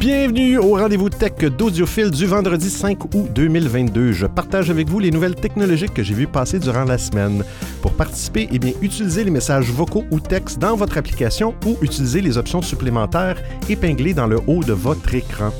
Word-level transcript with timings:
Bienvenue 0.00 0.56
au 0.56 0.76
rendez-vous 0.76 1.10
tech 1.10 1.34
d'Audiophile 1.58 2.10
du 2.10 2.24
vendredi 2.24 2.70
5 2.70 3.04
août 3.14 3.28
2022. 3.34 4.12
Je 4.12 4.24
partage 4.24 4.70
avec 4.70 4.88
vous 4.88 4.98
les 4.98 5.10
nouvelles 5.10 5.34
technologiques 5.34 5.92
que 5.92 6.02
j'ai 6.02 6.14
vues 6.14 6.26
passer 6.26 6.58
durant 6.58 6.84
la 6.84 6.96
semaine. 6.96 7.44
Pour 7.82 7.92
participer, 7.92 8.48
eh 8.50 8.58
bien, 8.58 8.72
utilisez 8.80 9.24
les 9.24 9.30
messages 9.30 9.70
vocaux 9.70 10.06
ou 10.10 10.18
textes 10.18 10.58
dans 10.58 10.74
votre 10.74 10.96
application 10.96 11.54
ou 11.66 11.76
utilisez 11.82 12.22
les 12.22 12.38
options 12.38 12.62
supplémentaires 12.62 13.36
épinglées 13.68 14.14
dans 14.14 14.26
le 14.26 14.38
haut 14.46 14.64
de 14.64 14.72
votre 14.72 15.14
écran. 15.14 15.50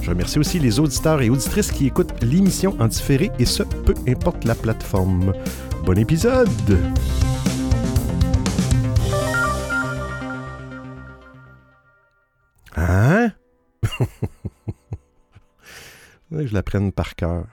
Je 0.00 0.08
remercie 0.08 0.38
aussi 0.38 0.58
les 0.58 0.80
auditeurs 0.80 1.20
et 1.20 1.28
auditrices 1.28 1.70
qui 1.70 1.86
écoutent 1.86 2.22
l'émission 2.22 2.74
en 2.80 2.86
différé 2.86 3.30
et 3.38 3.44
ce, 3.44 3.64
peu 3.64 3.92
importe 4.08 4.46
la 4.46 4.54
plateforme. 4.54 5.34
Bon 5.84 5.98
épisode! 5.98 6.48
je 16.32 16.54
la 16.54 16.62
prenne 16.62 16.92
par 16.92 17.14
cœur. 17.14 17.44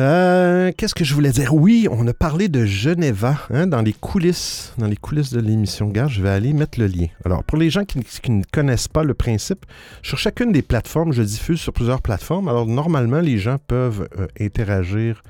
Euh, 0.00 0.72
qu'est-ce 0.76 0.94
que 0.94 1.04
je 1.04 1.12
voulais 1.14 1.30
dire? 1.30 1.52
Oui, 1.52 1.86
on 1.90 2.06
a 2.06 2.14
parlé 2.14 2.48
de 2.48 2.64
Geneva 2.64 3.36
hein, 3.50 3.66
dans 3.66 3.82
les 3.82 3.92
coulisses, 3.92 4.72
dans 4.78 4.86
les 4.86 4.96
coulisses 4.96 5.30
de 5.30 5.40
l'émission. 5.40 5.88
Garde, 5.88 6.10
je 6.10 6.22
vais 6.22 6.30
aller 6.30 6.54
mettre 6.54 6.80
le 6.80 6.86
lien. 6.86 7.08
Alors, 7.26 7.44
pour 7.44 7.58
les 7.58 7.68
gens 7.68 7.84
qui, 7.84 7.98
ne 8.30 8.42
connaissent 8.50 8.88
pas 8.88 9.04
le 9.04 9.12
principe, 9.12 9.66
sur 10.02 10.16
chacune 10.16 10.52
des 10.52 10.62
plateformes, 10.62 11.12
je 11.12 11.22
diffuse 11.22 11.60
sur 11.60 11.74
plusieurs 11.74 12.00
plateformes. 12.00 12.48
Alors, 12.48 12.64
normalement, 12.64 13.20
les 13.20 13.36
gens 13.36 13.58
peuvent 13.58 14.08
euh, 14.18 14.26
interagir, 14.40 15.22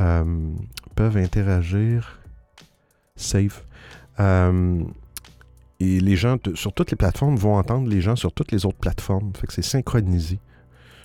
euh, 0.00 0.24
peuvent 0.94 1.18
interagir, 1.18 2.20
safe. 3.16 3.64
Et 5.80 5.98
les 5.98 6.16
gens 6.16 6.36
sur 6.54 6.72
toutes 6.72 6.90
les 6.90 6.96
plateformes 6.96 7.36
vont 7.36 7.56
entendre 7.56 7.88
les 7.88 8.00
gens 8.00 8.14
sur 8.14 8.32
toutes 8.32 8.52
les 8.52 8.66
autres 8.66 8.78
plateformes. 8.78 9.32
Fait 9.34 9.46
que 9.46 9.52
c'est 9.52 9.62
synchronisé. 9.62 10.38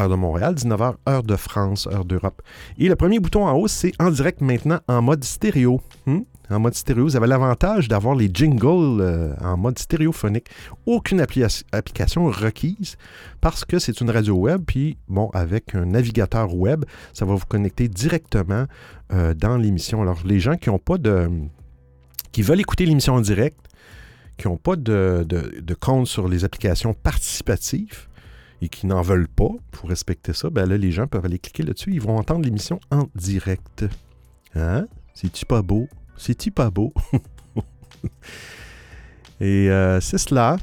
heure 0.00 0.08
de 0.08 0.14
Montréal, 0.14 0.54
19h, 0.54 0.94
heure 1.08 1.22
de 1.22 1.36
France, 1.36 1.86
heure 1.92 2.04
d'Europe. 2.04 2.42
Et 2.78 2.88
le 2.88 2.96
premier 2.96 3.18
bouton 3.18 3.46
en 3.46 3.52
haut, 3.52 3.68
c'est 3.68 3.92
en 3.98 4.10
direct 4.10 4.40
maintenant 4.40 4.80
en 4.88 5.02
mode 5.02 5.24
stéréo. 5.24 5.80
Hmm? 6.06 6.20
En 6.50 6.60
mode 6.60 6.74
stéréo. 6.74 7.04
Vous 7.04 7.16
avez 7.16 7.26
l'avantage 7.26 7.88
d'avoir 7.88 8.14
les 8.14 8.30
jingles 8.32 9.00
euh, 9.00 9.34
en 9.40 9.56
mode 9.56 9.78
stéréophonique. 9.78 10.48
Aucune 10.86 11.20
application 11.20 12.26
requise 12.26 12.96
parce 13.40 13.64
que 13.64 13.78
c'est 13.78 14.00
une 14.00 14.10
radio 14.10 14.34
web. 14.34 14.62
Puis, 14.66 14.96
bon, 15.08 15.30
avec 15.34 15.74
un 15.74 15.86
navigateur 15.86 16.54
web, 16.54 16.84
ça 17.12 17.24
va 17.24 17.34
vous 17.34 17.46
connecter 17.46 17.88
directement 17.88 18.66
euh, 19.12 19.34
dans 19.34 19.56
l'émission. 19.56 20.02
Alors, 20.02 20.20
les 20.24 20.40
gens 20.40 20.56
qui 20.56 20.68
n'ont 20.68 20.78
pas 20.78 20.98
de. 20.98 21.28
qui 22.32 22.42
veulent 22.42 22.60
écouter 22.60 22.86
l'émission 22.86 23.14
en 23.14 23.20
direct, 23.20 23.58
qui 24.36 24.48
n'ont 24.48 24.56
pas 24.56 24.76
de, 24.76 25.26
compte 25.80 26.06
sur 26.06 26.28
les 26.28 26.44
applications 26.44 26.94
participatives 26.94 28.08
et 28.62 28.68
qui 28.68 28.86
n'en 28.86 29.02
veulent 29.02 29.28
pas 29.28 29.50
pour 29.70 29.90
respecter 29.90 30.32
ça, 30.32 30.48
ben 30.48 30.66
là, 30.66 30.78
les 30.78 30.90
gens 30.90 31.06
peuvent 31.06 31.24
aller 31.24 31.38
cliquer 31.38 31.62
là-dessus. 31.62 31.92
Ils 31.92 32.00
vont 32.00 32.16
entendre 32.16 32.44
l'émission 32.44 32.80
en 32.90 33.08
direct. 33.14 33.84
Hein? 34.54 34.86
C'est-tu 35.12 35.44
pas 35.44 35.62
beau? 35.62 35.88
C'est-tu 36.16 36.50
pas 36.50 36.70
beau? 36.70 36.92
Et 39.40 39.70
euh, 39.70 40.00
c'est 40.00 40.18
cela. 40.18 40.56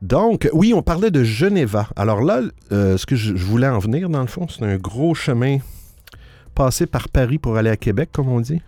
Donc, 0.00 0.48
oui, 0.52 0.72
on 0.74 0.82
parlait 0.82 1.10
de 1.10 1.24
Geneva. 1.24 1.88
Alors 1.96 2.22
là, 2.22 2.40
euh, 2.70 2.96
ce 2.96 3.04
que 3.06 3.16
je, 3.16 3.34
voulais 3.34 3.66
en 3.66 3.80
venir, 3.80 4.08
dans 4.08 4.20
le 4.20 4.28
fond, 4.28 4.46
c'est 4.48 4.64
un 4.64 4.76
gros 4.76 5.14
chemin 5.14 5.58
passé 6.54 6.86
par 6.86 7.08
Paris 7.08 7.38
pour 7.38 7.56
aller 7.56 7.70
à 7.70 7.76
Québec, 7.76 8.10
comme 8.12 8.28
on 8.28 8.40
dit. 8.40 8.62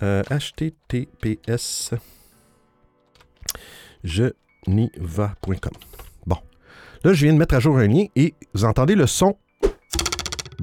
HTTPS 0.00 1.94
geneva.com. 4.04 5.72
Bon. 6.26 6.36
Là, 7.04 7.12
je 7.12 7.24
viens 7.24 7.32
de 7.32 7.38
mettre 7.38 7.54
à 7.54 7.60
jour 7.60 7.78
un 7.78 7.86
lien 7.86 8.06
et 8.16 8.34
vous 8.54 8.64
entendez 8.64 8.94
le 8.94 9.06
son 9.06 9.36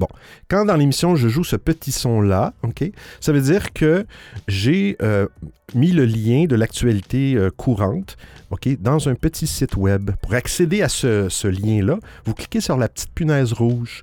Bon, 0.00 0.08
quand 0.48 0.64
dans 0.64 0.76
l'émission 0.76 1.14
je 1.14 1.28
joue 1.28 1.44
ce 1.44 1.56
petit 1.56 1.92
son-là, 1.92 2.54
OK, 2.62 2.90
ça 3.20 3.32
veut 3.32 3.42
dire 3.42 3.74
que 3.74 4.06
j'ai 4.48 4.96
euh, 5.02 5.26
mis 5.74 5.92
le 5.92 6.06
lien 6.06 6.46
de 6.46 6.56
l'actualité 6.56 7.34
euh, 7.34 7.50
courante, 7.50 8.16
OK, 8.50 8.66
dans 8.80 9.10
un 9.10 9.14
petit 9.14 9.46
site 9.46 9.76
web. 9.76 10.12
Pour 10.22 10.32
accéder 10.32 10.80
à 10.80 10.88
ce, 10.88 11.46
lien-là, 11.46 11.98
vous 12.24 12.32
cliquez 12.32 12.62
sur 12.62 12.78
la 12.78 12.88
petite 12.88 13.10
punaise 13.14 13.52
rouge. 13.52 14.02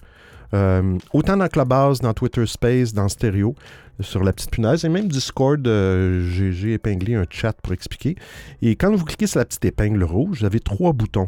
Euh, 0.54 1.00
autant 1.14 1.36
dans 1.36 1.48
Clubhouse, 1.48 2.00
dans 2.00 2.14
Twitter 2.14 2.46
Space, 2.46 2.94
dans 2.94 3.10
Stereo, 3.10 3.56
sur 4.00 4.24
la 4.24 4.34
petite 4.34 4.52
punaise, 4.52 4.86
et 4.86 4.90
même 4.90 5.08
Discord, 5.08 5.66
j'ai 5.66 6.74
épinglé 6.74 7.16
un 7.16 7.26
chat 7.28 7.54
pour 7.54 7.74
expliquer. 7.74 8.16
Et 8.62 8.76
quand 8.76 8.96
vous 8.96 9.04
cliquez 9.04 9.26
sur 9.26 9.40
la 9.40 9.46
petite 9.46 9.66
épingle 9.66 10.04
rouge, 10.04 10.42
vous 10.42 10.46
avez 10.46 10.60
trois 10.60 10.94
boutons. 10.94 11.28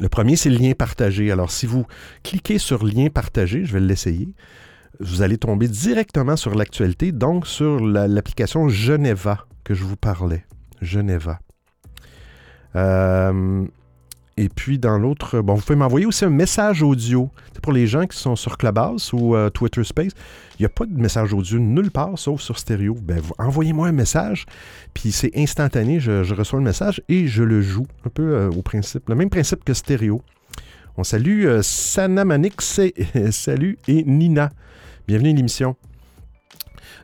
Le 0.00 0.08
premier, 0.08 0.36
c'est 0.36 0.50
le 0.50 0.56
lien 0.56 0.72
partagé. 0.72 1.30
Alors, 1.30 1.50
si 1.50 1.66
vous 1.66 1.86
cliquez 2.22 2.58
sur 2.58 2.84
lien 2.84 3.08
partagé, 3.08 3.64
je 3.64 3.72
vais 3.72 3.80
l'essayer, 3.80 4.28
vous 5.00 5.22
allez 5.22 5.38
tomber 5.38 5.68
directement 5.68 6.36
sur 6.36 6.54
l'actualité, 6.54 7.12
donc 7.12 7.46
sur 7.46 7.80
l'application 7.80 8.68
Geneva 8.68 9.46
que 9.64 9.74
je 9.74 9.84
vous 9.84 9.96
parlais. 9.96 10.44
Geneva. 10.80 11.40
Euh, 12.76 13.64
et 14.38 14.48
puis 14.48 14.78
dans 14.78 14.98
l'autre, 14.98 15.40
bon, 15.40 15.54
vous 15.54 15.62
pouvez 15.62 15.76
m'envoyer 15.76 16.06
aussi 16.06 16.24
un 16.24 16.30
message 16.30 16.80
audio. 16.84 17.28
C'est 17.52 17.60
pour 17.60 17.72
les 17.72 17.88
gens 17.88 18.06
qui 18.06 18.16
sont 18.16 18.36
sur 18.36 18.56
Clubhouse 18.56 19.12
ou 19.12 19.34
euh, 19.34 19.50
Twitter 19.50 19.82
Space. 19.82 20.12
Il 20.58 20.62
n'y 20.62 20.66
a 20.66 20.68
pas 20.68 20.86
de 20.86 20.96
message 20.96 21.34
audio 21.34 21.58
nulle 21.58 21.90
part 21.90 22.16
sauf 22.16 22.40
sur 22.40 22.56
stéréo. 22.56 22.96
Ben, 23.02 23.20
envoyez-moi 23.38 23.88
un 23.88 23.92
message, 23.92 24.46
puis 24.94 25.10
c'est 25.10 25.32
instantané. 25.36 25.98
Je, 25.98 26.32
reçois 26.32 26.60
le 26.60 26.64
message 26.64 27.02
et 27.08 27.26
je 27.26 27.42
le 27.42 27.60
joue. 27.60 27.88
Un 28.06 28.10
peu 28.10 28.22
euh, 28.22 28.48
au 28.50 28.62
principe, 28.62 29.08
le 29.08 29.16
même 29.16 29.28
principe 29.28 29.64
que 29.64 29.74
stéréo. 29.74 30.22
On 30.96 31.02
salue 31.02 31.44
euh, 31.44 31.60
Sanamanix, 31.60 32.80
salut 33.32 33.76
et 33.88 34.04
Nina. 34.04 34.50
Bienvenue 35.08 35.30
à 35.30 35.34
l'émission. 35.34 35.74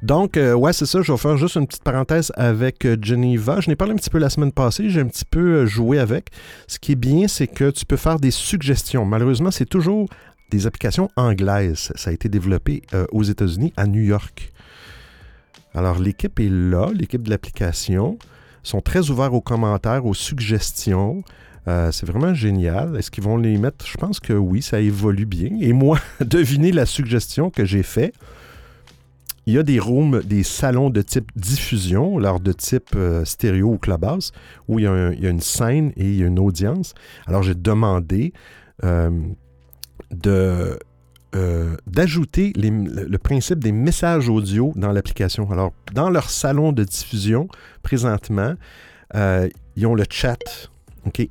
Donc, 0.04 0.36
euh, 0.36 0.52
ouais, 0.52 0.74
c'est 0.74 0.84
ça. 0.84 1.00
Je 1.00 1.10
vais 1.10 1.16
faire 1.16 1.38
juste 1.38 1.56
une 1.56 1.66
petite 1.66 1.82
parenthèse 1.82 2.30
avec 2.36 2.84
euh, 2.84 2.94
Geneva. 3.00 3.60
Je 3.60 3.70
n'ai 3.70 3.74
parlé 3.74 3.94
un 3.94 3.96
petit 3.96 4.10
peu 4.10 4.18
la 4.18 4.28
semaine 4.28 4.52
passée. 4.52 4.90
J'ai 4.90 5.00
un 5.00 5.06
petit 5.06 5.24
peu 5.24 5.40
euh, 5.40 5.66
joué 5.66 5.98
avec. 5.98 6.28
Ce 6.66 6.78
qui 6.78 6.92
est 6.92 6.94
bien, 6.94 7.26
c'est 7.26 7.46
que 7.46 7.70
tu 7.70 7.86
peux 7.86 7.96
faire 7.96 8.20
des 8.20 8.30
suggestions. 8.30 9.06
Malheureusement, 9.06 9.50
c'est 9.50 9.64
toujours 9.64 10.06
des 10.50 10.66
applications 10.66 11.08
anglaises. 11.16 11.90
Ça 11.94 12.10
a 12.10 12.12
été 12.12 12.28
développé 12.28 12.82
aux 13.12 13.22
États-Unis, 13.22 13.72
à 13.78 13.86
New 13.86 14.02
York. 14.02 14.52
Alors, 15.72 15.98
l'équipe 15.98 16.38
est 16.38 16.50
là, 16.50 16.90
l'équipe 16.92 17.22
de 17.22 17.30
l'application. 17.30 18.18
Ils 18.62 18.68
sont 18.68 18.82
très 18.82 19.08
ouverts 19.08 19.32
aux 19.32 19.40
commentaires, 19.40 20.04
aux 20.04 20.14
suggestions. 20.14 21.24
c'est 21.66 22.04
vraiment 22.04 22.34
génial. 22.34 22.94
Est-ce 22.96 23.10
qu'ils 23.10 23.24
vont 23.24 23.38
les 23.38 23.56
mettre? 23.56 23.86
Je 23.86 23.96
pense 23.96 24.20
que 24.20 24.34
oui, 24.34 24.60
ça 24.60 24.80
évolue 24.80 25.26
bien. 25.26 25.48
Et 25.60 25.72
moi, 25.72 25.98
devinez 26.20 26.72
la 26.72 26.84
suggestion 26.84 27.48
que 27.48 27.64
j'ai 27.64 27.82
faite. 27.82 28.14
Il 29.46 29.54
y 29.54 29.58
a 29.58 29.62
des 29.62 29.78
rooms, 29.78 30.22
des 30.22 30.42
salons 30.42 30.90
de 30.90 31.02
type 31.02 31.30
diffusion, 31.36 32.18
alors 32.18 32.40
de 32.40 32.52
type 32.52 32.90
euh, 32.96 33.24
stéréo 33.24 33.72
ou 33.72 33.78
clubhouse, 33.78 34.32
où 34.68 34.78
il 34.78 34.84
y, 34.84 34.86
a 34.88 35.30
une 35.30 35.40
scène 35.40 35.92
et 35.96 36.04
il 36.04 36.16
y 36.16 36.22
a 36.22 36.26
une 36.26 36.38
audience. 36.38 36.94
Alors 37.26 37.42
j'ai 37.42 37.54
demandé 37.54 38.32
euh, 38.84 39.10
de 40.10 40.78
euh, 41.36 41.76
d'ajouter 41.86 42.52
le 42.56 43.16
principe 43.18 43.58
des 43.58 43.72
messages 43.72 44.28
audio 44.28 44.72
dans 44.76 44.92
l'application. 44.92 45.50
Alors, 45.50 45.72
dans 45.92 46.08
leur 46.08 46.30
salon 46.30 46.70
de 46.70 46.84
diffusion, 46.84 47.48
présentement, 47.82 48.54
ils 49.12 49.86
ont 49.86 49.96
le 49.96 50.04
chat 50.08 50.38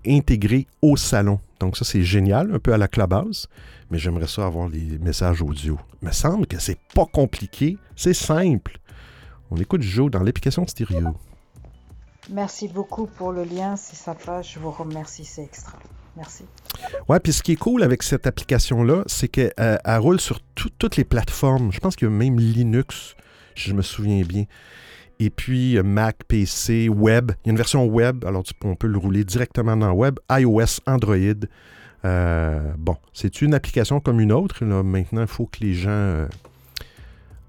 intégré 0.05 0.67
au 0.81 0.97
salon. 0.97 1.39
Donc, 1.61 1.77
ça, 1.77 1.85
c'est 1.85 2.03
génial, 2.03 2.53
un 2.53 2.59
peu 2.59 2.73
à 2.73 2.77
la 2.77 2.89
Clubhouse, 2.89 3.47
mais 3.93 3.99
j'aimerais 3.99 4.27
ça 4.27 4.47
avoir 4.47 4.69
les 4.69 4.97
messages 4.97 5.43
audio. 5.43 5.77
Il 6.01 6.07
me 6.07 6.11
semble 6.11 6.47
que 6.47 6.57
c'est 6.57 6.79
pas 6.95 7.05
compliqué, 7.05 7.77
c'est 7.95 8.15
simple. 8.15 8.79
On 9.51 9.57
écoute 9.57 9.83
Joe 9.83 10.09
dans 10.09 10.23
l'application 10.23 10.65
stéréo. 10.65 11.15
Merci 12.31 12.69
beaucoup 12.69 13.05
pour 13.05 13.31
le 13.31 13.43
lien, 13.43 13.75
c'est 13.75 13.95
sympa, 13.95 14.41
je 14.41 14.57
vous 14.57 14.71
remercie, 14.71 15.25
c'est 15.25 15.43
extra. 15.43 15.77
Merci. 16.17 16.45
Ouais, 17.07 17.19
puis 17.19 17.33
ce 17.33 17.43
qui 17.43 17.51
est 17.51 17.55
cool 17.55 17.83
avec 17.83 18.01
cette 18.01 18.25
application-là, 18.25 19.03
c'est 19.05 19.27
qu'elle 19.27 19.53
euh, 19.59 19.77
roule 19.99 20.19
sur 20.19 20.39
toutes 20.55 20.95
les 20.95 21.03
plateformes. 21.03 21.71
Je 21.71 21.79
pense 21.79 21.95
qu'il 21.95 22.07
y 22.07 22.11
a 22.11 22.13
même 22.15 22.39
Linux, 22.39 23.15
si 23.55 23.69
je 23.69 23.75
me 23.75 23.83
souviens 23.83 24.23
bien. 24.23 24.45
Et 25.19 25.29
puis 25.29 25.77
euh, 25.77 25.83
Mac, 25.83 26.23
PC, 26.27 26.89
web. 26.89 27.31
Il 27.43 27.47
y 27.47 27.49
a 27.49 27.51
une 27.51 27.57
version 27.57 27.85
web, 27.85 28.25
alors 28.25 28.43
on 28.63 28.75
peut 28.75 28.87
le 28.87 28.97
rouler 28.97 29.23
directement 29.23 29.77
dans 29.77 29.91
web. 29.91 30.17
iOS, 30.31 30.79
Android. 30.87 31.45
Euh, 32.05 32.73
bon, 32.77 32.97
c'est 33.13 33.41
une 33.41 33.53
application 33.53 33.99
comme 33.99 34.19
une 34.19 34.31
autre. 34.31 34.63
Maintenant, 34.65 35.21
il 35.21 35.27
faut 35.27 35.45
que 35.45 35.59
les 35.61 35.73
gens 35.73 36.27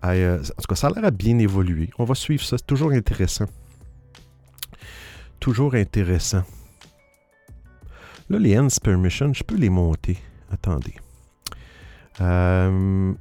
aillent. 0.03 0.27
En 0.27 0.39
tout 0.39 0.69
cas, 0.69 0.75
ça 0.75 0.89
a 0.89 0.91
l'air 0.91 1.05
à 1.05 1.11
bien 1.11 1.39
évoluer. 1.39 1.91
On 1.99 2.05
va 2.05 2.15
suivre 2.15 2.45
ça. 2.45 2.59
C'est 2.59 2.67
toujours 2.67 2.93
intéressant. 2.93 3.47
Toujours 5.41 5.75
intéressant. 5.75 6.45
Là, 8.31 8.39
les 8.39 8.59
ends 8.59 8.69
permission, 8.83 9.33
je 9.35 9.43
peux 9.43 9.57
les 9.57 9.69
monter. 9.69 10.19
Attendez. 10.51 10.95
Euh, 12.21 13.13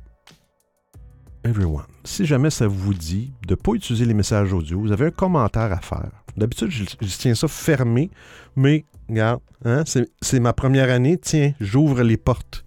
everyone. 1.43 1.83
Si 2.03 2.25
jamais 2.25 2.49
ça 2.49 2.67
vous 2.67 2.93
dit 2.93 3.33
de 3.47 3.53
ne 3.53 3.55
pas 3.55 3.73
utiliser 3.73 4.05
les 4.05 4.13
messages 4.13 4.53
audio, 4.53 4.79
vous 4.79 4.91
avez 4.91 5.07
un 5.07 5.11
commentaire 5.11 5.71
à 5.71 5.81
faire. 5.81 6.11
D'habitude, 6.37 6.69
je, 6.69 6.85
tiens 7.17 7.35
ça 7.35 7.47
fermé, 7.47 8.09
mais 8.55 8.85
regarde, 9.09 9.41
hein, 9.65 9.83
c'est 9.85 10.39
ma 10.39 10.53
première 10.53 10.89
année. 10.89 11.17
Tiens, 11.17 11.53
j'ouvre 11.59 12.03
les 12.03 12.17
portes. 12.17 12.63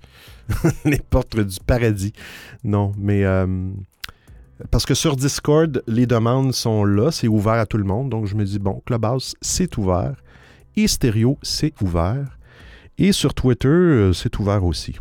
les 0.85 0.99
portes 0.99 1.39
du 1.39 1.59
paradis. 1.65 2.13
Non, 2.65 2.93
mais. 2.99 3.25
Euh, 3.25 3.47
parce 4.71 4.87
que 4.87 4.95
sur 4.95 5.17
Discord, 5.17 5.83
les 5.87 6.07
demandes 6.07 6.55
sont 6.55 6.85
là, 6.85 7.11
c'est 7.11 7.29
ouvert 7.29 7.55
à 7.55 7.67
tout 7.67 7.77
le 7.77 7.85
monde. 7.85 8.09
Donc, 8.09 8.27
je 8.27 8.35
me 8.35 8.45
dis, 8.45 8.59
bon, 8.59 8.83
Clubhouse, 8.87 9.35
c'est 9.43 9.77
ouvert 9.77 10.15
et 10.77 10.89
stéréo, 10.89 11.39
c'est 11.43 11.75
ouvert. 11.83 12.39
Et 12.97 13.13
sur 13.13 13.35
Twitter, 13.35 13.69
euh, 13.69 14.13
c'est 14.13 14.39
ouvert 14.39 14.65
aussi. 14.65 14.97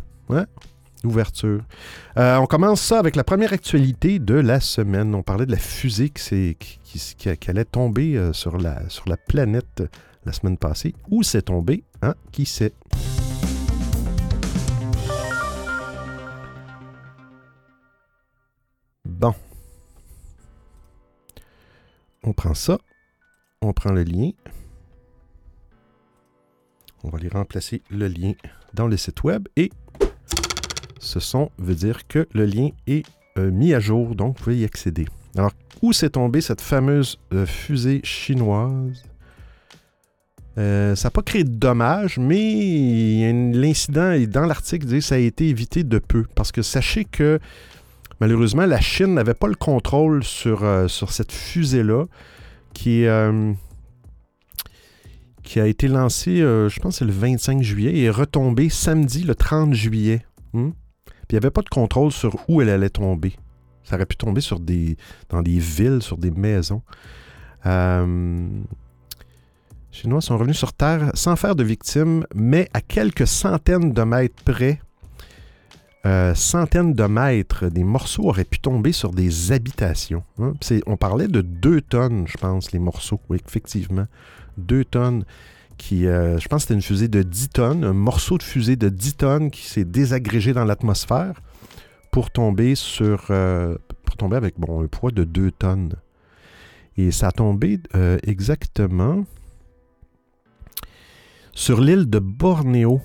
Ouverture. 1.04 1.62
Euh, 2.18 2.36
on 2.36 2.46
commence 2.46 2.80
ça 2.80 2.98
avec 2.98 3.16
la 3.16 3.24
première 3.24 3.52
actualité 3.52 4.18
de 4.18 4.34
la 4.34 4.60
semaine. 4.60 5.14
On 5.14 5.22
parlait 5.22 5.46
de 5.46 5.52
la 5.52 5.58
fusée 5.58 6.10
qui, 6.10 6.56
qui, 6.82 7.48
allait 7.48 7.64
tomber 7.64 8.30
sur 8.32 8.58
la 8.58 9.16
planète 9.28 9.84
la 10.26 10.32
semaine 10.32 10.58
passée. 10.58 10.94
Où 11.08 11.22
c'est 11.22 11.42
tombé? 11.42 11.84
Hein? 12.02 12.14
Qui 12.32 12.44
sait? 12.44 12.74
Bon. 19.04 19.34
On 22.22 22.32
prend 22.32 22.54
ça. 22.54 22.78
On 23.62 23.72
prend 23.72 23.92
le 23.92 24.02
lien. 24.02 24.32
On 27.04 27.08
va 27.08 27.18
aller 27.18 27.28
remplacer 27.28 27.82
le 27.88 28.08
lien 28.08 28.32
dans 28.74 28.88
le 28.88 28.96
site 28.96 29.22
web 29.22 29.46
et 29.56 29.70
ce 30.98 31.20
son 31.20 31.50
veut 31.56 31.76
dire 31.76 32.08
que 32.08 32.26
le 32.32 32.46
lien 32.46 32.70
est 32.88 33.06
euh, 33.38 33.50
mis 33.52 33.74
à 33.74 33.80
jour, 33.80 34.16
donc 34.16 34.38
vous 34.38 34.44
pouvez 34.44 34.58
y 34.58 34.64
accéder. 34.64 35.06
Alors, 35.36 35.52
où 35.82 35.92
s'est 35.92 36.10
tombée 36.10 36.40
cette 36.40 36.60
fameuse 36.60 37.18
euh, 37.32 37.46
fusée 37.46 38.00
chinoise? 38.02 39.04
Euh, 40.58 40.94
ça 40.94 41.08
n'a 41.08 41.10
pas 41.10 41.22
créé 41.22 41.44
de 41.44 41.50
dommages, 41.50 42.18
mais 42.18 43.32
l'incident 43.52 44.16
dans 44.28 44.46
l'article 44.46 44.86
dit 44.86 44.98
que 44.98 45.04
ça 45.04 45.16
a 45.16 45.18
été 45.18 45.48
évité 45.48 45.84
de 45.84 45.98
peu. 45.98 46.24
Parce 46.34 46.52
que 46.52 46.62
sachez 46.62 47.04
que 47.04 47.38
malheureusement, 48.20 48.64
la 48.64 48.80
Chine 48.80 49.14
n'avait 49.14 49.34
pas 49.34 49.48
le 49.48 49.54
contrôle 49.54 50.24
sur, 50.24 50.64
sur 50.88 51.12
cette 51.12 51.32
fusée-là, 51.32 52.06
qui 52.72 53.02
est 53.02 53.08
qui 55.46 55.60
a 55.60 55.66
été 55.66 55.88
lancé, 55.88 56.42
euh, 56.42 56.68
je 56.68 56.80
pense 56.80 56.96
c'est 56.96 57.04
le 57.04 57.12
25 57.12 57.62
juillet, 57.62 57.92
et 57.92 58.04
est 58.04 58.10
retombé 58.10 58.68
samedi 58.68 59.22
le 59.22 59.34
30 59.34 59.72
juillet. 59.72 60.26
Hmm? 60.52 60.70
Puis 61.06 61.14
il 61.30 61.34
n'y 61.34 61.38
avait 61.38 61.50
pas 61.50 61.62
de 61.62 61.68
contrôle 61.68 62.12
sur 62.12 62.36
où 62.48 62.60
elle 62.60 62.68
allait 62.68 62.90
tomber. 62.90 63.34
Ça 63.84 63.94
aurait 63.94 64.06
pu 64.06 64.16
tomber 64.16 64.40
sur 64.40 64.60
des, 64.60 64.96
dans 65.30 65.42
des 65.42 65.58
villes, 65.58 66.02
sur 66.02 66.18
des 66.18 66.32
maisons. 66.32 66.82
Euh, 67.64 68.48
Chinois 69.96 70.20
sont 70.20 70.36
revenus 70.36 70.58
sur 70.58 70.74
Terre 70.74 71.10
sans 71.14 71.36
faire 71.36 71.56
de 71.56 71.64
victimes, 71.64 72.26
mais 72.34 72.68
à 72.74 72.82
quelques 72.82 73.26
centaines 73.26 73.94
de 73.94 74.02
mètres 74.02 74.42
près, 74.44 74.78
euh, 76.04 76.34
centaines 76.34 76.92
de 76.92 77.04
mètres, 77.04 77.68
des 77.68 77.82
morceaux 77.82 78.24
auraient 78.24 78.44
pu 78.44 78.58
tomber 78.58 78.92
sur 78.92 79.10
des 79.10 79.52
habitations. 79.52 80.22
Hein? 80.38 80.52
On 80.86 80.98
parlait 80.98 81.28
de 81.28 81.40
deux 81.40 81.80
tonnes, 81.80 82.26
je 82.28 82.36
pense, 82.36 82.72
les 82.72 82.78
morceaux, 82.78 83.20
oui, 83.30 83.38
effectivement. 83.48 84.06
2 84.58 84.84
tonnes 84.84 85.24
qui, 85.78 86.06
euh, 86.06 86.38
je 86.38 86.46
pense 86.48 86.62
c'était 86.62 86.74
une 86.74 86.82
fusée 86.82 87.08
de 87.08 87.22
10 87.22 87.48
tonnes, 87.48 87.82
un 87.82 87.94
morceau 87.94 88.36
de 88.36 88.42
fusée 88.42 88.76
de 88.76 88.90
10 88.90 89.14
tonnes 89.14 89.50
qui 89.50 89.66
s'est 89.66 89.86
désagrégé 89.86 90.52
dans 90.52 90.66
l'atmosphère 90.66 91.40
pour 92.10 92.30
tomber 92.30 92.74
sur, 92.74 93.28
euh, 93.30 93.78
pour 94.04 94.16
tomber 94.16 94.36
avec 94.36 94.60
bon, 94.60 94.82
un 94.84 94.88
poids 94.88 95.10
de 95.10 95.24
2 95.24 95.52
tonnes. 95.52 95.94
Et 96.98 97.12
ça 97.12 97.28
a 97.28 97.32
tombé 97.32 97.80
exactement 98.24 99.24
sur 101.56 101.80
l'île 101.80 102.08
de 102.08 102.18
Bornéo, 102.18 103.00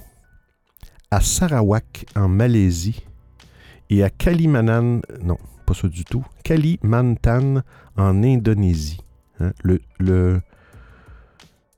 à 1.09 1.21
Sarawak, 1.21 2.05
en 2.17 2.27
Malaisie, 2.27 3.01
et 3.89 4.03
à 4.03 4.09
Kalimantan, 4.09 4.99
non, 5.23 5.37
pas 5.65 5.73
ça 5.73 5.87
du 5.87 6.03
tout, 6.03 6.23
Kalimantan, 6.43 7.61
en 7.95 8.23
Indonésie. 8.23 8.99
Hein. 9.39 9.53
le, 9.63 9.79
le, 9.99 10.41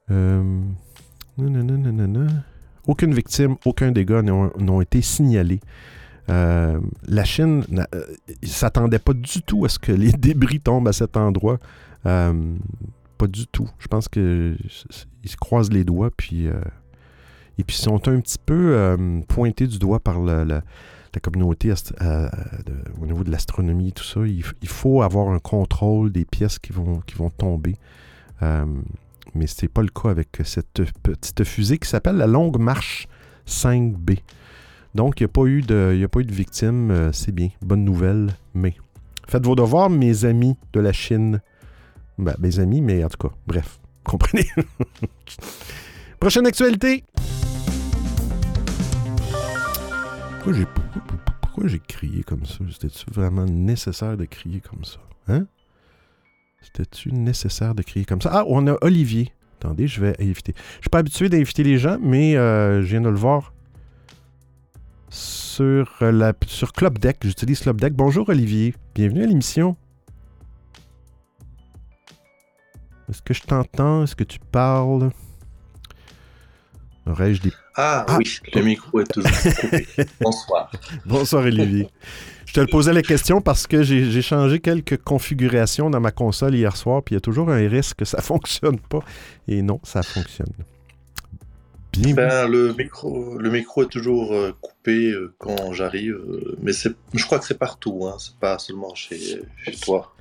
euh, 0.09 0.61
aucune 2.87 3.13
victime, 3.13 3.55
aucun 3.65 3.91
dégât 3.91 4.23
n'ont 4.23 4.81
été 4.81 5.03
signalés. 5.03 5.61
Euh, 6.29 6.79
la 7.07 7.23
Chine 7.23 7.65
ne 7.69 7.83
euh, 7.93 8.03
s'attendait 8.41 8.97
pas 8.97 9.13
du 9.13 9.43
tout 9.43 9.63
à 9.65 9.69
ce 9.69 9.77
que 9.77 9.91
les 9.91 10.11
débris 10.11 10.59
tombent 10.59 10.87
à 10.87 10.93
cet 10.93 11.17
endroit. 11.17 11.59
Du 13.27 13.47
tout. 13.47 13.69
Je 13.79 13.87
pense 13.87 14.07
qu'ils 14.07 14.57
se 14.69 15.37
croisent 15.37 15.71
les 15.71 15.83
doigts, 15.83 16.11
puis 16.15 16.45
et 16.45 17.63
puis 17.63 17.77
ils 17.77 17.83
sont 17.83 18.07
un 18.07 18.19
petit 18.19 18.39
peu 18.43 18.97
pointés 19.27 19.67
du 19.67 19.79
doigt 19.79 19.99
par 19.99 20.19
la, 20.19 20.61
communauté 21.21 21.73
au 23.01 23.05
niveau 23.05 23.23
de 23.23 23.31
l'astronomie 23.31 23.89
et 23.89 23.91
tout 23.91 24.03
ça. 24.03 24.21
Il, 24.25 24.67
faut 24.67 25.01
avoir 25.01 25.29
un 25.29 25.39
contrôle 25.39 26.11
des 26.11 26.25
pièces 26.25 26.59
qui 26.59 26.71
vont, 26.71 27.01
qui 27.05 27.15
vont 27.15 27.29
tomber 27.29 27.75
mais 29.35 29.47
ce 29.47 29.63
n'est 29.63 29.69
pas 29.69 29.81
le 29.81 29.89
cas 29.89 30.09
avec 30.09 30.41
cette 30.43 30.81
petite 31.01 31.43
fusée 31.43 31.77
qui 31.77 31.89
s'appelle 31.89 32.17
la 32.17 32.27
Longue 32.27 32.59
Marche 32.59 33.07
5B. 33.47 34.19
Donc, 34.95 35.19
il 35.19 35.23
n'y 35.23 35.25
a, 35.25 35.29
pas 35.29 35.45
eu 35.45 35.61
de, 35.61 35.99
a 36.03 36.07
pas 36.07 36.19
eu 36.19 36.25
de 36.25 36.33
victimes, 36.33 36.91
euh, 36.91 37.11
c'est 37.11 37.31
bien, 37.31 37.49
bonne 37.61 37.83
nouvelle, 37.83 38.29
mais 38.53 38.75
faites 39.27 39.43
vos 39.43 39.55
devoirs, 39.55 39.89
mes 39.89 40.25
amis 40.25 40.55
de 40.71 40.79
la 40.79 40.93
Chine. 40.93 41.41
Ben, 42.17 42.35
mes 42.39 42.59
amis, 42.59 42.81
mais 42.81 43.03
en 43.03 43.09
tout 43.09 43.27
cas, 43.27 43.33
bref, 43.47 43.79
comprenez. 44.03 44.47
Prochaine 46.19 46.45
actualité. 46.45 47.03
Pourquoi 51.41 51.67
j'ai, 51.67 51.79
crié 51.79 52.23
comme 52.23 52.45
ça? 52.45 52.57
C'était-tu 52.69 53.05
vraiment 53.11 53.45
nécessaire 53.45 54.17
de 54.17 54.25
crier 54.25 54.59
comme 54.59 54.83
ça? 54.83 54.99
Hein? 55.27 55.45
C'était-tu 56.61 57.13
nécessaire 57.13 57.75
de 57.75 57.81
crier 57.81 58.05
comme 58.05 58.21
ça? 58.21 58.29
Ah, 58.33 58.43
on 58.47 58.67
a 58.67 58.77
Olivier. 58.81 59.31
Attendez, 59.59 59.87
je 59.87 60.01
vais 60.01 60.15
inviter. 60.21 60.53
Je 60.55 60.81
suis 60.81 60.89
pas 60.89 60.99
habitué 60.99 61.29
d'inviter 61.29 61.63
les 61.63 61.77
gens, 61.77 61.97
mais 62.01 62.35
euh, 62.35 62.81
je 62.81 62.87
viens 62.87 63.01
de 63.01 63.09
le 63.09 63.15
voir 63.15 63.53
sur, 65.09 65.95
la, 66.01 66.33
sur 66.47 66.73
Club 66.73 66.99
Deck. 66.99 67.17
J'utilise 67.21 67.61
Club 67.61 67.79
Deck. 67.79 67.93
Bonjour 67.93 68.27
Olivier. 68.27 68.75
Bienvenue 68.95 69.23
à 69.23 69.27
l'émission. 69.27 69.77
Est-ce 73.13 73.21
que 73.21 73.35
je 73.35 73.43
t'entends? 73.43 74.05
Est-ce 74.05 74.15
que 74.15 74.23
tu 74.23 74.39
parles? 74.39 75.11
Aurais-je 77.05 77.43
des... 77.43 77.51
Ah, 77.75 78.07
ah, 78.07 78.17
oui, 78.17 78.39
le 78.55 78.61
micro 78.63 79.01
est 79.01 79.13
toujours 79.13 79.29
coupé. 79.61 79.87
Bonsoir. 80.19 80.71
Bonsoir 81.05 81.43
Olivier. 81.43 81.89
Je 82.47 82.53
te 82.53 82.59
le 82.59 82.65
posais 82.65 82.91
la 82.91 83.03
question 83.03 83.39
parce 83.39 83.67
que 83.67 83.83
j'ai 83.83 84.21
changé 84.23 84.59
quelques 84.59 84.97
configurations 84.97 85.91
dans 85.91 85.99
ma 85.99 86.09
console 86.09 86.55
hier 86.55 86.75
soir, 86.75 87.03
puis 87.03 87.13
il 87.13 87.17
y 87.17 87.19
a 87.19 87.21
toujours 87.21 87.51
un 87.51 87.69
risque 87.69 87.97
que 87.97 88.05
ça 88.05 88.17
ne 88.17 88.23
fonctionne 88.23 88.79
pas. 88.79 89.01
Et 89.47 89.61
non, 89.61 89.79
ça 89.83 90.01
fonctionne. 90.01 90.51
Bien. 91.91 92.15
Ben, 92.15 92.47
le, 92.47 92.73
micro, 92.73 93.37
le 93.37 93.51
micro 93.51 93.83
est 93.83 93.91
toujours 93.91 94.33
euh, 94.33 94.53
coupé 94.59 95.11
euh, 95.11 95.35
quand 95.37 95.71
j'arrive, 95.71 96.15
euh, 96.15 96.57
mais 96.63 96.71
je 96.73 97.25
crois 97.25 97.37
que 97.37 97.45
c'est 97.45 97.59
partout, 97.59 98.07
hein, 98.07 98.15
c'est 98.17 98.39
pas 98.39 98.57
seulement 98.57 98.95
chez, 98.95 99.39
chez 99.63 99.75
toi. 99.79 100.13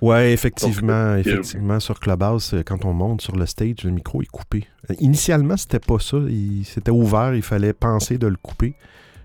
Ouais, 0.00 0.32
effectivement, 0.32 1.16
Donc, 1.16 1.26
euh, 1.26 1.30
effectivement, 1.30 1.78
sur 1.78 2.00
Clubhouse, 2.00 2.54
euh, 2.54 2.62
quand 2.64 2.84
on 2.84 2.94
monte 2.94 3.20
sur 3.20 3.36
le 3.36 3.44
stage, 3.44 3.84
le 3.84 3.90
micro 3.90 4.22
est 4.22 4.26
coupé. 4.26 4.66
Euh, 4.90 4.94
Initialement, 5.00 5.56
c'était 5.56 5.78
pas 5.78 5.98
ça. 5.98 6.16
C'était 6.64 6.90
ouvert, 6.90 7.34
il 7.34 7.42
fallait 7.42 7.74
penser 7.74 8.16
de 8.16 8.26
le 8.26 8.36
couper. 8.36 8.74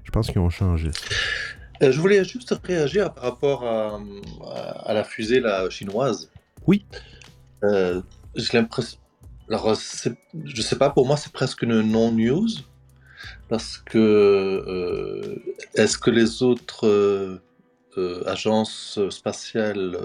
Je 0.03 0.11
pense 0.11 0.27
qu'ils 0.27 0.39
ont 0.39 0.49
changé. 0.49 0.91
Euh, 1.81 1.91
je 1.91 1.99
voulais 1.99 2.23
juste 2.23 2.53
réagir 2.63 3.13
par 3.13 3.23
rapport 3.23 3.63
à, 3.63 4.93
la 4.93 5.03
fusée 5.03 5.39
la 5.39 5.69
chinoise. 5.69 6.29
Oui. 6.67 6.85
Euh, 7.63 8.01
j'ai 8.35 8.57
l'impression. 8.57 8.99
Alors, 9.49 9.75
je 9.75 10.61
sais 10.61 10.77
pas, 10.77 10.89
pour 10.89 11.07
moi, 11.07 11.15
c'est 11.15 11.31
presque 11.31 11.61
une 11.61 11.81
non-news. 11.81 12.49
Parce 13.47 13.77
que. 13.77 15.41
Est-ce 15.75 15.97
que 15.97 16.09
les 16.09 16.43
autres 16.43 16.85
euh, 17.97 18.23
agences 18.25 18.99
spatiales 19.09 19.97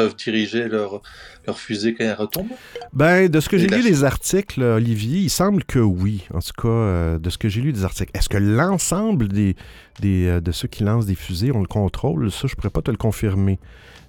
peuvent 0.00 0.16
diriger 0.16 0.68
leur, 0.68 1.02
leur 1.46 1.58
fusée 1.58 1.94
quand 1.94 2.04
elle 2.04 2.14
retombe? 2.14 2.48
Ben, 2.92 3.28
de 3.28 3.40
ce 3.40 3.48
que 3.48 3.58
j'ai 3.58 3.66
lu 3.68 3.82
les 3.82 4.04
articles, 4.04 4.62
Olivier, 4.62 5.18
il 5.20 5.30
semble 5.30 5.62
que 5.64 5.78
oui. 5.78 6.26
En 6.32 6.40
tout 6.40 6.52
cas, 6.60 6.68
euh, 6.68 7.18
de 7.18 7.28
ce 7.30 7.38
que 7.38 7.48
j'ai 7.48 7.60
lu 7.60 7.72
des 7.72 7.84
articles. 7.84 8.10
Est-ce 8.14 8.28
que 8.28 8.38
l'ensemble 8.38 9.28
des, 9.28 9.56
des, 10.00 10.26
euh, 10.26 10.40
de 10.40 10.52
ceux 10.52 10.68
qui 10.68 10.82
lancent 10.84 11.06
des 11.06 11.14
fusées 11.14 11.52
ont 11.52 11.60
le 11.60 11.66
contrôle? 11.66 12.30
Ça, 12.30 12.46
je 12.48 12.54
pourrais 12.54 12.70
pas 12.70 12.82
te 12.82 12.90
le 12.90 12.96
confirmer. 12.96 13.58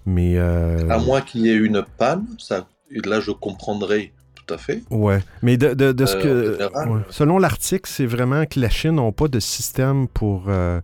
Mais. 0.05 0.33
euh, 0.37 0.89
À 0.89 0.97
moins 0.97 1.21
qu'il 1.21 1.41
y 1.41 1.49
ait 1.49 1.55
une 1.55 1.83
panne, 1.97 2.25
ça, 2.39 2.67
là, 3.05 3.19
je 3.19 3.31
comprendrais 3.31 4.13
tout 4.35 4.53
à 4.53 4.57
fait. 4.57 4.81
Ouais, 4.89 5.19
mais 5.43 5.57
de, 5.57 5.73
de- 5.73 5.91
de 5.91 6.05
ce 6.05 6.15
Euh, 6.17 6.57
que. 6.57 6.89
ouais. 6.89 7.01
Selon 7.09 7.37
l'article, 7.37 7.87
c'est 7.87 8.07
vraiment 8.07 8.45
que 8.45 8.59
la 8.59 8.69
Chine 8.69 8.95
n'a 8.95 9.11
pas 9.11 9.27
de 9.27 9.39
système 9.39 10.07
pour, 10.07 10.45
euh, 10.47 10.81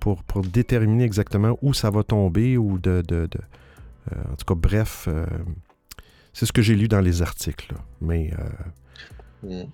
pour, 0.00 0.22
pour 0.24 0.42
déterminer 0.42 1.04
exactement 1.04 1.56
où 1.62 1.72
ça 1.74 1.90
va 1.90 2.02
tomber 2.02 2.56
ou 2.56 2.78
de. 2.78 3.02
de- 3.06 3.26
de- 3.26 3.38
euh, 3.38 3.57
en 4.30 4.36
tout 4.36 4.44
cas, 4.46 4.54
bref, 4.54 5.06
euh, 5.08 5.26
c'est 6.32 6.46
ce 6.46 6.52
que 6.52 6.62
j'ai 6.62 6.74
lu 6.74 6.88
dans 6.88 7.00
les 7.00 7.22
articles. 7.22 7.72
là. 7.74 7.80
Mais. 8.00 8.30
euh, 8.38 8.44
Mm. 9.44 9.66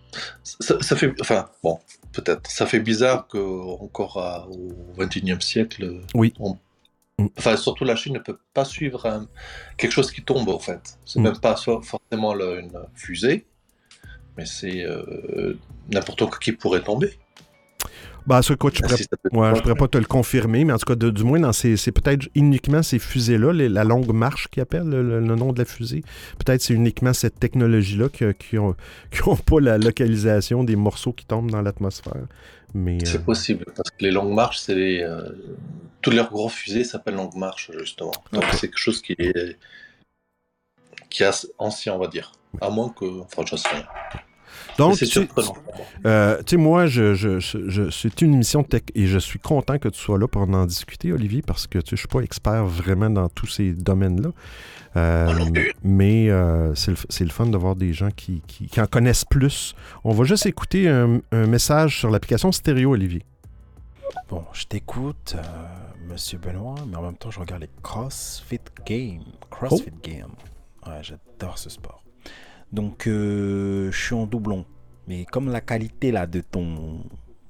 Ça, 0.42 0.76
ça 0.82 0.94
fait, 0.94 1.10
enfin, 1.22 1.48
bon, 1.62 1.78
peut-être. 2.12 2.50
Ça 2.50 2.66
fait 2.66 2.80
bizarre 2.80 3.26
que 3.28 3.38
encore 3.38 4.18
à- 4.18 4.46
au 4.50 4.74
XXIe 4.98 5.40
siècle, 5.40 6.02
Oui. 6.14 6.34
on- 6.38 6.58
Mm. 7.18 7.28
enfin, 7.38 7.56
surtout 7.56 7.84
la 7.84 7.96
Chine 7.96 8.12
ne 8.12 8.18
peut 8.18 8.36
pas 8.52 8.66
suivre 8.66 9.06
un- 9.06 9.26
quelque 9.78 9.92
chose 9.92 10.10
qui 10.10 10.22
tombe, 10.22 10.50
en 10.50 10.58
fait. 10.58 10.98
C'est 11.06 11.18
Mm. 11.18 11.22
même 11.22 11.38
pas 11.40 11.56
forcément 11.56 12.34
le- 12.34 12.60
une 12.60 12.72
fusée, 12.94 13.46
mais 14.36 14.44
c'est 14.44 14.84
euh, 14.84 15.54
n'importe 15.90 16.38
qui 16.40 16.52
pourrait 16.52 16.82
tomber. 16.82 17.18
Bah, 18.26 18.42
ça, 18.42 18.54
écoute, 18.54 18.74
je 18.76 18.82
Ah, 18.82 18.88
pourrais, 19.30 19.52
ouais, 19.52 19.60
pourrais 19.62 19.74
pas 19.76 19.88
te 19.88 19.98
le 19.98 20.04
confirmer, 20.06 20.64
mais 20.64 20.72
en 20.72 20.78
tout 20.78 20.86
cas, 20.86 20.94
de- 20.94 21.10
du 21.10 21.24
moins, 21.24 21.40
dans 21.40 21.52
ces, 21.52 21.76
c'est 21.76 21.92
peut-être 21.92 22.28
uniquement 22.34 22.82
ces 22.82 22.98
fusées-là, 22.98 23.52
les- 23.52 23.68
la 23.68 23.84
longue 23.84 24.12
marche 24.12 24.48
qui 24.48 24.60
appelle 24.60 24.88
le, 24.88 25.20
nom 25.20 25.52
de 25.52 25.58
la 25.58 25.64
fusée. 25.64 26.02
Peut-être 26.38 26.62
c'est 26.62 26.74
uniquement 26.74 27.12
cette 27.12 27.38
technologie-là 27.38 28.08
qui, 28.08 28.24
qui 28.38 28.58
ont, 28.58 28.74
qui 29.10 29.26
ont 29.28 29.36
pas 29.36 29.60
la 29.60 29.78
localisation 29.78 30.64
des 30.64 30.76
morceaux 30.76 31.12
qui 31.12 31.26
tombent 31.26 31.50
dans 31.50 31.62
l'atmosphère. 31.62 32.26
Mais. 32.74 32.98
euh, 32.98 33.04
C'est 33.04 33.24
possible, 33.24 33.64
parce 33.76 33.90
que 33.90 34.04
les 34.04 34.10
longues 34.10 34.32
marches, 34.34 34.58
c'est 34.58 34.74
les, 34.74 35.02
euh, 35.02 35.28
toutes 36.02 36.14
leurs 36.14 36.30
gros 36.30 36.48
fusées 36.48 36.84
s'appellent 36.84 37.14
longues 37.16 37.36
marches, 37.36 37.70
justement. 37.78 38.12
Donc 38.32 38.44
c'est 38.52 38.68
quelque 38.68 38.78
chose 38.78 39.00
qui 39.02 39.14
est, 39.18 39.56
qui 41.10 41.22
est 41.22 41.46
ancien, 41.58 41.94
on 41.94 41.98
va 41.98 42.08
dire. 42.08 42.32
À 42.60 42.70
moins 42.70 42.88
que, 42.90 43.04
enfin, 43.22 43.42
je 43.46 43.56
sais 43.56 43.68
rien. 43.68 43.84
Donc, 44.78 44.96
c'est 44.96 45.06
surprenant. 45.06 45.54
Euh, 46.06 46.38
tu 46.38 46.50
sais, 46.50 46.56
moi, 46.56 46.86
je, 46.86 47.14
je, 47.14 47.38
je- 47.40 47.68
je- 47.68 47.90
c'est 47.90 48.20
une 48.22 48.34
émission 48.34 48.62
tech 48.62 48.82
et 48.94 49.06
je 49.06 49.18
suis 49.18 49.38
content 49.38 49.78
que 49.78 49.88
tu 49.88 49.98
sois 49.98 50.18
là 50.18 50.26
pour 50.28 50.42
en 50.42 50.66
discuter, 50.66 51.12
Olivier, 51.12 51.42
parce 51.42 51.66
que 51.66 51.78
je 51.88 51.96
suis 51.96 52.08
pas 52.08 52.20
expert 52.20 52.64
vraiment 52.66 53.10
dans 53.10 53.28
tous 53.28 53.46
ces 53.46 53.72
domaines-là. 53.72 54.30
Euh, 54.96 55.32
mais 55.82 56.30
euh, 56.30 56.72
c'est 56.76 56.92
le, 56.92 56.96
c'est 57.08 57.24
le 57.24 57.30
fun 57.30 57.46
de 57.46 57.56
voir 57.56 57.74
des 57.74 57.92
gens 57.92 58.10
qui, 58.14 58.42
qui- 58.46 58.66
qui 58.66 58.80
en 58.80 58.86
connaissent 58.86 59.24
plus. 59.24 59.74
On 60.04 60.12
va 60.12 60.24
juste 60.24 60.46
écouter 60.46 60.88
un, 60.88 61.20
un 61.32 61.46
message 61.46 61.98
sur 61.98 62.10
l'application 62.10 62.52
stéréo, 62.52 62.92
Olivier. 62.92 63.22
Bon, 64.28 64.44
je 64.52 64.64
t'écoute, 64.66 65.34
euh, 65.36 65.42
Monsieur 66.08 66.38
Benoît, 66.38 66.76
mais 66.88 66.96
en 66.96 67.02
même 67.02 67.16
temps, 67.16 67.30
je 67.32 67.40
regarde 67.40 67.62
les 67.62 67.70
CrossFit 67.82 68.60
Games. 68.86 69.24
CrossFit 69.50 69.90
Games. 70.02 70.30
Ouais, 70.86 71.00
j'adore 71.02 71.58
ce 71.58 71.70
sport. 71.70 72.03
Donc, 72.74 73.06
euh, 73.06 73.90
je 73.92 73.96
suis 73.96 74.14
en 74.14 74.26
doublon. 74.26 74.64
Mais 75.06 75.24
comme 75.24 75.50
la 75.50 75.60
qualité 75.60 76.10
là 76.10 76.26
de 76.26 76.40
ton. 76.40 77.04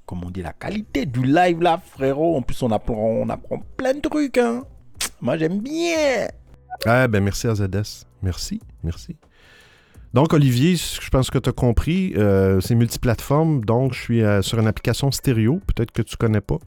Comment 0.05 0.27
on 0.27 0.29
dit 0.29 0.43
La 0.43 0.53
qualité 0.53 1.07
du 1.07 1.23
live 1.25 1.61
là, 1.61 1.81
frérot. 1.83 2.37
En 2.37 2.43
plus, 2.43 2.61
on 2.61 2.71
apprend, 2.71 2.93
on 2.95 3.29
apprend 3.29 3.59
plein 3.75 3.95
de 3.95 4.01
trucs, 4.01 4.37
hein. 4.37 4.63
Moi, 5.19 5.37
j'aime 5.37 5.59
bien. 5.59 6.27
Ah, 6.85 7.07
ben 7.07 7.23
merci 7.23 7.47
à 7.47 7.55
ZS. 7.55 8.05
Merci, 8.21 8.59
merci. 8.83 9.17
Donc, 10.13 10.31
Olivier, 10.33 10.75
je 10.75 11.09
pense 11.09 11.31
que 11.31 11.39
tu 11.39 11.49
as 11.49 11.53
compris, 11.53 12.13
euh, 12.15 12.61
c'est 12.61 12.75
multiplateforme, 12.75 13.65
donc 13.65 13.93
je 13.93 13.99
suis 13.99 14.23
euh, 14.23 14.41
sur 14.41 14.59
une 14.59 14.67
application 14.67 15.11
stéréo, 15.11 15.59
peut-être 15.67 15.91
que 15.91 16.01
tu 16.01 16.15
connais 16.15 16.39
pas. 16.39 16.59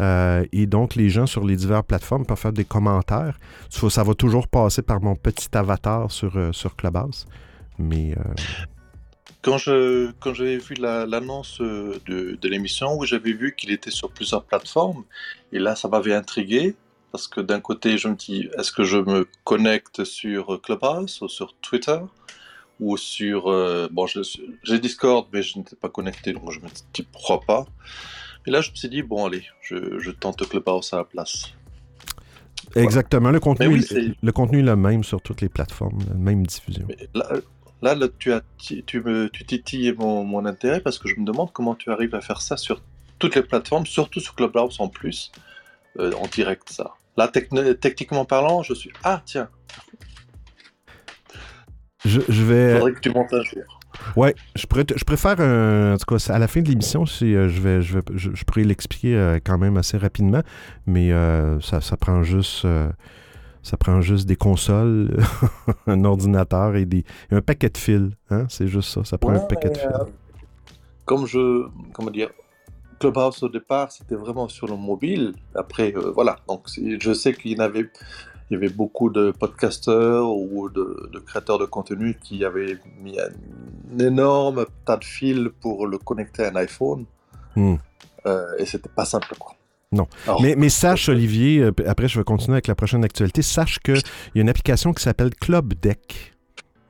Euh, 0.00 0.44
et 0.52 0.66
donc, 0.66 0.94
les 0.94 1.10
gens 1.10 1.26
sur 1.26 1.44
les 1.44 1.56
diverses 1.56 1.84
plateformes 1.86 2.24
peuvent 2.24 2.38
faire 2.38 2.52
des 2.52 2.64
commentaires. 2.64 3.38
Ça, 3.68 4.02
va 4.02 4.14
toujours 4.14 4.48
passer 4.48 4.82
par 4.82 5.02
mon 5.02 5.16
petit 5.16 5.48
avatar 5.52 6.10
sur, 6.10 6.32
sur 6.52 6.76
Clubhouse. 6.76 7.26
Mais 7.80 8.12
euh, 8.12 8.22
Quand 9.42 9.56
je 9.58 10.10
quand 10.20 10.34
j'avais 10.34 10.58
vu 10.58 10.74
la- 10.74 11.06
l'annonce 11.06 11.60
euh, 11.60 11.98
de, 12.06 12.36
de 12.40 12.48
l'émission, 12.48 12.96
où 12.98 13.04
j'avais 13.06 13.32
vu 13.32 13.54
qu'il 13.56 13.70
était 13.70 13.90
sur 13.90 14.10
plusieurs 14.10 14.44
plateformes, 14.44 15.04
et 15.52 15.58
là 15.58 15.74
ça 15.76 15.88
m'avait 15.88 16.14
intrigué 16.14 16.76
parce 17.10 17.26
que 17.26 17.40
d'un 17.40 17.60
côté 17.60 17.96
je 17.98 18.08
me 18.08 18.14
dis 18.14 18.48
est-ce 18.58 18.70
que 18.70 18.84
je 18.84 18.98
me 18.98 19.26
connecte 19.44 20.04
sur 20.04 20.60
Clubhouse 20.60 21.22
ou 21.22 21.28
sur 21.28 21.54
Twitter 21.54 21.98
ou 22.78 22.96
sur 22.96 23.48
euh, 23.48 23.88
bon 23.90 24.06
j'ai 24.06 24.78
Discord 24.78 25.26
mais 25.32 25.42
je 25.42 25.58
n'étais 25.58 25.76
pas 25.76 25.88
connecté 25.88 26.32
donc 26.32 26.50
je 26.52 26.60
me 26.60 26.68
dis 26.94 27.02
pourquoi 27.02 27.40
pas? 27.40 27.66
Et 28.46 28.50
là 28.50 28.60
je 28.60 28.70
me 28.70 28.76
suis 28.76 28.88
dit 28.90 29.02
bon 29.02 29.26
allez 29.26 29.44
je, 29.62 29.98
je 29.98 30.10
tente 30.10 30.46
Clubhouse 30.48 30.92
à 30.92 30.98
la 30.98 31.04
place. 31.04 31.52
exactement, 32.76 33.30
le 33.30 33.40
contenu, 33.40 33.68
oui, 33.68 34.14
le 34.22 34.32
contenu 34.32 34.60
est 34.60 34.62
le 34.62 34.76
même 34.76 35.02
sur 35.02 35.20
toutes 35.20 35.40
les 35.40 35.48
plateformes, 35.48 35.98
la 36.08 36.14
même 36.14 36.46
diffusion. 36.46 36.86
Mais 36.88 37.08
là, 37.14 37.28
là, 37.82 37.94
là, 37.94 38.06
tu, 38.18 38.32
as, 38.32 38.42
tu, 38.58 39.02
me, 39.02 39.28
tu 39.28 39.44
titilles 39.44 39.94
mon, 39.98 40.24
mon 40.24 40.44
intérêt 40.46 40.80
parce 40.80 40.98
que 40.98 41.08
je 41.08 41.16
me 41.16 41.24
demande 41.24 41.52
comment 41.52 41.74
tu 41.74 41.90
arrives 41.90 42.14
à 42.14 42.20
faire 42.20 42.40
ça 42.40 42.56
sur 42.56 42.82
toutes 43.18 43.34
les 43.34 43.42
plateformes, 43.42 43.86
surtout 43.86 44.20
sur 44.20 44.34
Clubhouse 44.34 44.76
en 44.80 44.88
plus, 44.88 45.30
euh, 45.98 46.12
en 46.12 46.26
direct 46.26 46.70
ça. 46.70 46.92
Là, 47.16 47.26
techn- 47.28 47.74
techniquement 47.78 48.24
parlant, 48.24 48.62
je 48.62 48.74
suis 48.74 48.90
Ah, 49.04 49.22
tiens, 49.24 49.48
Je, 52.04 52.20
vais. 52.42 52.76
faudrait 52.78 52.92
que 52.94 53.00
tu 53.00 53.10
montes 53.10 53.32
un 53.32 53.42
jour. 53.42 53.78
Ouais, 54.16 54.34
je, 54.56 54.66
pourrais 54.66 54.84
te- 54.84 54.96
je 54.96 55.04
préfère, 55.04 55.38
un- 55.40 55.94
en 55.94 55.96
tout 55.98 56.06
cas, 56.16 56.32
à 56.32 56.38
la 56.38 56.48
fin 56.48 56.62
de 56.62 56.68
l'émission, 56.68 57.04
c'est, 57.04 57.26
euh, 57.34 57.48
je, 57.48 57.60
vais, 57.60 57.82
je, 57.82 57.98
vais, 57.98 58.02
je, 58.14 58.30
je 58.34 58.44
pourrais 58.44 58.64
l'expliquer 58.64 59.14
euh, 59.16 59.38
quand 59.44 59.58
même 59.58 59.76
assez 59.76 59.98
rapidement, 59.98 60.42
mais 60.86 61.12
euh, 61.12 61.60
ça, 61.60 61.80
ça 61.82 61.96
prend 61.98 62.22
juste, 62.22 62.64
euh, 62.64 62.88
ça 63.62 63.76
prend 63.76 64.00
juste 64.00 64.26
des 64.26 64.36
consoles, 64.36 65.16
un 65.86 66.04
ordinateur 66.04 66.76
et, 66.76 66.84
des, 66.86 67.04
et 67.30 67.34
un 67.34 67.40
paquet 67.42 67.68
de 67.70 67.78
fils. 67.78 68.10
Hein? 68.30 68.46
C'est 68.48 68.66
juste 68.68 68.90
ça, 68.90 69.04
ça 69.04 69.18
prend 69.18 69.32
un 69.32 69.40
paquet 69.40 69.70
de 69.70 69.76
fils. 69.78 69.86
euh, 69.86 70.04
Comme 71.04 71.26
je. 71.26 71.66
Comment 71.92 72.10
dire 72.10 72.30
Clubhouse 72.98 73.42
au 73.42 73.48
départ, 73.48 73.90
c'était 73.90 74.14
vraiment 74.14 74.48
sur 74.48 74.66
le 74.66 74.76
mobile. 74.76 75.32
Après, 75.54 75.94
euh, 75.96 76.10
voilà. 76.14 76.36
Donc, 76.48 76.66
je 76.76 77.12
sais 77.14 77.32
qu'il 77.32 77.56
y 77.56 77.60
avait. 77.60 77.88
Il 78.50 78.54
y 78.54 78.56
avait 78.56 78.68
beaucoup 78.68 79.10
de 79.10 79.30
podcasteurs 79.30 80.28
ou 80.34 80.68
de, 80.68 81.08
de 81.12 81.18
créateurs 81.20 81.56
de 81.58 81.66
contenu 81.66 82.18
qui 82.20 82.44
avaient 82.44 82.78
mis 83.00 83.16
un 83.20 83.98
énorme 84.00 84.66
tas 84.84 84.96
de 84.96 85.04
fils 85.04 85.48
pour 85.60 85.86
le 85.86 85.98
connecter 85.98 86.44
à 86.44 86.48
un 86.48 86.56
iPhone. 86.56 87.04
Hmm. 87.54 87.76
Euh, 88.26 88.46
et 88.58 88.66
c'était 88.66 88.88
pas 88.88 89.04
simple, 89.04 89.32
quoi. 89.38 89.52
Non. 89.92 90.06
Alors, 90.24 90.40
Mais, 90.40 90.54
mais 90.56 90.68
sache, 90.68 91.08
Olivier, 91.08 91.60
euh, 91.62 91.72
après 91.86 92.06
je 92.06 92.18
vais 92.18 92.24
continuer 92.24 92.54
avec 92.54 92.68
la 92.68 92.74
prochaine 92.76 93.04
actualité, 93.04 93.42
sache 93.42 93.78
qu'il 93.80 93.96
y 94.34 94.38
a 94.38 94.42
une 94.42 94.48
application 94.48 94.92
qui 94.92 95.02
s'appelle 95.02 95.30
Club 95.34 95.74
Deck. 95.80 96.32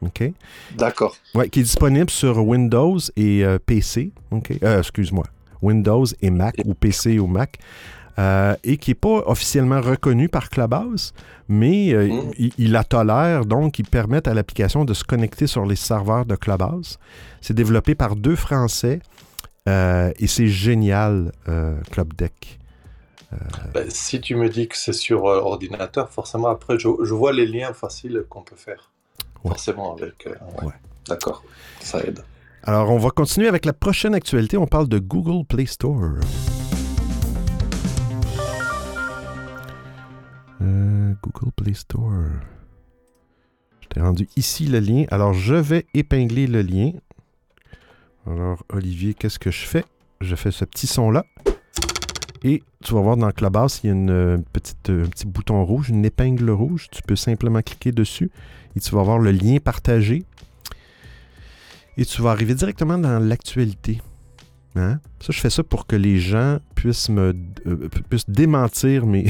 OK? 0.02 0.32
D'accord. 0.76 1.16
Ouais, 1.34 1.48
qui 1.48 1.60
est 1.60 1.62
disponible 1.62 2.10
sur 2.10 2.46
Windows 2.46 2.98
et 3.16 3.44
euh, 3.44 3.58
PC. 3.64 4.12
OK? 4.30 4.52
Euh, 4.62 4.78
excuse-moi. 4.80 5.24
Windows 5.62 6.04
et 6.22 6.30
Mac 6.30 6.56
ou 6.64 6.74
PC 6.74 7.18
ou 7.18 7.26
Mac. 7.26 7.58
euh, 8.18 8.54
et 8.64 8.76
qui 8.76 8.90
n'est 8.90 8.94
pas 8.96 9.22
officiellement 9.26 9.80
reconnu 9.80 10.28
par 10.28 10.50
Clubhouse, 10.50 11.14
mais 11.48 11.94
euh, 11.94 12.06
Mm. 12.08 12.30
il, 12.38 12.52
il 12.58 12.72
la 12.72 12.84
tolère, 12.84 13.46
donc 13.46 13.78
ils 13.78 13.86
permettent 13.86 14.28
à 14.28 14.34
l'application 14.34 14.84
de 14.84 14.92
se 14.92 15.04
connecter 15.04 15.46
sur 15.46 15.64
les 15.64 15.76
serveurs 15.76 16.26
de 16.26 16.34
Clubhouse. 16.36 16.98
C'est 17.40 17.54
développé 17.54 17.94
par 17.94 18.16
deux 18.16 18.36
Français 18.36 19.00
euh, 19.68 20.12
et 20.18 20.26
c'est 20.26 20.48
génial, 20.48 21.32
Club 21.90 22.12
Deck. 22.14 22.58
Ben, 23.72 23.88
si 23.90 24.20
tu 24.20 24.34
me 24.34 24.48
dis 24.48 24.66
que 24.66 24.76
c'est 24.76 24.92
sur 24.92 25.26
euh, 25.26 25.40
ordinateur, 25.40 26.10
forcément, 26.10 26.48
après, 26.48 26.78
je, 26.78 26.88
je 27.02 27.14
vois 27.14 27.32
les 27.32 27.46
liens 27.46 27.72
faciles 27.72 28.24
qu'on 28.28 28.42
peut 28.42 28.56
faire. 28.56 28.90
Ouais. 29.44 29.50
Forcément, 29.50 29.94
avec. 29.94 30.26
euh, 30.26 30.30
ouais. 30.60 30.66
Ouais. 30.66 30.72
D'accord. 31.08 31.44
Ça 31.80 32.00
aide. 32.00 32.24
Alors, 32.64 32.90
on 32.90 32.98
va 32.98 33.10
continuer 33.10 33.46
avec 33.48 33.64
la 33.64 33.72
prochaine 33.72 34.14
actualité. 34.14 34.56
On 34.58 34.66
parle 34.66 34.88
de 34.88 34.98
Google 34.98 35.46
Play 35.46 35.66
Store. 35.66 36.02
Euh, 40.60 41.14
Google 41.22 41.52
Play 41.56 41.74
Store. 41.74 42.12
Je 43.80 43.88
t'ai 43.88 44.00
rendu 44.00 44.28
ici 44.36 44.66
le 44.66 44.78
lien. 44.80 45.04
Alors, 45.10 45.32
je 45.32 45.54
vais 45.54 45.86
épingler 45.94 46.46
le 46.46 46.62
lien. 46.62 46.92
Alors, 48.26 48.62
Olivier, 48.72 49.14
qu'est-ce 49.14 49.38
que 49.38 49.50
je 49.50 49.66
fais? 49.66 49.84
Je 50.20 50.36
fais 50.36 50.50
ce 50.50 50.64
petit 50.64 50.86
son-là. 50.86 51.24
Et 52.42 52.62
tu 52.82 52.94
vas 52.94 53.00
voir 53.00 53.16
dans 53.16 53.30
Clubhouse, 53.30 53.80
il 53.82 53.86
y 53.88 53.90
a 53.90 53.92
une 53.92 54.42
petite, 54.52 54.88
un 54.88 55.08
petit 55.08 55.26
bouton 55.26 55.64
rouge, 55.64 55.90
une 55.90 56.04
épingle 56.04 56.50
rouge. 56.50 56.88
Tu 56.90 57.02
peux 57.02 57.16
simplement 57.16 57.60
cliquer 57.60 57.92
dessus 57.92 58.30
et 58.76 58.80
tu 58.80 58.94
vas 58.94 59.02
voir 59.02 59.18
le 59.18 59.30
lien 59.30 59.58
partagé. 59.58 60.24
Et 61.96 62.04
tu 62.04 62.22
vas 62.22 62.30
arriver 62.30 62.54
directement 62.54 62.96
dans 62.96 63.18
l'actualité. 63.18 64.00
Hein? 64.74 65.00
Ça, 65.20 65.32
je 65.32 65.40
fais 65.40 65.50
ça 65.50 65.62
pour 65.62 65.86
que 65.86 65.96
les 65.96 66.18
gens 66.18 66.58
puissent 66.74 67.10
me 67.10 67.34
euh, 67.66 67.88
puissent 68.08 68.30
démentir 68.30 69.04
mes 69.04 69.26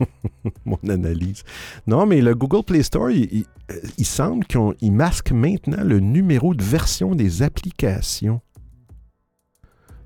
mon 0.64 0.78
analyse. 0.88 1.44
Non, 1.86 2.06
mais 2.06 2.20
le 2.20 2.34
Google 2.34 2.64
Play 2.64 2.82
Store, 2.82 3.10
il, 3.10 3.44
il 3.98 4.06
semble 4.06 4.44
qu'il 4.46 4.92
masque 4.92 5.30
maintenant 5.32 5.84
le 5.84 6.00
numéro 6.00 6.54
de 6.54 6.62
version 6.64 7.14
des 7.14 7.42
applications. 7.42 8.40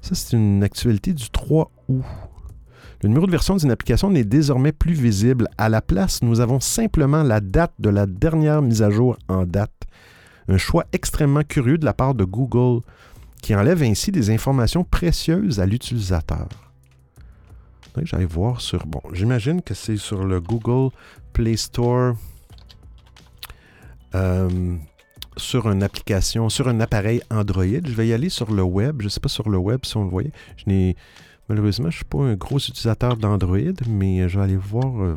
Ça, 0.00 0.16
c'est 0.16 0.37
une 0.37 0.64
actualité 0.64 1.14
du 1.14 1.30
3 1.30 1.71
août. 1.88 2.04
Le 3.02 3.09
numéro 3.09 3.26
de 3.26 3.32
version 3.32 3.56
d'une 3.56 3.73
application 3.73 4.11
n'est 4.11 4.25
désormais 4.25 4.71
plus 4.71 4.94
visible. 4.94 5.49
À 5.59 5.68
la 5.68 5.82
place, 5.82 6.23
nous 6.23 6.38
avons 6.38 6.61
simplement 6.61 7.25
la 7.25 7.40
date 7.40 7.73
de 7.80 7.90
la 7.90 8.06
dernière 8.06 8.62
mise 8.62 8.80
à 8.82 8.90
jour 8.90 9.16
en 9.28 9.44
date. 9.44 9.73
Un 10.47 10.56
choix 10.56 10.85
extrêmement 10.92 11.42
curieux 11.42 11.78
de 11.78 11.85
la 11.85 11.94
part 11.94 12.14
de 12.14 12.25
Google, 12.25 12.82
qui 13.42 13.56
enlève 13.56 13.82
ainsi 13.82 14.12
des 14.12 14.30
informations 14.30 14.85
précieuses 14.85 15.59
à 15.59 15.66
l'utilisateur. 15.66 16.49
J'allais 18.02 18.25
voir 18.25 18.61
sur. 18.61 18.87
Bon, 18.87 19.02
j'imagine 19.12 19.62
que 19.62 19.75
c'est 19.75 19.97
sur 19.97 20.25
le 20.25 20.40
Google 20.40 20.94
Play 21.32 21.56
Store. 21.56 22.14
Euh, 24.14 24.76
sur 25.37 25.71
une 25.71 25.82
application, 25.82 26.49
sur 26.50 26.68
un 26.68 26.80
appareil 26.80 27.23
Android. 27.30 27.64
Je 27.64 27.92
vais 27.92 28.06
y 28.06 28.12
aller 28.12 28.28
sur 28.28 28.52
le 28.52 28.62
web. 28.62 29.00
Je 29.00 29.06
ne 29.06 29.09
sais 29.09 29.21
pas 29.21 29.28
sur 29.28 29.49
le 29.49 29.59
web 29.59 29.80
si 29.85 29.97
on 29.97 30.04
le 30.04 30.11
voyait. 30.11 30.32
Je 30.56 30.64
n'ai 30.66 30.97
Malheureusement, 31.52 31.90
je 31.90 31.97
ne 31.97 31.99
suis 31.99 32.04
pas 32.06 32.18
un 32.21 32.35
gros 32.35 32.56
utilisateur 32.56 33.14
d'Android, 33.14 33.59
mais 33.87 34.26
je 34.26 34.38
vais 34.38 34.44
aller 34.44 34.56
voir. 34.56 35.02
Euh, 35.02 35.14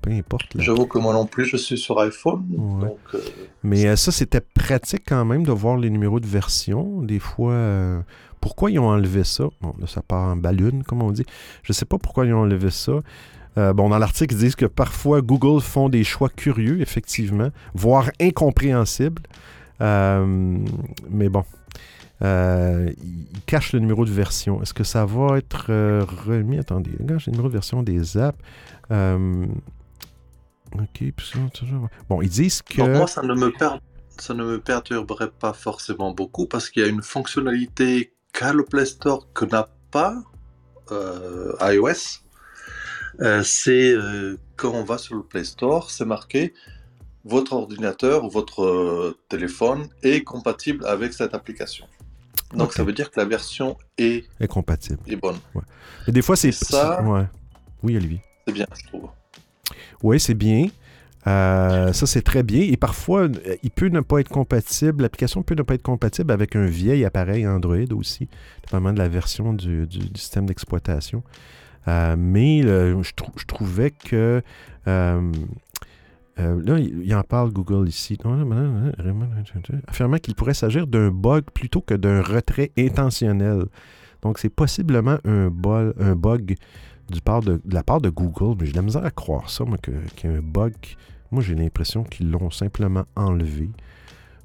peu 0.00 0.10
importe. 0.10 0.46
J'avoue 0.56 0.86
que 0.86 0.98
moi 0.98 1.12
non 1.12 1.24
plus, 1.24 1.44
je 1.44 1.56
suis 1.56 1.78
sur 1.78 2.00
iPhone. 2.00 2.44
Euh, 3.14 3.18
mais 3.62 3.86
euh, 3.86 3.94
ça, 3.94 4.10
c'était 4.10 4.40
pratique 4.40 5.04
quand 5.06 5.24
même 5.24 5.44
de 5.44 5.52
voir 5.52 5.76
les 5.76 5.88
numéros 5.88 6.18
de 6.18 6.26
version. 6.26 7.00
Des 7.02 7.20
fois, 7.20 8.02
pourquoi 8.40 8.72
ils 8.72 8.80
ont 8.80 8.88
enlevé 8.88 9.22
ça? 9.22 9.44
Bon, 9.60 9.72
là, 9.78 9.86
ça 9.86 10.02
part 10.02 10.32
en 10.32 10.36
ballon, 10.36 10.82
comme 10.84 11.00
on 11.00 11.12
dit. 11.12 11.24
Je 11.62 11.70
ne 11.70 11.74
sais 11.74 11.84
pas 11.84 11.96
pourquoi 11.96 12.26
ils 12.26 12.34
ont 12.34 12.40
enlevé 12.40 12.70
ça. 12.70 12.94
bon, 13.56 13.88
dans 13.88 13.98
l'article, 13.98 14.34
ils 14.34 14.38
disent 14.38 14.56
que 14.56 14.66
parfois 14.66 15.22
Google 15.22 15.60
font 15.60 15.88
des 15.88 16.02
choix 16.02 16.28
curieux, 16.28 16.80
effectivement, 16.80 17.50
voire 17.72 18.10
incompréhensibles. 18.20 19.22
mais 19.78 21.28
bon, 21.28 21.44
euh, 22.22 22.92
il 23.02 23.40
cache 23.46 23.72
le 23.72 23.80
numéro 23.80 24.04
de 24.04 24.10
version. 24.10 24.62
Est-ce 24.62 24.74
que 24.74 24.84
ça 24.84 25.04
va 25.04 25.38
être 25.38 25.66
euh, 25.70 26.04
remis? 26.26 26.58
Attendez, 26.58 26.92
regarde, 27.00 27.22
le 27.26 27.32
numéro 27.32 27.48
de 27.48 27.52
version 27.52 27.82
des 27.82 28.16
apps. 28.16 28.38
Euh, 28.90 29.46
OK, 30.74 31.04
Bon, 32.08 32.22
ils 32.22 32.28
disent 32.28 32.62
que... 32.62 32.82
moi, 32.82 33.06
ça 33.06 33.22
ne, 33.22 33.34
me 33.34 33.52
ça 34.18 34.34
ne 34.34 34.44
me 34.44 34.60
perturberait 34.60 35.30
pas 35.30 35.52
forcément 35.52 36.12
beaucoup 36.12 36.46
parce 36.46 36.70
qu'il 36.70 36.82
y 36.82 36.84
a 36.84 36.88
une 36.88 37.02
fonctionnalité 37.02 38.14
qu'a 38.32 38.52
le 38.52 38.64
Play 38.64 38.86
Store 38.86 39.26
que 39.34 39.44
n'a 39.44 39.68
pas 39.90 40.22
iOS. 41.60 42.20
c'est 43.42 43.94
quand 44.56 44.70
on 44.70 44.84
va 44.84 44.98
sur 44.98 45.16
le 45.16 45.22
Play 45.22 45.44
Store, 45.44 45.90
c'est 45.90 46.04
marqué 46.04 46.54
votre 47.24 47.52
ordinateur 47.52 48.24
ou 48.24 48.30
votre 48.30 49.16
téléphone 49.28 49.88
est 50.02 50.22
compatible 50.22 50.86
avec 50.86 51.12
cette 51.12 51.34
application. 51.34 51.86
Donc 52.54 52.72
ça 52.72 52.84
veut 52.84 52.92
dire 52.92 53.10
que 53.10 53.18
la 53.18 53.26
version 53.26 53.76
est, 53.98 54.24
est 54.40 54.48
compatible. 54.48 55.00
Est 55.06 55.16
bonne. 55.16 55.38
Et 56.06 56.12
des 56.12 56.22
fois, 56.22 56.36
c'est 56.36 56.52
ça. 56.52 57.02
Ouais. 57.02 57.24
Oui, 57.82 57.96
Olivier. 57.96 58.20
C'est 58.46 58.52
bien, 58.52 58.66
je 58.74 58.86
trouve. 58.88 59.08
Oui, 60.02 60.20
c'est 60.20 60.34
bien. 60.34 60.66
Euh, 61.26 61.92
ça, 61.92 62.06
c'est 62.06 62.22
très 62.22 62.42
bien. 62.42 62.62
Et 62.62 62.76
parfois, 62.76 63.28
il 63.62 63.70
peut 63.70 63.88
ne 63.88 64.00
pas 64.00 64.20
être 64.20 64.28
compatible, 64.28 65.02
l'application 65.02 65.42
peut 65.42 65.54
ne 65.54 65.62
pas 65.62 65.74
être 65.74 65.82
compatible 65.82 66.32
avec 66.32 66.56
un 66.56 66.66
vieil 66.66 67.04
appareil 67.04 67.46
Android 67.46 67.92
aussi, 67.92 68.28
dépendamment 68.64 68.92
de 68.92 68.98
la 68.98 69.08
version 69.08 69.52
du, 69.52 69.86
système 70.14 70.46
d'exploitation. 70.46 71.22
Euh, 71.88 72.16
mais 72.18 72.62
je, 72.62 73.02
je, 73.36 73.44
trouvais 73.46 73.90
que 73.90 74.42
euh, 74.88 75.32
euh, 76.38 76.62
là, 76.64 76.78
il, 76.78 77.14
en 77.14 77.22
parle 77.22 77.52
Google 77.52 77.88
ici. 77.88 78.18
Affirmant 79.86 80.18
qu'il 80.18 80.34
pourrait 80.34 80.54
s'agir 80.54 80.86
d'un 80.86 81.10
bug 81.10 81.44
plutôt 81.52 81.80
que 81.80 81.94
d'un 81.94 82.22
retrait 82.22 82.72
intentionnel. 82.78 83.64
Donc, 84.22 84.38
c'est 84.38 84.48
possiblement 84.48 85.18
un, 85.24 85.48
bug 85.50 86.56
du 87.10 87.20
part 87.20 87.40
de, 87.40 87.60
la 87.68 87.82
part 87.82 88.00
de 88.00 88.08
Google, 88.08 88.56
mais 88.58 88.66
j'ai 88.66 88.72
de 88.72 88.76
la 88.76 88.82
misère 88.82 89.04
à 89.04 89.10
croire 89.10 89.50
ça, 89.50 89.64
moi, 89.64 89.76
qu'il 89.78 89.94
y 89.94 90.26
a 90.26 90.36
un 90.36 90.40
bug. 90.40 90.72
Moi, 91.30 91.42
j'ai 91.42 91.54
l'impression 91.54 92.04
qu'ils 92.04 92.30
l'ont 92.30 92.50
simplement 92.50 93.04
enlevé. 93.16 93.70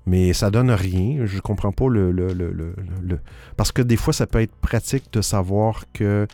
Mais 0.05 0.33
ça 0.33 0.49
donne 0.49 0.71
rien. 0.71 1.25
Je 1.25 1.39
comprends 1.39 1.73
pas 1.73 1.89
le, 1.89 2.11
le, 2.11 3.19
Parce 3.57 3.71
que 3.71 3.81
des 3.81 3.97
fois, 3.97 4.13
ça 4.13 4.25
peut 4.25 4.41
être 4.41 4.55
pratique 4.55 5.11
de 5.11 5.21
savoir 5.21 5.83
qu'une 5.91 6.27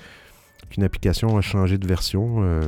application 0.84 1.38
a 1.38 1.42
changé 1.42 1.78
de 1.78 1.88
version. 1.88 2.44
Euh, 2.44 2.62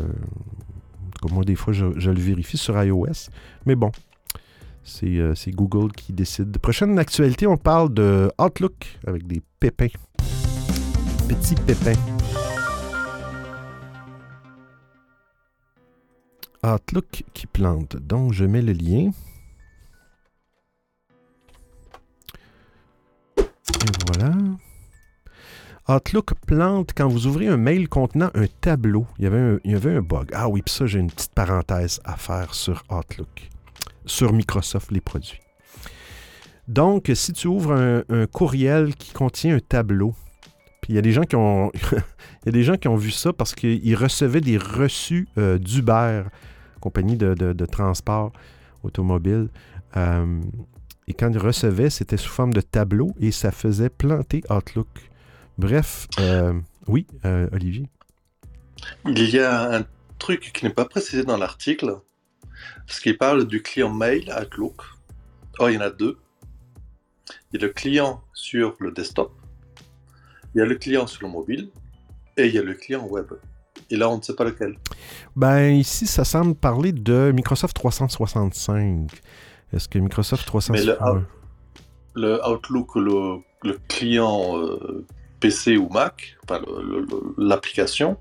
moi, 1.32 1.44
des 1.44 1.56
fois, 1.56 1.74
je, 1.74 1.86
le 1.86 2.20
vérifie 2.20 2.58
sur 2.58 2.82
iOS. 2.82 3.30
Mais 3.66 3.76
bon, 3.76 3.92
euh, 5.04 5.34
c'est 5.36 5.52
Google 5.52 5.92
qui 5.92 6.14
décide. 6.14 6.58
Prochaine 6.60 6.98
actualité, 7.00 7.48
on 7.48 7.58
parle 7.58 7.94
de 7.94 8.32
Outlook 8.40 9.00
avec 9.08 9.26
des 9.28 9.42
pépins. 9.60 9.88
Petits 11.28 11.56
pépins. 11.56 12.00
Outlook 16.64 17.24
qui 17.34 17.48
plante. 17.48 17.98
Donc, 17.98 18.34
je 18.34 18.46
mets 18.46 18.62
le 18.62 18.74
lien. 18.74 19.12
Et 23.38 23.44
voilà. 24.08 24.34
Outlook 25.88 26.34
plante 26.48 26.94
quand 26.98 27.08
vous 27.08 27.28
ouvrez 27.28 27.48
un 27.48 27.58
mail 27.58 27.88
contenant 27.88 28.32
un 28.34 28.48
tableau. 28.60 29.06
Il 29.20 29.26
y 29.26 29.28
avait 29.28 29.96
un, 29.96 30.02
bug. 30.02 30.30
Ah 30.34 30.50
oui, 30.50 30.64
puis 30.64 30.74
ça, 30.74 30.88
j'ai 30.88 31.00
une 31.00 31.12
petite 31.12 31.34
parenthèse 31.34 32.00
à 32.04 32.16
faire 32.16 32.56
sur 32.56 32.84
Outlook, 32.90 33.50
sur 34.08 34.34
Microsoft, 34.34 34.92
les 34.92 35.02
produits. 35.02 35.40
Donc, 36.68 37.12
si 37.14 37.34
tu 37.34 37.48
ouvres 37.48 37.74
un, 37.74 38.26
courriel 38.26 38.96
qui 38.96 39.14
contient 39.14 39.58
un 39.58 39.60
tableau, 39.60 40.16
puis 40.82 40.94
il 40.94 40.96
y 40.96 41.00
a 41.00 41.04
des 41.04 41.12
gens 41.12 41.22
qui 41.22 41.36
ont, 41.36 41.72
il 41.92 42.46
y 42.48 42.50
a 42.50 42.52
des 42.52 42.64
gens 42.64 42.78
qui 42.78 42.88
ont 42.88 42.96
vu 42.96 43.12
ça 43.12 43.32
parce 43.32 43.54
qu'ils 43.54 43.96
recevaient 43.96 44.42
des 44.42 44.58
reçus 44.58 45.28
euh, 45.38 45.60
d'Uber, 45.60 46.24
compagnie 46.82 47.16
de, 47.16 47.66
transport 47.68 48.34
automobile. 48.82 49.50
Euh, 49.98 50.42
et 51.08 51.14
quand 51.14 51.30
ils 51.30 51.38
recevaient, 51.38 51.92
c'était 51.92 52.18
sous 52.18 52.32
forme 52.32 52.54
de 52.54 52.62
tableau 52.62 53.12
et 53.20 53.32
ça 53.32 53.52
faisait 53.52 53.90
planter 53.90 54.42
Outlook. 54.50 54.88
Bref, 55.58 56.08
euh, 56.20 56.54
oui, 56.88 57.08
euh, 57.24 57.48
Olivier. 57.54 57.90
Il 59.06 59.30
y 59.30 59.40
a 59.40 59.78
un 59.78 59.86
truc 60.20 60.52
qui 60.54 60.66
n'est 60.66 60.74
pas 60.74 60.86
précisé 60.86 61.24
dans 61.24 61.38
l'article, 61.38 61.98
parce 62.86 63.00
qu'il 63.00 63.18
parle 63.18 63.48
du 63.48 63.62
client 63.62 63.94
mail 63.94 64.34
Outlook. 64.38 64.82
Oh, 65.60 65.70
il 65.70 65.76
y 65.76 65.78
en 65.78 65.82
a 65.82 65.90
deux. 65.90 66.18
Il 67.52 67.60
y 67.60 67.64
a 67.64 67.68
le 67.68 67.74
client 67.74 68.22
sur 68.34 68.76
le 68.80 68.92
desktop, 68.92 69.34
il 70.54 70.60
y 70.60 70.62
a 70.62 70.66
le 70.66 70.76
client 70.76 71.08
sur 71.08 71.26
le 71.26 71.32
mobile, 71.32 71.70
et 72.36 72.48
il 72.48 72.54
y 72.54 72.58
a 72.58 72.62
le 72.62 72.74
client 72.74 73.06
web. 73.08 73.28
Et 73.90 73.96
là, 73.96 74.10
on 74.10 74.18
ne 74.18 74.22
sait 74.22 74.36
pas 74.36 74.44
lequel. 74.44 74.78
Ben, 75.36 75.70
ici, 75.70 76.06
ça 76.06 76.26
semble 76.26 76.56
parler 76.56 76.92
de 76.92 77.32
Microsoft 77.34 77.76
365. 77.76 79.10
Est-ce 79.72 79.88
que 79.88 80.00
Microsoft 80.00 80.46
365... 80.46 81.00
Mais 81.14 81.22
le, 82.16 82.48
Outlook, 82.48 82.96
le, 82.96 83.40
le 83.64 83.78
client 83.88 84.58
euh, 84.58 85.06
PC 85.40 85.78
ou 85.78 85.90
Mac, 85.90 86.38
l'application, 87.38 88.18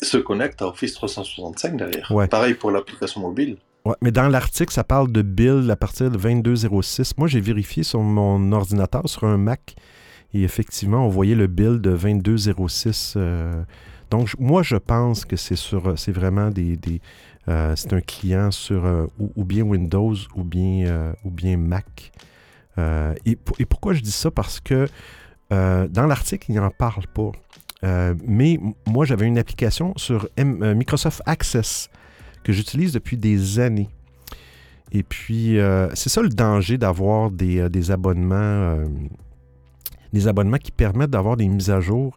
se 0.00 0.16
connecte 0.16 0.62
à 0.62 0.68
Office 0.68 0.94
365 0.94 1.76
derrière. 1.76 2.12
Pareil 2.30 2.54
pour 2.54 2.70
l'application 2.70 3.20
mobile. 3.20 3.56
Ouais, 3.84 3.94
mais 4.00 4.10
dans 4.10 4.28
l'article, 4.28 4.72
ça 4.72 4.84
parle 4.84 5.10
de 5.10 5.22
build 5.22 5.70
à 5.70 5.76
partir 5.76 6.10
de 6.10 6.16
2206. 6.16 7.16
Moi, 7.16 7.28
j'ai 7.28 7.40
vérifié 7.40 7.82
sur 7.82 8.00
mon 8.00 8.52
ordinateur, 8.52 9.08
sur 9.08 9.24
un 9.24 9.38
Mac, 9.38 9.76
et 10.34 10.42
effectivement, 10.42 11.06
on 11.06 11.08
voyait 11.08 11.34
le 11.34 11.46
build 11.46 11.80
de 11.80 11.96
2206. 11.96 13.14
Euh, 13.16 13.62
donc, 14.10 14.30
moi, 14.38 14.62
je 14.62 14.76
pense 14.76 15.24
que 15.24 15.36
c'est 15.36 15.56
sur, 15.56 15.98
c'est 15.98 16.12
vraiment 16.12 16.50
des, 16.50 16.78
euh, 17.48 17.74
c'est 17.76 17.92
un 17.92 18.00
client 18.00 18.50
sur 18.50 18.84
euh, 18.84 19.06
ou, 19.18 19.44
bien 19.44 19.62
Windows 19.62 20.14
ou 20.34 20.44
bien, 20.44 21.14
ou 21.24 21.30
bien 21.30 21.56
Mac. 21.56 22.12
Euh, 22.78 23.14
et, 23.26 23.36
pourquoi 23.66 23.92
je 23.92 24.00
dis 24.00 24.12
ça? 24.12 24.30
Parce 24.30 24.60
que 24.60 24.86
euh, 25.52 25.88
dans 25.88 26.06
l'article, 26.06 26.46
il 26.50 26.56
n'en 26.56 26.70
parle 26.70 27.06
pas. 27.06 27.32
mais 28.26 28.58
moi, 28.86 29.04
j'avais 29.04 29.26
une 29.26 29.38
application 29.38 29.92
sur 29.96 30.28
Microsoft 30.38 31.22
Access 31.26 31.88
que 32.44 32.52
j'utilise 32.52 32.92
depuis 32.92 33.16
des 33.16 33.58
années. 33.58 33.88
Et 34.90 35.02
puis, 35.02 35.58
c'est 35.94 36.08
ça 36.08 36.22
le 36.22 36.30
danger 36.30 36.78
d'avoir 36.78 37.30
des, 37.30 37.90
abonnements, 37.90 38.84
des 40.12 40.28
abonnements 40.28 40.58
qui 40.58 40.72
permettent 40.72 41.10
d'avoir 41.10 41.36
des 41.36 41.48
mises 41.48 41.70
à 41.70 41.80
jour 41.80 42.16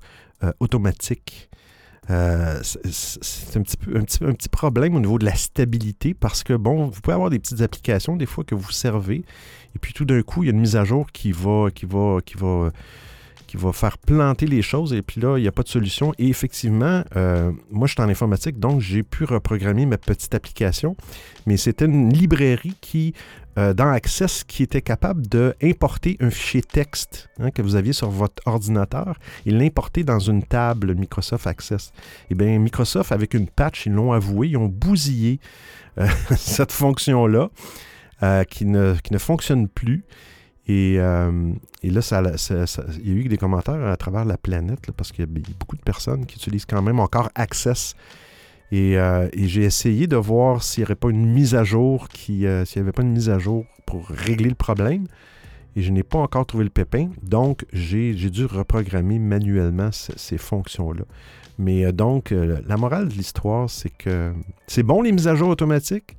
automatiques. 0.60 1.52
Euh, 2.10 2.60
c'est 2.64 3.58
un 3.58 3.62
petit, 3.62 3.78
peu, 3.78 3.96
un, 3.96 4.04
petit, 4.04 4.24
un 4.24 4.34
petit 4.34 4.50
problème 4.50 4.96
au 4.96 5.00
niveau 5.00 5.20
de 5.20 5.26
la 5.26 5.36
stabilité 5.36 6.14
parce 6.14 6.44
que, 6.44 6.54
bon, 6.54 6.88
vous 6.88 7.00
pouvez 7.00 7.14
avoir 7.14 7.30
des 7.30 7.40
petites 7.40 7.62
applications 7.62 8.18
des 8.18 8.26
fois 8.26 8.44
que 8.44 8.56
vous 8.56 8.72
servez 8.72 9.24
et 9.76 9.80
puis 9.80 9.94
tout 9.94 10.06
d'un 10.06 10.22
coup, 10.24 10.44
il 10.44 10.48
y 10.48 10.50
a 10.50 10.54
une 10.54 10.60
mise 10.60 10.76
à 10.76 10.84
jour 10.84 11.12
qui 11.12 11.32
va, 11.32 11.70
qui 11.74 11.86
va, 11.86 12.18
qui 12.26 12.36
va, 12.38 12.72
qui 13.52 13.58
va 13.58 13.74
faire 13.74 13.98
planter 13.98 14.48
les 14.48 14.62
choses 14.62 14.94
et 14.94 15.02
puis 15.02 15.20
là, 15.20 15.38
il 15.38 15.42
n'y 15.42 15.48
a 15.48 15.52
pas 15.52 15.64
de 15.64 15.68
solution. 15.68 16.14
Et 16.18 16.30
effectivement, 16.30 17.04
euh, 17.18 17.52
moi, 17.70 17.86
je 17.86 17.92
suis 17.92 18.02
en 18.02 18.08
informatique, 18.08 18.60
donc 18.60 18.80
j'ai 18.80 19.04
pu 19.04 19.26
reprogrammer 19.26 19.86
ma 19.86 19.98
petite 19.98 20.34
application, 20.34 20.96
mais 21.46 21.58
c'était 21.58 21.84
une 21.84 22.14
librairie 22.14 22.78
qui 22.80 23.14
euh, 23.58 23.74
dans 23.74 23.90
Access 23.90 24.46
qui 24.46 24.64
était 24.64 24.82
capable 24.82 25.28
d'importer 25.28 26.16
un 26.22 26.30
fichier 26.30 26.62
texte 26.62 27.30
hein, 27.42 27.52
que 27.52 27.62
vous 27.62 27.76
aviez 27.76 27.92
sur 27.92 28.10
votre 28.10 28.42
ordinateur 28.46 29.20
et 29.46 29.52
l'importer 29.52 30.06
dans 30.06 30.20
une 30.20 30.44
table 30.44 30.96
Microsoft 30.96 31.46
Access. 31.46 31.92
Eh 32.30 32.36
bien, 32.36 32.58
Microsoft, 32.58 33.12
avec 33.12 33.34
une 33.34 33.50
patch, 33.50 33.86
ils 33.86 33.92
l'ont 33.92 34.14
avoué, 34.14 34.48
ils 34.48 34.58
ont 34.58 34.70
bousillé 34.70 35.42
euh, 35.98 36.08
cette 36.38 36.72
fonction-là 36.72 37.50
qui, 38.50 38.66
ne, 38.66 38.94
qui, 39.04 39.14
ne, 39.14 39.18
fonctionne 39.18 39.68
plus. 39.68 40.06
Et, 40.68 40.96
et 40.96 41.00
là, 41.00 41.56
il 41.84 43.08
y 43.08 43.12
a 43.12 43.16
eu 43.16 43.28
des 43.28 43.38
commentaires 43.38 43.86
à 43.86 43.98
travers 43.98 44.26
la 44.26 44.38
planète 44.38 44.92
parce 44.96 45.12
qu'il 45.12 45.26
y 45.26 45.28
a 45.28 45.42
beaucoup 45.60 45.76
de 45.76 45.82
personnes 45.82 46.26
qui 46.26 46.36
utilisent 46.36 46.66
quand 46.66 46.82
même 46.82 47.00
encore 47.00 47.30
Access 47.36 47.96
euh, 48.74 49.30
et, 49.34 49.48
j'ai 49.48 49.64
essayé 49.64 50.08
de 50.08 50.16
voir 50.16 50.64
s'il 50.64 50.82
n'y 50.82 50.86
aurait 50.86 50.96
pas 50.96 51.10
une 51.10 51.26
mise 51.26 51.56
à 51.56 51.64
jour, 51.64 52.08
qui, 52.08 52.46
euh, 52.46 52.64
s'il 52.66 52.82
n'y 52.82 52.86
avait 52.86 52.94
pas 52.94 53.02
une 53.02 53.12
mise 53.12 53.30
à 53.30 53.38
jour 53.38 53.66
pour 53.86 54.08
régler 54.08 54.50
le 54.50 54.56
problème. 54.56 55.08
Et 55.76 55.82
je 55.82 55.92
n'ai 55.92 56.04
pas 56.04 56.20
encore 56.20 56.46
trouvé 56.46 56.64
le 56.64 56.70
pépin. 56.70 57.10
Donc, 57.22 57.66
j'ai, 57.74 58.14
dû 58.14 58.46
reprogrammer 58.46 59.20
manuellement 59.20 59.90
ces 59.92 60.38
fonctions-là. 60.38 61.04
Mais 61.58 61.86
euh, 61.86 61.92
donc, 61.92 62.32
la 62.32 62.78
morale 62.78 63.10
de 63.10 63.14
l'histoire, 63.14 63.70
c'est 63.70 63.90
que 63.90 64.34
c'est 64.68 64.84
bon 64.84 65.02
les 65.02 65.12
mises 65.12 65.28
à 65.28 65.36
jour 65.36 65.50
automatiques. 65.50 66.16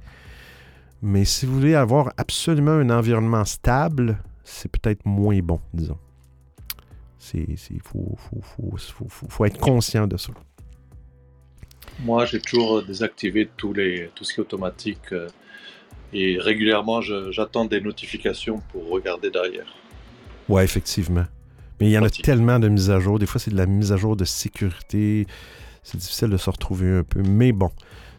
Mais 1.01 1.25
si 1.25 1.47
vous 1.47 1.55
voulez 1.55 1.75
avoir 1.75 2.13
absolument 2.17 2.73
un 2.73 2.91
environnement 2.91 3.45
stable, 3.45 4.19
c'est 4.45 4.71
peut-être 4.71 5.05
moins 5.05 5.39
bon, 5.41 5.61
disons. 5.73 5.99
Il 7.35 7.57
faut, 7.83 8.17
faut 9.29 9.45
être 9.45 9.59
conscient 9.59 10.07
de 10.07 10.17
ça. 10.17 10.33
Moi, 12.01 12.25
j'ai 12.27 12.41
toujours 12.41 12.83
désactivé 12.83 13.49
tous 13.57 13.73
les, 13.73 14.11
tout 14.15 14.25
ce 14.25 14.35
qui 14.35 14.41
est 14.41 14.43
automatique 14.43 15.13
euh, 15.13 15.29
et 16.13 16.39
régulièrement, 16.39 17.01
j'attends 17.01 17.65
des 17.65 17.81
notifications 17.81 18.63
pour 18.71 18.89
regarder 18.91 19.31
derrière. 19.31 19.67
Ouais, 20.49 20.65
effectivement. 20.65 21.25
Mais 21.81 21.87
il 21.87 21.93
y 21.93 21.99
en 21.99 22.05
a 22.05 22.11
tellement 22.11 22.59
de 22.59 22.69
mises 22.69 22.91
à 22.91 23.01
jour. 23.01 23.19
Des 23.19 23.27
fois, 23.27 23.41
c'est 23.41 23.51
de 23.51 23.57
la 23.57 23.67
mise 23.67 23.93
à 23.93 23.97
jour 23.97 24.15
de 24.15 24.25
sécurité. 24.25 25.27
C'est 25.83 25.97
difficile 25.97 26.29
de 26.29 26.37
se 26.37 26.51
retrouver 26.51 26.99
un 26.99 27.03
peu. 27.03 27.23
Mais 27.23 27.53
bon, 27.53 27.71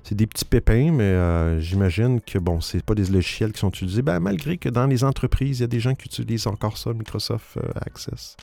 c'est 0.04 0.16
des 0.16 0.28
petits 0.28 0.46
pépins, 0.46 0.92
mais 0.92 1.04
euh, 1.04 1.60
j'imagine 1.60 2.22
que 2.22 2.38
bon, 2.38 2.62
c'est 2.62 2.84
pas 2.84 2.96
des 2.96 3.06
logiciels 3.06 3.52
qui 3.54 3.60
sont 3.60 3.70
utilisés. 3.70 4.02
Ben, 4.02 4.20
malgré 4.20 4.58
que 4.58 4.70
dans 4.70 4.88
les 4.88 5.04
entreprises, 5.04 5.60
il 5.60 5.62
y 5.62 5.66
a 5.66 5.68
des 5.68 5.80
gens 5.80 5.96
qui 5.96 6.08
utilisent 6.08 6.48
encore 6.48 6.78
ça, 6.78 6.94
Microsoft 6.94 7.58
Access. 7.86 8.38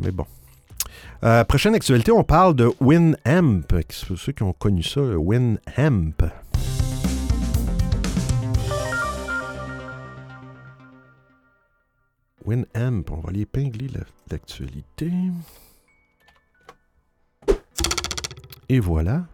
mais 0.00 0.10
bon. 0.10 0.26
Euh, 1.22 1.44
prochaine 1.44 1.74
actualité, 1.74 2.12
on 2.12 2.24
parle 2.24 2.54
de 2.54 2.70
Winamp. 2.80 3.62
C'est 3.88 4.16
ceux 4.16 4.32
qui 4.32 4.42
ont 4.42 4.52
connu 4.52 4.82
ça, 4.82 5.00
Winamp. 5.00 5.58
Winamp, 12.44 13.04
on 13.10 13.20
va 13.20 13.30
aller 13.30 13.40
épingler 13.40 13.88
l'actualité. 14.30 15.10
Et 18.68 18.80
voilà. 18.80 19.24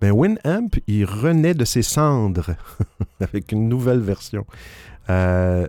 Ben, 0.00 0.12
Winamp, 0.12 0.70
il 0.86 1.04
renaît 1.04 1.54
de 1.54 1.64
ses 1.64 1.82
cendres 1.82 2.54
avec 3.20 3.52
une 3.52 3.68
nouvelle 3.68 4.00
version. 4.00 4.46
Euh, 5.10 5.66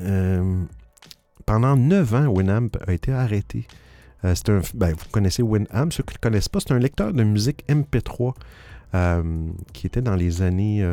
euh, 0.00 0.62
pendant 1.46 1.76
neuf 1.76 2.12
ans, 2.14 2.26
Winamp 2.26 2.70
a 2.86 2.92
été 2.92 3.12
arrêté. 3.12 3.66
Euh, 4.24 4.34
un, 4.48 4.60
ben, 4.74 4.90
vous 4.90 5.08
connaissez 5.10 5.42
Winamp. 5.42 5.90
Ceux 5.90 6.02
qui 6.02 6.12
ne 6.12 6.18
le 6.18 6.20
connaissent 6.20 6.48
pas, 6.48 6.60
c'est 6.60 6.72
un 6.72 6.78
lecteur 6.78 7.12
de 7.12 7.22
musique 7.22 7.64
MP3 7.68 8.34
euh, 8.94 9.48
qui 9.72 9.86
était 9.86 10.02
dans 10.02 10.16
les 10.16 10.42
années. 10.42 10.86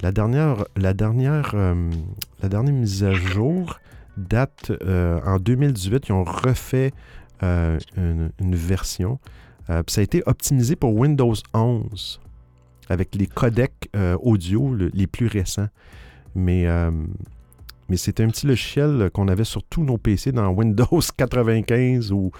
La 0.00 0.10
dernière, 0.10 0.64
la, 0.76 0.94
dernière, 0.94 1.54
la 1.54 2.48
dernière 2.48 2.74
mise 2.74 3.04
à 3.04 3.12
jour 3.12 3.78
date 4.16 4.72
en 4.80 5.38
2018. 5.38 6.08
Ils 6.08 6.12
ont 6.12 6.24
refait 6.24 6.92
une, 7.42 8.30
version. 8.40 9.18
Ça 9.68 10.00
a 10.00 10.02
été 10.02 10.22
optimisé 10.26 10.76
pour 10.76 10.94
Windows 10.94 11.34
11 11.54 12.20
avec 12.88 13.14
les 13.14 13.26
codecs 13.26 13.90
audio 14.20 14.74
les 14.74 15.06
plus 15.06 15.26
récents. 15.26 15.68
Mais 16.34 16.66
mais 17.92 17.98
c'était 17.98 18.22
un 18.22 18.28
petit 18.28 18.46
logiciel 18.46 19.10
qu'on 19.12 19.28
avait 19.28 19.44
sur 19.44 19.62
tous 19.64 19.84
nos 19.84 19.98
PC 19.98 20.32
dans 20.32 20.48
Windows 20.54 21.00
95 21.16 22.10
ou. 22.12 22.30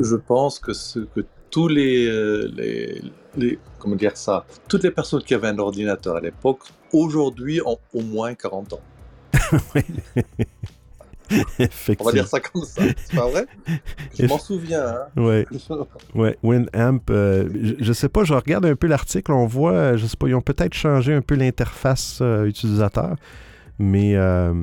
Je 0.00 0.16
pense 0.16 0.58
que, 0.58 0.72
ce, 0.72 1.00
que 1.00 1.20
tous 1.50 1.68
euh, 1.68 2.50
les, 2.52 3.02
les, 3.36 3.58
Comment 3.78 3.96
dire 3.96 4.16
ça 4.16 4.44
Toutes 4.68 4.82
les 4.82 4.90
personnes 4.90 5.22
qui 5.22 5.34
avaient 5.34 5.48
un 5.48 5.58
ordinateur 5.58 6.16
à 6.16 6.20
l'époque, 6.20 6.60
aujourd'hui, 6.92 7.60
ont 7.64 7.78
au 7.94 8.02
moins 8.02 8.34
40 8.34 8.72
ans. 8.74 8.80
On 11.98 12.04
va 12.04 12.12
dire 12.12 12.26
ça 12.26 12.40
comme 12.40 12.64
ça, 12.64 12.82
c'est 12.96 13.16
pas 13.16 13.28
vrai? 13.28 13.46
Je 14.18 14.26
m'en 14.26 14.38
souviens. 14.38 14.86
Hein? 14.86 15.20
Ouais. 15.20 15.46
ouais. 16.14 16.38
Winamp, 16.42 17.00
euh, 17.10 17.48
je, 17.80 17.92
sais 17.92 18.08
pas, 18.08 18.24
je 18.24 18.34
regarde 18.34 18.66
un 18.66 18.76
peu 18.76 18.86
l'article, 18.86 19.32
on 19.32 19.46
voit, 19.46 19.96
je 19.96 20.06
sais 20.06 20.16
pas, 20.16 20.28
ils 20.28 20.34
ont 20.34 20.42
peut-être 20.42 20.74
changé 20.74 21.14
un 21.14 21.22
peu 21.22 21.34
l'interface 21.34 22.18
euh, 22.22 22.44
utilisateur 22.46 23.16
mais, 23.78 24.16
euh, 24.16 24.54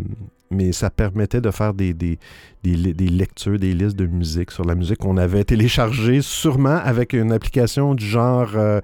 mais 0.51 0.71
ça 0.71 0.89
permettait 0.89 1.41
de 1.41 1.51
faire 1.51 1.73
des, 1.73 1.93
des, 1.93 2.19
des, 2.63 2.75
lectures, 2.75 3.60
des 3.60 3.73
listes 3.73 3.95
de 3.95 4.06
musique 4.06 4.51
sur 4.51 4.65
la 4.65 4.75
musique 4.75 4.99
qu'on 4.99 5.17
avait 5.17 5.43
téléchargée, 5.43 6.21
sûrement 6.21 6.77
avec 6.84 7.13
une 7.13 7.32
application 7.32 7.95
du 7.95 8.06
genre 8.06 8.51
euh, 8.56 8.79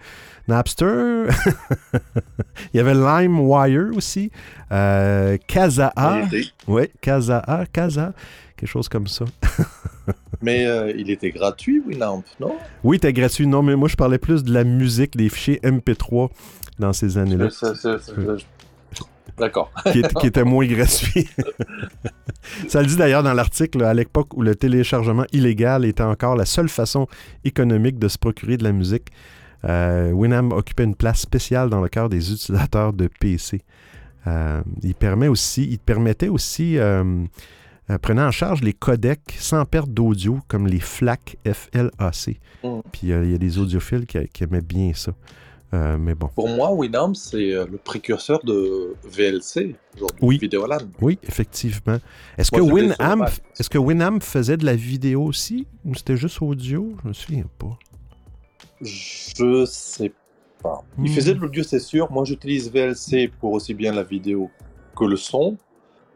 Napster. 0.47 0.85
Il 2.73 2.77
y 2.77 2.79
avait 2.79 2.93
LimeWire 2.93 3.95
aussi. 3.95 4.31
Euh, 4.71 5.37
Kazaa. 5.47 5.93
Oui, 6.67 6.83
Kazaa, 7.01 7.65
Kaza, 7.71 8.13
quelque 8.57 8.69
chose 8.69 8.89
comme 8.89 9.07
ça. 9.07 9.25
mais 10.41 10.65
il 10.97 11.09
était 11.11 11.31
gratuit, 11.31 11.81
Winamp, 11.85 12.23
non? 12.39 12.55
Oui, 12.83 12.95
il 12.95 12.97
était 12.97 13.13
gratuit. 13.13 13.47
Non, 13.47 13.61
mais 13.61 13.75
moi, 13.75 13.87
je 13.87 13.95
parlais 13.95 14.17
plus 14.17 14.43
de 14.43 14.53
la 14.53 14.63
musique, 14.63 15.15
des 15.15 15.29
fichiers 15.29 15.59
MP3 15.63 16.29
dans 16.79 16.93
ces 16.93 17.17
années-là. 17.17 17.49
D'accord. 19.37 19.71
qui, 19.91 20.27
était 20.27 20.43
moins 20.43 20.65
gratuit. 20.65 21.27
Ça 22.67 22.81
le 22.81 22.87
dit 22.87 22.95
d'ailleurs 22.95 23.23
dans 23.23 23.33
l'article, 23.33 23.83
à 23.83 23.93
l'époque 23.93 24.35
où 24.35 24.41
le 24.41 24.55
téléchargement 24.55 25.25
illégal 25.31 25.85
était 25.85 26.03
encore 26.03 26.35
la 26.35 26.45
seule 26.45 26.69
façon 26.69 27.07
économique 27.43 27.99
de 27.99 28.07
se 28.07 28.17
procurer 28.17 28.57
de 28.57 28.63
la 28.63 28.71
musique, 28.71 29.09
euh, 29.65 30.11
Winamp 30.11 30.51
occupait 30.51 30.85
une 30.85 30.95
place 30.95 31.19
spéciale 31.19 31.69
dans 31.69 31.81
le 31.81 31.89
cœur 31.89 32.09
des 32.09 32.31
utilisateurs 32.31 32.93
de 32.93 33.09
PC. 33.19 33.61
Euh, 34.27 34.61
il, 34.83 34.95
permet 34.95 35.27
aussi, 35.27 35.67
il 35.69 35.79
permettait 35.79 36.27
aussi, 36.27 36.77
euh, 36.77 37.25
prenant 38.01 38.27
en 38.27 38.31
charge 38.31 38.61
les 38.61 38.73
codecs 38.73 39.35
sans 39.37 39.65
perte 39.65 39.89
d'audio, 39.89 40.39
comme 40.47 40.67
les 40.67 40.79
FLAC, 40.79 41.37
FLAC. 41.45 42.39
Mm. 42.63 42.79
Puis 42.91 43.01
il 43.03 43.31
y 43.31 43.35
a 43.35 43.37
des 43.37 43.57
audiophiles 43.57 44.05
qui 44.05 44.43
aimaient 44.43 44.61
bien 44.61 44.91
ça. 44.93 45.11
Euh, 45.73 45.97
mais 45.97 46.15
bon. 46.15 46.29
Pour 46.33 46.49
moi, 46.49 46.73
Winamp, 46.73 47.13
c'est 47.13 47.53
euh, 47.53 47.67
le 47.69 47.77
précurseur 47.77 48.43
de 48.43 48.95
VLC, 49.03 49.75
oui. 50.21 50.39
Vidéoland. 50.39 50.87
Oui, 50.99 51.19
effectivement. 51.23 51.97
Est-ce 52.37 52.49
que, 52.49 52.59
Winamp, 52.59 53.25
est 53.59 53.69
que 53.69 53.77
Winamp 53.77 54.19
faisait 54.21 54.57
de 54.57 54.65
la 54.65 54.75
vidéo 54.75 55.23
aussi 55.23 55.67
ou 55.85 55.93
c'était 55.93 56.17
juste 56.17 56.41
audio? 56.41 56.95
Je 57.03 57.07
me 57.09 57.13
souviens 57.13 57.45
pas. 57.59 57.77
Je 58.81 59.65
sais 59.65 60.11
pas. 60.63 60.83
Il 60.97 61.03
hmm. 61.03 61.07
faisait 61.07 61.33
de 61.35 61.39
l'audio, 61.39 61.61
c'est 61.61 61.79
sûr. 61.79 62.11
Moi, 62.11 62.25
j'utilise 62.25 62.71
VLC 62.71 63.29
pour 63.39 63.51
aussi 63.51 63.75
bien 63.75 63.93
la 63.93 64.03
vidéo 64.03 64.49
que 64.97 65.05
le 65.05 65.17
son. 65.17 65.57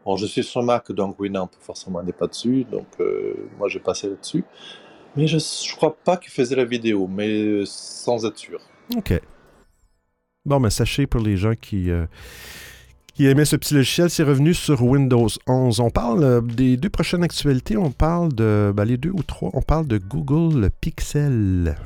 Bon, 0.04 0.18
je 0.18 0.26
suis 0.26 0.44
sur 0.44 0.64
Mac, 0.64 0.92
donc 0.92 1.20
Winamp, 1.20 1.50
forcément, 1.60 2.02
n'est 2.02 2.12
pas 2.12 2.28
dessus. 2.28 2.66
Donc, 2.70 2.88
euh, 3.00 3.36
moi, 3.60 3.70
je 3.70 3.78
vais 3.78 3.84
passer 3.84 4.10
là-dessus. 4.10 4.44
Mais 5.16 5.28
je 5.28 5.38
ne 5.38 5.76
crois 5.76 5.96
pas 5.96 6.18
qu'il 6.18 6.32
faisait 6.32 6.56
la 6.56 6.66
vidéo, 6.66 7.08
mais 7.08 7.64
sans 7.66 8.26
être 8.26 8.38
sûr. 8.38 8.60
Ok. 8.98 9.22
Bon, 10.46 10.60
mais 10.60 10.70
sachez 10.70 11.08
pour 11.08 11.22
les 11.22 11.38
gens 11.38 11.54
qui, 11.56 11.90
euh, 11.90 12.06
qui 13.14 13.28
aimait 13.28 13.46
ce 13.46 13.56
petit 13.56 13.76
logiciel, 13.76 14.10
c'est 14.10 14.24
revenu 14.24 14.54
sur 14.54 14.84
Windows 14.84 15.30
11. 15.48 15.80
On 15.80 15.90
parle 15.90 16.24
euh, 16.26 16.42
des 16.42 16.76
deux 16.76 16.90
prochaines 16.90 17.24
actualités. 17.24 17.78
On 17.78 17.92
parle 17.92 18.34
de. 18.34 18.74
Ben, 18.76 18.84
les 18.84 18.98
deux 18.98 19.12
ou 19.12 19.24
trois. 19.24 19.52
On 19.54 19.62
parle 19.62 19.88
de 19.88 19.98
Google 19.98 20.70
Pixel. 20.82 21.78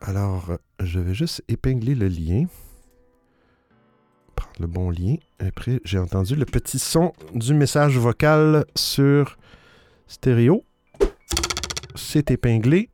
Alors, 0.00 0.58
je 0.80 0.98
vais 0.98 1.14
juste 1.14 1.44
épingler 1.46 1.94
le 1.94 2.08
lien. 2.08 2.46
Prendre 4.34 4.56
le 4.58 4.66
bon 4.66 4.90
lien. 4.90 5.14
Après, 5.38 5.80
j'ai 5.84 5.98
entendu 5.98 6.34
le 6.34 6.46
petit 6.46 6.80
son 6.80 7.12
du 7.32 7.54
message 7.54 7.96
vocal 7.96 8.64
sur 8.74 9.38
stéréo. 10.08 10.64
C'est 11.94 12.32
épinglé. 12.32 12.90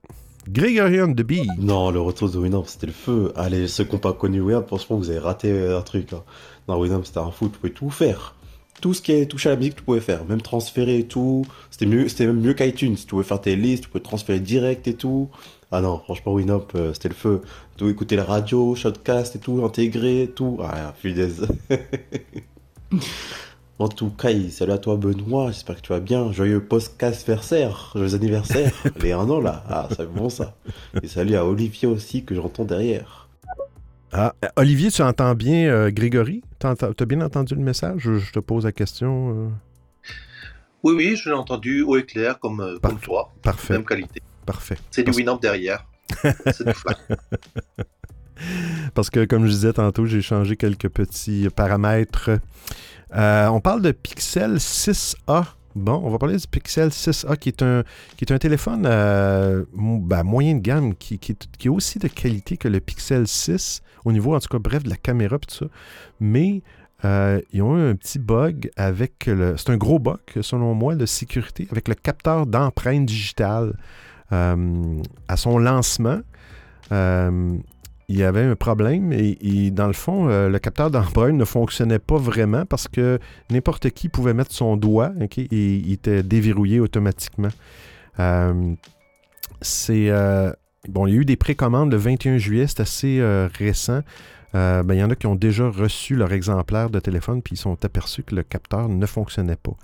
Grégorian 0.50 1.08
de 1.08 1.22
Bee. 1.22 1.46
Non, 1.58 1.90
le 1.90 2.00
retour 2.00 2.30
de 2.30 2.38
Winamp, 2.38 2.64
c'était 2.64 2.87
le 2.87 2.92
feu. 2.92 3.32
Allez, 3.37 3.68
ceux 3.68 3.84
qui 3.84 3.92
n'ont 3.92 3.98
pas 3.98 4.14
connu 4.14 4.40
Winamp, 4.40 4.66
franchement, 4.66 4.96
vous 4.96 5.11
avez 5.11 5.18
raté 5.18 5.52
un 5.68 5.82
truc. 5.82 6.14
Hein. 6.14 6.22
Non, 6.68 6.80
Winamp, 6.80 7.04
c'était 7.04 7.18
un 7.18 7.30
fou, 7.30 7.50
tu 7.50 7.58
pouvais 7.58 7.72
tout 7.72 7.90
faire. 7.90 8.34
Tout 8.80 8.94
ce 8.94 9.02
qui 9.02 9.12
est 9.12 9.26
touché 9.26 9.50
à 9.50 9.52
la 9.52 9.58
musique, 9.58 9.76
tu 9.76 9.82
pouvais 9.82 10.00
faire. 10.00 10.24
Même 10.24 10.40
transférer 10.40 11.00
et 11.00 11.06
tout. 11.06 11.44
C'était 11.70 11.84
mieux, 11.84 12.08
c'était 12.08 12.26
même 12.26 12.40
mieux 12.40 12.54
qu'iTunes. 12.54 12.96
Tu 12.96 13.06
pouvais 13.06 13.24
faire 13.24 13.42
tes 13.42 13.56
listes, 13.56 13.84
tu 13.84 13.90
pouvais 13.90 14.02
transférer 14.02 14.40
direct 14.40 14.88
et 14.88 14.94
tout. 14.94 15.28
Ah 15.70 15.82
non, 15.82 15.98
franchement, 15.98 16.32
Winamp, 16.32 16.66
euh, 16.76 16.94
c'était 16.94 17.11
le 17.11 17.14
feu. 17.14 17.42
Tu 17.76 17.87
écouter 17.90 18.16
la 18.16 18.24
radio, 18.24 18.74
shotcast 18.74 19.37
et 19.37 19.40
tout, 19.40 19.62
intégrer 19.64 20.32
tout. 20.34 20.58
Ah, 20.62 20.94
punaise. 20.98 21.46
En 23.80 23.86
tout 23.86 24.10
cas, 24.10 24.30
salut 24.50 24.72
à 24.72 24.78
toi 24.78 24.96
Benoît, 24.96 25.52
j'espère 25.52 25.76
que 25.76 25.82
tu 25.82 25.92
vas 25.92 26.00
bien. 26.00 26.32
Joyeux 26.32 26.60
post-anniversaire, 26.60 27.92
joyeux 27.94 28.16
anniversaire. 28.16 28.72
Les 29.00 29.12
un 29.12 29.30
an 29.30 29.40
là, 29.40 29.62
ah 29.68 29.88
c'est 29.96 30.12
bon 30.12 30.28
ça. 30.28 30.56
Et 31.00 31.06
salut 31.06 31.36
à 31.36 31.46
Olivier 31.46 31.86
aussi 31.86 32.24
que 32.24 32.34
j'entends 32.34 32.64
derrière. 32.64 33.28
Ah, 34.10 34.34
Olivier, 34.56 34.90
tu 34.90 35.00
entends 35.02 35.32
bien 35.36 35.68
euh, 35.68 35.92
Grégory? 35.92 36.42
Tu 36.58 36.66
as 36.66 37.06
bien 37.06 37.20
entendu 37.20 37.54
le 37.54 37.60
message? 37.60 38.00
Je, 38.00 38.32
te 38.32 38.40
pose 38.40 38.64
la 38.64 38.72
question. 38.72 39.30
Euh? 39.30 39.48
Oui, 40.82 40.94
oui, 40.96 41.14
je 41.14 41.28
l'ai 41.28 41.36
entendu 41.36 41.82
haut 41.82 41.96
et 41.96 42.04
clair 42.04 42.40
comme, 42.40 42.60
euh, 42.60 42.78
comme 42.82 42.98
toi. 42.98 43.32
Parfait. 43.42 43.74
Même 43.74 43.84
qualité. 43.84 44.22
Parfait. 44.44 44.78
C'est 44.90 45.04
du 45.04 45.12
Winamp 45.12 45.36
derrière. 45.36 45.86
c'est 46.24 46.66
du 46.66 46.74
flash. 46.74 46.96
Parce 48.94 49.10
que, 49.10 49.24
comme 49.24 49.46
je 49.46 49.50
disais 49.50 49.72
tantôt, 49.72 50.04
j'ai 50.06 50.22
changé 50.22 50.56
quelques 50.56 50.88
petits 50.88 51.48
paramètres 51.54 52.30
euh, 53.14 53.49
on 53.49 53.61
parle 53.61 53.83
de 53.83 53.92
Pixel 53.92 54.57
6A. 54.57 55.44
Bon, 55.75 56.01
on 56.03 56.11
va 56.11 56.18
parler 56.18 56.37
du 56.37 56.47
Pixel 56.47 56.88
6A 56.88 57.37
qui 57.37 57.51
est 57.51 57.62
un, 57.62 57.85
qui 58.16 58.25
est 58.25 58.33
un 58.33 58.38
téléphone 58.38 58.85
euh, 58.87 59.64
ben, 59.73 60.23
moyen 60.23 60.57
de 60.57 60.61
gamme 60.61 60.94
qui, 60.94 61.14
est 61.14 61.68
aussi 61.68 61.99
de 61.99 62.09
qualité 62.09 62.57
que 62.57 62.68
le 62.68 62.81
Pixel 62.81 63.27
6 63.27 63.83
au 64.05 64.12
niveau, 64.12 64.35
en 64.35 64.40
tout 64.40 64.49
cas, 64.49 64.59
bref, 64.59 64.83
de 64.83 64.90
la 64.90 64.97
caméra 64.97 65.37
et 65.37 65.47
tout 65.47 65.55
ça. 65.55 65.66
Mais 66.21 66.62
euh, 67.05 67.40
ils 67.53 67.62
ont 67.62 67.77
eu 67.79 67.90
un 67.90 67.94
petit 67.94 68.18
bug 68.18 68.71
avec 68.77 69.27
le. 69.27 69.57
C'est 69.57 69.71
un 69.71 69.77
gros 69.77 69.99
bug, 69.99 70.18
selon 70.40 70.75
moi, 70.75 70.94
de 70.97 71.07
sécurité, 71.07 71.68
avec 71.71 71.88
le 71.88 71.94
capteur 71.94 72.47
d'empreinte 72.47 73.07
digitale. 73.07 73.77
à 74.31 75.37
son 75.37 75.59
lancement, 75.59 76.21
il 78.09 78.16
y 78.16 78.25
avait 78.25 78.42
un 78.42 78.57
problème 78.57 79.12
et, 79.12 79.71
dans 79.71 79.87
le 79.87 79.92
fond, 79.92 80.29
euh, 80.31 80.49
le 80.49 80.59
capteur 80.59 80.90
d'empreinte 80.90 81.35
ne 81.35 81.44
fonctionnait 81.44 81.99
pas 81.99 82.16
vraiment 82.16 82.64
parce 82.64 82.88
que 82.88 83.18
n'importe 83.51 83.90
qui 83.90 84.09
pouvait 84.09 84.33
mettre 84.33 84.53
son 84.53 84.79
doigt 84.79 85.12
et 85.21 85.55
il 85.55 85.92
était 85.92 86.23
déverrouillé 86.23 86.81
automatiquement. 86.81 87.51
Euh, 88.18 88.75
c'est 89.61 90.09
euh, 90.09 90.51
bon, 90.88 91.07
il 91.07 91.14
y 91.14 91.18
a 91.18 91.21
eu 91.21 91.25
des 91.27 91.37
précommandes 91.37 91.92
le 91.92 91.99
21 91.99 92.38
juillet, 92.38 92.66
c'est 92.66 92.81
assez 92.81 93.21
récent. 93.59 94.01
Ben, 94.55 94.87
il 94.88 94.99
y 94.99 95.05
en 95.05 95.11
a 95.11 95.14
qui 95.14 95.27
ont 95.27 95.35
déjà 95.35 95.68
reçu 95.68 96.16
leur 96.16 96.33
exemplaire 96.33 96.88
de 96.88 96.99
téléphone 97.01 97.42
puis 97.42 97.55
ils 97.57 97.59
sont 97.59 97.85
aperçus 97.85 98.23
que 98.23 98.35
le 98.35 98.42
capteur 98.42 98.88
ne 98.88 99.05
fonctionnait 99.05 99.57
pas. 99.57 99.77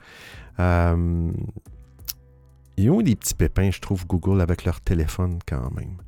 ils 2.79 2.91
ont 2.91 3.03
des 3.03 3.17
petits 3.17 3.35
pépins, 3.35 3.71
je 3.71 3.81
trouve, 3.81 4.07
Google 4.07 4.41
avec 4.41 4.65
leur 4.65 4.81
téléphone 4.81 5.41
quand 5.47 5.71
même. 5.77 5.99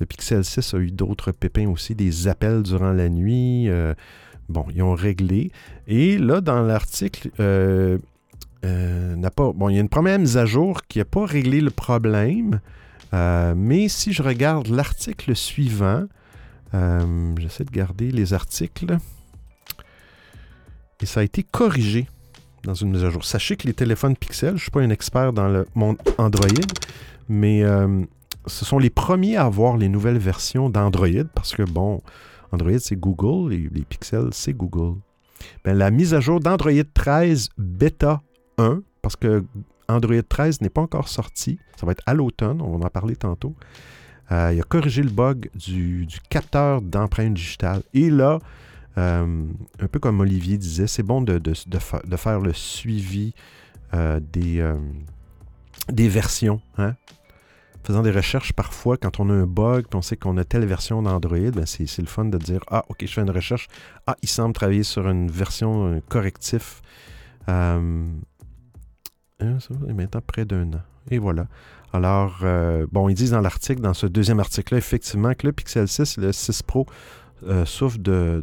Le 0.00 0.06
Pixel 0.06 0.44
6 0.44 0.74
a 0.74 0.78
eu 0.78 0.90
d'autres 0.90 1.32
pépins 1.32 1.68
aussi, 1.68 1.94
des 1.94 2.28
appels 2.28 2.62
durant 2.62 2.92
la 2.92 3.08
nuit. 3.08 3.68
Euh, 3.68 3.94
bon, 4.48 4.64
ils 4.72 4.82
ont 4.82 4.94
réglé. 4.94 5.50
Et 5.88 6.18
là, 6.18 6.40
dans 6.40 6.62
l'article, 6.62 7.30
euh, 7.40 7.98
euh, 8.64 9.16
n'a 9.16 9.30
pas. 9.30 9.52
Bon, 9.52 9.68
il 9.68 9.74
y 9.74 9.78
a 9.78 9.80
une 9.80 9.88
première 9.88 10.18
mise 10.18 10.36
à 10.36 10.46
jour 10.46 10.82
qui 10.88 10.98
n'a 10.98 11.04
pas 11.04 11.26
réglé 11.26 11.60
le 11.60 11.70
problème. 11.70 12.60
mais 13.12 13.88
si 13.88 14.12
je 14.12 14.22
regarde 14.22 14.68
l'article 14.68 15.34
suivant, 15.34 16.04
j'essaie 16.72 17.64
de 17.64 17.70
garder 17.70 18.12
les 18.12 18.34
articles. 18.34 18.98
Et 21.00 21.06
ça 21.06 21.20
a 21.20 21.22
été 21.22 21.42
corrigé 21.42 22.08
dans 22.64 22.74
une 22.74 22.90
mise 22.90 23.04
à 23.04 23.10
jour. 23.10 23.24
Sachez 23.24 23.56
que 23.56 23.66
les 23.66 23.74
téléphones 23.74 24.16
Pixel, 24.16 24.50
je 24.50 24.54
ne 24.54 24.58
suis 24.58 24.70
pas 24.70 24.80
un 24.80 24.90
expert 24.90 25.32
dans 25.32 25.48
le 25.48 25.66
monde 25.74 25.96
Android, 26.18 26.48
mais 27.28 27.64
ce 28.48 28.64
sont 28.64 28.78
les 28.78 28.90
premiers 28.90 29.36
à 29.36 29.44
avoir 29.44 29.76
les 29.76 29.88
nouvelles 29.88 30.18
versions 30.18 30.70
d'Android 30.70 31.24
parce 31.34 31.54
que, 31.54 31.62
bon, 31.62 32.02
Android, 32.52 32.78
c'est 32.78 32.96
Google 32.96 33.50
les 33.50 33.84
pixels, 33.84 34.30
c'est 34.32 34.54
Google. 34.54 34.98
Ben, 35.64 35.76
la 35.76 35.90
mise 35.90 36.14
à 36.14 36.20
jour 36.20 36.40
d'Android 36.40 36.72
13 36.94 37.50
Beta 37.56 38.22
1, 38.58 38.82
parce 39.02 39.16
que 39.16 39.44
Android 39.88 40.22
13 40.26 40.60
n'est 40.60 40.68
pas 40.68 40.82
encore 40.82 41.08
sorti, 41.08 41.58
ça 41.76 41.86
va 41.86 41.92
être 41.92 42.02
à 42.06 42.14
l'automne, 42.14 42.60
on 42.60 42.76
va 42.76 42.86
en 42.86 42.90
parler 42.90 43.16
tantôt. 43.16 43.54
Euh, 44.30 44.52
il 44.54 44.60
a 44.60 44.64
corrigé 44.64 45.02
le 45.02 45.10
bug 45.10 45.50
du, 45.54 46.06
capteur 46.28 46.82
d'empreinte 46.82 47.34
digitale. 47.34 47.82
Et 47.94 48.10
là, 48.10 48.40
euh, 48.98 49.46
un 49.80 49.86
peu 49.86 49.98
comme 49.98 50.20
Olivier 50.20 50.58
disait, 50.58 50.86
c'est 50.86 51.02
bon 51.02 51.22
de, 51.22 51.40
faire 52.16 52.40
le 52.40 52.52
suivi 52.52 53.32
euh, 53.94 54.20
des, 54.20 54.62
des 55.90 56.08
versions. 56.08 56.60
Hein? 56.76 56.94
Faisant 57.84 58.02
des 58.02 58.10
recherches 58.10 58.52
parfois, 58.52 58.96
quand 58.96 59.20
on 59.20 59.30
a 59.30 59.32
un 59.32 59.46
bug, 59.46 59.86
on 59.94 60.02
sait 60.02 60.16
qu'on 60.16 60.36
a 60.36 60.44
telle 60.44 60.66
version 60.66 61.02
d'Android, 61.02 61.50
ben 61.52 61.66
c'est 61.66 61.98
le 61.98 62.06
fun 62.06 62.26
de 62.26 62.38
dire 62.38 62.60
Ah, 62.68 62.84
ok, 62.88 62.98
je 63.00 63.12
fais 63.12 63.22
une 63.22 63.30
recherche. 63.30 63.68
Ah, 64.06 64.16
il 64.22 64.28
semble 64.28 64.54
travailler 64.54 64.82
sur 64.82 65.08
une 65.08 65.30
version 65.30 65.86
un 65.86 66.00
correctif. 66.00 66.82
Euh, 67.48 68.06
hein, 69.40 69.60
ça 69.60 69.74
maintenant 69.94 70.20
près 70.26 70.44
d'un 70.44 70.72
an. 70.72 70.82
Et 71.10 71.18
voilà. 71.18 71.46
Alors, 71.92 72.40
euh, 72.42 72.86
bon, 72.92 73.08
ils 73.08 73.14
disent 73.14 73.30
dans 73.30 73.40
l'article, 73.40 73.80
dans 73.80 73.94
ce 73.94 74.06
deuxième 74.06 74.40
article-là, 74.40 74.78
effectivement, 74.78 75.32
que 75.34 75.46
le 75.46 75.52
Pixel 75.52 75.88
6 75.88 76.18
et 76.18 76.20
le 76.20 76.32
6 76.32 76.62
Pro 76.62 76.86
euh, 77.46 77.64
souffrent 77.64 77.98
de, 77.98 78.42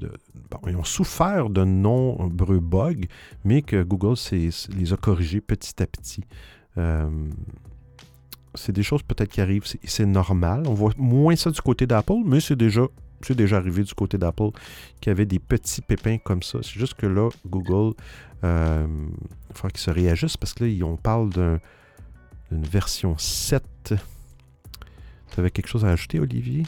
bon, 0.49 0.59
ils 0.67 0.75
ont 0.75 0.83
souffert 0.83 1.49
de 1.49 1.63
nombreux 1.63 2.59
bugs, 2.59 3.05
mais 3.43 3.61
que 3.61 3.83
Google 3.83 4.15
les 4.31 4.93
a 4.93 4.97
corrigés 4.97 5.41
petit 5.41 5.81
à 5.81 5.85
petit. 5.85 6.23
Euh, 6.77 7.07
c'est 8.55 8.71
des 8.71 8.83
choses 8.83 9.03
peut-être 9.03 9.29
qui 9.29 9.41
arrivent, 9.41 9.63
c'est 9.83 10.05
normal. 10.05 10.63
On 10.67 10.73
voit 10.73 10.93
moins 10.97 11.35
ça 11.35 11.51
du 11.51 11.61
côté 11.61 11.87
d'Apple, 11.87 12.23
mais 12.25 12.39
c'est 12.39 12.55
déjà, 12.55 12.87
déjà 13.29 13.57
arrivé 13.57 13.83
du 13.83 13.93
côté 13.93 14.17
d'Apple 14.17 14.49
qui 15.01 15.09
avait 15.09 15.25
des 15.25 15.39
petits 15.39 15.81
pépins 15.81 16.17
comme 16.17 16.43
ça. 16.43 16.59
C'est 16.61 16.79
juste 16.79 16.95
que 16.95 17.05
là, 17.05 17.29
Google, 17.45 17.95
euh, 18.43 18.87
il 19.49 19.55
faudra 19.55 19.69
qu'ils 19.69 19.79
se 19.79 19.91
réajustent 19.91 20.37
parce 20.37 20.53
que 20.53 20.63
là, 20.63 20.85
on 20.85 20.97
parle 20.97 21.29
d'une 21.29 21.59
version 22.51 23.17
7. 23.17 23.63
Tu 23.83 25.39
avais 25.39 25.51
quelque 25.51 25.67
chose 25.67 25.85
à 25.85 25.89
ajouter, 25.89 26.19
Olivier? 26.19 26.63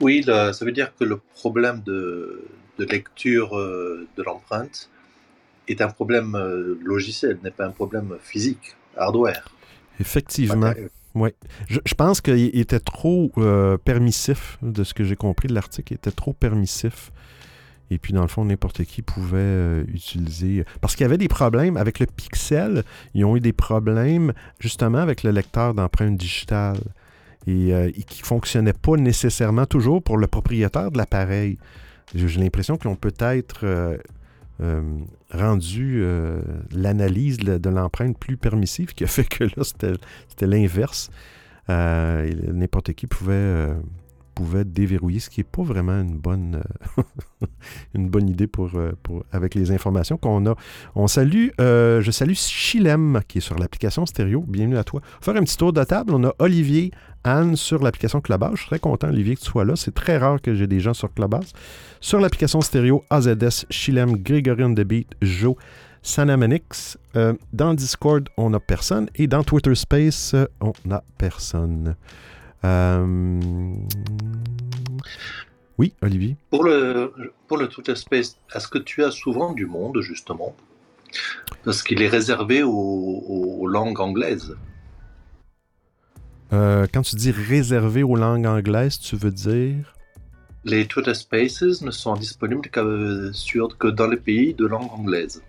Oui, 0.00 0.22
ça 0.24 0.52
veut 0.60 0.72
dire 0.72 0.94
que 0.96 1.04
le 1.04 1.16
problème 1.16 1.82
de, 1.84 2.44
lecture 2.78 3.58
euh, 3.58 4.06
de 4.16 4.22
l'empreinte 4.22 4.88
est 5.66 5.82
un 5.82 5.88
problème 5.88 6.34
euh, 6.36 6.78
logiciel, 6.82 7.38
n'est 7.42 7.50
pas 7.50 7.66
un 7.66 7.72
problème 7.72 8.16
physique, 8.20 8.76
hardware. 8.96 9.50
Effectivement. 10.00 10.72
Oui. 11.14 11.30
Je, 11.68 11.94
pense 11.94 12.20
qu'il 12.20 12.56
était 12.56 12.80
trop 12.80 13.32
euh, 13.38 13.76
permissif, 13.76 14.58
de 14.62 14.84
ce 14.84 14.94
que 14.94 15.04
j'ai 15.04 15.16
compris 15.16 15.48
de 15.48 15.54
l'article, 15.54 15.94
il 15.94 15.96
était 15.96 16.12
trop 16.12 16.32
permissif. 16.32 17.10
Et 17.90 17.98
puis, 17.98 18.12
dans 18.12 18.22
le 18.22 18.28
fond, 18.28 18.44
n'importe 18.44 18.84
qui 18.84 19.00
pouvait 19.00 19.38
euh, 19.38 19.84
utiliser. 19.88 20.64
Parce 20.80 20.94
qu'il 20.94 21.04
y 21.04 21.06
avait 21.06 21.18
des 21.18 21.28
problèmes 21.28 21.76
avec 21.76 21.98
le 21.98 22.06
Pixel. 22.06 22.84
Ils 23.14 23.24
ont 23.24 23.34
eu 23.36 23.40
des 23.40 23.54
problèmes 23.54 24.34
justement 24.60 24.98
avec 24.98 25.22
le 25.22 25.30
lecteur 25.30 25.74
d'empreintes 25.74 26.18
digitales. 26.18 26.80
Et, 27.46 27.72
euh, 27.72 27.88
et 27.88 28.02
qui 28.02 28.20
ne 28.20 28.26
fonctionnait 28.26 28.74
pas 28.74 28.96
nécessairement 28.96 29.64
toujours 29.64 30.02
pour 30.02 30.18
le 30.18 30.26
propriétaire 30.26 30.90
de 30.90 30.98
l'appareil. 30.98 31.56
J'ai 32.14 32.28
l'impression 32.40 32.76
qu'ils 32.76 32.90
ont 32.90 32.96
peut-être 32.96 33.64
rendu 35.30 36.00
euh, 36.02 36.40
l'analyse 36.72 37.38
de, 37.38 37.70
l'empreinte 37.70 38.18
plus 38.18 38.36
permissive, 38.36 38.94
qui 38.94 39.04
a 39.04 39.06
fait 39.06 39.24
que 39.24 39.44
là, 39.44 39.62
c'était 39.62 40.46
l'inverse. 40.46 41.10
Euh, 41.70 42.30
n'importe 42.52 42.92
qui 42.94 43.06
pouvait, 43.06 43.68
pouvais 44.38 44.64
déverrouiller, 44.64 45.18
ce 45.18 45.30
qui 45.30 45.40
n'est 45.40 45.44
pas 45.50 45.62
vraiment 45.62 46.00
une 46.00 46.16
bonne, 46.16 46.62
euh, 46.98 47.02
une 47.94 48.08
bonne 48.08 48.28
idée 48.28 48.46
pour, 48.46 48.70
euh, 48.74 48.92
pour, 49.02 49.24
avec 49.32 49.56
les 49.56 49.72
informations 49.72 50.16
qu'on 50.16 50.46
a. 50.46 50.54
On 50.94 51.08
salue, 51.08 51.48
euh, 51.60 52.00
je 52.02 52.10
salue 52.12 52.34
Chilem 52.34 53.20
qui 53.26 53.38
est 53.38 53.40
sur 53.40 53.58
l'application 53.58 54.06
stéréo. 54.06 54.44
Bienvenue 54.46 54.78
à 54.78 54.84
toi. 54.84 55.00
Faire 55.20 55.34
un 55.34 55.42
petit 55.42 55.56
tour 55.56 55.72
de 55.72 55.82
table. 55.82 56.14
On 56.14 56.22
a 56.22 56.32
Olivier, 56.38 56.92
Anne 57.24 57.56
sur 57.56 57.82
l'application 57.82 58.20
Clubhouse. 58.20 58.52
Je 58.54 58.60
suis 58.60 58.68
très 58.68 58.78
content, 58.78 59.08
Olivier, 59.08 59.34
que 59.34 59.40
tu 59.40 59.50
sois 59.50 59.64
là. 59.64 59.74
C'est 59.74 59.94
très 59.94 60.18
rare 60.18 60.40
que 60.40 60.54
j'ai 60.54 60.68
des 60.68 60.78
gens 60.78 60.94
sur 60.94 61.12
Clubhouse. 61.12 61.52
Sur 62.00 62.20
l'application 62.20 62.60
stéréo, 62.60 63.04
AZS, 63.10 63.66
Chilem, 63.70 64.18
Grégory 64.18 64.62
on 64.62 64.72
the 64.72 64.82
Beat, 64.82 65.16
Joe, 65.20 65.56
Sanamanix. 66.00 66.96
Dans 67.52 67.74
Discord, 67.74 68.28
on 68.36 68.50
n'a 68.50 68.60
personne. 68.60 69.08
Et 69.16 69.26
dans 69.26 69.42
Twitter 69.42 69.74
Space, 69.74 70.36
on 70.60 70.72
n'a 70.84 71.02
personne. 71.18 71.96
Euh, 72.64 73.40
Oui, 75.78 75.92
Olivier. 76.02 76.36
Pour 76.50 76.64
le, 76.64 77.12
pour 77.46 77.56
le 77.56 77.68
Twitter 77.68 77.94
Space, 77.94 78.36
est-ce 78.54 78.68
que 78.68 78.78
tu 78.78 79.04
as 79.04 79.10
souvent 79.10 79.52
du 79.52 79.66
monde, 79.66 80.00
justement? 80.00 80.54
Parce 81.64 81.82
qu'il 81.82 82.02
est 82.02 82.08
réservé 82.08 82.62
aux 82.62 83.66
langues 83.66 84.00
anglaises. 84.00 84.56
Euh, 86.52 86.86
quand 86.92 87.02
tu 87.02 87.16
dis 87.16 87.30
réservé 87.30 88.02
aux 88.02 88.16
langues 88.16 88.46
anglaises, 88.46 88.98
tu 88.98 89.16
veux 89.16 89.30
dire 89.30 89.94
Les 90.64 90.86
Twitter 90.86 91.14
Spaces 91.14 91.82
ne 91.82 91.90
sont 91.90 92.14
disponibles 92.14 92.68
que, 92.68 93.30
sur, 93.32 93.76
que 93.76 93.88
dans 93.88 94.06
les 94.06 94.16
pays 94.16 94.54
de 94.54 94.66
langue 94.66 94.90
anglaise, 94.90 95.42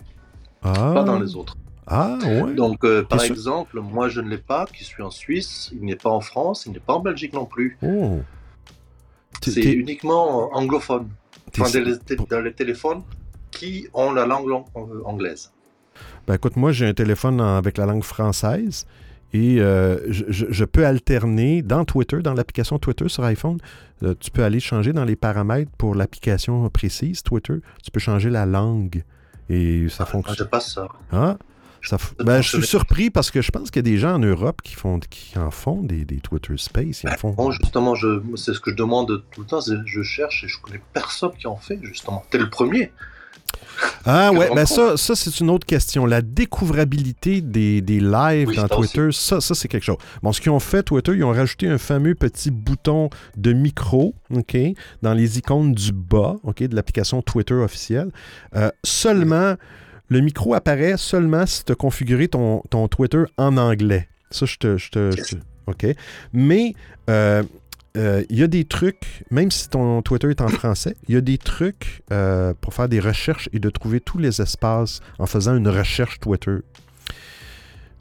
Ah, 0.62 0.92
pas 0.94 1.04
dans 1.04 1.20
les 1.20 1.36
autres. 1.36 1.56
Ah 1.90 2.18
ouais. 2.24 2.54
Donc, 2.54 2.84
euh, 2.84 3.04
par 3.04 3.20
sûr 3.22 3.34
exemple, 3.34 3.80
moi 3.82 4.10
je 4.10 4.22
ne 4.22 4.30
l'ai 4.30 4.38
pas, 4.38 4.66
qui 4.66 4.84
suis 4.84 5.02
en 5.04 5.10
Suisse, 5.10 5.70
il 5.74 5.84
n'est 5.86 5.96
pas 5.96 6.10
en 6.10 6.22
France, 6.22 6.66
il 6.66 6.72
n'est 6.74 6.80
pas 6.80 6.94
en 6.94 7.00
Belgique 7.00 7.34
non 7.34 7.46
plus. 7.46 7.78
Oh. 7.82 8.20
C'est 9.42 9.62
uniquement 9.74 10.50
anglophone. 10.56 11.08
Enfin, 11.60 11.80
dans, 11.80 11.84
les, 11.86 11.98
té- 11.98 12.18
dans 12.30 12.42
les 12.42 12.54
téléphones 12.54 13.02
qui 13.52 13.88
ont 13.94 14.12
la 14.12 14.26
langue 14.26 14.48
lang- 14.48 14.66
euh, 14.76 15.02
anglaise. 15.06 15.52
Ben 16.28 16.36
écoute, 16.36 16.56
moi 16.56 16.72
j'ai 16.72 16.86
un 16.88 16.94
téléphone 16.94 17.42
en- 17.42 17.58
avec 17.58 17.78
la 17.78 17.86
langue 17.88 18.04
française 18.04 18.86
et 19.34 19.60
euh, 19.60 19.98
je, 20.12 20.66
peux 20.66 20.86
alterner 20.86 21.62
dans 21.62 21.86
Twitter, 21.86 22.20
dans 22.22 22.34
l'application 22.34 22.78
Twitter 22.80 23.10
sur 23.10 23.24
iPhone, 23.24 23.58
euh, 24.04 24.14
tu 24.20 24.30
peux 24.32 24.44
aller 24.44 24.60
changer 24.60 24.94
dans 24.94 25.06
les 25.06 25.16
paramètres 25.16 25.72
pour 25.78 25.96
l'application 25.96 26.68
précise 26.70 27.24
Twitter, 27.24 27.56
tu 27.84 27.92
peux 27.92 28.00
changer 28.00 28.30
la 28.30 28.46
langue 28.46 29.04
et 29.50 29.88
ça 29.90 30.04
Ah, 30.08 30.12
fonctionne. 30.12 30.36
je 30.38 30.44
passe 30.44 30.74
ça. 30.74 30.88
Hein? 31.12 31.38
Ça 31.82 31.98
ben, 32.20 32.42
je 32.42 32.58
suis 32.58 32.66
surpris 32.66 33.10
parce 33.10 33.32
que 33.32 33.42
je 33.42 33.52
pense 33.52 33.72
qu'il 33.72 33.78
y 33.78 33.88
a 33.88 33.92
des 33.92 33.98
gens 33.98 34.16
en 34.16 34.20
Europe 34.20 34.62
qui, 34.62 34.74
font, 34.74 35.00
qui 35.00 35.38
en 35.38 35.52
font 35.52 35.82
des, 35.82 36.06
des 36.06 36.18
Twitter 36.18 36.56
Space. 36.58 37.04
Ils 37.04 37.10
en 37.10 37.18
font. 37.18 37.32
Bon, 37.32 37.52
justement, 37.52 37.96
c'est 38.36 38.54
ce 38.54 38.60
que 38.60 38.72
je 38.72 38.76
demande 38.76 39.24
tout 39.32 39.42
le 39.42 39.48
temps, 39.48 39.60
je 39.62 40.02
cherche 40.02 40.44
et 40.44 40.48
je 40.48 40.60
connais 40.62 40.82
personne 40.94 41.32
qui 41.40 41.48
en 41.48 41.58
fait, 41.58 41.80
justement. 41.84 42.24
T'es 42.30 42.38
le 42.38 42.50
premier. 42.50 42.92
Ah 44.06 44.32
ouais, 44.32 44.50
ben 44.54 44.66
ça, 44.66 44.98
ça 44.98 45.16
c'est 45.16 45.40
une 45.40 45.50
autre 45.50 45.66
question. 45.66 46.06
La 46.06 46.22
découvrabilité 46.22 47.42
des, 47.42 47.82
des 47.82 48.00
lives 48.00 48.50
Oui, 48.50 48.56
dans 48.56 48.68
Twitter, 48.68 49.10
ça, 49.12 49.42
ça 49.42 49.56
c'est 49.56 49.68
quelque 49.68 49.84
chose. 49.84 49.98
Bon, 50.22 50.34
ce 50.34 50.42
qu'ils 50.42 50.52
ont 50.52 50.60
fait, 50.60 50.84
Twitter, 50.84 51.14
ils 51.16 51.24
ont 51.24 51.32
rajouté 51.32 51.68
un 51.68 51.78
fameux 51.78 52.16
petit 52.16 52.52
bouton 52.52 53.10
de 53.38 53.54
micro, 53.54 54.16
OK, 54.34 54.58
dans 55.02 55.14
les 55.14 55.38
icônes 55.38 55.74
du 55.74 55.92
bas, 55.92 56.36
OK, 56.44 56.64
de 56.64 56.76
l'application 56.76 57.22
Twitter 57.22 57.56
officielle. 57.56 58.12
Euh, 58.56 58.70
seulement, 58.84 59.56
le 60.10 60.22
micro 60.22 60.54
apparaît 60.54 60.98
seulement 60.98 61.46
si 61.46 61.64
tu 61.64 61.72
as 61.72 61.76
configuré 61.76 62.28
ton, 62.28 62.62
ton 62.70 62.88
Twitter 62.88 63.24
en 63.38 63.58
anglais. 63.58 64.08
Ça, 64.32 64.46
je 64.46 64.58
te... 64.58 64.78
je 64.78 64.90
OK. 65.68 65.86
Mais... 66.34 66.74
euh, 67.10 67.44
euh, 67.98 68.24
il 68.30 68.38
y 68.38 68.44
a 68.44 68.48
des 68.48 68.66
trucs, 68.66 69.24
même 69.32 69.50
si 69.50 69.68
ton 69.68 70.02
Twitter 70.02 70.30
est 70.30 70.42
en 70.42 70.48
français, 70.48 70.96
il 71.08 71.16
y 71.16 71.18
a 71.18 71.22
des 71.22 71.38
trucs 71.38 72.04
euh, 72.12 72.54
pour 72.62 72.74
faire 72.74 72.88
des 72.88 73.00
recherches 73.00 73.50
et 73.52 73.60
de 73.60 73.70
trouver 73.70 74.00
tous 74.00 74.20
les 74.20 74.42
espaces 74.42 75.02
en 75.18 75.26
faisant 75.26 75.56
une 75.56 75.68
recherche 75.68 76.20
Twitter. 76.20 76.58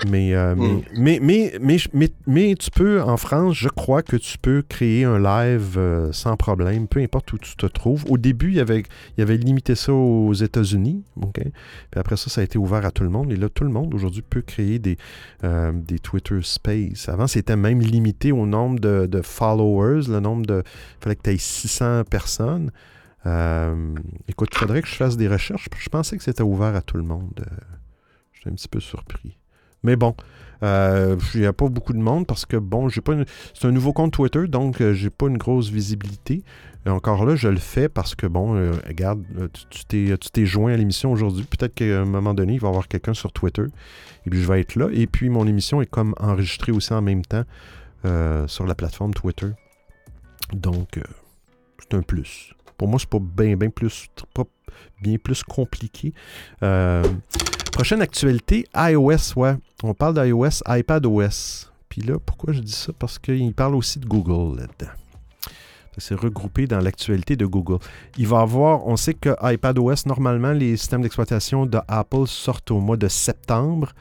Mais, 0.06 0.34
euh, 0.34 0.54
Mm. 0.54 0.82
mais, 0.96 1.18
mais, 1.20 1.52
mais, 1.60 1.76
mais, 1.92 2.08
mais, 2.26 2.54
tu 2.54 2.70
peux, 2.70 3.02
en 3.02 3.16
France, 3.16 3.56
je 3.56 3.68
crois 3.68 4.02
que 4.02 4.16
tu 4.16 4.38
peux 4.38 4.62
créer 4.62 5.04
un 5.04 5.18
live 5.18 5.74
euh, 5.76 6.12
sans 6.12 6.36
problème, 6.36 6.86
peu 6.86 7.00
importe 7.00 7.32
où 7.32 7.38
tu 7.38 7.56
te 7.56 7.66
trouves. 7.66 8.04
Au 8.08 8.16
début, 8.16 8.48
il 8.48 8.54
y 8.54 8.60
avait, 8.60 8.80
il 8.80 9.18
y 9.18 9.22
avait 9.22 9.36
limité 9.36 9.74
ça 9.74 9.92
aux 9.92 10.32
États-Unis. 10.32 11.02
Puis 11.34 11.52
après 11.96 12.16
ça, 12.16 12.30
ça 12.30 12.40
a 12.40 12.44
été 12.44 12.58
ouvert 12.58 12.86
à 12.86 12.92
tout 12.92 13.02
le 13.02 13.10
monde. 13.10 13.32
Et 13.32 13.36
là, 13.36 13.48
tout 13.48 13.64
le 13.64 13.70
monde 13.70 13.92
aujourd'hui 13.92 14.22
peut 14.22 14.42
créer 14.42 14.78
des, 14.78 14.98
euh, 15.42 15.72
des 15.72 15.98
Twitter 15.98 16.38
Space. 16.42 17.08
Avant, 17.08 17.26
c'était 17.26 17.56
même 17.56 17.80
limité 17.80 18.30
au 18.30 18.46
nombre 18.46 18.78
de, 18.78 19.06
de 19.06 19.20
followers, 19.20 20.02
le 20.08 20.20
nombre 20.20 20.46
de. 20.46 20.62
Il 20.64 21.02
fallait 21.02 21.16
que 21.16 21.22
tu 21.22 21.30
aies 21.30 21.38
600 21.38 22.04
personnes. 22.04 22.70
Écoute, 24.28 24.50
il 24.52 24.58
faudrait 24.58 24.80
que 24.80 24.88
je 24.88 24.94
fasse 24.94 25.16
des 25.16 25.28
recherches. 25.28 25.68
Je 25.76 25.88
pensais 25.88 26.16
que 26.16 26.22
c'était 26.22 26.42
ouvert 26.42 26.74
à 26.74 26.82
tout 26.82 26.96
le 26.96 27.02
monde. 27.02 27.44
J'étais 28.32 28.50
un 28.50 28.54
petit 28.54 28.68
peu 28.68 28.80
surpris. 28.80 29.36
Mais 29.82 29.96
bon, 29.96 30.14
euh, 30.62 31.16
il 31.34 31.40
n'y 31.40 31.46
a 31.46 31.52
pas 31.52 31.68
beaucoup 31.68 31.92
de 31.92 31.98
monde 31.98 32.26
parce 32.26 32.44
que, 32.46 32.56
bon, 32.56 32.88
j'ai 32.88 33.00
pas 33.00 33.14
c'est 33.54 33.66
un 33.68 33.70
nouveau 33.72 33.92
compte 33.92 34.12
Twitter, 34.12 34.48
donc 34.48 34.80
euh, 34.80 34.92
j'ai 34.92 35.10
pas 35.10 35.26
une 35.26 35.38
grosse 35.38 35.68
visibilité. 35.70 36.42
Encore 36.86 37.26
là, 37.26 37.36
je 37.36 37.48
le 37.48 37.58
fais 37.58 37.88
parce 37.90 38.14
que, 38.14 38.26
bon, 38.26 38.54
euh, 38.56 38.72
regarde, 38.86 39.22
euh, 39.38 39.48
tu- 39.68 39.84
t'es 39.84 40.16
tu 40.18 40.30
t'es 40.30 40.46
joint 40.46 40.72
à 40.72 40.76
l'émission 40.76 41.12
aujourd'hui. 41.12 41.44
Peut-être 41.44 41.74
qu'à 41.74 42.00
un 42.00 42.06
moment 42.06 42.32
donné, 42.32 42.54
il 42.54 42.60
va 42.60 42.68
y 42.68 42.70
avoir 42.70 42.88
quelqu'un 42.88 43.12
sur 43.12 43.30
Twitter. 43.30 43.64
Et 44.24 44.30
puis, 44.30 44.40
je 44.40 44.48
vais 44.50 44.60
être 44.62 44.74
là. 44.74 44.88
Et 44.92 45.06
puis, 45.06 45.28
mon 45.28 45.46
émission 45.46 45.82
est 45.82 45.86
comme 45.90 46.14
enregistrée 46.18 46.72
aussi 46.72 46.92
en 46.94 47.02
même 47.02 47.22
temps 47.22 47.44
sur 48.46 48.64
la 48.66 48.74
plateforme 48.74 49.12
Twitter. 49.12 49.48
Donc, 50.54 50.98
c'est 51.78 51.94
un 51.94 52.00
plus. 52.02 52.54
Pour 52.78 52.88
moi, 52.88 52.98
c'est 52.98 53.10
pas 53.10 53.18
bien 53.20 53.56
bien 53.56 53.68
plus, 53.70 54.06
pas 54.32 54.44
bien 55.02 55.18
plus 55.18 55.42
compliqué. 55.42 56.14
Euh, 56.62 57.02
prochaine 57.78 58.02
actualité, 58.02 58.66
iOS, 58.74 59.34
ouais. 59.36 59.54
On 59.84 59.94
parle 59.94 60.14
d'iOS, 60.14 60.64
iPadOS. 60.66 61.68
Puis 61.88 62.02
là, 62.02 62.18
pourquoi 62.18 62.52
je 62.52 62.58
dis 62.58 62.72
ça? 62.72 62.92
Parce 62.98 63.20
qu'il 63.20 63.54
parle 63.54 63.76
aussi 63.76 64.00
de 64.00 64.04
Google 64.04 64.58
là-dedans. 64.58 64.90
C'est 65.96 66.16
regroupé 66.16 66.66
dans 66.66 66.80
l'actualité 66.80 67.36
de 67.36 67.46
Google. 67.46 67.78
Il 68.16 68.26
va 68.26 68.40
avoir, 68.40 68.84
on 68.88 68.96
sait 68.96 69.14
que 69.14 69.30
iPadOS, 69.40 70.06
normalement, 70.06 70.50
les 70.50 70.76
systèmes 70.76 71.02
d'exploitation 71.02 71.66
de 71.66 71.78
Apple 71.86 72.26
sortent 72.26 72.72
au 72.72 72.80
mois 72.80 72.96
de 72.96 73.06
septembre. 73.06 73.92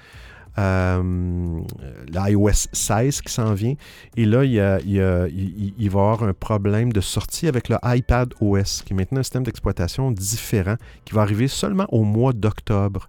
Euh, 0.58 1.62
l'iOS 2.08 2.70
16 2.74 3.22
qui 3.22 3.32
s'en 3.32 3.54
vient. 3.54 3.76
Et 4.16 4.26
là, 4.26 4.44
il 4.44 4.58
va 4.58 5.28
y 5.30 5.86
avoir 5.86 6.24
un 6.24 6.34
problème 6.34 6.92
de 6.92 7.02
sortie 7.02 7.48
avec 7.48 7.70
le 7.70 7.78
iPad 7.84 8.34
OS, 8.42 8.82
qui 8.82 8.94
est 8.94 8.96
maintenant 8.96 9.20
un 9.20 9.24
système 9.24 9.44
d'exploitation 9.44 10.10
différent, 10.10 10.78
qui 11.06 11.14
va 11.14 11.22
arriver 11.22 11.48
seulement 11.48 11.86
au 11.90 12.04
mois 12.04 12.34
d'octobre. 12.34 13.08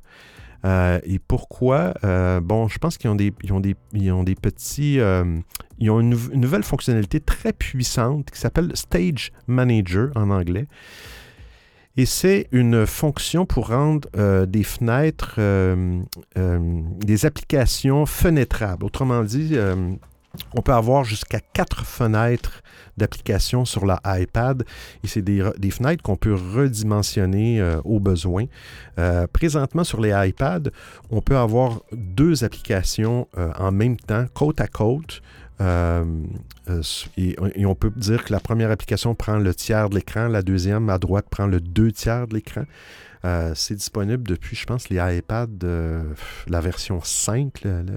Euh, 0.65 0.99
et 1.05 1.19
pourquoi? 1.19 1.95
Euh, 2.05 2.41
bon, 2.41 2.69
je 2.69 2.79
pense 2.79 2.99
qu'ils 2.99 3.11
ont 3.11 3.15
des, 3.15 3.33
ils 3.43 3.53
ont 3.53 3.61
des, 3.61 3.77
ils 3.93 4.11
ont 4.11 4.25
des 4.25 4.35
petits... 4.35 4.99
euh, 4.99 5.39
ils 5.79 5.91
ont 5.91 6.01
une, 6.01 6.17
une 6.33 6.41
nouvelle 6.41 6.65
fonctionnalité 6.65 7.21
très 7.21 7.53
puissante 7.53 8.31
qui 8.31 8.41
s'appelle 8.41 8.73
Stage 8.75 9.33
Manager 9.47 10.11
en 10.17 10.31
anglais. 10.31 10.67
Et 11.97 12.07
c'est 12.07 12.49
une 12.53 12.87
fonction 12.87 13.47
pour 13.47 13.69
rendre 13.69 14.09
des 14.47 14.63
fenêtres, 14.63 15.41
des 16.37 17.27
applications 17.27 18.07
fenêtrables. 18.07 18.85
Autrement 18.85 19.25
dit, 19.25 19.57
on 20.55 20.63
peut 20.63 20.73
avoir 20.73 21.05
jusqu'à 21.05 21.41
quatre 21.41 21.85
fenêtres 21.85 22.63
d'applications 22.97 23.65
sur 23.65 23.87
la 23.87 24.01
iPad 24.05 24.65
et 25.05 25.07
c'est 25.07 25.23
des, 25.23 25.41
re- 25.41 25.59
des 25.59 25.71
fenêtres 25.71 26.03
qu'on 26.03 26.17
peut 26.17 26.35
redimensionner 26.35 27.61
euh, 27.61 27.81
au 27.85 28.01
besoin. 28.01 28.45
Euh, 28.99 29.27
présentement, 29.33 29.85
sur 29.85 30.01
les 30.01 30.13
iPads, 30.29 30.71
on 31.11 31.21
peut 31.21 31.37
avoir 31.37 31.81
deux 31.93 32.45
applications 32.45 33.29
euh, 33.39 33.51
en 33.59 33.73
même 33.73 33.97
temps, 33.97 34.27
côte 34.35 34.61
à 34.61 34.67
côte. 34.69 35.23
Et, 37.17 37.37
on 37.67 37.75
peut 37.75 37.91
dire 37.97 38.23
que 38.25 38.33
la 38.33 38.41
première 38.41 38.71
application 38.71 39.15
prend 39.15 39.39
le 39.39 39.55
tiers 39.55 39.89
de 39.91 39.97
l'écran, 39.97 40.29
la 40.29 40.43
deuxième 40.43 40.89
à 40.91 40.99
droite 40.99 41.27
prend 41.31 41.47
le 41.47 41.61
deux 41.61 41.91
tiers 41.91 42.29
de 42.29 42.35
l'écran. 42.35 42.63
C'est 43.55 43.75
disponible 43.75 44.23
depuis, 44.23 44.57
je 44.57 44.65
pense, 44.67 44.89
les 44.89 44.99
iPads, 45.19 45.49
la 46.47 46.61
version 46.61 47.01
5. 47.03 47.63
le- 47.65 47.83
le- 47.83 47.93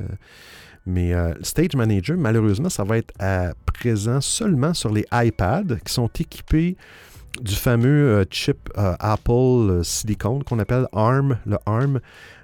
mais 0.86 1.14
euh, 1.14 1.34
Stage 1.42 1.76
Manager, 1.76 2.18
malheureusement, 2.18 2.70
ça 2.70 2.84
va 2.84 2.98
être 2.98 3.14
à 3.20 3.54
présent 3.66 4.22
seulement 4.22 4.74
sur 4.74 4.92
les 4.92 5.06
iPads 5.12 5.78
qui 5.86 5.94
sont 5.94 6.10
équipés 6.20 6.76
du 7.40 7.56
fameux 7.56 8.10
euh, 8.10 8.26
chip 8.30 8.70
euh, 8.78 8.96
Apple 9.00 9.32
euh, 9.32 9.84
Silicon 9.84 10.42
qu'on 10.42 10.60
appelle 10.60 10.88
ARM, 10.92 11.38
le 11.46 11.58
ARM, 11.66 12.00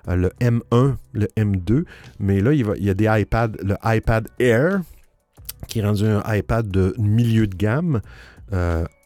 le 0.07 0.29
M1, 0.39 0.95
le 1.11 1.27
M2. 1.35 1.83
Mais 2.19 2.39
là, 2.39 2.53
il, 2.53 2.65
y 2.83 2.89
a 2.89 2.93
des 2.93 3.09
iPads, 3.09 3.57
le 3.61 3.75
iPad 3.83 4.27
Air, 4.39 4.81
qui 5.67 5.79
est 5.79 5.83
rendu 5.83 6.05
un 6.05 6.23
iPad 6.33 6.69
de 6.69 6.95
milieu 6.97 7.47
de 7.47 7.55
gamme. 7.55 8.01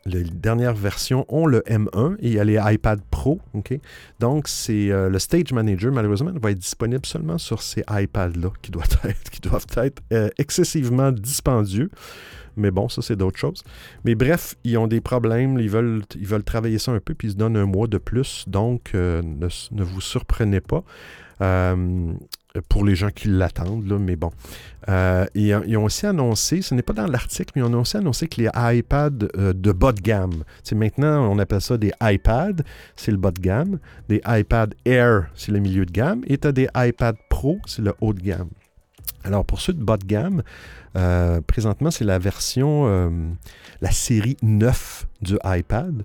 Les 0.06 0.24
dernières 0.24 0.74
versions 0.74 1.26
ont 1.30 1.46
le 1.46 1.60
M1 1.62 2.16
et 2.20 2.28
il 2.28 2.34
y 2.34 2.40
a 2.40 2.44
les 2.44 2.60
iPad 2.62 3.00
Pro. 3.12 3.40
ok? 3.54 3.78
Donc, 4.20 4.48
c'est 4.48 4.92
euh, 4.92 5.10
le 5.10 5.20
Stage 5.20 5.54
Manager, 5.54 5.92
malheureusement, 5.92 6.32
va 6.42 6.52
être 6.52 6.60
disponible 6.60 7.06
seulement 7.06 7.38
sur 7.38 7.62
ces 7.62 7.84
iPads-là 7.90 8.50
qui, 8.62 8.72
doivent 8.72 8.98
être, 9.78 10.02
euh, 10.12 10.30
excessivement 10.38 11.12
dispendieux. 11.12 11.90
Mais 12.58 12.72
bon, 12.72 12.90
ça, 12.90 13.02
c'est 13.02 13.16
d'autres 13.16 13.38
choses. 13.38 13.64
Mais 14.04 14.16
bref, 14.16 14.56
ils 14.64 14.78
ont 14.78 14.88
des 14.88 15.02
problèmes. 15.02 15.58
Ils 15.60 15.70
veulent, 15.70 16.04
travailler 16.46 16.80
ça 16.80 16.92
un 16.92 17.00
peu, 17.00 17.14
puis 17.14 17.30
ils 17.30 17.32
se 17.32 17.38
donnent 17.38 17.58
un 17.58 17.66
mois 17.66 17.88
de 17.88 17.98
plus. 17.98 18.46
Donc, 18.48 18.92
euh, 18.94 19.22
ne, 19.22 19.84
vous 19.84 20.02
surprenez 20.02 20.62
pas. 20.62 20.84
Euh, 22.58 22.62
pour 22.68 22.84
les 22.84 22.96
gens 22.96 23.10
qui 23.10 23.28
l'attendent, 23.28 23.88
là, 23.88 23.98
mais 23.98 24.16
bon. 24.16 24.32
Euh, 24.90 25.26
ils, 25.36 25.58
ils, 25.68 25.78
ont 25.78 25.86
aussi 25.86 26.06
annoncé, 26.06 26.62
ce 26.62 26.74
n'est 26.74 26.82
pas 26.82 26.94
dans 26.94 27.08
l'article, 27.08 27.54
mais 27.56 27.62
ils 27.62 27.66
ont 27.66 27.80
aussi 27.80 27.98
annoncé 27.98 28.28
que 28.28 28.42
les 28.42 28.50
iPads 28.56 29.28
euh, 29.38 29.54
de 29.54 29.72
bas 29.72 29.92
de 29.92 30.02
gamme, 30.02 30.44
c'est 30.64 30.76
maintenant 30.76 31.32
on 31.32 31.38
appelle 31.40 31.62
ça 31.62 31.78
des 31.78 31.92
iPads, 32.02 32.64
c'est 32.96 33.12
le 33.12 33.18
bas 33.18 33.32
de 33.32 33.40
gamme, 33.40 33.80
des 34.10 34.22
iPad 34.28 34.74
Air, 34.86 35.30
c'est 35.36 35.52
le 35.52 35.60
milieu 35.60 35.86
de 35.86 35.92
gamme, 35.92 36.24
et 36.28 36.38
tu 36.38 36.48
as 36.48 36.52
des 36.52 36.68
iPad 36.76 37.16
Pro, 37.30 37.60
c'est 37.66 37.84
le 37.84 37.94
haut 38.02 38.14
de 38.14 38.22
gamme. 38.22 38.50
Alors 39.24 39.46
pour 39.46 39.62
ceux 39.62 39.74
de 39.74 39.84
bas 39.84 39.98
de 39.98 40.06
gamme, 40.06 40.42
euh, 40.98 41.42
présentement 41.42 41.92
c'est 41.92 42.06
la 42.06 42.20
version, 42.20 42.88
euh, 42.88 43.10
la 43.82 43.92
série 43.92 44.38
9 44.42 45.08
du 45.22 45.38
iPad. 45.46 46.04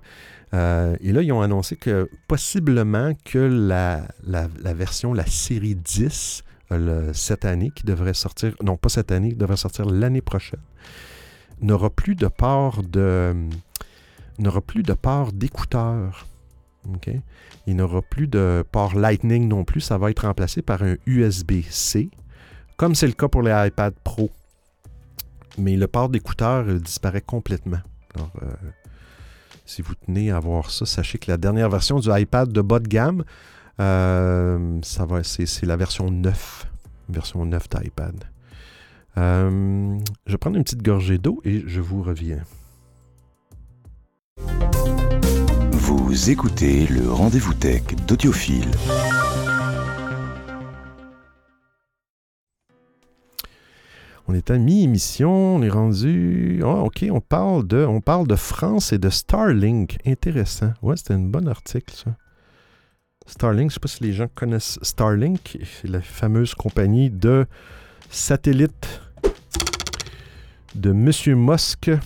Euh, 0.53 0.95
et 1.01 1.11
là, 1.11 1.21
ils 1.21 1.31
ont 1.31 1.41
annoncé 1.41 1.75
que 1.75 2.09
possiblement 2.27 3.13
que 3.25 3.37
la, 3.37 4.07
la, 4.25 4.73
version, 4.73 5.13
la 5.13 5.25
série 5.25 5.75
10, 5.75 6.43
euh, 6.71 7.13
cette 7.13 7.45
année, 7.45 7.71
qui 7.75 7.85
devrait 7.85 8.13
sortir, 8.13 8.55
non 8.63 8.77
pas 8.77 8.89
cette 8.89 9.11
année, 9.11 9.29
qui 9.29 9.35
devrait 9.35 9.57
sortir 9.57 9.85
l'année 9.85 10.21
prochaine, 10.21 10.61
n'aura 11.61 11.89
plus 11.89 12.15
de 12.15 12.27
port 12.27 12.83
de 12.83 13.35
n'aura 14.39 14.61
plus 14.61 14.83
de 14.83 14.93
port 14.93 15.33
d'écouteurs. 15.33 16.27
Il 17.65 17.75
n'aura 17.75 18.01
plus 18.01 18.27
de 18.27 18.63
port 18.71 18.95
Lightning 18.95 19.47
non 19.47 19.65
plus. 19.65 19.81
Ça 19.81 19.97
va 19.97 20.09
être 20.11 20.25
remplacé 20.25 20.61
par 20.61 20.83
un 20.83 20.95
USB-C, 21.05 22.09
comme 22.77 22.95
c'est 22.95 23.07
le 23.07 23.13
cas 23.13 23.27
pour 23.27 23.41
les 23.41 23.67
iPad 23.67 23.93
Pro. 24.03 24.29
Mais 25.57 25.75
le 25.75 25.87
port 25.87 26.09
d'écouteurs 26.09 26.65
disparaît 26.65 27.21
complètement. 27.21 27.79
Alors, 28.15 28.31
euh, 28.43 28.45
si 29.67 29.81
vous 29.81 29.93
tenez 29.95 30.31
à 30.31 30.39
voir 30.39 30.71
ça, 30.71 30.85
sachez 30.85 31.19
que 31.19 31.29
la 31.29 31.37
dernière 31.37 31.69
version 31.69 31.99
du 31.99 32.09
iPad 32.09 32.51
de 32.51 32.61
bas 32.61 32.79
de 32.79 32.87
gamme, 32.87 33.23
euh, 33.79 34.79
c'est, 34.81 35.65
la 35.65 35.75
version 35.75 36.09
9. 36.09 36.67
Version 37.09 37.45
9 37.45 37.69
d'iPad. 37.69 38.23
Euh, 39.17 39.97
je 40.25 40.31
vais 40.31 40.37
prendre 40.37 40.57
une 40.57 40.63
petite 40.63 40.83
gorgée 40.83 41.17
d'eau 41.17 41.41
et 41.43 41.63
je 41.67 41.81
vous 41.81 42.01
reviens. 42.01 42.43
Vous 45.71 46.29
écoutez 46.29 46.87
le 46.87 47.11
rendez-vous 47.11 47.53
tech 47.53 47.83
d'Audiophile. 48.07 48.71
On 54.29 54.33
est 54.33 54.51
à 54.51 54.57
mi-émission, 54.57 55.55
on 55.55 55.61
est 55.61 55.69
rendu. 55.69 56.61
Oh, 56.61 56.87
OK, 56.87 57.05
on 57.09 57.21
parle, 57.21 57.65
de, 57.65 58.35
France 58.35 58.91
et 58.91 58.97
de 58.97 59.09
Starlink. 59.09 59.99
Intéressant. 60.05 60.73
Ouais, 60.81 60.97
c'était 60.97 61.13
un 61.13 61.19
bon 61.19 61.47
article, 61.47 61.93
ça. 61.95 62.13
Starlink, 63.25 63.71
je 63.71 63.75
ne 63.75 63.75
sais 63.75 63.79
pas 63.79 63.87
si 63.87 64.03
les 64.03 64.11
gens 64.11 64.27
connaissent 64.35 64.79
Starlink. 64.81 65.57
C'est 65.63 65.87
la 65.87 66.01
fameuse 66.01 66.53
compagnie 66.55 67.09
de 67.09 67.45
satellites 68.09 69.01
de 70.75 70.89
M. 70.89 71.09
Musk. 71.37 71.87
M. 71.87 72.01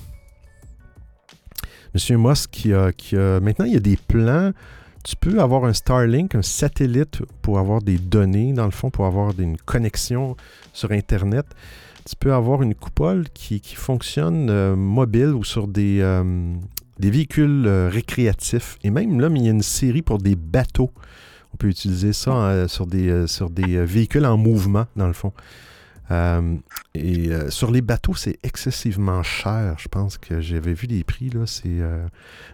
Musk 2.22 2.52
qui 2.52 2.72
a, 2.72 2.92
qui 2.92 3.18
a, 3.18 3.40
Maintenant, 3.40 3.66
il 3.66 3.74
y 3.74 3.78
a 3.78 3.82
des 3.82 3.98
plans. 3.98 4.52
Tu 5.04 5.16
peux 5.16 5.42
avoir 5.42 5.66
un 5.66 5.74
Starlink, 5.74 6.36
un 6.36 6.44
satellite 6.44 7.24
pour 7.42 7.58
avoir 7.58 7.82
des 7.82 7.98
données, 7.98 8.54
dans 8.54 8.66
le 8.66 8.72
fond, 8.72 8.92
pour 8.92 9.08
avoir 9.08 9.34
une 9.40 9.58
connexion 9.58 10.38
sur 10.72 10.92
Internet 10.92 11.48
tu 12.06 12.16
peux 12.16 12.34
avoir 12.34 12.62
une 12.62 12.76
coupole 12.76 13.26
qui, 13.34 13.62
qui 13.62 13.76
fonctionne 13.76 14.50
euh, 14.50 14.76
mobile 14.76 15.30
ou 15.30 15.44
sur 15.44 15.68
des, 15.68 16.00
euh, 16.02 16.54
des 17.00 17.12
véhicules 17.12 17.66
euh, 17.66 17.90
récréatifs. 17.90 18.78
Et 18.84 18.90
même 18.90 19.20
là, 19.20 19.30
il 19.34 19.44
y 19.44 19.48
a 19.48 19.52
une 19.52 19.62
série 19.62 20.02
pour 20.02 20.18
des 20.18 20.36
bateaux. 20.36 20.92
On 21.54 21.58
peut 21.58 21.68
utiliser 21.68 22.14
ça 22.14 22.32
hein, 22.32 22.68
sur 22.68 22.88
des, 22.88 23.28
sur 23.28 23.50
des 23.50 23.84
véhicules 23.86 24.26
en 24.26 24.38
mouvement, 24.38 24.86
dans 24.96 25.08
le 25.08 25.14
fond. 25.14 25.34
et 26.96 27.30
sur 27.50 27.72
les 27.72 27.82
bateaux, 27.82 28.16
c'est 28.16 28.38
excessivement 28.44 29.22
cher. 29.22 29.76
Je 29.78 29.90
pense 29.90 30.18
que 30.18 30.40
j'avais 30.40 30.74
vu 30.74 30.88
les 30.88 31.04
prix. 31.04 31.30
Là, 31.30 31.44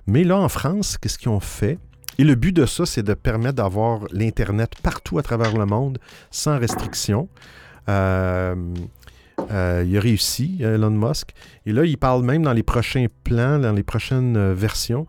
Mais 0.07 0.23
là, 0.23 0.37
en 0.37 0.49
France, 0.49 0.97
qu'est-ce 0.97 1.19
qu'ils 1.19 1.29
ont 1.29 1.39
fait? 1.39 1.77
Et 2.17 2.23
le 2.23 2.33
but 2.33 2.53
de 2.53 2.65
ça, 2.65 2.87
c'est 2.87 3.03
de 3.03 3.13
permettre 3.13 3.57
d'avoir 3.57 4.01
l'Internet 4.11 4.71
partout 4.81 5.19
à 5.19 5.23
travers 5.23 5.55
le 5.55 5.67
monde 5.67 5.99
sans 6.31 6.57
restriction. 6.57 7.29
Euh, 9.51 9.83
il 9.87 9.95
a 9.97 9.99
réussi, 9.99 10.57
Elon 10.61 10.91
Musk. 10.91 11.31
Et 11.65 11.71
là, 11.71 11.85
il 11.85 11.97
parle 11.97 12.23
même 12.23 12.43
dans 12.43 12.53
les 12.53 12.63
prochains 12.63 13.05
plans, 13.23 13.59
dans 13.59 13.73
les 13.73 13.83
prochaines 13.83 14.35
euh, 14.35 14.53
versions. 14.53 15.05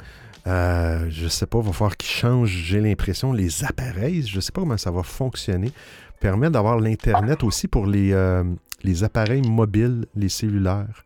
Euh, 0.47 1.07
je 1.11 1.25
ne 1.25 1.29
sais 1.29 1.47
pas, 1.47 1.59
il 1.59 1.65
va 1.65 1.73
falloir 1.73 1.97
qu'il 1.97 2.11
change, 2.11 2.49
j'ai 2.49 2.81
l'impression, 2.81 3.33
les 3.33 3.65
appareils. 3.65 4.27
Je 4.27 4.37
ne 4.37 4.41
sais 4.41 4.53
pas 4.53 4.61
comment 4.63 4.77
ça 4.77 4.91
va 4.91 5.03
fonctionner. 5.03 5.73
Permet 6.21 6.51
d'avoir 6.51 6.79
l'Internet 6.79 7.43
aussi 7.43 7.69
pour 7.69 7.87
les, 7.87 8.13
euh, 8.13 8.45
les 8.83 9.05
appareils 9.05 9.43
mobiles, 9.43 10.07
les 10.15 10.29
cellulaires, 10.29 11.05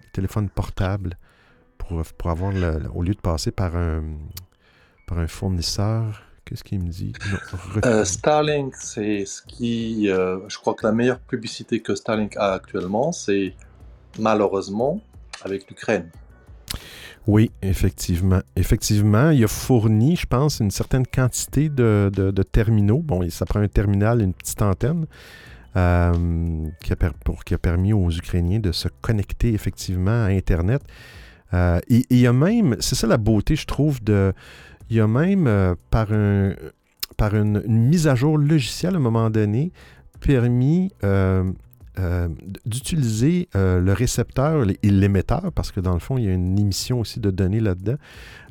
les 0.00 0.10
téléphones 0.10 0.48
portables, 0.48 1.16
pour, 1.76 2.02
pour 2.16 2.30
avoir, 2.30 2.52
au 2.94 3.02
lieu 3.02 3.14
de 3.14 3.20
passer 3.20 3.50
par 3.50 3.76
un, 3.76 4.02
par 5.06 5.18
un 5.18 5.26
fournisseur 5.26 6.27
Qu'est-ce 6.48 6.64
qu'il 6.64 6.80
me 6.82 6.88
dit? 6.88 7.12
Non, 7.30 7.80
euh, 7.84 8.04
Starlink, 8.06 8.74
c'est 8.74 9.26
ce 9.26 9.42
qui. 9.42 10.08
Euh, 10.08 10.38
je 10.48 10.56
crois 10.56 10.72
que 10.72 10.86
la 10.86 10.92
meilleure 10.92 11.18
publicité 11.20 11.80
que 11.80 11.94
Starlink 11.94 12.38
a 12.38 12.54
actuellement, 12.54 13.12
c'est 13.12 13.52
malheureusement 14.18 15.02
avec 15.44 15.68
l'Ukraine. 15.68 16.08
Oui, 17.26 17.50
effectivement. 17.60 18.40
Effectivement, 18.56 19.28
il 19.28 19.44
a 19.44 19.48
fourni, 19.48 20.16
je 20.16 20.24
pense, 20.24 20.60
une 20.60 20.70
certaine 20.70 21.06
quantité 21.06 21.68
de, 21.68 22.10
de, 22.14 22.30
de 22.30 22.42
terminaux. 22.42 23.02
Bon, 23.04 23.28
ça 23.28 23.44
prend 23.44 23.60
un 23.60 23.68
terminal, 23.68 24.22
une 24.22 24.32
petite 24.32 24.62
antenne, 24.62 25.04
euh, 25.76 26.66
qui, 26.82 26.94
a 26.94 26.96
per, 26.96 27.10
pour, 27.26 27.44
qui 27.44 27.52
a 27.52 27.58
permis 27.58 27.92
aux 27.92 28.10
Ukrainiens 28.10 28.60
de 28.60 28.72
se 28.72 28.88
connecter 29.02 29.52
effectivement 29.52 30.24
à 30.24 30.28
Internet. 30.28 30.80
Euh, 31.52 31.80
et 31.88 32.06
il 32.08 32.20
y 32.20 32.26
a 32.26 32.32
même, 32.32 32.76
c'est 32.80 32.94
ça 32.94 33.06
la 33.06 33.18
beauté, 33.18 33.56
je 33.56 33.66
trouve, 33.66 34.02
de, 34.02 34.32
il 34.90 34.96
y 34.96 35.00
a 35.00 35.06
même, 35.06 35.46
euh, 35.46 35.74
par, 35.90 36.12
un, 36.12 36.54
par 37.16 37.34
une, 37.34 37.62
mise 37.66 38.06
à 38.06 38.14
jour 38.14 38.38
logicielle 38.38 38.94
à 38.94 38.98
un 38.98 39.00
moment 39.00 39.30
donné, 39.30 39.72
permis 40.20 40.90
euh, 41.04 41.44
euh, 41.98 42.28
d'utiliser 42.64 43.48
le 43.54 43.92
récepteur 43.92 44.64
et 44.82 44.90
l'émetteur, 44.90 45.52
parce 45.54 45.72
que 45.72 45.80
dans 45.80 45.94
le 45.94 46.00
fond, 46.00 46.18
il 46.18 46.24
y 46.24 46.28
a 46.28 46.32
une 46.32 46.58
émission 46.58 47.00
aussi 47.00 47.20
de 47.20 47.30
données 47.30 47.60
là-dedans, 47.60 47.96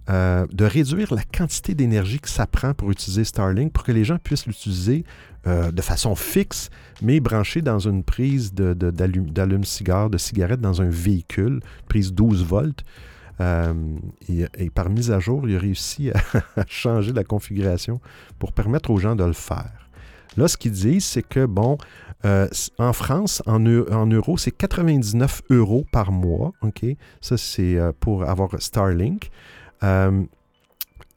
de 0.09 0.63
réduire 0.63 1.13
la 1.13 1.23
quantité 1.23 1.75
d'énergie 1.75 2.19
que 2.19 2.29
ça 2.29 2.47
prend 2.47 2.73
pour 2.73 2.91
utiliser 2.91 3.25
Starlink 3.25 3.73
pour 3.73 3.83
que 3.83 3.91
les 3.91 4.05
gens 4.05 4.17
puissent 4.17 4.47
l'utiliser 4.47 5.03
de 5.45 5.81
façon 5.81 6.15
fixe, 6.15 6.69
mais 7.01 7.19
branché 7.19 7.61
dans 7.61 7.79
une 7.79 8.03
prise 8.03 8.53
d'allume-cigare, 8.53 10.09
de, 10.09 10.13
de 10.13 10.17
cigarette 10.17 10.61
dans 10.61 10.81
un 10.81 10.89
véhicule, 10.89 11.59
prise 11.89 12.13
12 12.13 12.45
volts. 12.45 12.85
Euh, 13.39 13.73
et, 14.29 14.69
par 14.69 14.89
mise 14.89 15.11
à 15.11 15.19
jour, 15.19 15.47
il 15.47 15.55
a 15.55 15.59
réussi 15.59 16.11
à, 16.55 16.63
changer 16.67 17.13
la 17.13 17.23
configuration 17.23 17.99
pour 18.39 18.51
permettre 18.51 18.89
aux 18.89 18.97
gens 18.97 19.15
de 19.15 19.23
le 19.23 19.33
faire. 19.33 19.89
Là, 20.35 20.47
ce 20.47 20.57
qu'ils 20.57 20.71
disent, 20.71 21.05
c'est 21.05 21.23
que, 21.23 21.45
bon, 21.45 21.77
euh, 22.25 22.47
en 22.77 22.93
France, 22.93 23.41
en, 23.45 23.59
euros, 23.59 24.38
c'est 24.38 24.51
99 24.51 25.41
euros 25.49 25.85
par 25.91 26.11
mois. 26.11 26.53
OK? 26.61 26.85
Ça, 27.21 27.38
c'est 27.38 27.77
euh, 27.77 27.91
pour 27.99 28.27
avoir 28.27 28.49
Starlink. 28.59 29.29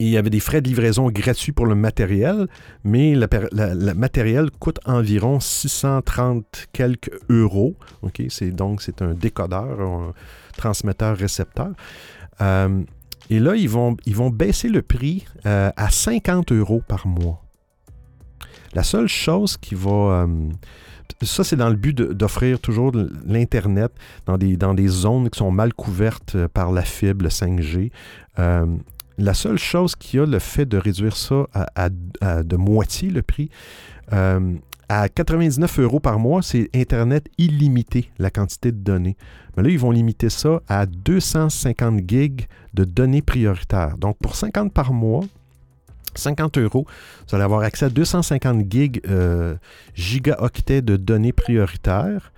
Il 0.03 0.09
y 0.09 0.17
avait 0.17 0.31
des 0.31 0.39
frais 0.39 0.61
de 0.61 0.67
livraison 0.67 1.11
gratuits 1.11 1.51
pour 1.51 1.67
le 1.67 1.75
matériel, 1.75 2.47
mais 2.83 3.13
le, 3.13 3.93
matériel 3.93 4.49
coûte 4.49 4.79
environ 4.85 5.39
630 5.39 6.69
quelques 6.73 7.11
euros. 7.29 7.75
C'est, 8.29 8.49
donc, 8.49 8.81
c'est 8.81 9.03
un 9.03 9.13
décodeur, 9.13 10.13
transmetteur-récepteur. 10.51 11.71
Euh, 12.41 12.83
et 13.31 13.39
là, 13.39 13.55
ils 13.55 13.69
vont, 13.69 13.95
baisser 14.29 14.67
le 14.67 14.81
prix 14.81 15.25
euh, 15.45 15.71
à 15.77 15.89
50 15.89 16.51
euros 16.51 16.81
par 16.85 17.07
mois. 17.07 17.41
La 18.73 18.83
seule 18.83 19.07
chose 19.07 19.55
qui 19.55 19.73
va... 19.73 20.25
Euh, 20.25 20.49
ça, 21.21 21.45
c'est 21.45 21.55
dans 21.55 21.69
le 21.69 21.77
but 21.77 21.95
d'offrir 21.95 22.59
toujours 22.59 22.91
l'Internet 23.25 23.93
dans 24.25 24.37
des, 24.37 24.87
zones 24.87 25.29
qui 25.29 25.39
sont 25.39 25.51
mal 25.51 25.73
couvertes 25.73 26.35
par 26.47 26.73
la 26.73 26.81
fibre, 26.81 27.23
le 27.23 27.29
5G. 27.29 27.91
Euh, 28.39 28.65
la 29.17 29.33
seule 29.33 29.57
chose 29.57 29.95
qui 29.95 30.19
a 30.19 30.25
le 30.25 30.39
fait 30.39 30.65
de 30.65 30.77
réduire 30.77 31.15
ça 31.15 31.47
à, 31.53 31.89
de 31.89 32.55
moitié 32.57 33.09
le 33.09 33.21
prix, 33.21 33.49
à 34.91 35.07
99 35.07 35.79
euros 35.79 36.01
par 36.01 36.19
mois, 36.19 36.41
c'est 36.41 36.69
Internet 36.75 37.29
illimité, 37.37 38.11
la 38.19 38.29
quantité 38.29 38.73
de 38.73 38.77
données. 38.77 39.15
Mais 39.55 39.63
là, 39.63 39.69
ils 39.69 39.79
vont 39.79 39.91
limiter 39.91 40.29
ça 40.29 40.61
à 40.67 40.85
250 40.85 42.01
gigs 42.05 42.47
de 42.73 42.83
données 42.83 43.21
prioritaires. 43.21 43.97
Donc, 43.97 44.17
pour 44.17 44.35
50 44.35 44.73
par 44.73 44.91
mois, 44.91 45.23
50 46.15 46.57
euros, 46.57 46.85
vous 47.25 47.35
allez 47.35 47.45
avoir 47.45 47.61
accès 47.61 47.85
à 47.85 47.89
250 47.89 48.69
gigs 48.69 48.99
euh, 49.07 49.55
gigaoctets 49.95 50.81
de 50.81 50.97
données 50.97 51.31
prioritaires 51.31 52.33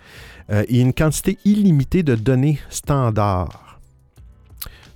euh, 0.51 0.63
et 0.67 0.79
une 0.79 0.93
quantité 0.93 1.39
illimitée 1.45 2.03
de 2.03 2.13
données 2.13 2.59
standards. 2.69 3.62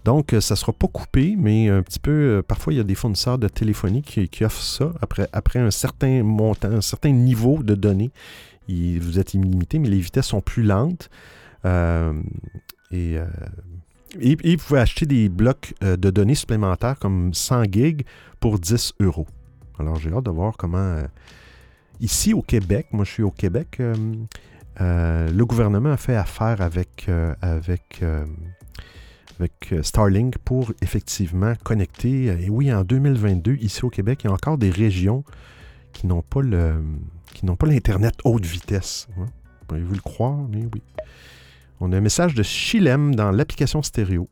Donc, 0.07 0.31
euh, 0.31 0.39
ça 0.39 0.53
ne 0.53 0.57
sera 0.57 0.71
pas 0.71 0.87
coupé, 0.87 1.35
mais 1.37 1.67
un 1.67 1.83
petit 1.83 1.99
peu, 1.99 2.11
euh, 2.11 2.41
parfois, 2.41 2.71
il 2.71 2.77
y 2.77 2.79
a 2.79 2.83
des 2.85 2.95
fournisseurs 2.95 3.37
de 3.37 3.49
téléphonie 3.49 4.01
qui, 4.01 4.45
offrent 4.45 4.61
ça 4.61 4.93
après, 5.33 5.59
un 5.59 5.69
certain 5.69 6.23
montant, 6.23 6.71
un 6.71 6.79
certain 6.79 7.11
niveau 7.11 7.61
de 7.61 7.75
données. 7.75 8.11
Vous 8.69 9.19
êtes 9.19 9.33
illimité, 9.33 9.79
mais 9.79 9.89
les 9.89 9.99
vitesses 9.99 10.27
sont 10.27 10.39
plus 10.39 10.63
lentes. 10.63 11.09
Euh, 11.65 12.13
et, 12.89 13.17
vous 14.17 14.63
pouvez 14.65 14.79
acheter 14.79 15.05
des 15.05 15.27
blocs 15.27 15.73
de 15.81 16.09
données 16.09 16.35
supplémentaires 16.35 16.97
comme 16.99 17.33
100 17.33 17.65
gigs 17.65 18.05
pour 18.39 18.59
10 18.59 18.93
euros. 19.01 19.27
Alors, 19.77 19.97
j'ai 19.97 20.13
hâte 20.13 20.23
de 20.23 20.31
voir 20.31 20.55
comment. 20.55 21.01
ici 21.99 22.33
au 22.33 22.41
Québec, 22.41 22.87
moi 22.93 23.03
je 23.03 23.11
suis 23.11 23.23
au 23.23 23.31
Québec, 23.31 23.81
le 24.79 25.43
gouvernement 25.43 25.91
a 25.91 25.97
fait 25.97 26.15
affaire 26.15 26.61
avec, 26.61 27.09
avec, 27.41 28.01
avec 29.39 29.71
euh, 29.71 29.83
Starlink 29.83 30.37
pour 30.39 30.71
effectivement 30.81 31.53
connecter. 31.63 32.29
euh, 32.29 32.37
Et 32.39 32.49
oui, 32.49 32.73
en 32.73 32.83
2022, 32.83 33.55
ici 33.55 33.83
au 33.85 33.89
Québec, 33.89 34.21
il 34.23 34.27
y 34.27 34.29
a 34.29 34.33
encore 34.33 34.57
des 34.57 34.69
régions 34.69 35.23
qui 35.93 36.07
n'ont 36.07 36.21
pas 36.21 36.41
le 36.41 36.81
qui 37.33 37.45
n'ont 37.45 37.55
pas 37.55 37.67
l'Internet 37.67 38.15
haute 38.23 38.45
vitesse. 38.45 39.07
Pouvez-vous 39.67 39.93
le 39.93 39.99
croire? 40.01 40.37
Mais 40.49 40.63
oui. 40.73 40.81
On 41.79 41.91
a 41.91 41.97
un 41.97 42.01
message 42.01 42.33
de 42.33 42.41
Chilem 42.41 43.13
dans 43.13 43.31
l'application 43.31 43.83
stéréo. 43.83 44.27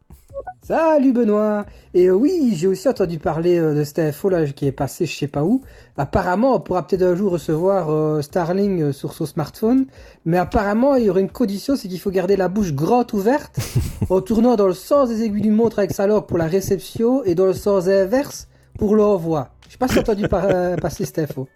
Salut 0.68 1.14
Benoît 1.14 1.68
Et 1.94 2.08
euh, 2.08 2.14
oui, 2.14 2.56
j'ai 2.56 2.66
aussi 2.66 2.90
entendu 2.90 3.20
parler 3.20 3.60
euh, 3.60 3.76
de 3.76 3.84
cette 3.84 4.00
info 4.00 4.30
là 4.30 4.48
qui 4.48 4.66
est 4.66 4.72
passée 4.72 5.06
je 5.06 5.16
sais 5.16 5.28
pas 5.28 5.44
où. 5.44 5.62
Apparemment, 5.96 6.56
on 6.56 6.60
pourra 6.60 6.88
peut-être 6.88 7.04
un 7.04 7.14
jour 7.14 7.34
recevoir 7.34 7.92
euh, 7.92 8.24
Starlink 8.24 8.82
euh, 8.82 8.92
sur 8.92 9.14
son 9.14 9.28
smartphone, 9.28 9.86
mais 10.26 10.40
apparemment, 10.40 10.96
il 10.96 11.04
y 11.06 11.10
aurait 11.12 11.22
une 11.22 11.30
condition, 11.30 11.76
c'est 11.76 11.88
qu'il 11.88 12.00
faut 12.00 12.10
garder 12.10 12.36
la 12.36 12.48
bouche 12.48 12.74
grande 12.74 13.14
ouverte 13.14 13.60
en 14.10 14.22
tournant 14.22 14.56
dans 14.56 14.66
le 14.66 14.74
sens 14.74 15.10
des 15.10 15.22
aiguilles 15.22 15.44
d'une 15.44 15.54
montre 15.54 15.78
avec 15.78 15.92
sa 15.92 16.08
langue 16.08 16.26
pour 16.26 16.40
la 16.40 16.48
réception 16.48 17.24
et 17.26 17.36
dans 17.36 17.46
le 17.46 17.54
sens 17.54 17.88
inverse 17.88 18.48
pour 18.80 18.96
l'envoi. 18.96 19.52
Je 19.68 19.74
sais 19.74 19.78
pas 19.78 19.88
si 19.88 19.94
tu 19.94 20.00
as 20.00 20.02
entendu 20.02 20.28
par- 20.28 20.46
euh, 20.46 20.76
passer 20.82 21.06
cette 21.06 21.20
info. 21.20 21.48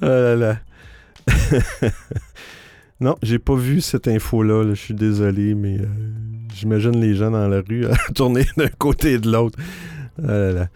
Ah 0.00 0.06
là 0.08 0.34
là. 0.34 0.56
non, 3.02 3.16
j'ai 3.22 3.38
pas 3.38 3.54
vu 3.56 3.80
cette 3.80 4.08
info-là. 4.08 4.62
là. 4.64 4.74
Je 4.74 4.80
suis 4.80 4.94
désolé, 4.94 5.54
mais 5.54 5.78
euh, 5.80 5.86
j'imagine 6.54 6.98
les 7.00 7.14
gens 7.14 7.30
dans 7.30 7.48
la 7.48 7.60
rue 7.60 7.86
à 7.86 7.96
tourner 8.14 8.44
d'un 8.56 8.68
côté 8.68 9.12
et 9.14 9.18
de 9.18 9.30
l'autre. 9.30 9.58
Ah 10.22 10.26
là 10.26 10.52
là. 10.52 10.68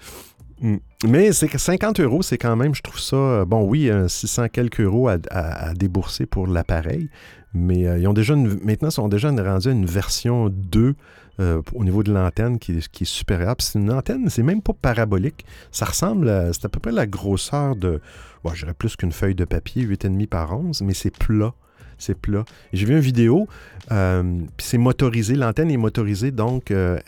Mm. 0.61 0.77
Mais 1.07 1.33
c'est 1.33 1.49
que 1.49 1.59
50 1.59 2.01
euros, 2.01 2.23
c'est 2.23 2.39
quand 2.39 2.57
même, 2.57 2.75
je 2.75 2.83
trouve 2.83 2.99
ça. 2.99 3.17
euh, 3.17 3.45
Bon, 3.45 3.63
oui, 3.69 3.91
euh, 3.91 4.09
600 4.09 4.49
quelques 4.49 4.81
euros 4.81 5.09
à, 5.09 5.75
débourser 5.75 6.25
pour 6.27 6.47
l'appareil, 6.47 7.09
mais 7.53 7.87
euh, 7.87 7.99
ils 7.99 8.09
ont 8.09 8.15
déjà 8.15 8.35
une- 8.35 8.59
maintenant, 8.65 8.89
ils 8.89 8.93
sont 8.93 9.09
déjà 9.09 9.31
rendus 9.31 9.71
une 9.71 9.85
version 9.87 10.49
2 10.49 10.95
euh, 11.39 11.61
au 11.75 11.85
niveau 11.85 12.03
de 12.03 12.11
l'antenne 12.11 12.59
qui, 12.59 12.73
est- 12.79 13.05
supérieure. 13.05 13.57
C'est 13.59 13.79
une 13.79 13.93
antenne, 13.93 14.31
c'est 14.31 14.43
même 14.43 14.63
pas 14.63 14.73
parabolique. 14.73 15.45
Ça 15.71 15.85
ressemble 15.85 16.31
à. 16.31 16.51
C'est 16.55 16.65
à 16.65 16.69
peu 16.71 16.81
près 16.81 16.93
la 16.93 17.07
grosseur 17.07 17.77
de. 17.77 18.01
Bon, 18.43 18.53
je 18.55 18.61
dirais 18.63 18.73
plus 18.75 18.97
qu'une 18.97 19.13
feuille 19.13 19.35
de 19.35 19.45
papier, 19.45 19.83
8,5 19.85 20.27
par 20.29 20.59
11, 20.59 20.81
mais 20.81 20.95
c'est 20.95 21.15
plat. 21.15 21.53
C'est 21.99 22.19
plat. 22.19 22.45
J'ai 22.73 22.87
vu 22.87 22.95
une 22.95 23.01
vidéo, 23.01 23.49
euh, 23.91 24.41
c'est 24.59 24.79
motorisé. 24.79 25.35
L'antenne 25.35 25.71
est 25.71 25.77
motorisée, 25.77 26.31
donc 26.31 26.71
euh, 26.71 26.99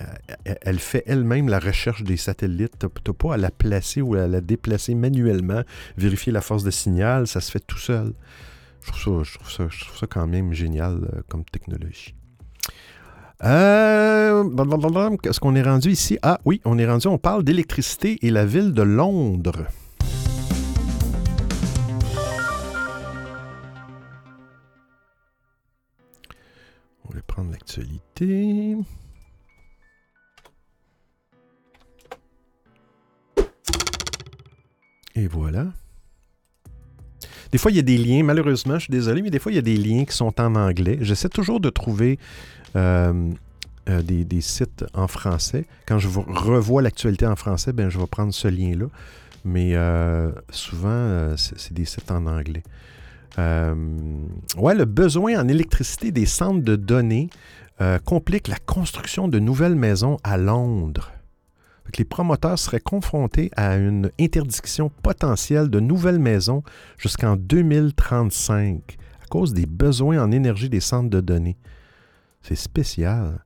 elle, 0.44 0.78
fait 0.78 1.02
elle-même 1.06 1.48
la 1.48 1.58
recherche 1.58 2.02
des 2.04 2.16
satellites. 2.16 2.78
Tu 2.78 2.86
n'as 2.86 3.14
pas 3.14 3.34
à 3.34 3.36
la 3.36 3.50
placer 3.50 4.00
ou 4.00 4.14
à 4.14 4.26
la 4.26 4.40
déplacer 4.40 4.94
manuellement, 4.94 5.62
vérifier 5.96 6.32
la 6.32 6.40
force 6.40 6.64
de 6.64 6.70
signal, 6.70 7.26
ça 7.26 7.40
se 7.40 7.50
fait 7.50 7.64
tout 7.64 7.78
seul. 7.78 8.12
Je 8.82 8.92
trouve 8.92 9.24
ça, 9.24 9.30
je 9.30 9.38
trouve 9.38 9.50
ça, 9.50 9.66
je 9.68 9.80
trouve 9.84 9.98
ça 9.98 10.06
quand 10.06 10.26
même 10.26 10.52
génial 10.54 10.94
euh, 10.94 11.20
comme 11.28 11.44
technologie. 11.44 12.14
Euh, 13.44 14.44
Est-ce 15.24 15.38
qu'on 15.40 15.54
est 15.54 15.62
rendu 15.62 15.90
ici? 15.90 16.18
Ah 16.22 16.40
oui, 16.44 16.60
on 16.64 16.78
est 16.78 16.86
rendu, 16.86 17.06
on 17.08 17.18
parle 17.18 17.44
d'électricité 17.44 18.18
et 18.22 18.30
la 18.30 18.46
ville 18.46 18.72
de 18.72 18.82
Londres. 18.82 19.66
On 27.18 27.20
va 27.20 27.24
prendre 27.26 27.50
l'actualité. 27.50 28.76
Et 35.16 35.26
voilà. 35.26 35.66
Des 37.50 37.58
fois, 37.58 37.72
il 37.72 37.76
y 37.76 37.80
a 37.80 37.82
des 37.82 37.98
liens, 37.98 38.22
malheureusement, 38.22 38.74
je 38.74 38.84
suis 38.84 38.92
désolé, 38.92 39.22
mais 39.22 39.30
des 39.30 39.40
fois, 39.40 39.50
il 39.50 39.56
y 39.56 39.58
a 39.58 39.62
des 39.62 39.76
liens 39.76 40.04
qui 40.04 40.14
sont 40.14 40.40
en 40.40 40.54
anglais. 40.54 40.98
J'essaie 41.00 41.28
toujours 41.28 41.58
de 41.58 41.70
trouver 41.70 42.20
euh, 42.76 43.32
euh, 43.88 44.02
des, 44.02 44.40
sites 44.40 44.84
en 44.94 45.08
français. 45.08 45.66
Quand 45.86 45.98
je 45.98 46.08
revois 46.08 46.82
l'actualité 46.82 47.26
en 47.26 47.34
français, 47.34 47.72
ben, 47.72 47.88
je 47.88 47.98
vais 47.98 48.06
prendre 48.06 48.32
ce 48.32 48.46
lien-là. 48.46 48.86
Mais 49.44 49.74
euh, 49.74 50.30
souvent, 50.50 51.34
c'est 51.36 51.72
des 51.72 51.84
sites 51.84 52.12
en 52.12 52.26
anglais. 52.26 52.62
Euh, 53.38 53.74
le 54.56 54.84
besoin 54.84 55.40
en 55.40 55.48
électricité 55.48 56.10
des 56.10 56.26
centres 56.26 56.64
de 56.64 56.76
données 56.76 57.30
euh, 57.80 57.98
complique 57.98 58.48
la 58.48 58.58
construction 58.58 59.28
de 59.28 59.38
nouvelles 59.38 59.76
maisons 59.76 60.18
à 60.24 60.36
Londres. 60.36 61.12
Les 61.96 62.04
promoteurs 62.04 62.58
seraient 62.58 62.80
confrontés 62.80 63.50
à 63.56 63.76
une 63.76 64.10
interdiction 64.20 64.90
potentielle 65.02 65.68
de 65.68 65.80
nouvelles 65.80 66.18
maisons 66.18 66.62
jusqu'en 66.98 67.36
2035 67.36 68.96
à 69.22 69.26
cause 69.26 69.54
des 69.54 69.66
besoins 69.66 70.22
en 70.22 70.30
énergie 70.30 70.68
des 70.68 70.80
centres 70.80 71.10
de 71.10 71.20
données. 71.20 71.56
C'est 72.42 72.56
spécial. 72.56 73.44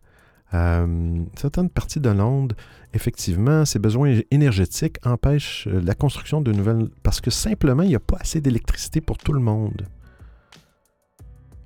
Euh, 0.55 1.25
certaines 1.37 1.71
parties 1.71 2.01
de 2.01 2.11
Londres, 2.11 2.55
effectivement, 2.93 3.65
ces 3.65 3.79
besoins 3.79 4.21
énergétiques 4.31 4.99
empêchent 5.05 5.67
la 5.67 5.95
construction 5.95 6.41
de 6.41 6.53
nouvelles... 6.53 6.89
Parce 7.03 7.21
que 7.21 7.31
simplement, 7.31 7.83
il 7.83 7.89
n'y 7.89 7.95
a 7.97 8.01
pas 8.01 8.19
assez 8.21 8.41
d'électricité 8.41 9.01
pour 9.01 9.19
tout 9.19 9.33
le 9.33 9.41
monde. 9.41 9.83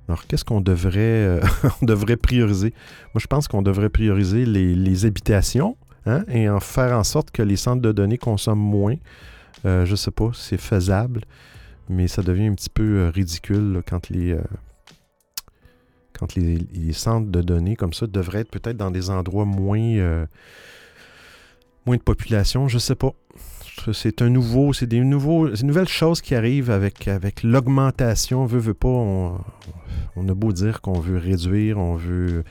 Alors, 0.07 0.25
qu'est-ce 0.25 0.45
qu'on 0.45 0.61
devrait, 0.61 0.99
euh, 0.99 1.41
devrait 1.81 2.15
prioriser? 2.15 2.73
Moi, 3.13 3.19
je 3.19 3.27
pense 3.27 3.47
qu'on 3.49 3.61
devrait 3.61 3.89
prioriser 3.89 4.45
les, 4.45 5.05
habitations 5.05 5.75
hein, 6.05 6.23
et 6.29 6.49
en 6.49 6.61
faire 6.61 6.97
en 6.97 7.03
sorte 7.03 7.31
que 7.31 7.41
les 7.41 7.57
centres 7.57 7.81
de 7.81 7.91
données 7.91 8.17
consomment 8.17 8.59
moins. 8.59 8.95
Euh, 9.65 9.85
je 9.85 9.91
ne 9.91 9.95
sais 9.97 10.11
pas 10.11 10.29
c'est 10.33 10.59
faisable, 10.59 11.23
mais 11.89 12.07
ça 12.07 12.21
devient 12.21 12.47
un 12.47 12.53
petit 12.53 12.69
peu 12.69 13.11
ridicule 13.13 13.81
quand 13.85 14.09
les... 14.09 14.37
quand 16.17 16.35
les, 16.35 16.93
centres 16.93 17.29
de 17.29 17.41
données 17.41 17.75
comme 17.75 17.93
ça 17.93 18.07
devraient 18.07 18.39
être 18.39 18.51
peut-être 18.51 18.77
dans 18.77 18.91
des 18.91 19.09
endroits 19.09 19.45
moins, 19.45 19.79
euh, 19.79 20.25
moins 21.85 21.97
de 21.97 22.01
population, 22.01 22.67
je 22.67 22.77
sais 22.77 22.95
pas. 22.95 23.13
C'est 23.93 24.21
un 24.23 24.29
nouveau, 24.29 24.73
c'est 24.73 24.87
des 24.87 24.99
nouveaux, 24.99 25.53
une 25.53 25.67
nouvelle 25.67 25.87
chose 25.87 26.21
qui 26.21 26.33
arrive 26.33 26.71
avec, 26.71 27.07
avec 27.07 27.43
l'augmentation. 27.43 28.45
Veut, 28.45 28.59
veut 28.59 28.73
pas, 28.73 28.87
on, 28.87 29.37
a 30.15 30.33
beau 30.33 30.51
dire 30.51 30.81
qu'on 30.81 30.99
veut 30.99 31.17
réduire, 31.17 31.77
on 31.77 31.95
veut. 31.95 32.43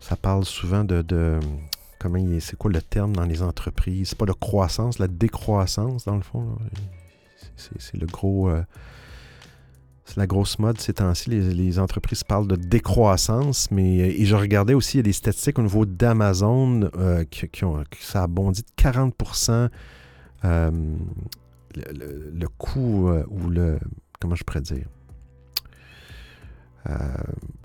Ça 0.00 0.16
parle 0.16 0.44
souvent 0.44 0.82
de. 0.82 1.38
comment 1.98 2.18
c'est 2.40 2.56
quoi 2.56 2.70
le 2.70 2.80
terme 2.80 3.14
dans 3.14 3.24
les 3.24 3.42
entreprises? 3.42 4.08
C'est 4.10 4.18
pas 4.18 4.24
la 4.26 4.34
croissance, 4.34 4.98
la 4.98 5.08
décroissance 5.08 6.06
dans 6.06 6.16
le 6.16 6.22
fond. 6.22 6.56
C'est 7.56 8.00
le 8.00 8.06
gros. 8.06 8.48
euh, 8.48 8.62
c'est 10.04 10.18
la 10.18 10.26
grosse 10.26 10.58
mode 10.58 10.78
ces 10.80 10.94
temps-ci. 10.94 11.30
Les, 11.30 11.78
entreprises 11.78 12.24
parlent 12.24 12.46
de 12.46 12.56
décroissance, 12.56 13.70
mais 13.70 14.02
euh, 14.02 14.24
je 14.24 14.36
regardais 14.36 14.74
aussi, 14.74 14.98
il 14.98 14.98
y 14.98 15.00
a 15.00 15.04
des 15.04 15.12
statistiques 15.12 15.58
au 15.58 15.62
niveau 15.62 15.86
d'Amazon 15.86 16.90
euh, 16.96 17.24
qui, 17.24 17.64
ont, 17.64 17.82
ça 17.98 18.24
a 18.24 18.26
bondi 18.26 18.62
de 18.62 18.68
40 18.76 19.14
euh, 20.44 20.70
le, 21.74 22.46
coût 22.58 23.10
ou 23.28 23.48
le. 23.48 23.78
Comment 24.20 24.34
je 24.34 24.44
pourrais 24.44 24.60
dire 24.60 24.86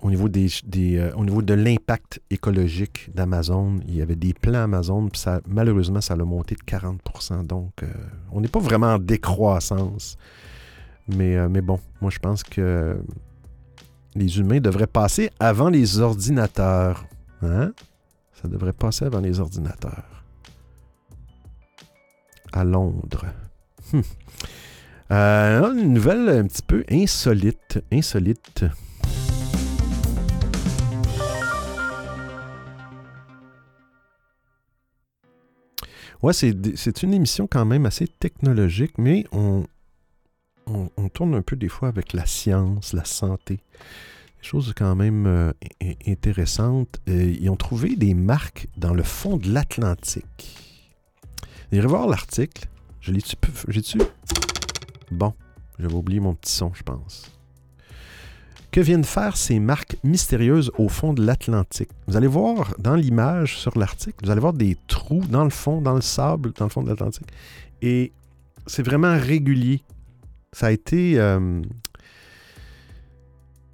au, 0.02 0.10
niveau 0.10 0.30
de 0.30 1.52
l'impact 1.52 2.22
écologique 2.30 3.10
d'Amazon, 3.14 3.80
il 3.86 3.96
y 3.96 4.00
avait 4.00 4.16
des 4.16 4.32
plans 4.32 4.62
Amazon, 4.62 5.08
puis 5.08 5.20
malheureusement, 5.46 6.00
ça 6.00 6.16
l'a 6.16 6.24
monté 6.24 6.54
de 6.54 6.62
40% 6.62 7.46
Donc, 7.46 7.84
on 8.32 8.40
n'est 8.40 8.48
pas 8.48 8.60
vraiment 8.60 8.94
en 8.94 8.98
décroissance. 8.98 10.16
Mais, 11.16 11.36
euh, 11.36 11.48
mais 11.48 11.60
bon, 11.60 11.80
moi 12.00 12.10
je 12.10 12.18
pense 12.18 12.42
que 12.42 12.98
les 14.14 14.38
humains 14.38 14.60
devraient 14.60 14.86
passer 14.86 15.30
avant 15.38 15.68
les 15.68 16.00
ordinateurs. 16.00 17.06
Hein? 17.42 17.72
Ça 18.40 18.48
devrait 18.48 18.72
passer 18.72 19.04
avant 19.04 19.20
les 19.20 19.40
ordinateurs. 19.40 20.24
À 22.52 22.64
Londres. 22.64 23.26
Hum. 23.92 24.02
Euh, 25.12 25.72
une 25.74 25.94
nouvelle 25.94 26.28
un 26.28 26.46
petit 26.46 26.62
peu 26.62 26.84
insolite. 26.88 27.82
Insolite. 27.92 28.64
Ouais, 36.22 36.32
c'est 36.34 37.02
une 37.02 37.14
émission 37.14 37.46
quand 37.46 37.64
même 37.64 37.86
assez 37.86 38.06
technologique, 38.06 38.98
mais 38.98 39.24
on, 39.32 39.64
on, 40.96 41.08
tourne 41.08 41.34
un 41.34 41.42
peu 41.42 41.56
des 41.56 41.68
fois 41.68 41.88
avec 41.88 42.12
la 42.12 42.26
science, 42.26 42.92
la 42.92 43.04
santé. 43.04 43.56
Des 43.56 44.48
choses 44.48 44.72
quand 44.76 44.94
même 44.94 45.26
euh, 45.26 45.52
intéressantes. 46.06 47.00
Euh, 47.08 47.34
ils 47.40 47.50
ont 47.50 47.56
trouvé 47.56 47.96
des 47.96 48.14
marques 48.14 48.68
dans 48.76 48.94
le 48.94 49.02
fond 49.02 49.36
de 49.36 49.52
l'Atlantique. 49.52 50.56
Irez 51.72 51.86
voir 51.86 52.08
l'article. 52.08 52.68
Je 53.00 53.12
l'ai-tu... 53.12 53.36
J'ai-tu... 53.68 53.98
Bon, 55.10 55.34
j'avais 55.78 55.94
oublié 55.94 56.20
mon 56.20 56.34
petit 56.34 56.52
son, 56.52 56.72
je 56.74 56.82
pense. 56.82 57.30
Que 58.70 58.80
viennent 58.80 59.04
faire 59.04 59.36
ces 59.36 59.58
marques 59.58 59.96
mystérieuses 60.04 60.70
au 60.78 60.88
fond 60.88 61.12
de 61.12 61.24
l'Atlantique? 61.24 61.90
Vous 62.06 62.16
allez 62.16 62.28
voir 62.28 62.74
dans 62.78 62.94
l'image 62.94 63.58
sur 63.58 63.76
l'article, 63.76 64.24
vous 64.24 64.30
allez 64.30 64.40
voir 64.40 64.52
des 64.52 64.76
trous 64.86 65.24
dans 65.28 65.42
le 65.42 65.50
fond, 65.50 65.80
dans 65.80 65.94
le 65.94 66.00
sable, 66.00 66.52
dans 66.52 66.66
le 66.66 66.70
fond 66.70 66.82
de 66.82 66.88
l'Atlantique. 66.88 67.26
Et 67.82 68.12
c'est 68.66 68.84
vraiment 68.84 69.18
régulier. 69.18 69.82
Ça 70.52 70.66
a 70.66 70.70
été... 70.70 71.18
euh, 71.18 71.62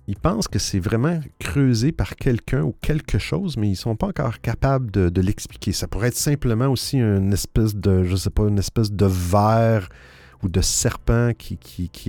ils 0.09 0.17
pensent 0.17 0.47
que 0.47 0.59
c'est 0.61 0.79
vraiment 0.79 1.19
creusé 1.41 1.91
par 1.91 2.15
quelqu'un 2.15 2.63
ou 2.63 2.75
quelque 2.81 3.19
chose, 3.19 3.57
mais 3.57 3.69
ils 3.69 3.77
sont 3.77 3.97
pas 3.97 4.07
encore 4.09 4.41
capables 4.41 4.91
de, 4.91 5.21
l'expliquer. 5.21 5.73
Ça 5.73 5.89
pourrait 5.89 6.09
être 6.09 6.17
simplement 6.17 6.69
aussi 6.69 6.99
une 6.99 7.33
espèce 7.33 7.75
de, 7.75 8.05
je 8.05 8.15
sais 8.15 8.31
pas, 8.31 8.45
une 8.45 8.59
espèce 8.59 8.93
de 8.93 9.07
verre 9.07 9.89
ou 10.45 10.49
de 10.49 10.61
serpent 10.61 11.33
qui, 11.37 11.59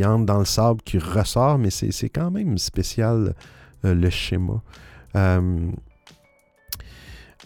entre 0.05 0.25
dans 0.25 0.37
le 0.37 0.45
sable, 0.45 0.81
qui 0.83 0.99
ressort, 0.99 1.57
mais 1.57 1.71
c'est 1.71 2.09
quand 2.09 2.29
même 2.29 2.59
spécial 2.59 3.33
euh, 3.83 3.95
le 3.95 4.09
schéma. 4.11 4.61
Euh, 5.15 5.71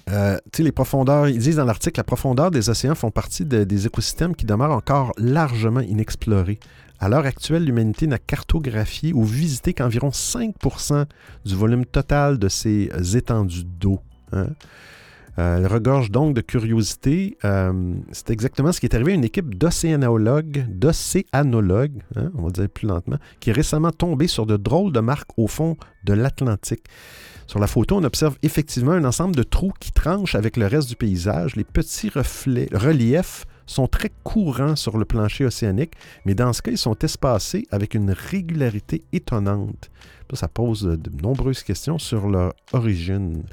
euh, 0.10 0.38
les 0.58 0.72
profondeurs, 0.74 1.30
ils 1.30 1.38
disent 1.38 1.58
dans 1.58 1.66
l'article, 1.66 2.00
la 2.00 2.04
profondeur 2.04 2.52
des 2.52 2.70
océans 2.70 2.96
font 2.96 3.12
partie 3.12 3.46
de- 3.46 3.64
des 3.64 3.86
écosystèmes 3.86 4.36
qui 4.36 4.46
demeurent 4.46 4.72
encore 4.72 5.14
largement 5.18 5.80
inexplorés. 5.80 6.60
À 7.02 7.10
l'heure 7.10 7.26
actuelle, 7.26 7.66
l'humanité 7.66 8.06
n'a 8.06 8.20
cartographié 8.20 9.12
ou 9.12 9.24
visité 9.24 9.74
qu'environ 9.74 10.10
5% 10.10 11.06
du 11.44 11.56
volume 11.56 11.84
total 11.84 12.38
de 12.38 12.48
ces 12.48 12.92
étendues 13.18 13.64
d'eau. 13.66 14.00
hein. 14.32 14.50
Euh, 15.40 15.58
elle 15.58 15.66
regorge 15.66 16.12
donc 16.12 16.36
de 16.36 16.42
curiosité. 16.42 17.38
Euh, 17.44 17.96
c'est 18.12 18.30
exactement 18.30 18.72
ce 18.72 18.80
qui 18.80 18.86
est 18.86 18.94
arrivé 18.94 19.14
à 19.14 19.16
une 19.16 19.24
équipe 19.24 19.56
d'océanologues, 19.56 20.68
d'océanologues, 20.70 22.04
hein, 22.18 22.30
on 22.36 22.44
va 22.44 22.52
dire 22.52 22.70
plus 22.70 22.88
lentement, 22.88 23.18
qui 23.40 23.50
est 23.50 23.54
récemment 23.54 23.92
tombée 23.92 24.28
sur 24.28 24.46
de 24.46 24.58
drôles 24.58 24.92
de 24.92 25.00
marques 25.00 25.32
au 25.38 25.48
fond 25.48 25.78
de 26.04 26.14
l'Atlantique. 26.14 26.84
Sur 27.48 27.60
la 27.60 27.68
photo, 27.68 27.98
on 27.98 28.04
observe 28.04 28.38
effectivement 28.44 28.92
un 28.92 29.06
ensemble 29.06 29.36
de 29.36 29.44
trous 29.44 29.74
qui 29.80 29.92
tranchent 29.92 30.36
avec 30.36 30.56
le 30.56 30.68
reste 30.68 30.90
du 30.90 30.96
paysage. 30.96 31.56
Les 31.56 31.64
petits 31.64 32.10
reflets, 32.10 32.70
reliefs 32.72 33.48
sont 33.66 33.88
très 33.88 34.12
courants 34.24 34.76
sur 34.76 34.98
le 34.98 35.06
plancher 35.06 35.46
océanique, 35.46 35.94
mais 36.26 36.36
dans 36.36 36.54
ce 36.54 36.62
cas, 36.62 36.72
ils 36.72 36.78
sont 36.78 36.98
espacés 37.00 37.68
avec 37.72 37.94
une 37.94 38.12
régularité 38.12 39.04
étonnante. 39.14 39.90
Ça, 40.34 40.48
pose 40.48 40.84
de 40.84 41.22
nombreuses 41.22 41.64
questions 41.64 42.00
sur 42.00 42.30
leur 42.30 42.54
origine. 42.72 43.44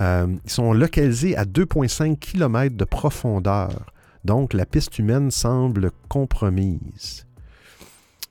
Euh, 0.00 0.34
ils 0.44 0.50
sont 0.50 0.72
localisés 0.72 1.36
à 1.36 1.44
2,5 1.44 2.18
km 2.18 2.74
de 2.74 2.84
profondeur. 2.84 3.92
Donc, 4.24 4.54
la 4.54 4.66
piste 4.66 4.98
humaine 4.98 5.30
semble 5.30 5.90
compromise. 6.08 7.26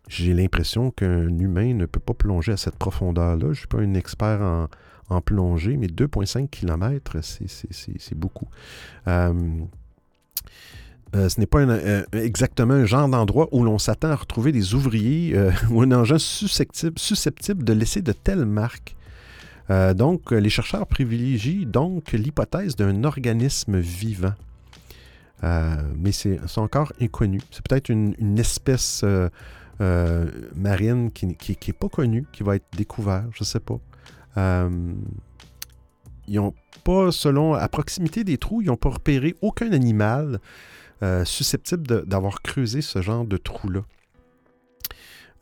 J'ai 0.07 0.33
l'impression 0.33 0.89
qu'un 0.89 1.37
humain 1.37 1.75
ne 1.75 1.85
peut 1.85 1.99
pas 1.99 2.15
plonger 2.15 2.53
à 2.53 2.57
cette 2.57 2.77
profondeur-là. 2.77 3.39
Je 3.39 3.47
ne 3.47 3.53
suis 3.53 3.67
pas 3.67 3.77
un 3.77 3.93
expert 3.93 4.67
en, 5.09 5.21
plongée, 5.21 5.77
mais 5.77 5.87
2,5 5.87 6.49
km, 6.49 7.17
c'est 7.21 8.15
beaucoup. 8.15 8.47
Euh, 9.07 9.33
euh, 11.15 11.27
ce 11.27 11.39
n'est 11.39 11.47
pas 11.47 11.65
exactement 12.13 12.75
un 12.75 12.85
genre 12.85 13.09
d'endroit 13.09 13.49
où 13.51 13.63
l'on 13.63 13.79
s'attend 13.79 14.09
à 14.09 14.15
retrouver 14.15 14.51
des 14.51 14.75
ouvriers 14.75 15.35
euh, 15.35 15.51
ou 15.71 15.81
un 15.81 15.91
engin 15.91 16.19
susceptible, 16.19 17.63
de 17.63 17.73
laisser 17.73 18.01
de 18.01 18.11
telles 18.11 18.45
marques. 18.45 18.95
Euh, 19.71 19.93
donc, 19.93 20.31
les 20.31 20.49
chercheurs 20.49 20.85
privilégient 20.87 21.65
donc 21.65 22.11
l'hypothèse 22.11 22.75
d'un 22.75 23.03
organisme 23.03 23.79
vivant. 23.79 24.33
Mais 25.41 26.11
c'est 26.11 26.39
encore 26.57 26.91
inconnu. 27.01 27.39
C'est 27.51 27.65
peut-être 27.65 27.89
une, 27.89 28.37
espèce 28.37 29.05
marine 29.79 31.11
qui 31.11 31.27
n'est 31.27 31.73
pas 31.73 31.87
connue, 31.87 32.25
qui 32.33 32.43
va 32.43 32.57
être 32.57 32.65
découverte, 32.75 33.27
je 33.33 33.43
ne 33.43 33.45
sais 33.45 33.61
pas. 33.61 33.79
Ils 36.27 36.35
n'ont 36.35 36.53
pas, 36.83 37.11
selon, 37.11 37.53
à 37.53 37.67
proximité 37.69 38.23
des 38.23 38.37
trous, 38.37 38.61
ils 38.61 38.67
n'ont 38.67 38.75
pas 38.75 38.89
repéré 38.89 39.35
aucun 39.41 39.71
animal 39.71 40.39
euh, 41.01 41.23
susceptible 41.23 42.05
d'avoir 42.05 42.41
creusé 42.41 42.81
ce 42.81 43.01
genre 43.01 43.23
de 43.23 43.37
trou-là. 43.37 43.85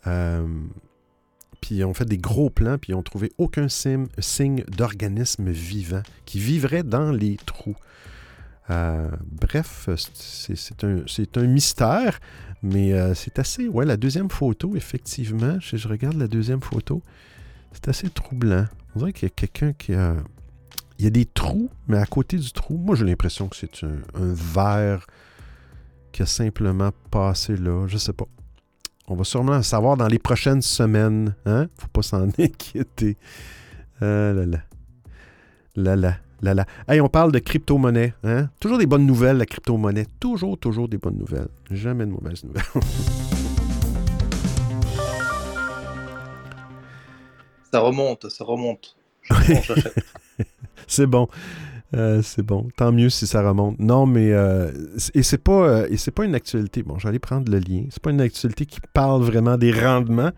Euh, 0.05 0.47
puis 1.61 1.77
ils 1.77 1.83
ont 1.83 1.95
fait 1.95 2.05
des 2.05 2.19
gros 2.19 2.51
plans, 2.51 2.77
puis 2.77 2.91
ils 2.91 2.95
n'ont 2.95 3.01
trouvé 3.01 3.31
aucun 3.39 3.67
signe 3.67 4.63
d'organisme 4.67 5.49
vivant 5.49 6.03
qui 6.25 6.37
vivrait 6.39 6.83
dans 6.83 7.11
les 7.11 7.37
trous. 7.47 7.75
Euh, 8.69 9.09
bref, 9.31 9.89
c'est 10.13 10.83
un, 10.83 11.47
mystère, 11.47 12.19
mais 12.61 13.15
c'est 13.15 13.39
assez... 13.39 13.67
Ouais, 13.67 13.85
la 13.85 13.97
deuxième 13.97 14.29
photo, 14.29 14.75
effectivement, 14.75 15.59
je, 15.59 15.75
je 15.75 15.87
regarde 15.87 16.17
la 16.17 16.27
deuxième 16.27 16.61
photo, 16.61 17.01
c'est 17.71 17.87
assez 17.87 18.11
troublant. 18.11 18.67
On 18.95 18.99
dirait 18.99 19.13
qu'il 19.13 19.27
y 19.27 19.31
a 19.31 19.35
quelqu'un 19.35 19.73
qui 19.73 19.95
a... 19.95 20.15
Il 20.99 21.05
y 21.05 21.07
a 21.07 21.11
des 21.11 21.25
trous, 21.25 21.69
mais 21.87 21.97
à 21.97 22.05
côté 22.05 22.37
du 22.37 22.51
trou, 22.51 22.77
moi 22.77 22.95
j'ai 22.95 23.05
l'impression 23.05 23.47
que 23.47 23.55
c'est 23.55 23.83
un, 23.83 23.99
un 24.15 24.33
verre 24.33 25.05
qui 26.11 26.21
a 26.21 26.25
simplement 26.25 26.91
passé 27.11 27.55
là. 27.55 27.87
Je 27.87 27.97
sais 27.97 28.13
pas. 28.13 28.25
On 29.07 29.15
va 29.15 29.23
sûrement 29.23 29.57
le 29.57 29.63
savoir 29.63 29.95
dans 29.97 30.07
les 30.07 30.19
prochaines 30.19 30.61
semaines. 30.61 31.35
Hein? 31.45 31.67
Faut 31.77 31.87
pas 31.87 32.01
s'en 32.01 32.27
inquiéter. 32.39 33.17
Ah 34.01 34.33
là 34.33 34.45
là. 34.45 34.59
Là 35.75 35.95
là. 35.95 36.17
Là 36.41 36.53
là. 36.53 36.65
Hey, 36.87 37.01
on 37.01 37.09
parle 37.09 37.31
de 37.31 37.39
crypto-monnaie. 37.39 38.13
Hein? 38.23 38.49
Toujours 38.59 38.77
des 38.77 38.85
bonnes 38.85 39.05
nouvelles, 39.05 39.37
la 39.37 39.45
crypto-monnaie. 39.45 40.05
Toujours, 40.19 40.57
toujours 40.57 40.87
des 40.87 40.97
bonnes 40.97 41.17
nouvelles. 41.17 41.49
Jamais 41.71 42.05
de 42.05 42.11
mauvaises 42.11 42.43
nouvelles. 42.43 42.63
Ça 47.71 47.81
remonte, 47.81 48.29
ça 48.29 48.43
remonte. 48.45 48.95
C'est 50.87 51.05
bon. 51.05 51.27
Euh, 51.95 52.21
c'est 52.21 52.43
bon. 52.43 52.67
Tant 52.75 52.91
mieux 52.91 53.09
si 53.09 53.27
ça 53.27 53.47
remonte. 53.47 53.79
Non, 53.79 54.05
mais 54.05 54.31
euh, 54.33 54.71
et 55.13 55.23
c'est 55.23 55.37
pas 55.37 55.85
euh, 55.87 56.11
pas 56.13 56.25
une 56.25 56.35
actualité. 56.35 56.83
Bon, 56.83 56.97
aller 57.03 57.19
prendre 57.19 57.49
le 57.51 57.59
lien. 57.59 57.85
C'est 57.89 58.01
pas 58.01 58.11
une 58.11 58.21
actualité 58.21 58.65
qui 58.65 58.79
parle 58.93 59.23
vraiment 59.23 59.57
des 59.57 59.71
rendements. 59.71 60.31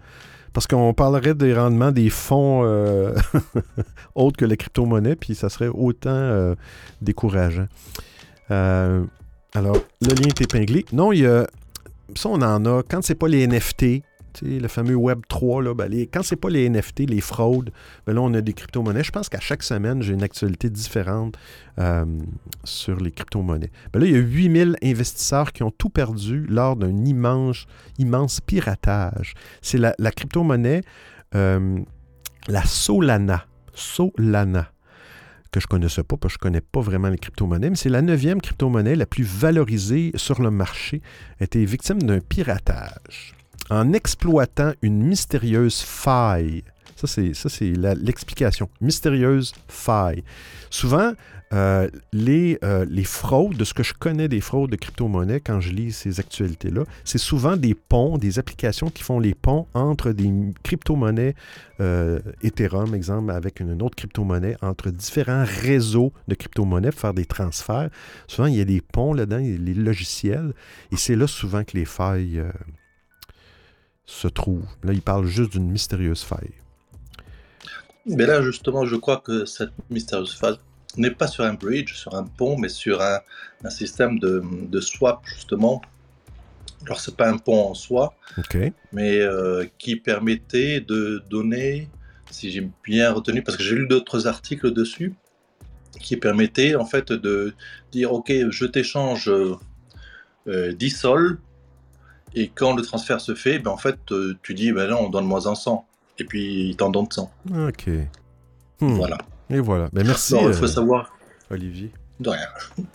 Parce 0.54 0.66
qu'on 0.66 0.95
parlerait 0.95 1.36
des 1.36 1.54
rendements 1.54 1.91
des 1.91 2.10
fonds 2.10 2.64
autres 4.16 4.38
que 4.38 4.45
la 4.45 4.58
crypto-monnaie, 4.58 5.16
puis 5.16 5.36
ça 5.36 5.47
serait 5.47 5.68
autant 5.68 6.56
décourageant. 7.02 7.68
Alors, 8.50 9.78
le 10.02 10.08
lien 10.08 10.28
est 10.28 10.41
épinglé. 10.41 10.86
Non, 10.91 11.12
il 11.12 11.20
y 11.20 11.28
a. 11.28 11.45
Ça, 12.16 12.30
on 12.30 12.41
en 12.41 12.66
a. 12.66 12.82
Quand 12.82 13.04
c'est 13.04 13.14
pas 13.14 13.28
les 13.28 13.45
NFT, 13.45 14.02
le 14.41 14.67
fameux 14.67 14.95
Web 14.95 15.21
3, 15.27 15.63
là, 15.63 15.73
ben, 15.73 15.88
les- 15.88 16.07
quand 16.07 16.21
pas 16.36 16.49
les 16.49 16.65
NFT, 16.69 17.05
les 17.07 17.21
fraudes, 17.21 17.71
ben 18.05 18.13
là, 18.13 18.21
on 18.21 18.34
a 18.34 18.41
des 18.41 18.53
crypto-monnaies. 18.53 19.03
Je 19.03 19.11
pense 19.11 19.30
qu'à 19.30 19.39
chaque 19.39 19.63
semaine, 19.63 20.01
j'ai 20.01 20.13
une 20.13 20.23
actualité 20.23 20.69
différente 20.69 21.38
euh, 21.80 22.05
sur 22.63 22.97
les 22.99 23.11
crypto-monnaies. 23.11 23.71
Ben 23.93 23.99
là, 23.99 24.05
il 24.05 24.11
y 24.11 24.15
a 24.15 24.19
8000 24.19 24.75
investisseurs 24.84 25.51
qui 25.53 25.63
ont 25.63 25.71
tout 25.71 25.89
perdu 25.89 26.45
lors 26.47 26.75
d'un 26.75 27.05
immense, 27.05 27.65
immense 27.97 28.41
piratage. 28.41 29.34
C'est 29.61 29.77
la, 29.77 29.93
la 29.99 30.11
crypto-monnaie, 30.11 30.82
euh, 31.36 31.80
la 32.47 32.63
Solana. 32.63 33.45
Solana 33.73 34.71
que 35.51 35.59
je 35.59 35.65
ne 35.65 35.69
connaissais 35.69 36.03
pas, 36.03 36.15
parce 36.15 36.36
que 36.38 36.43
je 36.43 36.47
ne 36.47 36.51
connais 36.51 36.61
pas 36.61 36.80
vraiment 36.82 37.09
les 37.09 37.17
crypto-monnaies, 37.17 37.71
mais 37.71 37.75
c'est 37.75 37.89
la 37.89 38.03
neuvième 38.03 38.39
crypto-monnaie 38.39 38.95
la 38.95 39.07
plus 39.07 39.23
valorisée 39.23 40.11
sur 40.13 40.43
le 40.43 40.51
marché, 40.51 41.01
a 41.39 41.45
été 41.45 41.65
victime 41.65 42.03
d'un 42.03 42.19
piratage 42.19 43.34
en 43.70 43.93
exploitant 43.93 44.74
une 44.82 45.03
mystérieuse 45.03 45.82
faille. 45.82 46.63
Ça, 46.95 47.07
c'est, 47.49 47.72
l'explication. 47.72 48.70
Mystérieuse 48.82 49.53
faille. 49.70 50.24
Souvent, 50.70 51.13
euh, 51.51 51.89
les, 52.13 52.59
euh, 52.63 52.86
les 52.89 53.05
fraudes, 53.05 53.55
de 53.55 53.63
ce 53.63 53.74
que 53.74 53.82
je 53.84 53.93
connais 53.93 54.28
des 54.28 54.41
fraudes 54.41 54.70
de 54.70 54.76
crypto-monnaie 54.76 55.39
quand 55.39 55.61
je 55.61 55.72
lis 55.72 55.93
ces 55.93 56.20
actualités-là, 56.20 56.84
c'est 57.05 57.17
souvent 57.17 57.57
des 57.57 57.74
ponts, 57.74 58.17
des 58.17 58.38
applications 58.38 58.89
qui 58.89 59.01
font 59.01 59.20
les 59.20 59.34
ponts 59.34 59.65
entre 59.74 60.11
des 60.11 60.30
crypto-monnaies 60.61 61.36
euh, 61.80 62.20
Ethereum, 62.43 62.93
exemple, 62.93 63.32
avec 63.32 63.61
une 63.61 63.82
autre 63.82 63.95
crypto-monnaie, 63.95 64.57
entre 64.61 64.91
différents 64.91 65.45
réseaux 65.45 66.11
de 66.28 66.36
crypto-monnaies 66.36 66.91
pour 66.91 66.99
faire 66.99 67.13
des 67.13 67.26
transferts. 67.26 67.89
Souvent, 68.28 68.47
il 68.47 68.55
y 68.55 68.61
a 68.61 68.65
des 68.65 68.82
ponts 68.82 69.13
là-dedans, 69.13 69.39
il 69.39 69.51
y 69.51 69.55
a 69.55 69.57
les 69.57 69.74
logiciels, 69.74 70.53
et 70.91 70.97
c'est 70.97 71.15
là 71.15 71.28
souvent 71.28 71.63
que 71.63 71.78
les 71.78 71.86
failles 71.86 72.43
se 74.10 74.28
trouvent. 74.28 74.66
Là, 74.84 74.93
il 74.93 75.01
parle 75.01 75.26
juste 75.28 75.51
d'une 75.51 75.70
mystérieuse 75.70 76.24
faille. 76.24 76.53
Mais 78.05 78.26
là, 78.26 78.41
justement, 78.41 78.86
je 78.86 78.95
crois 78.95 79.18
que 79.18 79.45
cette 79.45 79.72
mystérieuse 79.89 80.36
faille, 80.36 80.57
n'est 80.97 81.12
pas 81.12 81.28
sur 81.28 81.43
un 81.43 81.53
bridge, 81.53 81.93
sur 81.93 82.16
un 82.16 82.24
pont, 82.24 82.57
mais 82.57 82.70
sur 82.70 83.01
un, 83.01 83.20
un 83.64 83.70
système 83.70 84.18
de, 84.18 84.41
de 84.43 84.82
swap, 84.82 85.22
justement. 85.26 85.82
Alors, 86.86 86.99
c'est 86.99 87.16
pas 87.16 87.30
un 87.30 87.38
pont 87.38 87.70
en 87.70 87.74
soi, 87.76 88.16
mais 88.91 89.20
euh, 89.20 89.66
qui 89.78 89.95
permettait 89.95 90.80
de 90.80 91.24
donner, 91.30 91.88
si 92.32 92.51
j'ai 92.51 92.68
bien 92.84 93.12
retenu, 93.12 93.43
parce 93.43 93.57
que 93.57 93.64
j'ai 93.64 93.76
lu 93.76 93.88
d'autres 93.88 94.26
articles 94.26 94.72
dessus, 94.72 95.14
qui 95.99 96.18
permettait 96.18 96.76
en 96.76 96.86
fait 96.86 97.12
de 97.12 97.53
dire 97.91 98.14
ok, 98.14 98.32
je 98.49 98.66
t'échange 98.66 99.30
euh, 100.47 100.74
10 100.74 100.89
sols, 100.89 101.39
et 102.36 102.49
quand 102.49 102.75
le 102.75 102.82
transfert 102.84 103.21
se 103.21 103.36
fait, 103.36 103.59
ben, 103.59 103.71
en 103.71 103.77
fait, 103.77 103.97
euh, 104.11 104.38
tu 104.43 104.53
dis 104.53 104.71
ben 104.71 104.89
non, 104.89 105.09
donne-moi 105.09 105.47
un 105.47 105.55
100, 105.55 105.86
et 106.19 106.23
puis 106.23 106.69
il 106.69 106.75
t'en 106.75 106.89
donne 106.89 107.09
100. 107.09 107.32
OK. 107.67 107.88
Hmm. 108.82 108.93
Voilà. 108.93 109.17
Et 109.49 109.59
voilà. 109.59 109.89
Ben, 109.93 110.05
merci, 110.05 110.34
Non, 110.36 110.47
il 110.47 110.53
faut 110.53 110.63
euh, 110.65 110.67
savoir 110.67 111.17
Olivier. 111.49 111.91
de 112.19 112.30
rien. 112.30 112.47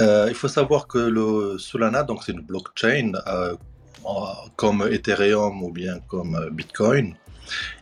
Euh, 0.00 0.26
il 0.30 0.34
faut 0.34 0.48
savoir 0.48 0.86
que 0.86 0.96
le 0.98 1.58
Solana, 1.58 2.02
donc 2.02 2.22
c'est 2.24 2.32
une 2.32 2.40
blockchain 2.40 3.12
euh, 3.26 3.54
en- 4.04 4.32
comme 4.56 4.88
Ethereum 4.90 5.62
ou 5.62 5.70
bien 5.70 5.98
comme 6.08 6.48
Bitcoin, 6.50 7.14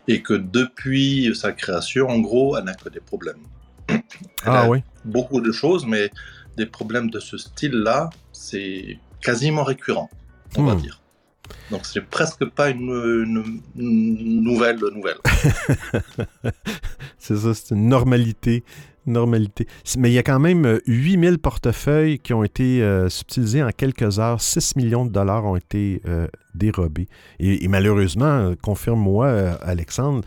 et 0.09 0.21
que 0.21 0.35
depuis 0.35 1.33
sa 1.37 1.53
création, 1.53 2.09
en 2.09 2.19
gros, 2.19 2.57
elle 2.59 2.65
n'a 2.65 2.75
que 2.75 2.89
des 2.89 2.99
problèmes. 3.01 3.39
Elle 3.89 4.03
Ah 4.45 4.63
a 4.63 4.69
oui. 4.69 4.83
Beaucoup 5.05 5.41
de 5.41 5.53
choses, 5.53 5.87
mais 5.87 6.11
des 6.57 6.67
problèmes 6.67 7.11
de 7.11 7.21
ce 7.21 7.39
style-là, 7.39 8.11
c'est 8.33 8.99
quasiment 9.23 9.63
récurrent, 9.63 10.11
on 10.57 10.65
va 10.65 10.75
Hmm. 10.75 10.81
dire. 10.81 11.01
Donc 11.71 11.85
c'est 11.85 12.05
presque 12.05 12.45
pas 12.47 12.71
une, 12.71 12.91
une- 12.91 13.61
une 13.77 14.43
nouvelle 14.43 14.79
nouvelle. 14.95 15.19
C'est 17.19 17.37
ça, 17.37 17.55
c'est 17.55 17.75
une 17.75 17.89
normalité. 17.89 18.65
Normalité. 19.07 19.67
Mais 19.99 20.11
il 20.11 20.15
y 20.15 20.19
a 20.19 20.23
quand 20.23 20.39
même 20.39 20.65
euh, 20.67 20.79
8000 20.87 21.39
portefeuilles 21.39 22.19
qui 22.19 22.35
ont 22.35 22.45
été 22.45 22.83
euh, 22.83 23.09
subtilisés 23.09 23.63
en 23.63 23.71
quelques 23.71 24.19
heures. 24.19 24.41
6 24.41 24.77
millions 24.77 25.05
de 25.07 25.11
dollars 25.11 25.45
ont 25.45 25.57
été 25.57 26.01
euh, 26.07 26.27
dérobés. 26.55 27.09
Et, 27.39 27.65
et 27.65 27.69
malheureusement, 27.69 28.25
euh, 28.27 28.55
confirme-moi, 28.61 29.27
euh, 29.27 29.55
Alexandre, 29.63 30.23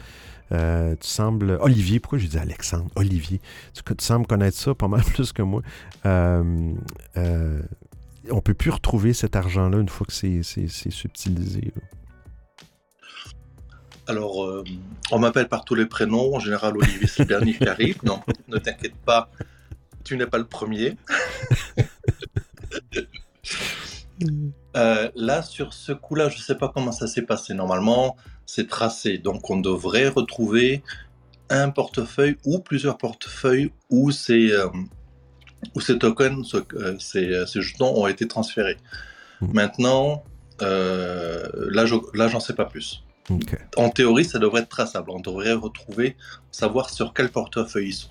euh, 0.51 0.95
tu 0.99 1.07
sembles. 1.07 1.57
Olivier, 1.61 1.99
pourquoi 1.99 2.17
je 2.19 2.27
dis 2.27 2.37
Alexandre? 2.37 2.89
Olivier. 2.95 3.39
Tu, 3.73 3.83
tu 3.83 4.03
sembles 4.05 4.27
connaître 4.27 4.57
ça 4.57 4.73
pas 4.73 4.87
mal 4.87 5.01
plus 5.13 5.31
que 5.33 5.41
moi. 5.43 5.61
Euh, 6.05 6.73
euh, 7.17 7.61
on 8.31 8.35
ne 8.37 8.41
peut 8.41 8.53
plus 8.53 8.71
retrouver 8.71 9.13
cet 9.13 9.35
argent-là 9.35 9.77
une 9.79 9.89
fois 9.89 10.05
que 10.07 10.13
c'est 10.13 10.43
c'est- 10.43 10.67
c'est 10.67 10.91
subtilisé. 10.91 11.71
là. 11.75 11.81
Alors, 14.07 14.43
euh, 14.43 14.63
on 15.11 15.19
m'appelle 15.19 15.47
par 15.47 15.63
tous 15.63 15.75
les 15.75 15.85
prénoms. 15.85 16.35
En 16.35 16.39
général, 16.39 16.75
Olivier, 16.77 17.07
c'est 17.07 17.19
le 17.23 17.27
dernier 17.27 17.53
qui 17.53 17.67
arrive. 17.67 17.97
Non, 18.03 18.21
ne 18.49 18.57
t'inquiète 18.57 18.95
pas, 19.05 19.29
tu 20.03 20.17
n'es 20.17 20.27
pas 20.27 20.37
le 20.39 20.45
premier. 20.45 20.97
Euh, 24.75 25.09
là, 25.15 25.41
sur 25.43 25.73
ce 25.73 25.91
coup-là, 25.91 26.29
je 26.29 26.37
ne 26.37 26.41
sais 26.41 26.55
pas 26.55 26.71
comment 26.73 26.91
ça 26.91 27.07
s'est 27.07 27.23
passé. 27.23 27.53
Normalement, 27.53 28.15
c'est 28.45 28.67
tracé. 28.67 29.17
Donc, 29.17 29.49
on 29.49 29.57
devrait 29.59 30.07
retrouver 30.07 30.81
un 31.49 31.69
portefeuille 31.69 32.37
ou 32.45 32.59
plusieurs 32.59 32.97
portefeuilles 32.97 33.71
où 33.89 34.11
ces, 34.11 34.51
euh, 34.51 34.67
où 35.75 35.81
ces 35.81 35.97
tokens, 35.97 36.45
ce- 36.47 36.57
euh, 36.75 36.95
ces, 36.99 37.45
ces 37.47 37.61
jetons 37.61 37.93
ont 37.95 38.07
été 38.07 38.27
transférés. 38.27 38.77
Mm. 39.41 39.53
Maintenant, 39.53 40.23
euh, 40.61 41.43
là, 41.71 41.85
je, 41.85 41.95
là, 42.13 42.27
j'en 42.27 42.39
sais 42.39 42.53
pas 42.55 42.65
plus. 42.65 43.03
En 43.77 43.89
théorie, 43.89 44.25
ça 44.25 44.37
devrait 44.39 44.61
être 44.61 44.69
traçable. 44.69 45.09
On 45.11 45.19
devrait 45.19 45.53
retrouver, 45.53 46.17
savoir 46.51 46.89
sur 46.89 47.13
quel 47.13 47.29
portefeuille 47.29 47.89
ils 47.89 47.93
sont. 47.93 48.09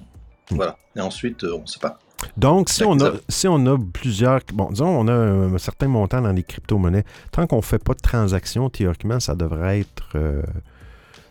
Mm. 0.51 0.57
Voilà. 0.57 0.77
Et 0.97 1.01
ensuite, 1.01 1.45
euh, 1.45 1.57
on 1.59 1.63
ne 1.63 1.67
sait 1.67 1.81
pas. 1.81 1.99
Donc, 2.37 2.69
si 2.69 2.85
on, 2.85 2.93
a, 3.01 3.09
Exact. 3.09 3.25
si 3.29 3.49
on 3.49 3.67
a 3.67 3.77
plusieurs. 3.93 4.41
Bon, 4.55 4.71
disons, 4.71 4.87
on 4.87 5.09
a 5.09 5.13
un, 5.13 5.59
certain 5.59 5.89
montant 5.89 6.21
dans 6.23 6.31
les 6.33 6.45
crypto-monnaies. 6.45 7.05
Tant 7.33 7.47
qu'on 7.49 7.57
ne 7.57 7.63
fait 7.63 7.83
pas 7.83 7.95
de 7.95 8.01
transactions, 8.01 8.71
théoriquement, 8.71 9.19
ça 9.19 9.35
devrait 9.35 9.81
être 9.81 10.09
euh, 10.15 10.43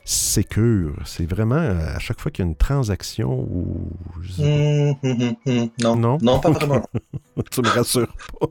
sécure. 0.06 0.96
C'est 1.06 1.26
vraiment 1.30 1.56
euh, 1.56 1.96
à 1.96 2.00
chaque 2.00 2.20
fois 2.20 2.32
qu'il 2.32 2.44
y 2.44 2.48
a 2.48 2.50
une 2.50 2.56
transaction 2.58 3.32
ou. 3.40 3.90
sais 4.30 4.44
Hum, 4.44 4.96
hum, 5.04 5.36
hum. 5.46 5.70
Non, 5.82 5.96
Non? 5.96 6.18
non, 6.22 6.40
pas 6.40 6.52
vraiment. 6.52 6.82
tu 7.52 7.62
me 7.62 7.70
rassures 7.70 8.16
pas. 8.40 8.48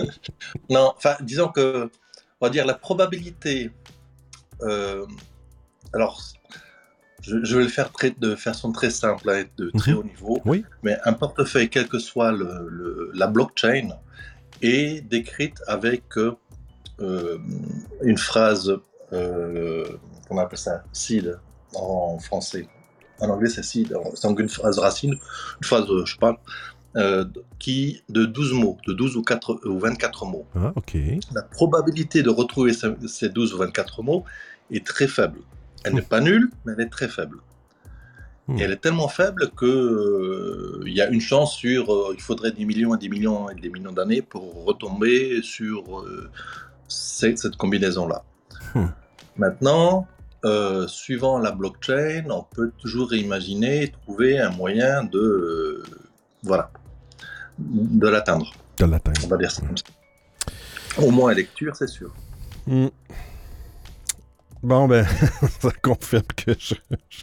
non, 0.70 0.92
enfin, 0.96 1.16
disons 1.20 1.48
que, 1.48 1.90
on 2.40 2.46
va 2.46 2.50
dire, 2.50 2.66
la 2.66 2.74
probabilité. 2.74 3.70
euh, 4.62 5.04
alors, 5.92 6.22
je, 7.20 7.42
je 7.44 7.56
vais 7.56 7.62
le 7.64 7.68
faire 7.68 7.92
très, 7.92 8.10
de 8.10 8.34
façon 8.34 8.72
très 8.72 8.90
simple, 8.90 9.28
hein, 9.30 9.44
de 9.58 9.70
très 9.70 9.92
Mhm. 9.92 9.98
haut 9.98 10.04
niveau. 10.04 10.40
Oui. 10.44 10.64
Mais 10.82 10.96
un 11.04 11.12
portefeuille, 11.12 11.68
quelle 11.68 11.88
que 11.88 11.98
soit 11.98 12.32
le, 12.32 12.66
le- 12.68 13.10
la 13.14 13.26
blockchain, 13.26 13.90
est 14.62 15.00
décrite 15.02 15.60
avec 15.66 16.04
euh, 16.16 16.34
euh, 17.00 17.38
une 18.02 18.18
phrase, 18.18 18.76
euh, 19.12 19.84
qu'on 20.32 20.38
appelle 20.38 20.58
ça, 20.58 20.82
seed 20.92 21.38
en 21.74 22.18
français. 22.18 22.68
En 23.20 23.28
anglais, 23.28 23.48
c'est 23.48 23.62
seed. 23.62 23.96
C'est 24.14 24.26
donc 24.26 24.40
une 24.40 24.48
phrase 24.48 24.78
racine, 24.78 25.12
une 25.12 25.64
phrase, 25.64 25.84
euh, 25.90 26.04
je 26.04 26.16
pas, 26.16 26.40
euh, 26.96 27.24
qui 27.58 28.02
de 28.08 28.24
12 28.24 28.52
mots, 28.54 28.78
de 28.86 28.92
12 28.92 29.16
ou, 29.16 29.22
4, 29.22 29.60
ou 29.66 29.78
24 29.78 30.26
mots. 30.26 30.46
Ah, 30.56 30.72
OK. 30.76 30.96
La 31.34 31.42
probabilité 31.42 32.22
de 32.22 32.30
retrouver 32.30 32.72
ce- 32.72 33.06
ces 33.06 33.28
12 33.28 33.54
ou 33.54 33.58
24 33.58 34.02
mots 34.02 34.24
est 34.70 34.84
très 34.86 35.06
faible. 35.08 35.40
Elle 35.84 35.94
n'est 35.94 36.02
pas 36.02 36.20
nulle, 36.20 36.50
mais 36.64 36.72
elle 36.76 36.84
est 36.84 36.90
très 36.90 37.08
faible. 37.08 37.38
Hmm. 38.48 38.58
Et 38.58 38.62
elle 38.62 38.72
est 38.72 38.76
tellement 38.82 39.08
faible 39.08 39.50
que 39.56 39.66
euh, 39.66 40.82
il 40.86 40.92
y 40.92 41.00
a 41.00 41.08
une 41.08 41.20
chance 41.20 41.54
sur, 41.54 41.92
euh, 41.94 42.12
il 42.14 42.20
faudrait 42.20 42.50
des 42.52 42.64
millions 42.64 42.94
et 42.94 42.98
des 42.98 43.08
millions 43.08 43.48
et 43.50 43.54
des 43.54 43.68
millions 43.70 43.92
d'années 43.92 44.20
pour 44.22 44.64
retomber 44.64 45.42
sur 45.42 46.04
cette, 46.88 47.38
cette 47.38 47.56
combinaison-là. 47.56 48.24
Hmm. 48.74 48.86
Maintenant, 49.36 50.06
euh, 50.44 50.86
suivant 50.88 51.38
la 51.38 51.52
blockchain, 51.52 52.24
on 52.30 52.42
peut 52.42 52.72
toujours 52.78 53.12
imaginer 53.14 53.88
trouver 54.02 54.38
un 54.38 54.50
moyen 54.50 55.04
de, 55.04 55.18
euh, 55.18 55.82
voilà, 56.42 56.70
de 57.58 58.08
l'atteindre. 58.08 58.52
De 58.78 58.84
l'atteindre. 58.84 59.20
On 59.24 59.28
va 59.28 59.36
dire 59.36 59.50
ça 59.50 59.62
comme 59.66 59.76
ça. 59.76 59.84
Au 60.98 61.10
moins 61.10 61.30
à 61.30 61.34
lecture, 61.34 61.74
c'est 61.76 61.86
sûr. 61.88 62.12
Hmm. 62.66 62.88
Bon, 64.62 64.86
ben, 64.88 65.06
ça 65.60 65.70
confirme 65.82 66.22
que 66.36 66.52
je, 66.58 66.74
je- 67.08 67.22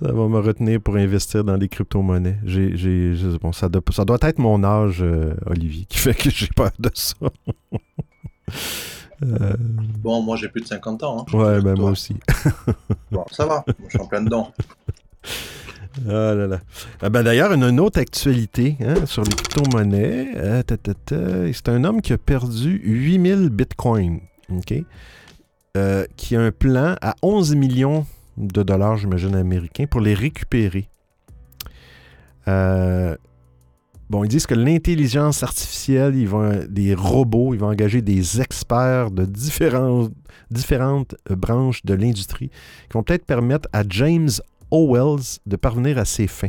ça 0.00 0.12
va 0.12 0.28
me 0.28 0.40
retenir 0.40 0.80
pour 0.80 0.96
investir 0.96 1.44
dans 1.44 1.56
les 1.56 1.68
crypto-monnaies. 1.68 2.38
J'ai, 2.44 2.76
j'ai, 2.76 3.14
pas, 3.38 3.52
ça, 3.52 3.68
doit, 3.68 3.82
ça 3.92 4.04
doit 4.04 4.18
être 4.22 4.38
mon 4.38 4.62
âge, 4.64 5.02
euh, 5.02 5.34
Olivier, 5.46 5.84
qui 5.86 5.98
fait 5.98 6.14
que 6.14 6.30
j'ai 6.30 6.48
peur 6.48 6.70
de 6.78 6.90
ça. 6.94 7.14
Euh, 9.22 9.54
Bon, 10.02 10.22
moi 10.22 10.36
j'ai 10.36 10.48
plus 10.48 10.60
de 10.62 10.66
50 10.66 11.02
ans. 11.04 11.26
hein. 11.32 11.36
ouais, 11.36 11.60
ben 11.60 11.74
Toi. 11.74 11.82
moi 11.82 11.90
aussi. 11.90 12.16
Bon, 13.10 13.24
ça 13.30 13.46
va, 13.46 13.64
moi, 13.66 13.74
je 13.84 13.90
suis 13.90 14.00
en 14.00 14.06
plein 14.06 14.22
dedans. 14.22 14.52
Ah 16.08 16.34
là 16.34 16.46
là. 16.48 16.60
Ah 17.00 17.08
ben 17.08 17.22
d'ailleurs, 17.22 17.52
une, 17.52 17.62
une 17.62 17.78
autre 17.80 18.00
actualité 18.00 18.76
hein, 18.80 19.06
sur 19.06 19.22
les 19.22 19.30
crypto-monnaies. 19.30 20.32
Euh, 20.36 20.62
c'est 21.52 21.68
un 21.68 21.84
homme 21.84 22.02
qui 22.02 22.12
a 22.12 22.18
perdu 22.18 22.80
8000 22.84 23.48
bitcoins. 23.50 24.20
Euh, 25.76 26.04
qui 26.16 26.36
a 26.36 26.40
un 26.40 26.50
plan 26.52 26.96
à 27.00 27.14
11 27.22 27.54
millions 27.54 28.06
de 28.36 28.62
dollars, 28.62 28.96
j'imagine, 28.96 29.34
américains, 29.36 29.86
pour 29.86 30.00
les 30.00 30.14
récupérer. 30.14 30.88
Euh, 32.48 33.16
bon, 34.10 34.24
ils 34.24 34.28
disent 34.28 34.46
que 34.46 34.54
l'intelligence 34.54 35.42
artificielle, 35.42 36.16
ils 36.16 36.28
vont, 36.28 36.64
des 36.68 36.94
robots, 36.94 37.54
ils 37.54 37.60
vont 37.60 37.68
engager 37.68 38.02
des 38.02 38.40
experts 38.40 39.10
de 39.10 39.24
différentes 40.50 41.14
euh, 41.30 41.36
branches 41.36 41.84
de 41.84 41.94
l'industrie 41.94 42.48
qui 42.48 42.92
vont 42.92 43.02
peut-être 43.02 43.26
permettre 43.26 43.68
à 43.72 43.82
James 43.88 44.30
Owells 44.70 45.38
de 45.46 45.56
parvenir 45.56 45.98
à 45.98 46.04
ses 46.04 46.26
fins. 46.26 46.48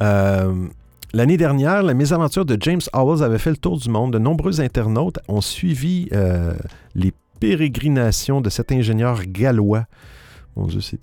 Euh, 0.00 0.68
L'année 1.14 1.36
dernière, 1.36 1.82
la 1.82 1.92
mésaventure 1.92 2.46
de 2.46 2.56
James 2.58 2.80
Owells 2.94 3.22
avait 3.22 3.38
fait 3.38 3.50
le 3.50 3.58
tour 3.58 3.78
du 3.78 3.90
monde. 3.90 4.14
De 4.14 4.18
nombreux 4.18 4.62
internautes 4.62 5.18
ont 5.28 5.42
suivi 5.42 6.08
euh, 6.12 6.54
les 6.94 7.12
pérégrinations 7.38 8.40
de 8.40 8.48
cet 8.48 8.72
ingénieur 8.72 9.20
gallois. 9.26 9.84
Mon 10.56 10.66
Dieu, 10.66 10.80
c'est 10.80 10.98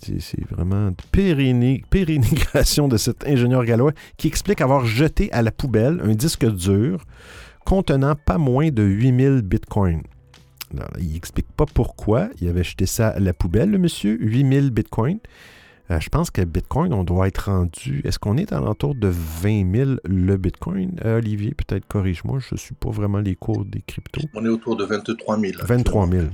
vraiment 0.50 0.92
une 1.16 2.88
de 2.88 2.96
cet 2.96 3.26
ingénieur 3.26 3.64
gallois 3.64 3.92
qui 4.16 4.28
explique 4.28 4.60
avoir 4.60 4.84
jeté 4.84 5.32
à 5.32 5.42
la 5.42 5.50
poubelle 5.50 6.00
un 6.04 6.14
disque 6.14 6.46
dur 6.46 7.04
contenant 7.64 8.14
pas 8.14 8.38
moins 8.38 8.70
de 8.70 8.82
8000 8.82 9.42
bitcoins. 9.42 10.02
Alors, 10.72 10.90
il 11.00 11.12
n'explique 11.12 11.50
pas 11.56 11.66
pourquoi 11.66 12.28
il 12.40 12.48
avait 12.48 12.62
jeté 12.62 12.86
ça 12.86 13.08
à 13.08 13.18
la 13.18 13.32
poubelle, 13.32 13.70
le 13.70 13.78
monsieur, 13.78 14.16
8000 14.20 14.70
bitcoins. 14.70 15.18
Euh, 15.90 15.98
je 15.98 16.08
pense 16.08 16.30
que 16.30 16.42
Bitcoin, 16.42 16.92
on 16.92 17.02
doit 17.02 17.26
être 17.26 17.50
rendu. 17.50 18.00
Est-ce 18.04 18.18
qu'on 18.18 18.36
est 18.36 18.52
à 18.52 18.60
l'entour 18.60 18.94
de 18.94 19.08
20 19.08 19.74
000 19.74 19.90
le 20.04 20.36
Bitcoin? 20.36 20.92
Euh, 21.04 21.18
Olivier, 21.18 21.52
peut-être 21.52 21.84
corrige-moi, 21.88 22.38
je 22.38 22.54
ne 22.54 22.58
suis 22.58 22.74
pas 22.74 22.90
vraiment 22.90 23.18
les 23.18 23.34
cours 23.34 23.64
des 23.64 23.82
cryptos. 23.84 24.20
On 24.34 24.44
est 24.44 24.48
autour 24.48 24.76
de 24.76 24.84
23 24.84 25.40
000. 25.40 25.52
23 25.64 26.08
000 26.08 26.26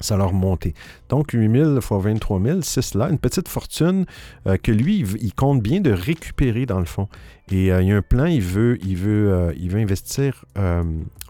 ça 0.00 0.16
leur 0.16 0.32
montait. 0.32 0.74
Donc, 1.08 1.32
8 1.32 1.50
000 1.50 1.80
fois 1.80 1.98
23 1.98 2.40
000, 2.40 2.60
c'est 2.62 2.82
cela, 2.82 3.08
une 3.08 3.18
petite 3.18 3.48
fortune 3.48 4.06
euh, 4.46 4.56
que 4.56 4.72
lui, 4.72 5.04
il, 5.20 5.34
compte 5.34 5.62
bien 5.62 5.80
de 5.80 5.90
récupérer 5.90 6.66
dans 6.66 6.78
le 6.78 6.84
fond. 6.84 7.08
Et 7.50 7.72
euh, 7.72 7.82
il 7.82 7.88
y 7.88 7.92
a 7.92 7.96
un 7.96 8.02
plan, 8.02 8.26
il 8.26 8.42
veut, 8.42 8.78
il 8.82 8.96
veut, 8.96 9.32
euh, 9.32 9.52
il 9.56 9.70
veut 9.70 9.80
investir 9.80 10.44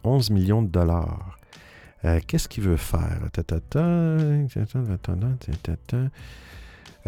11 0.04 0.30
millions 0.30 0.62
de 0.62 0.68
dollars. 0.68 1.36
Qu'est-ce 2.28 2.48
qu'il 2.48 2.62
veut 2.62 2.76
faire? 2.76 3.18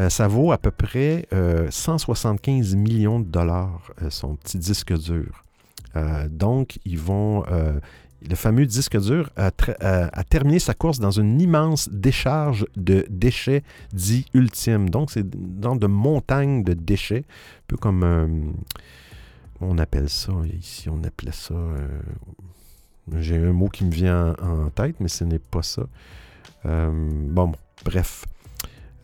ça 0.09 0.29
vaut 0.29 0.53
à 0.53 0.59
peu 0.59 0.71
près 0.73 1.29
175 1.71 2.75
millions 2.75 3.21
de 3.21 3.25
dollars, 3.27 3.93
son 4.09 4.35
petit 4.35 4.59
disque 4.59 4.93
dur. 4.99 5.45
donc, 6.29 6.81
ils 6.85 6.99
vont, 6.99 7.45
le 8.29 8.35
fameux 8.35 8.67
disque 8.67 8.99
dur 8.99 9.31
a, 9.37 9.51
terminé 10.25 10.59
sa 10.59 10.75
course 10.75 10.99
dans 10.99 11.11
une 11.11 11.41
immense 11.41 11.89
décharge 11.91 12.67
de 12.77 13.07
déchets 13.09 13.63
dits 13.93 14.27
ultimes. 14.35 14.91
Donc, 14.91 15.11
c'est 15.11 15.29
dans 15.29 15.77
de 15.77 15.87
montagnes 15.87 16.63
de 16.63 16.75
déchets, 16.75 17.25
un 17.27 17.65
peu 17.67 17.77
comme... 17.77 18.03
euh, 18.03 18.27
on 19.63 19.79
appelle 19.79 20.09
ça, 20.09 20.33
ici, 20.59 20.89
on 20.89 21.03
appelait 21.05 21.33
ça... 21.33 21.55
euh, 21.55 21.89
J'ai 23.19 23.37
un 23.37 23.53
mot 23.53 23.69
qui 23.69 23.85
me 23.85 23.91
vient 23.91 24.35
en, 24.43 24.71
tête, 24.71 24.97
mais 25.01 25.09
ce 25.09 25.25
n'est 25.25 25.39
pas 25.39 25.63
ça. 25.63 25.83
Euh, 26.67 26.91
bon, 26.93 27.53
bref. 27.85 28.25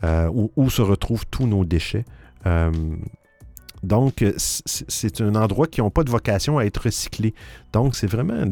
Euh, 0.04 0.30
où 0.56 0.68
se 0.68 0.82
retrouvent 0.82 1.26
tous 1.30 1.46
nos 1.46 1.64
déchets. 1.64 2.04
Euh, 3.84 3.86
donc, 3.86 4.22
euh, 4.22 4.32
c'est 4.36 5.20
un 5.20 5.34
endroit 5.34 5.66
qui 5.66 5.80
n'a 5.82 5.90
pas 5.90 6.04
de 6.04 6.10
vocation 6.10 6.58
à 6.58 6.64
être 6.64 6.82
recyclé. 6.84 7.34
Donc, 7.72 7.94
c'est 7.94 8.06
vraiment. 8.06 8.44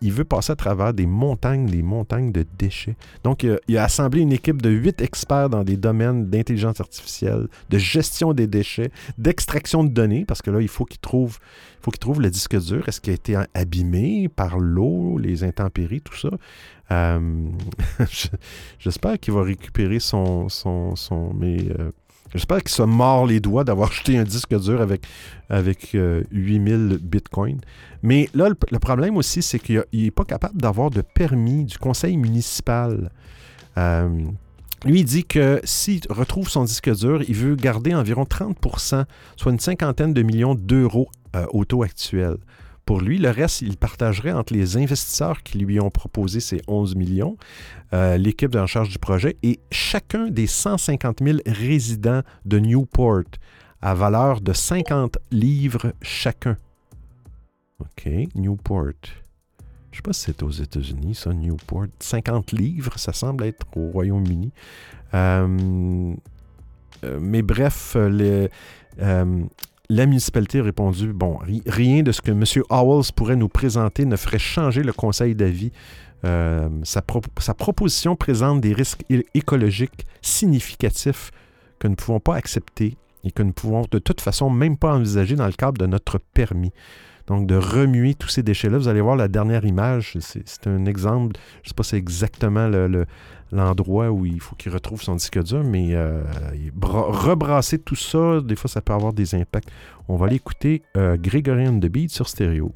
Il, 0.00 0.12
veut 0.12 0.24
passer 0.24 0.52
à 0.52 0.56
travers 0.56 0.94
des 0.94 1.06
montagnes, 1.06 1.66
des 1.66 1.82
montagnes 1.82 2.32
de 2.32 2.44
déchets. 2.58 2.96
Donc, 3.24 3.42
il 3.42 3.52
a, 3.52 3.56
il 3.68 3.78
a 3.78 3.84
assemblé 3.84 4.20
une 4.20 4.32
équipe 4.32 4.62
de 4.62 4.70
huit 4.70 5.00
experts 5.00 5.50
dans 5.50 5.64
des 5.64 5.76
domaines 5.76 6.26
d'intelligence 6.30 6.80
artificielle, 6.80 7.48
de 7.68 7.78
gestion 7.78 8.32
des 8.32 8.46
déchets, 8.46 8.90
d'extraction 9.18 9.84
de 9.84 9.90
données, 9.90 10.24
parce 10.24 10.42
que 10.42 10.50
là, 10.50 10.60
il 10.60 10.68
faut 10.68 10.84
qu'il 10.84 11.00
trouve, 11.00 11.38
faut 11.80 11.90
qu'il 11.90 12.00
trouve 12.00 12.20
le 12.20 12.30
disque 12.30 12.56
dur. 12.60 12.88
Est-ce 12.88 13.00
qu'il 13.00 13.12
a 13.12 13.14
été 13.16 13.36
abîmé 13.54 14.28
par 14.28 14.58
l'eau, 14.58 15.18
les 15.18 15.42
intempéries, 15.44 16.00
tout 16.02 16.16
ça? 16.16 16.30
Euh, 16.92 17.46
je- 18.10 18.28
J'espère 18.78 19.18
qu'il 19.18 19.34
va 19.34 19.42
récupérer 19.42 20.00
son. 20.00 20.48
son, 20.48 20.96
son 20.96 21.32
mais, 21.34 21.58
euh, 21.78 21.90
J'espère 22.34 22.58
qu'il 22.58 22.70
se 22.70 22.82
mord 22.82 23.26
les 23.26 23.40
doigts 23.40 23.64
d'avoir 23.64 23.92
jeté 23.92 24.18
un 24.18 24.24
disque 24.24 24.58
dur 24.58 24.80
avec, 24.80 25.06
avec 25.48 25.94
euh, 25.94 26.22
8000 26.30 26.98
bitcoins. 27.02 27.60
Mais 28.02 28.28
là, 28.34 28.48
le, 28.48 28.78
problème 28.78 29.16
aussi, 29.16 29.42
c'est 29.42 29.58
qu'il 29.58 29.84
n'est 29.92 30.10
pas 30.10 30.24
capable 30.24 30.60
d'avoir 30.60 30.90
de 30.90 31.02
permis 31.02 31.64
du 31.64 31.78
conseil 31.78 32.16
municipal. 32.16 33.10
Euh, 33.78 34.08
lui, 34.84 35.00
il 35.00 35.04
dit 35.04 35.24
que 35.24 35.60
s'il 35.64 36.00
retrouve 36.08 36.48
son 36.48 36.64
disque 36.64 36.90
dur, 36.94 37.22
il 37.28 37.34
veut 37.34 37.54
garder 37.54 37.94
environ 37.94 38.22
30% 38.22 39.04
soit 39.36 39.52
une 39.52 39.60
cinquantaine 39.60 40.14
de 40.14 40.22
millions 40.22 40.54
d'euros 40.54 41.08
euh, 41.36 41.44
au 41.50 41.64
taux 41.64 41.82
actuel. 41.82 42.36
Pour 42.84 43.00
lui, 43.00 43.18
le 43.18 43.30
reste, 43.30 43.62
il 43.62 43.76
partagerait 43.76 44.32
entre 44.32 44.52
les 44.52 44.76
investisseurs 44.76 45.42
qui 45.42 45.58
lui 45.58 45.80
ont 45.80 45.90
proposé 45.90 46.40
ces 46.40 46.60
11 46.66 46.96
millions, 46.96 47.36
euh, 47.92 48.16
l'équipe 48.16 48.54
en 48.56 48.66
charge 48.66 48.88
du 48.88 48.98
projet 48.98 49.36
et 49.42 49.60
chacun 49.70 50.28
des 50.28 50.46
150 50.46 51.18
000 51.22 51.38
résidents 51.46 52.22
de 52.44 52.58
Newport 52.58 53.24
à 53.82 53.94
valeur 53.94 54.40
de 54.40 54.52
50 54.52 55.18
livres 55.30 55.92
chacun. 56.02 56.56
OK, 57.80 58.08
Newport. 58.34 58.92
Je 59.90 59.96
sais 59.96 60.02
pas 60.02 60.12
si 60.12 60.20
c'est 60.22 60.42
aux 60.42 60.50
États-Unis, 60.50 61.14
ça, 61.14 61.32
Newport. 61.32 61.86
50 61.98 62.52
livres, 62.52 62.98
ça 62.98 63.12
semble 63.12 63.44
être 63.44 63.66
au 63.76 63.90
Royaume-Uni. 63.90 64.52
Euh, 65.14 66.14
euh, 67.04 67.18
mais 67.20 67.42
bref, 67.42 67.96
le, 67.96 68.48
euh, 69.00 69.44
la 69.90 70.06
municipalité 70.06 70.60
a 70.60 70.62
répondu 70.62 71.12
bon, 71.12 71.36
ri- 71.38 71.62
rien 71.66 72.02
de 72.02 72.12
ce 72.12 72.22
que 72.22 72.30
M. 72.30 72.44
Howells 72.70 73.12
pourrait 73.14 73.36
nous 73.36 73.48
présenter 73.48 74.04
ne 74.06 74.16
ferait 74.16 74.38
changer 74.38 74.82
le 74.82 74.92
conseil 74.92 75.34
d'avis. 75.34 75.72
Euh, 76.24 76.68
sa, 76.84 77.02
pro- 77.02 77.20
sa 77.38 77.54
proposition 77.54 78.14
présente 78.14 78.60
des 78.60 78.72
risques 78.72 79.02
écologiques 79.34 80.06
significatifs 80.22 81.30
que 81.78 81.86
nous 81.88 81.92
ne 81.92 81.96
pouvons 81.96 82.20
pas 82.20 82.36
accepter 82.36 82.96
et 83.24 83.30
que 83.30 83.42
nous 83.42 83.48
ne 83.48 83.52
pouvons 83.54 83.84
de 83.90 83.98
toute 83.98 84.20
façon 84.20 84.48
même 84.50 84.76
pas 84.76 84.94
envisager 84.94 85.34
dans 85.36 85.46
le 85.46 85.52
cadre 85.52 85.78
de 85.78 85.86
notre 85.86 86.18
permis. 86.34 86.72
Donc, 87.26 87.46
de 87.46 87.54
remuer 87.54 88.14
tous 88.14 88.28
ces 88.28 88.42
déchets-là, 88.42 88.78
vous 88.78 88.88
allez 88.88 89.00
voir 89.00 89.14
la 89.16 89.28
dernière 89.28 89.64
image, 89.64 90.16
c'est 90.20 90.66
un 90.66 90.84
exemple, 90.86 91.36
je 91.62 91.66
ne 91.66 91.68
sais 91.68 91.74
pas 91.74 91.82
si 91.84 91.90
c'est 91.90 91.96
exactement 91.98 92.66
le- 92.68 93.06
l'endroit 93.52 94.10
où 94.10 94.26
il 94.26 94.40
faut 94.40 94.56
qu'il 94.56 94.72
retrouve 94.72 95.02
son 95.02 95.16
disque 95.16 95.42
dur, 95.42 95.62
mais 95.64 95.94
euh, 95.94 96.22
rebrasser 96.82 97.78
tout 97.78 97.96
ça, 97.96 98.40
des 98.40 98.56
fois, 98.56 98.70
ça 98.70 98.80
peut 98.80 98.92
avoir 98.92 99.12
des 99.12 99.34
impacts. 99.34 99.68
On 100.08 100.16
va 100.16 100.26
aller 100.26 100.36
écouter 100.36 100.82
euh, 100.96 101.16
Gregorian 101.20 101.78
the 101.78 101.86
Beat 101.86 102.10
sur 102.10 102.28
stéréo. 102.28 102.72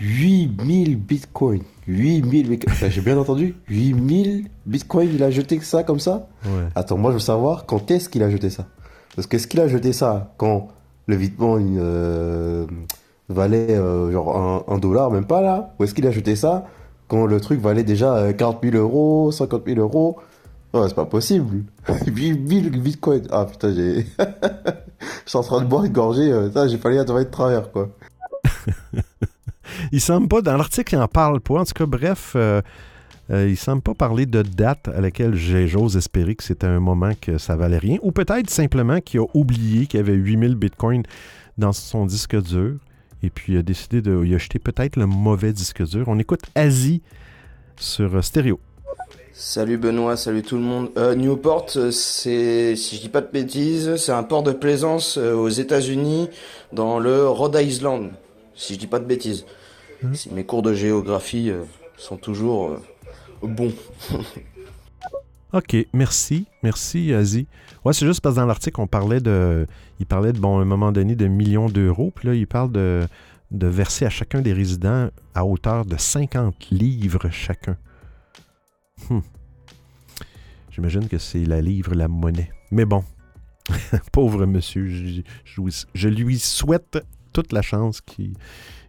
8000 0.00 0.96
bitcoins. 0.96 1.62
8000 1.86 2.48
bitcoins. 2.48 2.72
Enfin, 2.72 2.88
J'ai 2.88 3.00
bien 3.00 3.16
entendu 3.18 3.54
8000 3.68 4.48
bitcoins, 4.66 5.10
il 5.14 5.22
a 5.22 5.30
jeté 5.30 5.60
ça 5.60 5.82
comme 5.82 6.00
ça? 6.00 6.28
Ouais. 6.44 6.68
Attends, 6.74 6.98
moi 6.98 7.10
je 7.10 7.14
veux 7.14 7.20
savoir 7.20 7.66
quand 7.66 7.90
est-ce 7.90 8.08
qu'il 8.08 8.22
a 8.22 8.30
jeté 8.30 8.50
ça? 8.50 8.66
Parce 9.16 9.26
que 9.26 9.36
est-ce 9.36 9.46
qu'il 9.46 9.60
a 9.60 9.68
jeté 9.68 9.92
ça 9.92 10.34
quand 10.36 10.68
le 11.06 11.16
bitcoin 11.16 11.76
euh, 11.80 12.66
valait 13.28 13.70
euh, 13.70 14.12
genre 14.12 14.36
un, 14.68 14.72
un 14.74 14.78
dollar, 14.78 15.10
même 15.10 15.26
pas 15.26 15.40
là? 15.40 15.74
Ou 15.78 15.84
est-ce 15.84 15.94
qu'il 15.94 16.06
a 16.06 16.10
jeté 16.10 16.36
ça 16.36 16.66
quand 17.08 17.26
le 17.26 17.40
truc 17.40 17.60
valait 17.60 17.84
déjà 17.84 18.14
euh, 18.16 18.32
40 18.32 18.58
000 18.62 18.76
euros, 18.76 19.32
50 19.32 19.62
000 19.66 19.80
euros 19.80 20.18
Oh, 20.74 20.84
c'est 20.86 20.94
pas 20.94 21.06
possible 21.06 21.64
8000 22.06 22.70
bitcoins 22.82 23.26
Ah 23.30 23.46
putain, 23.46 23.72
j'ai. 23.74 24.06
Je 25.24 25.30
suis 25.30 25.38
en 25.38 25.42
train 25.42 25.62
de 25.62 25.66
boire 25.66 25.84
une 25.84 25.92
gorgée, 25.92 26.30
euh, 26.30 26.48
putain, 26.48 26.68
j'ai 26.68 26.76
failli 26.76 26.98
être 26.98 27.16
de 27.16 27.22
travers 27.24 27.70
quoi. 27.70 27.88
Il 29.92 30.00
semble 30.00 30.28
pas, 30.28 30.42
dans 30.42 30.56
l'article, 30.56 30.94
il 30.94 30.98
n'en 30.98 31.08
parle 31.08 31.40
pas. 31.40 31.60
En 31.60 31.64
tout 31.64 31.72
cas, 31.72 31.86
bref, 31.86 32.32
euh, 32.36 32.60
euh, 33.30 33.48
il 33.48 33.56
semble 33.56 33.82
pas 33.82 33.94
parler 33.94 34.26
de 34.26 34.42
date 34.42 34.88
à 34.88 35.00
laquelle 35.00 35.34
j'ose 35.34 35.96
espérer 35.96 36.34
que 36.34 36.42
c'était 36.42 36.66
un 36.66 36.80
moment 36.80 37.12
que 37.20 37.38
ça 37.38 37.56
valait 37.56 37.78
rien. 37.78 37.98
Ou 38.02 38.12
peut-être 38.12 38.50
simplement 38.50 39.00
qu'il 39.00 39.20
a 39.20 39.26
oublié 39.34 39.86
qu'il 39.86 39.98
y 39.98 40.02
avait 40.02 40.14
8000 40.14 40.54
bitcoins 40.54 41.04
dans 41.58 41.72
son 41.72 42.06
disque 42.06 42.40
dur. 42.42 42.76
Et 43.22 43.30
puis 43.30 43.54
il 43.54 43.58
a 43.58 43.62
décidé 43.62 44.00
de. 44.02 44.22
Il 44.24 44.34
a 44.34 44.38
jeté 44.38 44.58
peut-être 44.58 44.96
le 44.96 45.06
mauvais 45.06 45.52
disque 45.52 45.82
dur. 45.84 46.04
On 46.08 46.18
écoute 46.18 46.42
Asie 46.54 47.02
sur 47.76 48.16
euh, 48.16 48.22
stéréo. 48.22 48.60
Salut 49.32 49.78
Benoît, 49.78 50.16
salut 50.16 50.42
tout 50.42 50.56
le 50.56 50.62
monde. 50.62 50.90
Euh, 50.96 51.14
Newport, 51.14 51.66
euh, 51.76 51.92
c'est, 51.92 52.74
si 52.74 52.96
je 52.96 53.02
dis 53.02 53.08
pas 53.08 53.20
de 53.20 53.30
bêtises, 53.30 53.94
c'est 53.96 54.10
un 54.10 54.24
port 54.24 54.42
de 54.42 54.50
plaisance 54.50 55.16
aux 55.16 55.48
États-Unis, 55.48 56.28
dans 56.72 56.98
le 56.98 57.28
Rhode 57.28 57.56
Island, 57.60 58.10
si 58.56 58.74
je 58.74 58.80
dis 58.80 58.88
pas 58.88 58.98
de 58.98 59.04
bêtises. 59.04 59.44
Si 60.12 60.32
mes 60.32 60.44
cours 60.44 60.62
de 60.62 60.74
géographie 60.74 61.50
euh, 61.50 61.64
sont 61.96 62.16
toujours 62.16 62.70
euh, 62.70 62.78
bons. 63.42 63.72
OK, 65.52 65.76
merci. 65.94 66.46
Merci, 66.62 67.12
Asie. 67.14 67.46
Ouais, 67.84 67.92
c'est 67.92 68.06
juste 68.06 68.20
parce 68.20 68.34
que 68.34 68.40
dans 68.40 68.46
l'article, 68.46 68.80
on 68.80 68.86
parlait 68.86 69.20
de. 69.20 69.66
Il 69.98 70.06
parlait 70.06 70.32
de, 70.32 70.38
bon, 70.38 70.58
à 70.58 70.62
un 70.62 70.66
moment 70.66 70.92
donné, 70.92 71.16
de 71.16 71.26
millions 71.26 71.68
d'euros. 71.68 72.12
Puis 72.14 72.28
là, 72.28 72.34
il 72.34 72.46
parle 72.46 72.70
de, 72.70 73.08
verser 73.50 74.04
à 74.04 74.10
chacun 74.10 74.42
des 74.42 74.52
résidents 74.52 75.08
à 75.34 75.46
hauteur 75.46 75.86
de 75.86 75.96
50 75.96 76.70
livres 76.70 77.30
chacun. 77.30 77.76
Hmm. 79.08 79.20
J'imagine 80.70 81.08
que 81.08 81.18
c'est 81.18 81.44
la 81.44 81.60
livre, 81.60 81.94
la 81.94 82.08
monnaie. 82.08 82.50
Mais 82.70 82.84
bon, 82.84 83.02
pauvre 84.12 84.44
monsieur, 84.44 84.86
je, 84.88 86.08
lui- 86.08 86.38
souhaite 86.38 86.98
toute 87.32 87.52
la 87.52 87.62
chance 87.62 88.02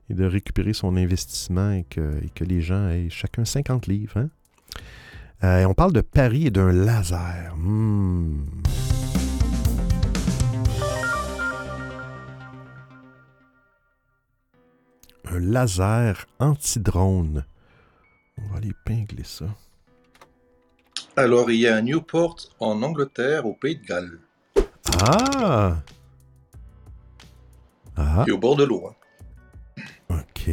de 0.09 0.25
récupérer 0.25 0.73
son 0.73 0.97
investissement 0.97 1.71
et 1.71 1.85
que, 1.89 2.23
et 2.23 2.29
que 2.29 2.43
les 2.43 2.61
gens 2.61 2.89
aient 2.89 3.09
chacun 3.09 3.45
50 3.45 3.87
livres. 3.87 4.17
Hein? 4.17 4.29
Euh, 5.43 5.65
on 5.65 5.73
parle 5.73 5.93
de 5.93 6.01
Paris 6.01 6.47
et 6.47 6.51
d'un 6.51 6.71
laser. 6.71 7.55
Hmm. 7.55 8.45
Un 15.25 15.39
laser 15.39 16.25
anti-drone. 16.39 17.45
On 18.37 18.47
va 18.51 18.57
aller 18.57 18.73
pingler 18.85 19.23
ça. 19.23 19.45
Alors, 21.15 21.51
il 21.51 21.59
y 21.59 21.67
a 21.67 21.75
un 21.75 21.81
Newport 21.81 22.37
en 22.59 22.81
Angleterre, 22.81 23.45
au 23.45 23.53
Pays 23.53 23.75
de 23.77 23.85
Galles, 23.85 24.19
Ah! 25.03 25.77
Ah, 27.97 28.23
est 28.27 28.31
au 28.31 28.37
bord 28.37 28.55
de 28.55 28.63
l'eau. 28.63 28.87
hein. 28.87 29.83
ok. 30.09 30.49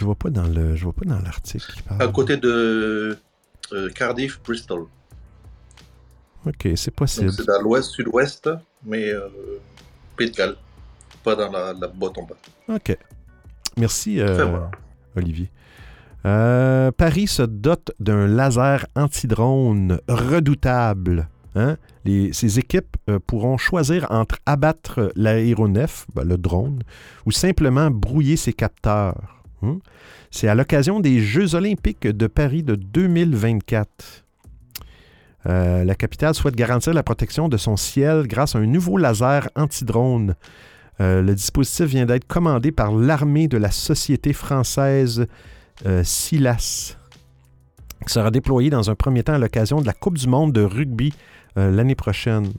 Je 0.00 0.06
vois 0.06 0.14
pas 0.14 0.30
dans 0.30 0.46
le, 0.46 0.76
je 0.76 0.84
vois 0.84 0.94
pas 0.94 1.04
dans 1.04 1.20
l'article. 1.20 1.82
À 1.98 2.08
côté 2.08 2.38
de 2.38 3.18
euh, 3.74 3.90
Cardiff, 3.90 4.40
Bristol. 4.42 4.86
Ok, 6.46 6.68
c'est 6.74 6.90
possible. 6.90 7.30
c'est 7.30 7.44
dans 7.46 7.60
l'ouest, 7.60 7.90
sud-ouest, 7.90 8.48
mais 8.82 9.10
euh, 9.10 9.28
Pays 10.16 10.30
de 10.30 10.36
Galles. 10.36 10.56
Pas 11.22 11.36
dans 11.36 11.52
la, 11.52 11.74
la 11.74 11.86
boîte 11.88 12.16
en 12.16 12.22
bas. 12.22 12.36
Ok. 12.74 12.96
Merci, 13.76 14.22
euh, 14.22 14.46
voilà. 14.46 14.70
Olivier. 15.16 15.50
Euh, 16.24 16.90
Paris 16.92 17.26
se 17.26 17.42
dote 17.42 17.92
d'un 18.00 18.26
laser 18.26 18.86
anti-drone 18.96 20.00
redoutable. 20.08 21.28
Hein? 21.56 21.76
Les, 22.06 22.32
ces 22.32 22.58
équipes 22.58 22.96
euh, 23.10 23.18
pourront 23.18 23.58
choisir 23.58 24.06
entre 24.08 24.36
abattre 24.46 25.12
l'aéronef, 25.14 26.06
ben, 26.14 26.24
le 26.24 26.38
drone, 26.38 26.84
ou 27.26 27.32
simplement 27.32 27.90
brouiller 27.90 28.38
ses 28.38 28.54
capteurs. 28.54 29.39
Hein. 29.62 29.78
C'est 30.30 30.48
à 30.48 30.54
l'occasion 30.54 31.00
des 31.00 31.20
Jeux 31.20 31.54
olympiques 31.54 32.06
de 32.06 32.26
Paris 32.26 32.62
de 32.62 32.74
2024. 32.74 34.24
Euh, 35.46 35.84
la 35.84 35.94
capitale 35.94 36.34
souhaite 36.34 36.54
garantir 36.54 36.92
la 36.92 37.02
protection 37.02 37.48
de 37.48 37.56
son 37.56 37.76
ciel 37.76 38.26
grâce 38.26 38.54
à 38.54 38.58
un 38.58 38.66
nouveau 38.66 38.96
laser 38.96 39.48
anti-drone. 39.56 40.34
Euh, 41.00 41.22
le 41.22 41.34
dispositif 41.34 41.86
vient 41.86 42.04
d'être 42.04 42.26
commandé 42.26 42.72
par 42.72 42.92
l'armée 42.92 43.48
de 43.48 43.56
la 43.56 43.70
société 43.70 44.32
française 44.32 45.26
euh, 45.86 46.04
SILAS, 46.04 46.96
qui 48.06 48.12
sera 48.12 48.30
déployé 48.30 48.68
dans 48.68 48.90
un 48.90 48.94
premier 48.94 49.22
temps 49.22 49.34
à 49.34 49.38
l'occasion 49.38 49.80
de 49.80 49.86
la 49.86 49.94
Coupe 49.94 50.18
du 50.18 50.28
monde 50.28 50.52
de 50.52 50.62
rugby 50.62 51.12
l'année 51.56 51.96
prochaine. 51.96 52.52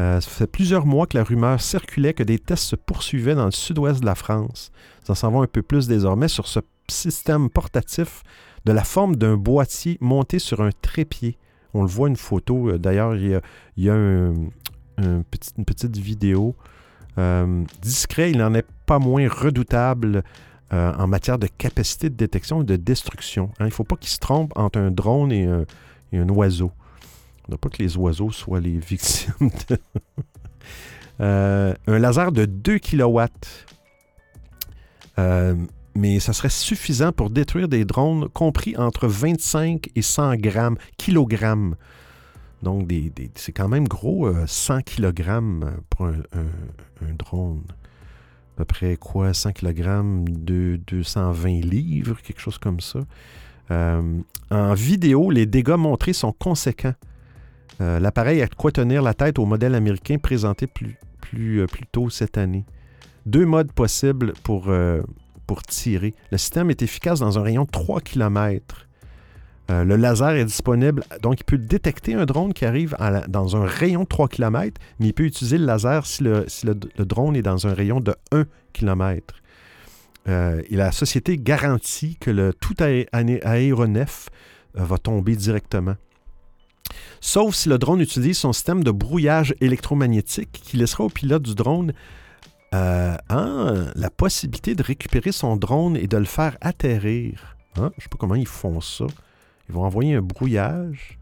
Euh, 0.00 0.20
ça 0.20 0.30
fait 0.30 0.46
plusieurs 0.46 0.86
mois 0.86 1.06
que 1.06 1.18
la 1.18 1.24
rumeur 1.24 1.60
circulait 1.60 2.14
que 2.14 2.22
des 2.22 2.38
tests 2.38 2.64
se 2.64 2.76
poursuivaient 2.76 3.34
dans 3.34 3.44
le 3.44 3.50
sud-ouest 3.50 4.00
de 4.00 4.06
la 4.06 4.14
France. 4.14 4.72
Nous 5.02 5.10
en 5.10 5.14
savons 5.14 5.42
un 5.42 5.46
peu 5.46 5.60
plus 5.62 5.88
désormais 5.88 6.28
sur 6.28 6.46
ce 6.46 6.60
système 6.88 7.50
portatif 7.50 8.22
de 8.64 8.72
la 8.72 8.82
forme 8.82 9.16
d'un 9.16 9.36
boîtier 9.36 9.98
monté 10.00 10.38
sur 10.38 10.62
un 10.62 10.70
trépied. 10.80 11.36
On 11.74 11.82
le 11.82 11.88
voit 11.88 12.08
une 12.08 12.16
photo. 12.16 12.70
euh, 12.70 12.78
D'ailleurs, 12.78 13.14
il 13.14 13.40
y 13.76 13.90
a, 13.90 13.94
une 13.94 15.24
petite 15.24 15.98
vidéo. 15.98 16.56
Euh, 17.18 17.64
discret, 17.82 18.30
il 18.30 18.38
n'en 18.38 18.54
est 18.54 18.66
pas 18.86 18.98
moins 18.98 19.28
redoutable 19.28 20.22
en 20.72 21.08
matière 21.08 21.36
de 21.36 21.48
capacité 21.48 22.10
de 22.10 22.14
détection 22.14 22.62
et 22.62 22.64
de 22.64 22.76
destruction. 22.76 23.50
hein. 23.58 23.64
Il 23.64 23.66
ne 23.66 23.70
faut 23.70 23.82
pas 23.82 23.96
qu'il 23.96 24.08
se 24.08 24.20
trompe 24.20 24.52
entre 24.54 24.78
un 24.78 24.92
drone 24.92 25.32
et 25.32 25.44
un 25.44 26.28
oiseau. 26.28 26.70
Ne 27.50 27.54
faut 27.56 27.58
pas 27.58 27.68
que 27.68 27.82
les 27.82 27.96
oiseaux 27.96 28.30
soient 28.30 28.60
les 28.60 28.78
victimes. 28.78 29.50
Euh, 31.20 31.74
un 31.86 31.98
laser 31.98 32.32
de 32.32 32.46
2 32.46 32.78
kW. 32.78 33.20
Euh, 35.18 35.54
mais 35.94 36.18
ça 36.18 36.32
serait 36.32 36.48
suffisant 36.48 37.12
pour 37.12 37.28
détruire 37.28 37.68
des 37.68 37.84
drones 37.84 38.30
compris 38.30 38.74
entre 38.78 39.06
25 39.06 39.90
et 39.94 40.00
100 40.00 40.36
grammes, 40.36 40.78
kilogrammes. 40.96 41.76
Donc, 42.62 42.88
c'est 43.34 43.52
quand 43.52 43.68
même 43.68 43.86
gros, 43.86 44.28
euh, 44.28 44.46
100 44.46 44.80
kg 44.80 45.42
pour 45.90 46.06
un, 46.06 46.14
drone. 47.18 47.64
À 48.56 48.56
peu 48.56 48.64
près 48.64 48.96
quoi, 48.96 49.34
100 49.34 49.52
kg, 49.52 50.24
de 50.24 50.80
220 50.86 51.48
livres, 51.66 52.16
quelque 52.22 52.40
chose 52.40 52.56
comme 52.56 52.80
ça. 52.80 53.00
Euh, 53.70 54.20
en 54.50 54.74
vidéo, 54.74 55.30
les 55.30 55.46
dégâts 55.46 55.76
montrés 55.76 56.12
sont 56.12 56.32
conséquents. 56.32 56.94
Euh, 57.80 57.98
L'appareil 57.98 58.42
a 58.42 58.46
de 58.46 58.54
quoi 58.54 58.72
tenir 58.72 59.02
la 59.02 59.14
tête 59.14 59.38
au 59.38 59.46
modèle 59.46 59.74
américain 59.74 60.18
présenté 60.18 60.66
plus, 60.66 60.98
euh, 61.60 61.66
tôt 61.92 62.10
cette 62.10 62.36
année. 62.36 62.64
Deux 63.26 63.46
modes 63.46 63.72
possibles 63.72 64.34
pour, 64.42 64.68
euh, 64.68 65.02
pour 65.46 65.62
tirer. 65.62 66.14
Le 66.30 66.38
système 66.38 66.70
est 66.70 66.82
efficace 66.82 67.20
dans 67.20 67.38
un 67.38 67.42
rayon 67.42 67.64
de 67.64 67.70
3 67.70 68.00
km. 68.00 68.86
Le 69.72 69.94
laser 69.94 70.30
est 70.30 70.44
disponible, 70.44 71.04
donc 71.22 71.38
il 71.38 71.44
peut 71.44 71.56
détecter 71.56 72.14
un 72.14 72.26
drone 72.26 72.52
qui 72.52 72.64
arrive 72.64 72.96
dans 73.28 73.56
un 73.56 73.64
rayon 73.64 74.02
de 74.02 74.08
3 74.08 74.26
km, 74.26 74.80
mais 74.98 75.06
il 75.06 75.14
peut 75.14 75.22
utiliser 75.22 75.58
le 75.58 75.64
laser 75.64 76.06
si 76.06 76.24
le, 76.24 76.44
drone 76.98 77.36
est 77.36 77.42
dans 77.42 77.68
un 77.68 77.72
rayon 77.72 78.00
de 78.00 78.12
1 78.32 78.46
km. 78.72 79.36
Et 80.26 80.74
la 80.74 80.90
société 80.90 81.36
garantit 81.38 82.16
que 82.16 82.32
le 82.32 82.52
tout 82.52 82.74
aéronef 82.80 84.30
va 84.74 84.98
tomber 84.98 85.36
directement. 85.36 85.94
Sauf 87.20 87.54
si 87.54 87.68
le 87.68 87.78
drone 87.78 88.00
utilise 88.00 88.38
son 88.38 88.52
système 88.52 88.84
de 88.84 88.90
brouillage 88.90 89.54
électromagnétique 89.60 90.52
qui 90.52 90.76
laissera 90.76 91.04
au 91.04 91.08
pilote 91.08 91.42
du 91.42 91.54
drone 91.54 91.92
euh, 92.72 93.16
hein, 93.28 93.86
la 93.96 94.10
possibilité 94.10 94.74
de 94.74 94.82
récupérer 94.82 95.32
son 95.32 95.56
drone 95.56 95.96
et 95.96 96.06
de 96.06 96.16
le 96.16 96.24
faire 96.24 96.56
atterrir. 96.60 97.56
Hein? 97.76 97.90
Je 97.96 98.00
ne 98.00 98.02
sais 98.02 98.08
pas 98.08 98.18
comment 98.18 98.36
ils 98.36 98.46
font 98.46 98.80
ça. 98.80 99.06
Ils 99.68 99.74
vont 99.74 99.84
envoyer 99.84 100.14
un 100.14 100.22
brouillage. 100.22 101.18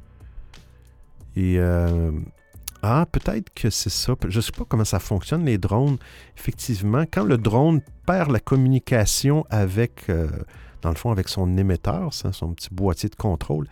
Et 1.36 1.58
euh, 1.58 2.10
ah, 2.82 3.06
peut-être 3.10 3.52
que 3.54 3.70
c'est 3.70 3.90
ça. 3.90 4.14
Je 4.28 4.36
ne 4.36 4.40
sais 4.42 4.52
pas 4.52 4.64
comment 4.68 4.84
ça 4.84 4.98
fonctionne, 4.98 5.44
les 5.44 5.58
drones. 5.58 5.96
Effectivement, 6.36 7.04
quand 7.10 7.24
le 7.24 7.38
drone 7.38 7.80
perd 8.06 8.30
la 8.30 8.40
communication 8.40 9.44
avec, 9.50 10.08
euh, 10.10 10.28
dans 10.82 10.90
le 10.90 10.94
fond, 10.94 11.10
avec 11.10 11.28
son 11.28 11.56
émetteur, 11.56 12.12
ça, 12.12 12.32
son 12.32 12.52
petit 12.52 12.68
boîtier 12.70 13.08
de 13.08 13.16
contrôle, 13.16 13.66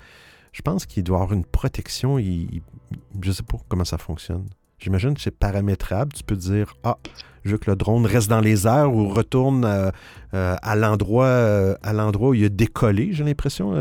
je 0.57 0.63
pense 0.63 0.87
qu'il 0.87 1.05
doit 1.05 1.19
avoir 1.21 1.35
une 1.35 1.45
protection. 1.45 2.19
Je 2.19 3.29
ne 3.29 3.33
sais 3.33 3.43
pas 3.43 3.59
comment 3.69 3.85
ça 3.85 3.99
fonctionne. 3.99 4.47
J'imagine 4.79 5.13
que 5.13 5.21
c'est 5.21 5.37
paramétrable. 5.37 6.15
Tu 6.15 6.25
peux 6.25 6.35
dire, 6.35 6.75
ah, 6.83 6.97
je 7.45 7.51
veux 7.51 7.59
que 7.59 7.71
le 7.71 7.77
drone 7.77 8.07
reste 8.07 8.31
dans 8.31 8.41
les 8.41 8.67
airs 8.67 8.91
ou 8.91 9.07
retourne 9.11 9.67
euh, 9.67 9.91
euh, 10.33 10.57
à 10.63 10.75
l'endroit 10.75 11.27
euh, 11.27 11.75
à 11.83 11.93
l'endroit 11.93 12.31
où 12.31 12.35
il 12.35 12.47
a 12.47 12.49
décollé, 12.49 13.11
j'ai 13.13 13.23
l'impression. 13.23 13.75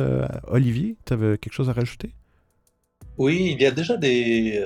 Olivier, 0.47 0.97
tu 1.05 1.13
avais 1.13 1.38
quelque 1.38 1.53
chose 1.53 1.69
à 1.69 1.73
rajouter? 1.73 2.11
Oui, 3.17 3.53
il 3.53 3.61
y 3.61 3.65
a 3.65 3.71
déjà 3.71 3.95
des, 3.95 4.61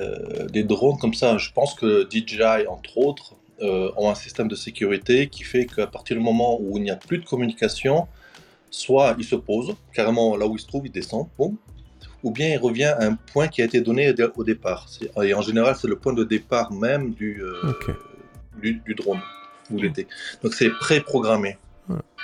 des 0.51 0.63
drones 0.63 0.97
comme 0.97 1.13
ça. 1.13 1.37
Je 1.37 1.51
pense 1.51 1.75
que 1.75 2.09
DJI, 2.09 2.65
entre 2.67 2.97
autres, 2.97 3.35
ont 3.61 4.09
un 4.09 4.15
système 4.15 4.47
de 4.47 4.55
sécurité 4.55 5.27
qui 5.27 5.43
fait 5.43 5.67
qu'à 5.67 5.85
partir 5.85 6.17
du 6.17 6.23
moment 6.23 6.59
où 6.59 6.75
il 6.79 6.83
n'y 6.83 6.89
a 6.89 6.95
plus 6.95 7.19
de 7.19 7.25
communication, 7.25 8.07
soit 8.71 9.15
il 9.19 9.25
se 9.25 9.35
pose, 9.35 9.75
carrément 9.93 10.35
là 10.35 10.47
où 10.47 10.55
il 10.55 10.59
se 10.59 10.65
trouve, 10.65 10.87
il 10.87 10.91
descend, 10.91 11.27
boum, 11.37 11.55
ou 12.23 12.31
bien 12.31 12.49
il 12.49 12.57
revient 12.57 12.85
à 12.99 13.05
un 13.05 13.15
point 13.15 13.47
qui 13.47 13.61
a 13.61 13.65
été 13.65 13.81
donné 13.81 14.13
au 14.35 14.43
départ. 14.43 14.87
Et 15.23 15.33
en 15.33 15.41
général, 15.41 15.75
c'est 15.79 15.87
le 15.87 15.95
point 15.95 16.13
de 16.13 16.23
départ 16.23 16.71
même 16.71 17.13
du, 17.13 17.41
euh, 17.41 17.73
du, 18.61 18.81
du 18.85 18.93
drone 18.95 19.21
était. 19.77 20.07
Donc 20.43 20.53
c'est 20.53 20.69
préprogrammé. 20.69 21.57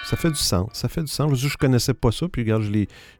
Ça 0.03 0.15
fait 0.17 0.29
du 0.29 0.35
sens. 0.35 0.69
Ça 0.73 0.87
fait 0.87 1.01
du 1.01 1.11
sens. 1.11 1.33
Je 1.35 1.47
ne 1.47 1.51
connaissais 1.53 1.95
pas 1.95 2.11
ça, 2.11 2.27
puis 2.27 2.43
regarde, 2.43 2.61
je 2.61 2.69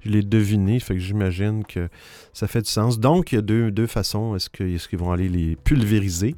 l'ai, 0.09 0.21
deviné, 0.21 0.80
fait 0.80 0.93
que 0.93 0.99
j'imagine 0.99 1.63
que 1.65 1.89
ça 2.32 2.47
fait 2.47 2.61
du 2.61 2.69
sens. 2.69 2.99
Donc, 2.99 3.32
il 3.32 3.36
y 3.36 3.38
a 3.39 3.41
deux, 3.41 3.71
deux 3.71 3.88
façons. 3.88 4.36
Est-ce, 4.36 4.51
que, 4.51 4.63
est-ce 4.63 4.88
qu'ils 4.88 4.99
vont 4.99 5.11
aller 5.11 5.28
les 5.28 5.55
pulvériser? 5.55 6.36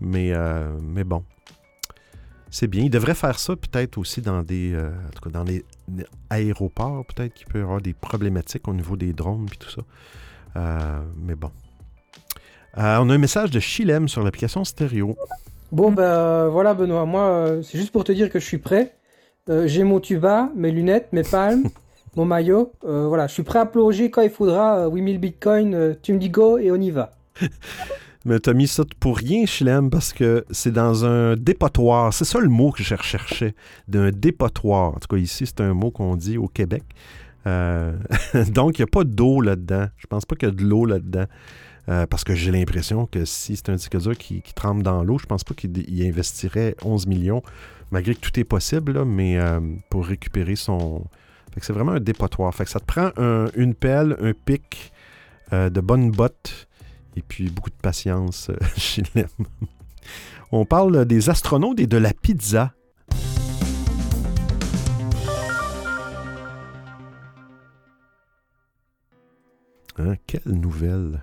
Mais, 0.00 0.32
euh, 0.32 0.70
mais 0.80 1.04
bon, 1.04 1.22
c'est 2.50 2.68
bien. 2.68 2.84
Ils 2.84 2.90
devraient 2.90 3.14
faire 3.14 3.38
ça 3.38 3.54
peut-être 3.56 3.98
aussi 3.98 4.22
dans 4.22 4.42
des, 4.42 4.72
euh, 4.72 4.88
en 4.88 5.10
tout 5.10 5.20
cas, 5.22 5.30
dans 5.30 5.44
les 5.44 5.66
aéroports. 6.30 7.04
Peut-être 7.06 7.34
qu'il 7.34 7.46
peut 7.46 7.58
y 7.58 7.62
avoir 7.62 7.80
des 7.80 7.94
problématiques 7.94 8.68
au 8.68 8.74
niveau 8.74 8.96
des 8.96 9.12
drones 9.12 9.46
puis 9.48 9.58
tout 9.58 9.70
ça. 9.70 9.82
Euh, 10.56 11.00
mais 11.16 11.34
bon. 11.34 11.50
Euh, 12.78 12.98
on 13.00 13.10
a 13.10 13.14
un 13.14 13.18
message 13.18 13.50
de 13.50 13.60
Chilem 13.60 14.08
sur 14.08 14.22
l'application 14.22 14.64
stéréo. 14.64 15.16
Bon, 15.72 15.90
ben 15.92 16.02
euh, 16.02 16.48
voilà, 16.50 16.74
Benoît. 16.74 17.04
Moi, 17.04 17.62
c'est 17.62 17.78
juste 17.78 17.92
pour 17.92 18.04
te 18.04 18.12
dire 18.12 18.30
que 18.30 18.38
je 18.38 18.44
suis 18.44 18.58
prêt. 18.58 18.94
J'ai 19.64 19.82
mon 19.82 19.98
tuba, 19.98 20.48
mes 20.54 20.70
lunettes, 20.70 21.08
mes 21.12 21.24
palmes, 21.24 21.64
mon 22.16 22.24
maillot. 22.24 22.72
Voilà, 22.82 23.26
je 23.26 23.32
suis 23.32 23.42
prêt 23.42 23.58
à 23.58 23.66
plonger 23.66 24.10
quand 24.10 24.22
il 24.22 24.30
faudra. 24.30 24.86
euh, 24.86 24.90
8000 24.90 25.18
bitcoins, 25.18 25.96
tu 26.02 26.12
me 26.12 26.18
dis 26.18 26.30
go 26.30 26.58
et 26.58 26.70
on 26.70 26.76
y 26.76 26.90
va. 26.90 27.16
Mais 28.26 28.38
t'as 28.38 28.52
mis 28.52 28.68
ça 28.68 28.84
pour 29.00 29.16
rien, 29.16 29.46
Chilem, 29.46 29.88
parce 29.88 30.12
que 30.12 30.44
c'est 30.50 30.72
dans 30.72 31.06
un 31.06 31.36
dépotoir. 31.36 32.12
C'est 32.12 32.26
ça 32.26 32.38
le 32.38 32.48
mot 32.50 32.70
que 32.70 32.82
je 32.82 32.94
recherchais, 32.94 33.54
d'un 33.88 34.10
dépotoir. 34.10 34.88
En 34.88 34.98
tout 34.98 35.08
cas, 35.08 35.16
ici, 35.16 35.46
c'est 35.46 35.60
un 35.62 35.72
mot 35.72 35.90
qu'on 35.90 36.16
dit 36.16 36.36
au 36.36 36.46
Québec. 36.46 36.82
Euh, 37.46 37.96
donc, 38.52 38.78
il 38.78 38.82
n'y 38.82 38.84
a 38.84 38.92
pas 38.92 39.04
d'eau 39.04 39.40
là-dedans. 39.40 39.86
Je 39.96 40.06
pense 40.06 40.26
pas 40.26 40.36
qu'il 40.36 40.48
y 40.50 40.52
a 40.52 40.54
de 40.54 40.62
l'eau 40.62 40.84
là-dedans. 40.84 41.24
Euh, 41.88 42.06
parce 42.06 42.24
que 42.24 42.34
j'ai 42.34 42.52
l'impression 42.52 43.06
que 43.06 43.24
si 43.24 43.56
c'est 43.56 43.70
un 43.70 43.74
disque 43.76 43.96
dur 43.96 44.16
qui, 44.16 44.42
qui 44.42 44.52
trempe 44.52 44.82
dans 44.82 45.02
l'eau, 45.02 45.18
je 45.18 45.24
pense 45.24 45.42
pas 45.42 45.54
qu'il 45.54 45.76
il 45.88 46.06
investirait 46.06 46.76
11 46.84 47.06
millions, 47.06 47.42
malgré 47.90 48.14
que 48.14 48.20
tout 48.20 48.38
est 48.38 48.44
possible, 48.44 49.02
mais 49.06 49.38
euh, 49.38 49.60
pour 49.88 50.06
récupérer 50.06 50.56
son... 50.56 51.06
C'est 51.56 51.72
vraiment 51.72 51.92
un 51.92 52.00
dépotoir. 52.00 52.54
Fait 52.54 52.64
que 52.64 52.70
ça 52.70 52.80
te 52.80 52.84
prend 52.84 53.10
un- 53.16 53.46
une 53.56 53.74
pelle, 53.74 54.16
un 54.20 54.32
pic, 54.34 54.92
de 55.52 55.80
bonnes 55.80 56.12
bottes, 56.12 56.68
et 57.16 57.22
puis 57.22 57.50
beaucoup 57.50 57.70
de 57.70 57.74
patience 57.80 58.50
euh, 58.50 58.56
chez 58.76 59.02
Lem. 59.14 59.28
On 60.52 60.64
parle 60.64 61.04
des 61.04 61.30
astronautes 61.30 61.80
et 61.80 61.86
de 61.86 61.96
la 61.96 62.12
pizza. 62.12 62.72
Hein, 69.98 70.14
quelle 70.26 70.42
nouvelle. 70.52 71.22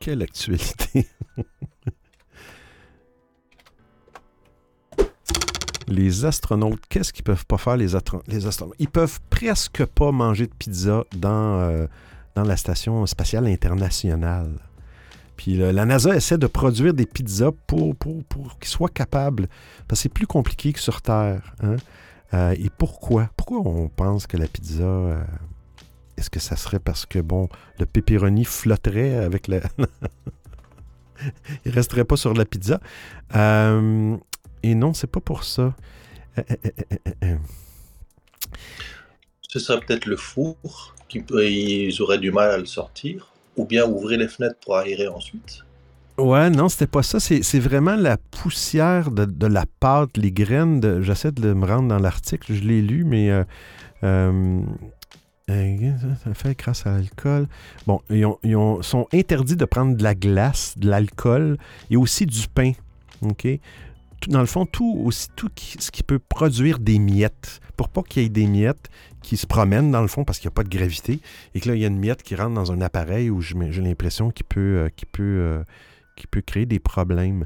Quelle 0.00 0.22
actualité. 0.22 1.06
les 5.88 6.24
astronautes, 6.24 6.80
qu'est-ce 6.88 7.12
qu'ils 7.12 7.24
peuvent 7.24 7.44
pas 7.46 7.58
faire, 7.58 7.76
les, 7.76 7.94
astro- 7.96 8.22
les 8.26 8.46
astronautes? 8.46 8.76
Ils 8.78 8.88
peuvent 8.88 9.20
presque 9.28 9.84
pas 9.84 10.12
manger 10.12 10.46
de 10.46 10.54
pizza 10.54 11.04
dans, 11.16 11.60
euh, 11.60 11.86
dans 12.34 12.44
la 12.44 12.56
station 12.56 13.04
spatiale 13.06 13.46
internationale. 13.48 14.69
Puis 15.40 15.54
le- 15.54 15.70
la 15.70 15.86
NASA 15.86 16.14
essaie 16.14 16.36
de 16.36 16.46
produire 16.46 16.92
des 16.92 17.06
pizzas 17.06 17.52
pour, 17.66 17.96
pour, 17.96 18.22
qu'ils 18.58 18.68
soient 18.68 18.90
capables, 18.90 19.48
parce 19.88 20.00
que 20.00 20.02
c'est 20.02 20.08
plus 20.10 20.26
compliqué 20.26 20.70
que 20.74 20.78
sur 20.78 21.00
Terre. 21.00 21.54
hein. 21.62 21.76
Euh, 22.34 22.54
et 22.58 22.68
pourquoi? 22.68 23.30
Pourquoi 23.38 23.60
on 23.64 23.88
pense 23.88 24.26
que 24.26 24.36
la 24.36 24.46
pizza... 24.46 24.82
euh, 24.82 25.24
Est-ce 26.18 26.28
que 26.28 26.40
ça 26.40 26.56
serait 26.56 26.78
parce 26.78 27.06
que, 27.06 27.20
bon, 27.20 27.48
le 27.78 27.86
pepperoni 27.86 28.44
flotterait 28.44 29.16
avec 29.16 29.48
la... 29.48 29.60
Il 31.64 31.72
resterait 31.72 32.04
pas 32.04 32.16
sur 32.18 32.34
la 32.34 32.44
pizza? 32.44 32.78
Euh, 33.34 34.18
et 34.62 34.74
non, 34.74 34.92
c'est 34.92 35.06
pas 35.10 35.20
pour 35.20 35.44
ça. 35.44 35.74
Ce 39.48 39.58
serait 39.58 39.80
peut-être 39.80 40.04
le 40.04 40.16
four, 40.16 40.94
qui 41.08 41.24
ils 41.30 42.02
auraient 42.02 42.18
du 42.18 42.30
mal 42.30 42.50
à 42.50 42.58
le 42.58 42.66
sortir, 42.66 43.29
ou 43.56 43.64
bien 43.64 43.86
ouvrir 43.86 44.18
les 44.18 44.28
fenêtres 44.28 44.56
pour 44.64 44.76
aérer 44.76 45.08
ensuite? 45.08 45.64
Ouais, 46.18 46.50
non, 46.50 46.68
c'était 46.68 46.86
pas 46.86 47.02
ça. 47.02 47.18
C'est 47.18 47.58
vraiment 47.58 47.96
la 47.96 48.18
poussière 48.18 49.10
de, 49.10 49.24
de 49.24 49.46
la 49.46 49.64
pâte, 49.80 50.16
les 50.18 50.32
graines. 50.32 51.00
J'essaie 51.02 51.32
de 51.32 51.54
me 51.54 51.64
rendre 51.66 51.88
dans 51.88 51.98
l'article, 51.98 52.52
je 52.52 52.60
l'ai 52.60 52.82
lu, 52.82 53.04
mais 53.04 53.30
euh, 53.30 53.44
euh, 54.04 54.60
euh, 55.50 55.92
ça 56.24 56.34
fait 56.34 56.58
grâce 56.58 56.86
à 56.86 56.92
l'alcool. 56.92 57.48
Bon, 57.86 58.00
ils, 58.10 58.26
ont- 58.26 58.38
ils 58.44 58.56
ont- 58.56 58.82
sont 58.82 59.08
interdits 59.14 59.56
de 59.56 59.64
prendre 59.64 59.96
de 59.96 60.02
la 60.02 60.14
glace, 60.14 60.74
de 60.76 60.90
l'alcool 60.90 61.58
et 61.90 61.96
aussi 61.96 62.26
du 62.26 62.48
pain. 62.48 62.72
OK? 63.22 63.48
Dans 64.28 64.40
le 64.40 64.46
fond, 64.46 64.66
tout, 64.66 65.02
aussi, 65.04 65.28
tout 65.34 65.50
ce 65.78 65.90
qui 65.90 66.02
peut 66.02 66.18
produire 66.18 66.78
des 66.78 66.98
miettes. 66.98 67.60
Pour 67.76 67.88
pas 67.88 68.02
qu'il 68.02 68.22
y 68.22 68.26
ait 68.26 68.28
des 68.28 68.46
miettes 68.46 68.90
qui 69.22 69.36
se 69.36 69.46
promènent 69.46 69.90
dans 69.90 70.02
le 70.02 70.08
fond 70.08 70.24
parce 70.24 70.38
qu'il 70.38 70.48
n'y 70.48 70.52
a 70.52 70.56
pas 70.56 70.64
de 70.64 70.68
gravité 70.68 71.20
et 71.54 71.60
que 71.60 71.68
là, 71.68 71.74
il 71.74 71.80
y 71.80 71.84
a 71.84 71.88
une 71.88 71.98
miette 71.98 72.22
qui 72.22 72.34
rentre 72.34 72.54
dans 72.54 72.72
un 72.72 72.80
appareil 72.80 73.30
où 73.30 73.40
j'ai 73.40 73.54
l'impression 73.82 74.30
qu'il 74.30 74.46
peut, 74.46 74.60
euh, 74.60 74.88
peut, 75.12 75.22
euh, 75.22 75.62
peut 76.30 76.40
créer 76.40 76.66
des 76.66 76.78
problèmes. 76.78 77.44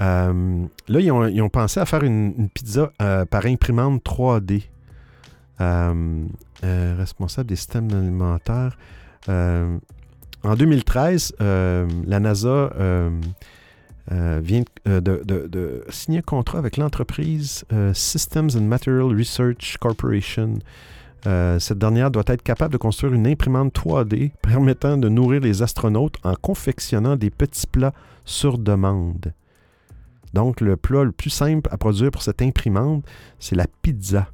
Euh, 0.00 0.64
là, 0.88 1.00
ils 1.00 1.10
ont, 1.10 1.26
ils 1.26 1.42
ont 1.42 1.48
pensé 1.48 1.80
à 1.80 1.86
faire 1.86 2.02
une, 2.04 2.48
pizza 2.50 2.92
par 3.30 3.46
imprimante 3.46 4.02
3D. 4.04 4.64
Euh, 5.60 6.24
euh, 6.64 6.94
responsable 6.98 7.48
des 7.48 7.56
systèmes 7.56 7.90
alimentaires. 7.92 8.76
En 9.28 10.56
2013, 10.56 11.36
euh, 11.40 11.86
la 12.06 12.20
NASA 12.20 12.72
vient 14.10 14.64
de, 14.84 15.84
signer 15.90 16.18
un 16.18 16.22
contrat 16.22 16.58
avec 16.58 16.76
l'entreprise 16.76 17.64
Systems 17.92 18.50
and 18.56 18.62
Material 18.62 19.16
Research 19.16 19.76
Corporation. 19.78 20.58
Euh, 21.26 21.58
cette 21.58 21.78
dernière 21.78 22.10
doit 22.10 22.24
être 22.26 22.42
capable 22.42 22.72
de 22.72 22.78
construire 22.78 23.14
une 23.14 23.26
imprimante 23.26 23.74
3D 23.74 24.32
permettant 24.42 24.98
de 24.98 25.08
nourrir 25.08 25.40
les 25.40 25.62
astronautes 25.62 26.16
en 26.22 26.34
confectionnant 26.34 27.16
des 27.16 27.30
petits 27.30 27.66
plats 27.66 27.94
sur 28.24 28.58
demande. 28.58 29.32
Donc, 30.34 30.60
le 30.60 30.76
plat 30.76 31.04
le 31.04 31.12
plus 31.12 31.30
simple 31.30 31.70
à 31.72 31.78
produire 31.78 32.10
pour 32.10 32.22
cette 32.22 32.42
imprimante, 32.42 33.04
c'est 33.38 33.54
la 33.54 33.66
pizza. 33.82 34.28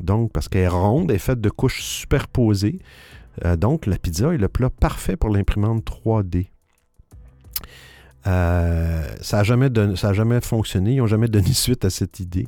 Donc, 0.00 0.30
parce 0.30 0.48
qu'elle 0.48 0.62
est 0.62 0.68
ronde, 0.68 1.10
elle 1.10 1.16
est 1.16 1.20
faite 1.20 1.40
de 1.40 1.48
couches 1.48 1.82
superposées. 1.82 2.78
Euh, 3.44 3.56
donc, 3.56 3.86
la 3.86 3.96
pizza 3.96 4.32
est 4.34 4.38
le 4.38 4.48
plat 4.48 4.70
parfait 4.70 5.16
pour 5.16 5.30
l'imprimante 5.30 5.84
3D. 5.84 6.48
Euh, 8.26 9.08
ça 9.20 9.38
n'a 9.38 9.42
jamais, 9.44 9.70
jamais 9.94 10.40
fonctionné. 10.42 10.94
Ils 10.94 10.98
n'ont 10.98 11.06
jamais 11.06 11.28
donné 11.28 11.52
suite 11.52 11.84
à 11.84 11.90
cette 11.90 12.20
idée. 12.20 12.46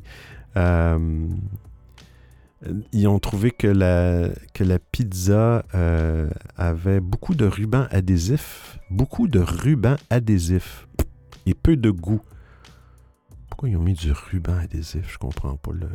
Ils 2.91 3.07
ont 3.07 3.19
trouvé 3.19 3.51
que 3.51 3.67
la, 3.67 4.79
pizza 4.91 5.63
euh, 5.73 6.29
avait 6.57 6.99
beaucoup 6.99 7.35
de 7.35 7.45
rubans 7.45 7.87
adhésifs. 7.91 8.79
Beaucoup 8.89 9.27
de 9.27 9.39
rubans 9.39 9.95
adhésifs. 10.09 10.87
Et 11.45 11.53
peu 11.53 11.77
de 11.77 11.89
goût. 11.89 12.21
Pourquoi 13.49 13.69
ils 13.69 13.77
ont 13.77 13.81
mis 13.81 13.93
du 13.93 14.11
ruban 14.11 14.57
adhésif? 14.57 15.11
Je 15.11 15.17
comprends 15.17 15.55
pas 15.55 15.71
le... 15.71 15.87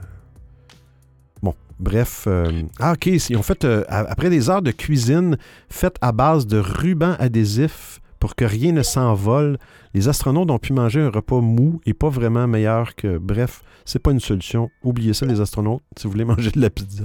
Bon, 1.43 1.55
bref. 1.79 2.25
euh, 2.27 2.63
Ah, 2.81 2.93
OK. 2.93 3.07
Ils 3.07 3.37
ont 3.37 3.43
fait, 3.43 3.65
euh, 3.65 3.85
après 3.89 4.31
des 4.31 4.49
heures 4.49 4.63
de 4.63 4.71
cuisine 4.71 5.37
faites 5.69 5.97
à 6.01 6.13
base 6.13 6.47
de 6.47 6.59
rubans 6.59 7.17
adhésifs 7.19 8.01
pour 8.19 8.37
que 8.37 8.45
rien 8.47 8.73
ne 8.73 8.83
s'envole, 8.83 9.59
les 9.93 10.09
astronautes 10.09 10.51
ont 10.51 10.59
pu 10.59 10.73
manger 10.73 11.03
un 11.03 11.11
repas 11.11 11.43
mou 11.43 11.81
et 11.85 11.93
pas 11.93 12.09
vraiment 12.09 12.47
meilleur 12.47 12.95
que. 12.95 13.19
Bref, 13.19 13.63
c'est 13.85 13.99
pas 13.99 14.11
une 14.11 14.21
solution. 14.21 14.71
Oubliez 14.83 15.15
ça, 15.15 15.27
les 15.27 15.41
astronautes. 15.41 15.83
Si 15.97 16.05
vous 16.05 16.13
voulez 16.13 16.25
manger 16.25 16.51
de 16.51 16.61
la 16.61 16.71
pizza, 16.71 17.05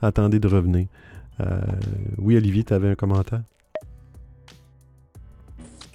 attendez 0.00 0.38
de 0.38 0.48
revenir. 0.48 0.86
Euh, 1.40 1.60
oui, 2.18 2.36
Olivier, 2.36 2.64
tu 2.64 2.74
avais 2.74 2.90
un 2.90 2.94
commentaire? 2.94 3.42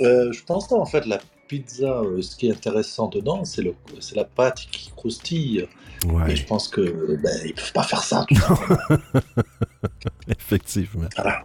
Euh, 0.02 0.32
je 0.32 0.44
pense 0.44 0.72
en 0.72 0.86
fait 0.86 1.06
la 1.08 1.20
pizza, 1.48 2.02
euh, 2.02 2.22
ce 2.22 2.36
qui 2.36 2.48
est 2.48 2.52
intéressant 2.52 3.08
dedans, 3.08 3.46
c'est 3.46 3.64
le, 3.64 3.74
c'est 4.00 4.16
la 4.16 4.26
pâte 4.26 4.68
qui 4.72 4.92
croustille. 4.96 5.68
Ouais. 6.08 6.32
Et 6.32 6.36
je 6.36 6.46
pense 6.46 6.68
que 6.68 7.16
ben, 7.16 7.32
ils 7.46 7.54
peuvent 7.54 7.74
pas 7.74 7.84
faire 7.84 8.04
ça. 8.04 8.26
tout. 8.30 8.36
Effectivement. 10.28 11.10
Voilà. 11.16 11.44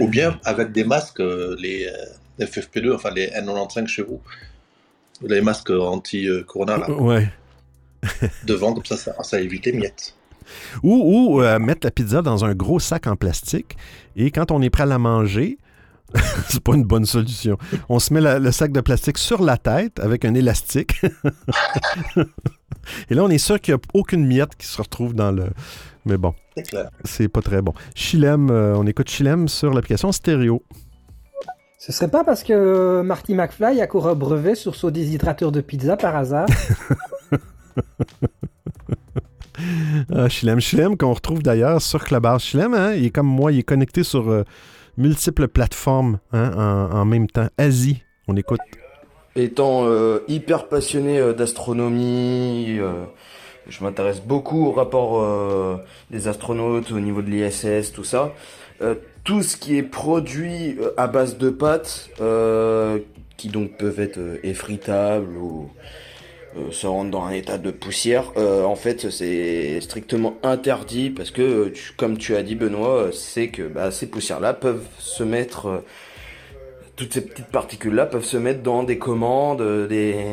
Ou 0.00 0.08
bien 0.08 0.38
avec 0.44 0.72
des 0.72 0.84
masques, 0.84 1.18
les 1.18 1.86
euh, 1.86 2.44
FFP2, 2.44 2.94
enfin 2.94 3.10
les 3.10 3.28
N95 3.28 3.86
chez 3.86 4.02
vous, 4.02 4.20
les 5.22 5.40
masques 5.42 5.70
anti-corona 5.70 6.78
là, 6.78 6.90
Ouais. 6.90 7.30
Devant, 8.44 8.72
comme 8.74 8.84
ça, 8.84 8.96
ça, 8.96 9.14
ça 9.22 9.40
évite 9.40 9.66
les 9.66 9.72
miettes. 9.72 10.14
Ou, 10.82 10.94
ou, 11.36 11.42
euh, 11.42 11.58
mettre 11.58 11.86
la 11.86 11.90
pizza 11.90 12.20
dans 12.22 12.44
un 12.44 12.54
gros 12.54 12.80
sac 12.80 13.06
en 13.06 13.16
plastique 13.16 13.76
et 14.16 14.30
quand 14.30 14.50
on 14.50 14.60
est 14.60 14.70
prêt 14.70 14.82
à 14.82 14.86
la 14.86 14.98
manger, 14.98 15.56
c'est 16.48 16.60
pas 16.62 16.74
une 16.74 16.84
bonne 16.84 17.06
solution. 17.06 17.56
On 17.88 17.98
se 17.98 18.12
met 18.12 18.20
la- 18.20 18.38
le 18.38 18.50
sac 18.52 18.72
de 18.72 18.80
plastique 18.80 19.18
sur 19.18 19.42
la 19.42 19.56
tête 19.56 19.98
avec 20.00 20.24
un 20.24 20.34
élastique. 20.34 21.00
et 23.08 23.14
là, 23.14 23.22
on 23.24 23.30
est 23.30 23.38
sûr 23.38 23.60
qu'il 23.60 23.74
n'y 23.74 23.80
a 23.80 23.82
aucune 23.94 24.26
miette 24.26 24.56
qui 24.56 24.66
se 24.66 24.80
retrouve 24.82 25.14
dans 25.14 25.30
le. 25.30 25.46
Mais 26.04 26.16
bon, 26.16 26.34
C'est 27.04 27.28
pas 27.28 27.40
très 27.40 27.62
bon. 27.62 27.72
Chilem, 27.94 28.50
euh, 28.50 28.74
on 28.76 28.86
écoute 28.86 29.08
Chilem 29.08 29.46
sur 29.48 29.72
l'application 29.72 30.10
stéréo. 30.10 30.62
Ce 31.78 31.92
serait 31.92 32.10
pas 32.10 32.24
parce 32.24 32.42
que 32.42 32.52
euh, 32.52 33.02
Marty 33.02 33.34
McFly 33.34 33.80
a 33.80 33.86
couru 33.86 34.10
un 34.10 34.14
brevet 34.14 34.54
sur 34.56 34.74
son 34.74 34.90
déshydrateur 34.90 35.50
de 35.52 35.60
pizza 35.60 35.96
par 35.96 36.16
hasard? 36.16 36.46
Ah, 40.14 40.28
Chilem, 40.28 40.96
qu'on 40.96 41.12
retrouve 41.12 41.42
d'ailleurs 41.42 41.80
sur 41.80 42.04
Clubhouse. 42.04 42.42
Chilem, 42.42 42.74
hein, 42.74 42.94
il 42.94 43.06
est 43.06 43.10
comme 43.10 43.26
moi, 43.26 43.52
il 43.52 43.60
est 43.60 43.64
connecté 43.64 44.02
sur 44.02 44.30
euh, 44.30 44.44
multiples 44.96 45.48
plateformes 45.48 46.18
hein, 46.32 46.88
en, 46.92 47.04
même 47.04 47.26
temps. 47.26 47.48
Asie, 47.58 48.02
on 48.28 48.36
écoute. 48.36 48.60
Étant 49.36 49.84
euh, 49.84 50.20
hyper 50.28 50.68
passionné 50.68 51.18
euh, 51.18 51.32
d'astronomie, 51.32 52.78
je 53.68 53.84
m'intéresse 53.84 54.20
beaucoup 54.20 54.66
au 54.66 54.72
rapport 54.72 55.80
des 56.10 56.28
astronautes 56.28 56.90
au 56.92 57.00
niveau 57.00 57.22
de 57.22 57.30
l'ISS, 57.30 57.92
tout 57.92 58.04
ça. 58.04 58.32
Tout 59.24 59.42
ce 59.42 59.56
qui 59.56 59.76
est 59.76 59.84
produit 59.84 60.76
à 60.96 61.06
base 61.06 61.38
de 61.38 61.50
pâtes, 61.50 62.10
qui 63.36 63.48
donc 63.48 63.76
peuvent 63.78 64.00
être 64.00 64.18
effritables 64.42 65.36
ou 65.36 65.70
se 66.70 66.86
rendre 66.86 67.10
dans 67.10 67.24
un 67.24 67.32
état 67.32 67.58
de 67.58 67.70
poussière, 67.70 68.32
euh, 68.36 68.64
en 68.64 68.76
fait 68.76 69.10
c'est 69.10 69.80
strictement 69.80 70.36
interdit 70.42 71.10
parce 71.10 71.30
que, 71.30 71.42
euh, 71.42 71.72
comme 71.96 72.18
tu 72.18 72.36
as 72.36 72.42
dit 72.42 72.54
Benoît, 72.56 72.96
euh, 72.96 73.12
c'est 73.12 73.48
que 73.48 73.62
bah, 73.62 73.90
ces 73.90 74.06
poussières-là 74.06 74.52
peuvent 74.54 74.84
se 74.98 75.22
mettre... 75.22 75.66
euh, 75.68 75.78
toutes 76.94 77.14
ces 77.14 77.22
petites 77.22 77.46
particules-là 77.46 78.04
peuvent 78.04 78.24
se 78.24 78.36
mettre 78.36 78.62
dans 78.62 78.82
des 78.82 78.98
commandes, 78.98 79.62
euh, 79.62 79.86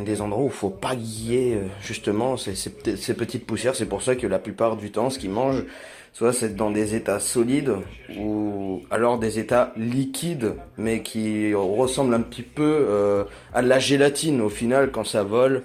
des, 0.03 0.21
endroits 0.21 0.43
où 0.43 0.47
il 0.47 0.51
faut 0.51 0.69
pas 0.69 0.93
guiller 0.93 1.53
euh, 1.55 1.67
justement 1.81 2.35
ces, 2.35 2.53
ces, 2.53 2.69
pe- 2.69 2.97
ces 2.97 3.13
petites 3.13 3.45
poussières. 3.45 3.75
C'est 3.75 3.85
pour 3.85 4.01
ça 4.01 4.15
que 4.17 4.27
la 4.27 4.39
plupart 4.39 4.75
du 4.75 4.91
temps, 4.91 5.09
ce 5.09 5.17
qu'ils 5.19 5.29
mangent, 5.31 5.63
soit 6.11 6.33
c'est 6.33 6.55
dans 6.57 6.69
des 6.69 6.95
états 6.95 7.21
solides 7.21 7.71
ou 8.19 8.81
alors 8.91 9.19
des 9.19 9.39
états 9.39 9.71
liquides, 9.77 10.53
mais 10.77 11.01
qui 11.01 11.53
ressemblent 11.53 12.13
un 12.13 12.21
petit 12.21 12.41
peu 12.43 12.85
euh, 12.89 13.23
à 13.53 13.61
de 13.61 13.67
la 13.69 13.79
gélatine 13.79 14.41
au 14.41 14.49
final 14.49 14.91
quand 14.91 15.05
ça 15.05 15.23
vole. 15.23 15.63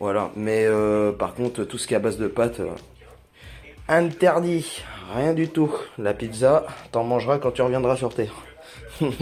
Voilà. 0.00 0.30
Mais 0.34 0.64
euh, 0.64 1.12
par 1.12 1.34
contre, 1.34 1.62
tout 1.64 1.78
ce 1.78 1.86
qui 1.86 1.92
est 1.92 1.98
à 1.98 2.00
base 2.00 2.16
de 2.16 2.26
pâtes, 2.26 2.60
euh, 2.60 2.70
interdit. 3.86 4.82
Rien 5.14 5.34
du 5.34 5.48
tout. 5.48 5.70
La 5.98 6.14
pizza, 6.14 6.66
t'en 6.90 7.04
mangeras 7.04 7.38
quand 7.38 7.52
tu 7.52 7.62
reviendras 7.62 7.96
sur 7.96 8.12
Terre. 8.12 8.34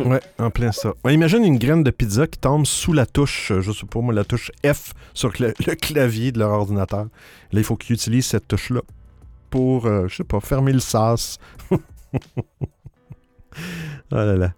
Ouais, 0.05 0.20
en 0.39 0.51
plein 0.51 0.73
ça. 0.73 0.94
Imagine 1.09 1.44
une 1.44 1.59
graine 1.59 1.85
de 1.85 1.93
pizza 1.93 2.27
qui 2.27 2.39
tombe 2.39 2.66
sous 2.66 2.93
la 2.93 3.07
touche, 3.07 3.53
euh, 3.53 3.61
je 3.61 3.70
sais 3.70 3.86
pas 3.86 4.01
moi, 4.01 4.12
la 4.12 4.24
touche 4.24 4.51
F 4.66 4.93
sur 5.15 5.32
le, 5.39 5.53
clavier 5.53 6.32
de 6.32 6.40
leur 6.40 6.51
ordinateur. 6.51 7.07
Là, 7.53 7.61
il 7.61 7.62
faut 7.62 7.77
qu'ils 7.77 7.94
utilisent 7.94 8.27
cette 8.27 8.48
touche-là 8.48 8.81
pour, 9.51 9.86
je 9.86 10.15
sais 10.15 10.24
pas, 10.24 10.40
fermer 10.40 10.73
le 10.73 10.81
sas. 10.81 11.39
oh 11.70 11.78
là 14.11 14.36
là. 14.36 14.53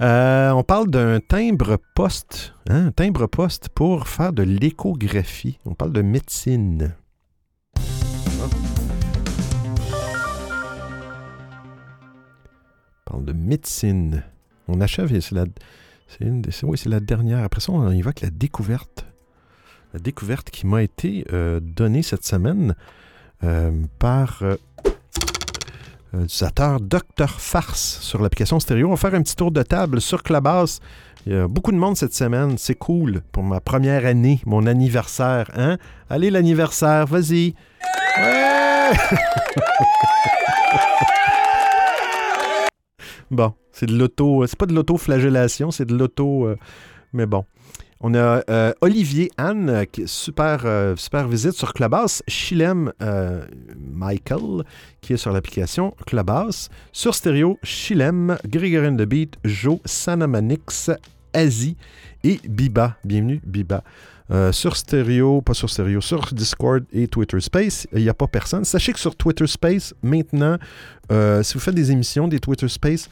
Euh, 0.00 0.50
on 0.50 0.62
parle 0.62 0.90
d'un 0.90 1.18
timbre 1.20 1.78
poste, 1.94 2.54
hein, 2.68 2.86
un 2.86 2.90
timbre 2.92 3.26
poste 3.26 3.68
pour 3.70 4.06
faire 4.06 4.32
de 4.32 4.42
l'échographie. 4.42 5.58
On 5.64 5.74
parle 5.74 5.92
de 5.92 6.02
médecine. 6.02 6.94
On 13.06 13.10
parle 13.10 13.24
de 13.24 13.32
médecine. 13.32 14.22
On 14.68 14.80
achève, 14.80 15.18
c'est 15.20 15.34
la, 15.34 15.46
c'est 16.08 16.86
la 16.86 17.00
dernière. 17.00 17.42
Après 17.42 17.60
ça, 17.60 17.72
on 17.72 17.90
évoque 17.90 18.20
la 18.20 18.30
découverte. 18.30 19.06
La 19.94 20.00
découverte 20.00 20.50
qui 20.50 20.66
m'a 20.66 20.82
été 20.82 21.24
euh, 21.32 21.58
donnée 21.60 22.02
cette 22.02 22.24
semaine. 22.24 22.74
euh, 23.44 23.70
par 23.98 24.42
euh, 26.14 26.26
euh, 26.42 26.78
Dr 26.80 27.28
Farce 27.28 27.98
sur 28.00 28.22
l'application 28.22 28.60
stéréo. 28.60 28.88
On 28.88 28.90
va 28.90 28.96
faire 28.96 29.14
un 29.14 29.22
petit 29.22 29.36
tour 29.36 29.50
de 29.50 29.62
table 29.62 30.00
sur 30.00 30.22
Clubhouse. 30.22 30.80
Il 31.26 31.32
y 31.32 31.36
a 31.36 31.48
beaucoup 31.48 31.72
de 31.72 31.76
monde 31.76 31.96
cette 31.96 32.14
semaine. 32.14 32.56
C'est 32.58 32.74
cool 32.76 33.22
pour 33.32 33.42
ma 33.42 33.60
première 33.60 34.06
année, 34.06 34.40
mon 34.46 34.66
anniversaire. 34.66 35.50
Hein? 35.54 35.78
Allez, 36.08 36.30
l'anniversaire, 36.30 37.06
vas-y. 37.06 37.54
Bon, 43.30 43.52
c'est 43.72 43.84
de 43.84 43.94
l'auto. 43.94 44.46
C'est 44.46 44.56
pas 44.58 44.64
de 44.64 44.72
l'auto-flagellation, 44.72 45.70
c'est 45.70 45.84
de 45.84 45.94
l'auto. 45.94 46.46
euh, 46.46 46.56
mais 47.12 47.26
bon. 47.26 47.44
On 48.00 48.14
a 48.14 48.44
euh, 48.48 48.72
Olivier 48.80 49.28
Anne, 49.38 49.70
euh, 49.70 49.84
qui 49.84 50.06
super, 50.06 50.60
euh, 50.64 50.94
super 50.94 51.26
visite 51.26 51.54
sur 51.54 51.74
Clubhouse. 51.74 52.22
Chilem 52.28 52.92
Michael, 53.76 54.62
qui 55.00 55.14
est 55.14 55.16
sur 55.16 55.32
l'application 55.32 55.96
Clubhouse. 56.06 56.68
Sur 56.92 57.16
stéréo, 57.16 57.58
Chilem, 57.64 58.38
Grégory 58.46 58.96
the 58.96 59.02
Beat, 59.02 59.36
Joe, 59.42 59.80
Sanamanix, 59.84 60.92
Asie 61.34 61.76
et 62.22 62.38
Biba. 62.48 62.96
Bienvenue, 63.04 63.40
Biba. 63.44 63.82
Sur 64.52 64.76
stéréo, 64.76 65.40
pas 65.40 65.54
sur 65.54 65.70
stéréo, 65.70 66.00
sur 66.00 66.26
Discord 66.32 66.84
et 66.92 67.08
Twitter 67.08 67.40
Space, 67.40 67.88
il 67.94 68.02
n'y 68.02 68.10
a 68.10 68.14
pas 68.14 68.26
personne. 68.26 68.62
Sachez 68.64 68.92
que 68.92 69.00
sur 69.00 69.16
Twitter 69.16 69.46
Space, 69.46 69.94
maintenant, 70.02 70.58
si 71.42 71.54
vous 71.54 71.60
faites 71.60 71.74
des 71.74 71.90
émissions, 71.90 72.28
des 72.28 72.38
Twitter 72.38 72.68
Space, 72.68 73.08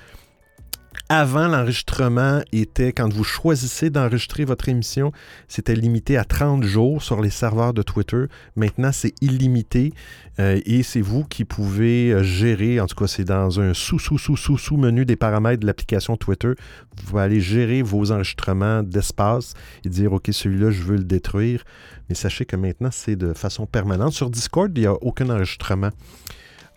avant 1.09 1.49
l'enregistrement 1.49 2.41
était, 2.53 2.93
quand 2.93 3.13
vous 3.13 3.25
choisissez 3.25 3.91
d'enregistrer 3.91 4.45
votre 4.45 4.69
émission, 4.69 5.13
c'était 5.49 5.75
limité 5.75 6.17
à 6.17 6.25
30 6.25 6.63
jours 6.63 7.03
sur 7.03 7.21
les 7.21 7.31
serveurs 7.31 7.75
de 7.75 7.83
Twitter. 7.83 8.25
Maintenant, 8.57 8.91
c'est 8.93 9.15
illimité 9.21 9.93
euh, 10.39 10.61
et 10.67 10.83
c'est 10.83 11.01
vous 11.01 11.25
qui 11.25 11.45
pouvez 11.45 12.13
euh, 12.13 12.23
gérer, 12.23 12.81
en 12.81 12.87
tout 12.87 12.97
cas, 12.97 13.07
c'est 13.07 13.25
dans 13.25 13.61
un 13.61 13.73
sous-sous-sous-sous-sous-menu 13.75 15.05
des 15.05 15.17
paramètres 15.17 15.61
de 15.61 15.67
l'application 15.67 16.17
Twitter. 16.17 16.53
Vous 16.97 17.05
pouvez 17.05 17.23
aller 17.23 17.41
gérer 17.41 17.83
vos 17.83 18.13
enregistrements 18.13 18.83
d'espace 18.83 19.55
et 19.85 19.89
dire, 19.89 20.13
OK, 20.13 20.29
celui-là, 20.31 20.71
je 20.71 20.83
veux 20.83 20.97
le 20.97 21.05
détruire. 21.05 21.65
Mais 22.09 22.15
sachez 22.15 22.45
que 22.45 22.57
maintenant, 22.57 22.91
c'est 22.93 23.17
de 23.17 23.33
façon 23.33 23.67
permanente. 23.67 24.13
Sur 24.13 24.31
Discord, 24.31 24.71
il 24.77 24.81
n'y 24.81 24.87
a 24.87 24.95
aucun 24.95 25.31
enregistrement. 25.31 25.91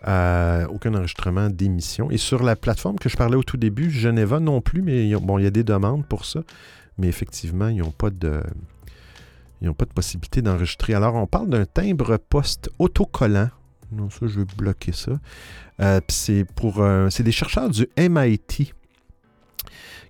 Aucun 0.02 0.94
enregistrement 0.94 1.50
d'émission. 1.50 2.10
Et 2.10 2.16
sur 2.16 2.42
la 2.42 2.56
plateforme 2.56 2.98
que 2.98 3.08
je 3.08 3.16
parlais 3.16 3.36
au 3.36 3.42
tout 3.42 3.56
début, 3.56 3.90
Geneva 3.90 4.40
non 4.40 4.60
plus, 4.60 4.82
mais 4.82 5.14
bon, 5.16 5.38
il 5.38 5.44
y 5.44 5.46
a 5.46 5.50
des 5.50 5.64
demandes 5.64 6.06
pour 6.06 6.24
ça. 6.24 6.40
Mais 6.98 7.08
effectivement, 7.08 7.68
ils 7.68 7.78
n'ont 7.78 7.90
pas 7.90 8.10
de. 8.10 8.42
Possibilité 9.94 10.40
d'enregistrer. 10.40 10.94
Alors, 10.94 11.16
on 11.16 11.26
parle 11.26 11.50
d'un 11.50 11.66
timbre 11.66 12.16
poste 12.16 12.70
autocollant. 12.78 13.50
Non, 13.92 14.08
ça, 14.08 14.26
je 14.26 14.40
vais 14.40 14.46
bloquer 14.56 14.92
ça. 14.92 15.12
Euh, 15.80 16.00
c'est 16.08 16.46
pour. 16.54 16.80
euh, 16.80 17.10
c'est 17.10 17.22
des 17.22 17.32
chercheurs 17.32 17.68
du 17.68 17.86
MIT 17.98 18.72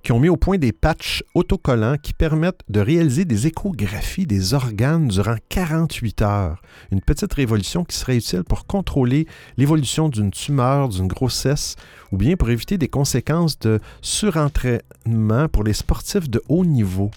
qui 0.03 0.13
ont 0.13 0.21
mis 0.21 0.29
au 0.29 0.37
point 0.37 0.57
des 0.59 0.73
patchs 0.73 1.23
autocollants 1.35 1.97
qui 2.03 2.13
permettent 2.13 2.61
de 2.69 2.81
réaliser 2.81 3.25
des 3.25 3.47
échographies 3.47 4.27
des 4.27 4.55
organes 4.55 5.09
durant 5.09 5.37
48 5.51 6.23
heures. 6.23 6.63
Une 6.91 7.01
petite 7.01 7.33
révolution 7.35 7.85
qui 7.85 7.97
serait 7.97 8.17
utile 8.17 8.45
pour 8.45 8.67
contrôler 8.67 9.27
l'évolution 9.57 10.09
d'une 10.09 10.31
tumeur, 10.31 10.89
d'une 10.89 11.07
grossesse, 11.07 11.77
ou 12.13 12.17
bien 12.17 12.37
pour 12.37 12.51
éviter 12.51 12.79
des 12.79 12.89
conséquences 12.89 13.59
de 13.59 13.79
surentraînement 14.01 15.49
pour 15.49 15.65
les 15.65 15.75
sportifs 15.75 16.31
de 16.31 16.43
haut 16.49 16.65
niveau. 16.65 17.11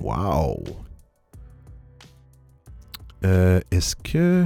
Wow! 0.00 0.62
Euh, 3.24 3.60
Est-ce 3.70 3.96
que... 3.96 4.44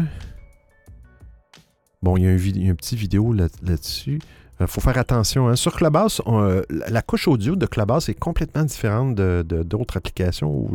Bon, 2.02 2.16
il 2.16 2.24
y 2.24 2.26
a 2.26 2.30
un, 2.30 2.36
vid- 2.36 2.56
il 2.56 2.66
y 2.66 2.68
a 2.68 2.72
un 2.72 2.74
petit 2.74 2.96
vidéo 2.96 3.32
là- 3.32 3.48
là-dessus. 3.62 4.20
Il 4.60 4.66
faut 4.68 4.80
faire 4.80 4.98
attention. 4.98 5.48
hein. 5.48 5.56
Sur 5.56 5.74
Clubhouse, 5.74 6.22
euh, 6.26 6.62
la 6.68 7.02
couche 7.02 7.26
audio 7.26 7.56
de 7.56 7.66
Clubhouse 7.66 8.08
est 8.08 8.18
complètement 8.18 8.64
différente 8.64 9.14
d'autres 9.16 9.96
applications 9.96 10.70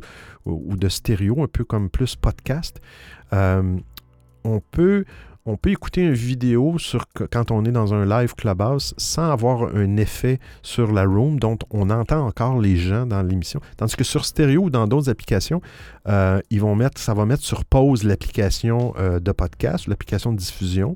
ou 0.45 0.75
de 0.75 0.89
stéréo, 0.89 1.41
un 1.41 1.47
peu 1.47 1.63
comme 1.63 1.89
plus 1.89 2.15
podcast. 2.15 2.81
Euh, 3.33 3.77
on, 4.43 4.59
peut, 4.71 5.05
on 5.49 5.57
peut 5.57 5.71
écouter 5.71 6.01
une 6.03 6.13
vidéo 6.13 6.77
sur, 6.77 7.05
quand 7.31 7.51
on 7.51 7.65
est 7.65 7.71
dans 7.71 7.93
un 7.93 8.05
live 8.05 8.35
Clubhouse 8.35 8.93
sans 8.97 9.31
avoir 9.31 9.75
un 9.75 9.97
effet 9.97 10.39
sur 10.61 10.91
la 10.91 11.05
room 11.05 11.39
dont 11.39 11.57
on 11.71 11.89
entend 11.89 12.25
encore 12.27 12.59
les 12.59 12.77
gens 12.77 13.05
dans 13.05 13.21
l'émission. 13.21 13.59
Tandis 13.77 13.95
que 13.95 14.03
sur 14.03 14.25
stéréo 14.25 14.63
ou 14.65 14.69
dans 14.69 14.87
d'autres 14.87 15.09
applications, 15.09 15.61
euh, 16.07 16.39
ça 16.95 17.13
va 17.13 17.25
mettre 17.25 17.43
sur 17.43 17.65
pause 17.65 18.03
l'application 18.03 18.93
euh, 18.97 19.19
de 19.19 19.31
podcast, 19.31 19.87
l'application 19.87 20.31
de 20.33 20.37
diffusion. 20.37 20.95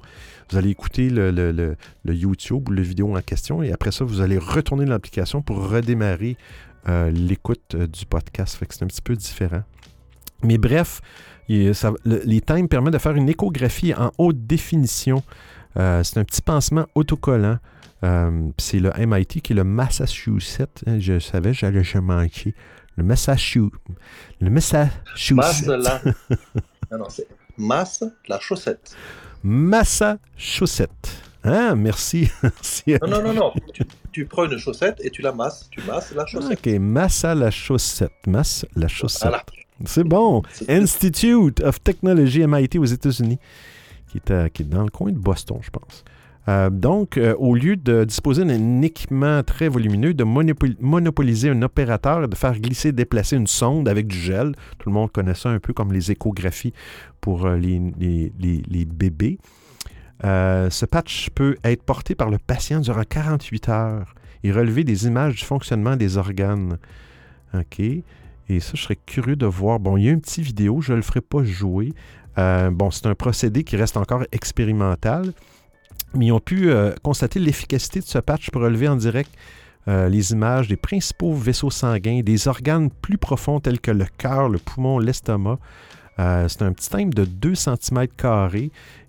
Vous 0.52 0.58
allez 0.58 0.70
écouter 0.70 1.10
le, 1.10 1.32
le- 1.32 1.52
le- 1.52 1.76
le 2.04 2.14
YouTube 2.14 2.70
ou 2.70 2.74
la 2.74 2.82
vidéo 2.84 3.16
en 3.18 3.22
question 3.22 3.64
et 3.64 3.72
après 3.72 3.92
ça, 3.92 4.06
vous 4.06 4.22
allez 4.22 4.38
retourner 4.38 4.86
l'application 4.86 5.42
pour 5.42 5.68
redémarrer 5.70 6.38
euh, 6.90 7.10
l'écoute 7.12 7.76
du 7.76 8.06
podcast. 8.06 8.58
C'est 8.70 8.84
un 8.84 8.88
petit 8.88 9.02
peu 9.02 9.16
différent. 9.16 9.64
Mais 10.44 10.58
bref, 10.58 11.02
il- 11.48 11.74
ça- 11.76 11.92
le- 12.06 12.22
les 12.26 12.42
times 12.42 12.68
permettent 12.68 12.94
de 12.94 12.98
faire 13.00 13.16
une 13.16 13.30
échographie 13.30 13.94
en 13.94 14.12
haute 14.18 14.46
définition. 14.46 15.24
Euh, 15.78 16.04
c'est 16.04 16.20
un 16.20 16.24
petit 16.24 16.42
pansement 16.42 16.86
autocollant. 16.96 17.58
Euh, 18.04 18.50
c'est 18.58 18.80
le 18.80 18.92
MIT 18.98 19.42
qui 19.42 19.54
est 19.54 19.56
le 19.56 19.64
Massachusetts. 19.64 20.84
hein, 20.88 21.00
je 21.00 21.20
savais, 21.20 21.54
j'allais 21.54 21.84
je 21.84 21.98
manquer. 22.00 22.54
Le 22.98 23.04
Massachusetts. 23.04 23.72
Le 24.42 24.50
Massachusetts. 24.50 25.66
la. 25.68 26.02
non, 26.92 26.98
non, 27.00 27.10
c'est 27.10 27.28
masse 27.58 28.04
la 28.28 28.40
chaussette. 28.40 28.96
Massachusetts. 29.44 30.90
Hein, 31.44 31.76
merci. 31.76 32.30
merci. 32.44 32.96
Non, 33.02 33.08
non, 33.10 33.24
non, 33.24 33.34
non. 33.34 33.54
Tu, 33.74 33.84
tu 34.12 34.26
prends 34.26 34.46
une 34.46 34.58
chaussette 34.58 34.98
et 35.04 35.10
tu 35.10 35.22
la 35.22 35.32
masses. 35.32 35.68
Tu 35.72 35.82
masses 35.82 36.14
la 36.14 36.26
chaussette. 36.26 36.60
Ok, 36.66 36.74
Massa 36.80 37.36
la 37.36 37.52
chaussette. 37.52 38.12
Masse 38.28 38.66
la 38.76 38.88
chaussette. 38.88 39.24
Voilà. 39.24 39.44
C'est 39.86 40.04
bon. 40.04 40.42
Institute 40.70 41.60
of 41.62 41.82
Technology 41.82 42.46
MIT 42.46 42.78
aux 42.78 42.86
États-Unis, 42.86 43.40
qui 44.08 44.20
qui 44.54 44.62
est 44.64 44.70
dans 44.70 44.84
le 44.84 44.90
coin 44.90 45.12
de 45.12 45.18
Boston, 45.18 45.58
je 45.62 45.70
pense. 45.70 46.04
Euh, 46.50 46.70
donc, 46.70 47.18
euh, 47.18 47.34
au 47.38 47.56
lieu 47.56 47.78
de 47.78 48.04
disposer 48.04 48.44
d'un 48.44 48.82
équipement 48.82 49.42
très 49.44 49.70
volumineux, 49.70 50.14
de 50.14 50.26
monopol- 50.26 50.76
monopoliser 50.82 51.50
un 51.50 51.62
opérateur 51.62 52.26
et 52.26 52.28
de 52.28 52.36
faire 52.36 52.60
glisser 52.60 52.92
déplacer 52.92 53.38
une 53.38 53.48
sonde 53.48 53.88
avec 53.88 54.08
du 54.08 54.18
gel, 54.18 54.52
tout 54.78 54.90
le 54.90 54.94
monde 54.94 55.10
connaît 55.10 55.36
ça 55.36 55.50
un 55.50 55.60
peu 55.60 55.72
comme 55.72 55.94
les 55.94 56.12
échographies 56.12 56.74
pour 57.22 57.46
euh, 57.46 57.56
les, 57.56 57.82
les- 57.98 58.86
bébés, 58.86 59.38
ce 60.22 60.86
patch 60.86 61.30
peut 61.32 61.56
être 61.64 61.84
porté 61.84 62.14
par 62.16 62.30
le 62.30 62.38
patient 62.38 62.80
durant 62.82 63.04
48 63.08 63.70
heures 63.70 64.14
et 64.44 64.52
relever 64.52 64.84
des 64.84 65.08
images 65.08 65.36
du 65.36 65.44
fonctionnement 65.46 65.96
des 65.96 66.18
organes. 66.18 66.78
OK. 67.54 67.82
Et 68.54 68.60
ça, 68.60 68.74
je 68.76 68.84
serais 68.84 68.96
curieux 68.96 69.36
de 69.36 69.48
voir. 69.48 69.80
Bon, 69.80 69.98
il 69.98 70.04
y 70.04 70.10
a 70.10 70.12
une 70.12 70.22
petite 70.22 70.46
vidéo, 70.46 70.80
je 70.82 70.92
ne 70.92 70.98
le 70.98 71.02
ferai 71.02 71.22
pas 71.22 71.44
jouer. 71.44 71.94
Euh, 72.38 72.70
bon, 72.70 72.92
c'est 72.92 73.08
un 73.08 73.16
procédé 73.16 73.64
qui 73.64 73.76
reste 73.76 73.98
encore 73.98 74.24
expérimental, 74.32 75.34
mais 76.14 76.28
ils 76.28 76.32
ont 76.32 76.40
pu 76.40 76.70
euh, 76.70 76.94
constater 77.02 77.40
l'efficacité 77.40 78.00
de 78.00 78.06
ce 78.06 78.20
patch 78.20 78.52
pour 78.52 78.62
relever 78.62 78.88
en 78.88 78.96
direct 78.96 79.32
euh, 79.88 80.08
les 80.08 80.32
images 80.32 80.68
des 80.68 80.78
principaux 80.78 81.34
vaisseaux 81.34 81.72
sanguins, 81.72 82.22
des 82.22 82.48
organes 82.48 82.90
plus 82.90 83.18
profonds 83.18 83.60
tels 83.60 83.80
que 83.80 83.92
le 83.92 84.06
cœur, 84.18 84.50
le 84.50 84.60
poumon, 84.60 85.00
l'estomac. 85.00 85.58
C'est 86.18 86.62
un 86.62 86.72
petit 86.74 86.90
timbre 86.90 87.16
de 87.16 87.26
2 87.26 87.56
cm 87.56 88.06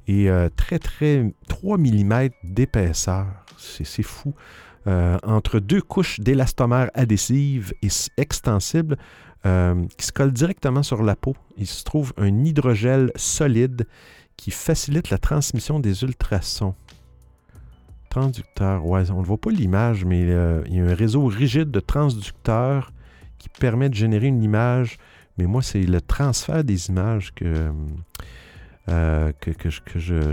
et 0.09 0.31
très, 0.57 0.79
très 0.79 1.35
3 1.49 1.77
mm 1.77 2.29
d'épaisseur. 2.43 3.27
C'est 3.59 4.03
fou. 4.03 4.33
Entre 4.87 5.59
deux 5.59 5.83
couches 5.83 6.21
d'élastomère 6.21 6.91
adhésive 6.95 7.75
et 7.83 7.89
extensible 8.17 8.97
euh, 9.47 9.85
qui 9.99 10.07
se 10.07 10.13
collent 10.13 10.33
directement 10.33 10.83
sur 10.83 11.03
la 11.03 11.17
peau. 11.17 11.37
Il 11.59 11.67
se 11.67 11.85
trouve 11.85 12.15
un 12.17 12.45
hydrogel 12.45 13.13
solide 13.15 13.87
qui 14.39 14.51
facilite 14.51 15.11
la 15.11 15.19
transmission 15.19 15.81
des 15.81 16.03
ultrasons. 16.03 16.75
Transducteur, 18.09 18.87
ouais, 18.87 19.11
on 19.11 19.21
ne 19.21 19.25
voit 19.25 19.37
pas 19.37 19.51
l'image, 19.51 20.07
mais 20.07 20.23
euh, 20.31 20.63
il 20.67 20.77
y 20.77 20.81
a 20.81 20.85
un 20.85 20.95
réseau 20.95 21.27
rigide 21.27 21.71
de 21.71 21.81
transducteurs 21.81 22.91
qui 23.37 23.51
permet 23.51 23.91
de 23.91 23.95
générer 23.95 24.29
une 24.29 24.43
image. 24.43 24.97
Mais 25.37 25.45
moi, 25.45 25.61
c'est 25.61 25.83
le 25.83 26.01
transfert 26.01 26.65
des 26.65 26.89
images 26.89 27.35
que, 27.35 27.71
euh, 28.89 29.31
que, 29.41 29.69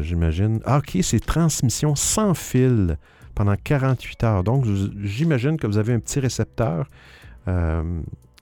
j'imagine. 0.01 0.61
Ah, 0.63 0.77
ok, 0.77 0.99
c'est 1.01 1.19
transmission 1.19 1.95
sans 1.95 2.33
fil 2.33 2.97
pendant 3.35 3.55
48 3.61 4.23
heures. 4.23 4.43
Donc, 4.45 4.65
j'imagine 5.03 5.57
que 5.57 5.67
vous 5.67 5.77
avez 5.77 5.91
un 5.91 5.99
petit 5.99 6.21
récepteur 6.21 6.87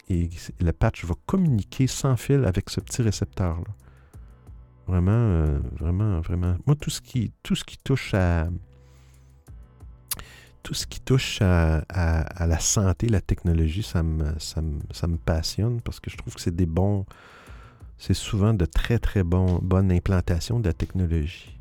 et 0.10 0.30
le 0.60 0.72
patch 0.72 1.06
va 1.06 1.16
communiquer 1.26 1.88
sans 1.88 2.18
fil 2.18 2.46
avec 2.46 2.70
ce 2.70 2.80
petit 2.80 3.02
récepteur-là. 3.02 3.74
Vraiment, 4.88 5.12
euh, 5.12 5.60
vraiment, 5.80 6.20
vraiment. 6.22 6.58
Moi, 6.66 6.76
tout 6.76 6.90
ce 6.90 7.00
qui, 7.00 7.32
touche 7.44 8.14
à. 8.16 8.50
Tout 10.64 10.74
ce 10.74 10.88
qui 10.88 11.00
touche 11.00 11.42
à, 11.42 11.84
la 12.40 12.60
santé, 12.60 13.08
la 13.08 13.22
technologie, 13.22 13.84
ça 13.84 14.02
me, 14.02 15.18
passionne 15.18 15.80
parce 15.82 16.00
que 16.00 16.10
je 16.10 16.18
trouve 16.18 16.34
que 16.34 16.42
c'est 16.42 16.56
des 16.56 16.66
bons. 16.66 17.06
c'est 18.00 18.16
souvent 18.16 18.54
de 18.54 18.66
très, 18.66 18.98
très 18.98 19.24
bon, 19.24 19.60
bonne 19.62 19.92
implantation 19.92 20.60
de 20.60 20.68
la 20.68 20.74
technologie. 20.74 21.56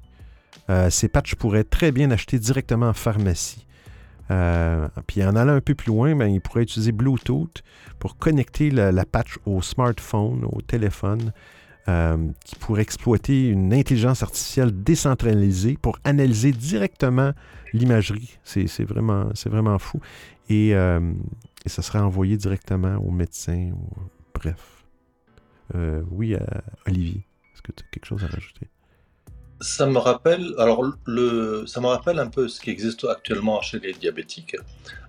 Euh, 0.71 0.89
ces 0.89 1.09
patchs 1.09 1.35
pourraient 1.35 1.65
très 1.65 1.93
bien 1.93 2.11
acheter 2.11 2.39
directement 2.39 2.89
en 2.89 2.95
pharmacie. 2.95 3.67
Euh, 4.31 4.89
puis 5.07 5.25
en 5.25 5.37
allant 5.37 5.55
un 5.55 5.61
peu 5.61 5.75
plus 5.75 5.89
loin, 5.89 6.15
ben, 6.15 6.27
il 6.27 6.41
pourrait 6.41 6.63
utiliser 6.63 6.93
Bluetooth 6.93 7.63
pour 7.99 8.17
connecter 8.17 8.71
la, 8.71 9.05
patch 9.05 9.39
au 9.47 9.63
smartphone, 9.63 10.45
au 10.45 10.61
téléphone, 10.61 11.33
euh, 11.89 12.29
qui 12.45 12.57
pourrait 12.57 12.83
exploiter 12.83 13.49
une 13.49 13.73
intelligence 13.73 14.23
artificielle 14.23 14.83
décentralisée 14.83 15.79
pour 15.81 15.99
analyser 16.05 16.53
directement 16.53 17.33
l'imagerie. 17.73 18.39
C'est 18.45 18.85
vraiment, 18.85 19.31
vraiment 19.47 19.79
fou. 19.79 20.01
Et, 20.51 20.75
euh, 20.75 21.01
et, 21.65 21.69
ça 21.69 21.83
serait 21.83 21.99
envoyé 21.99 22.37
directement 22.37 22.97
au 22.97 23.11
médecin. 23.11 23.73
Bref. 24.35 24.85
Oui, 26.11 26.35
Olivier, 26.87 27.27
est-ce 27.53 27.61
que 27.61 27.73
tu 27.73 27.85
as 27.85 27.89
quelque 27.91 28.07
chose 28.07 28.25
à 28.25 28.29
rajouter? 28.29 28.69
Ça 29.61 29.87
me 29.87 29.99
rappelle, 29.99 30.55
alors 30.59 30.85
le, 31.05 31.67
ça 31.67 31.81
me 31.81 31.87
rappelle 31.87 32.21
un 32.21 32.29
peu 32.29 32.47
ce 32.47 32.61
qui 32.61 32.71
existe 32.71 33.05
actuellement 33.05 33.61
chez 33.61 33.81
les 33.81 33.93
diabétiques, 33.93 34.57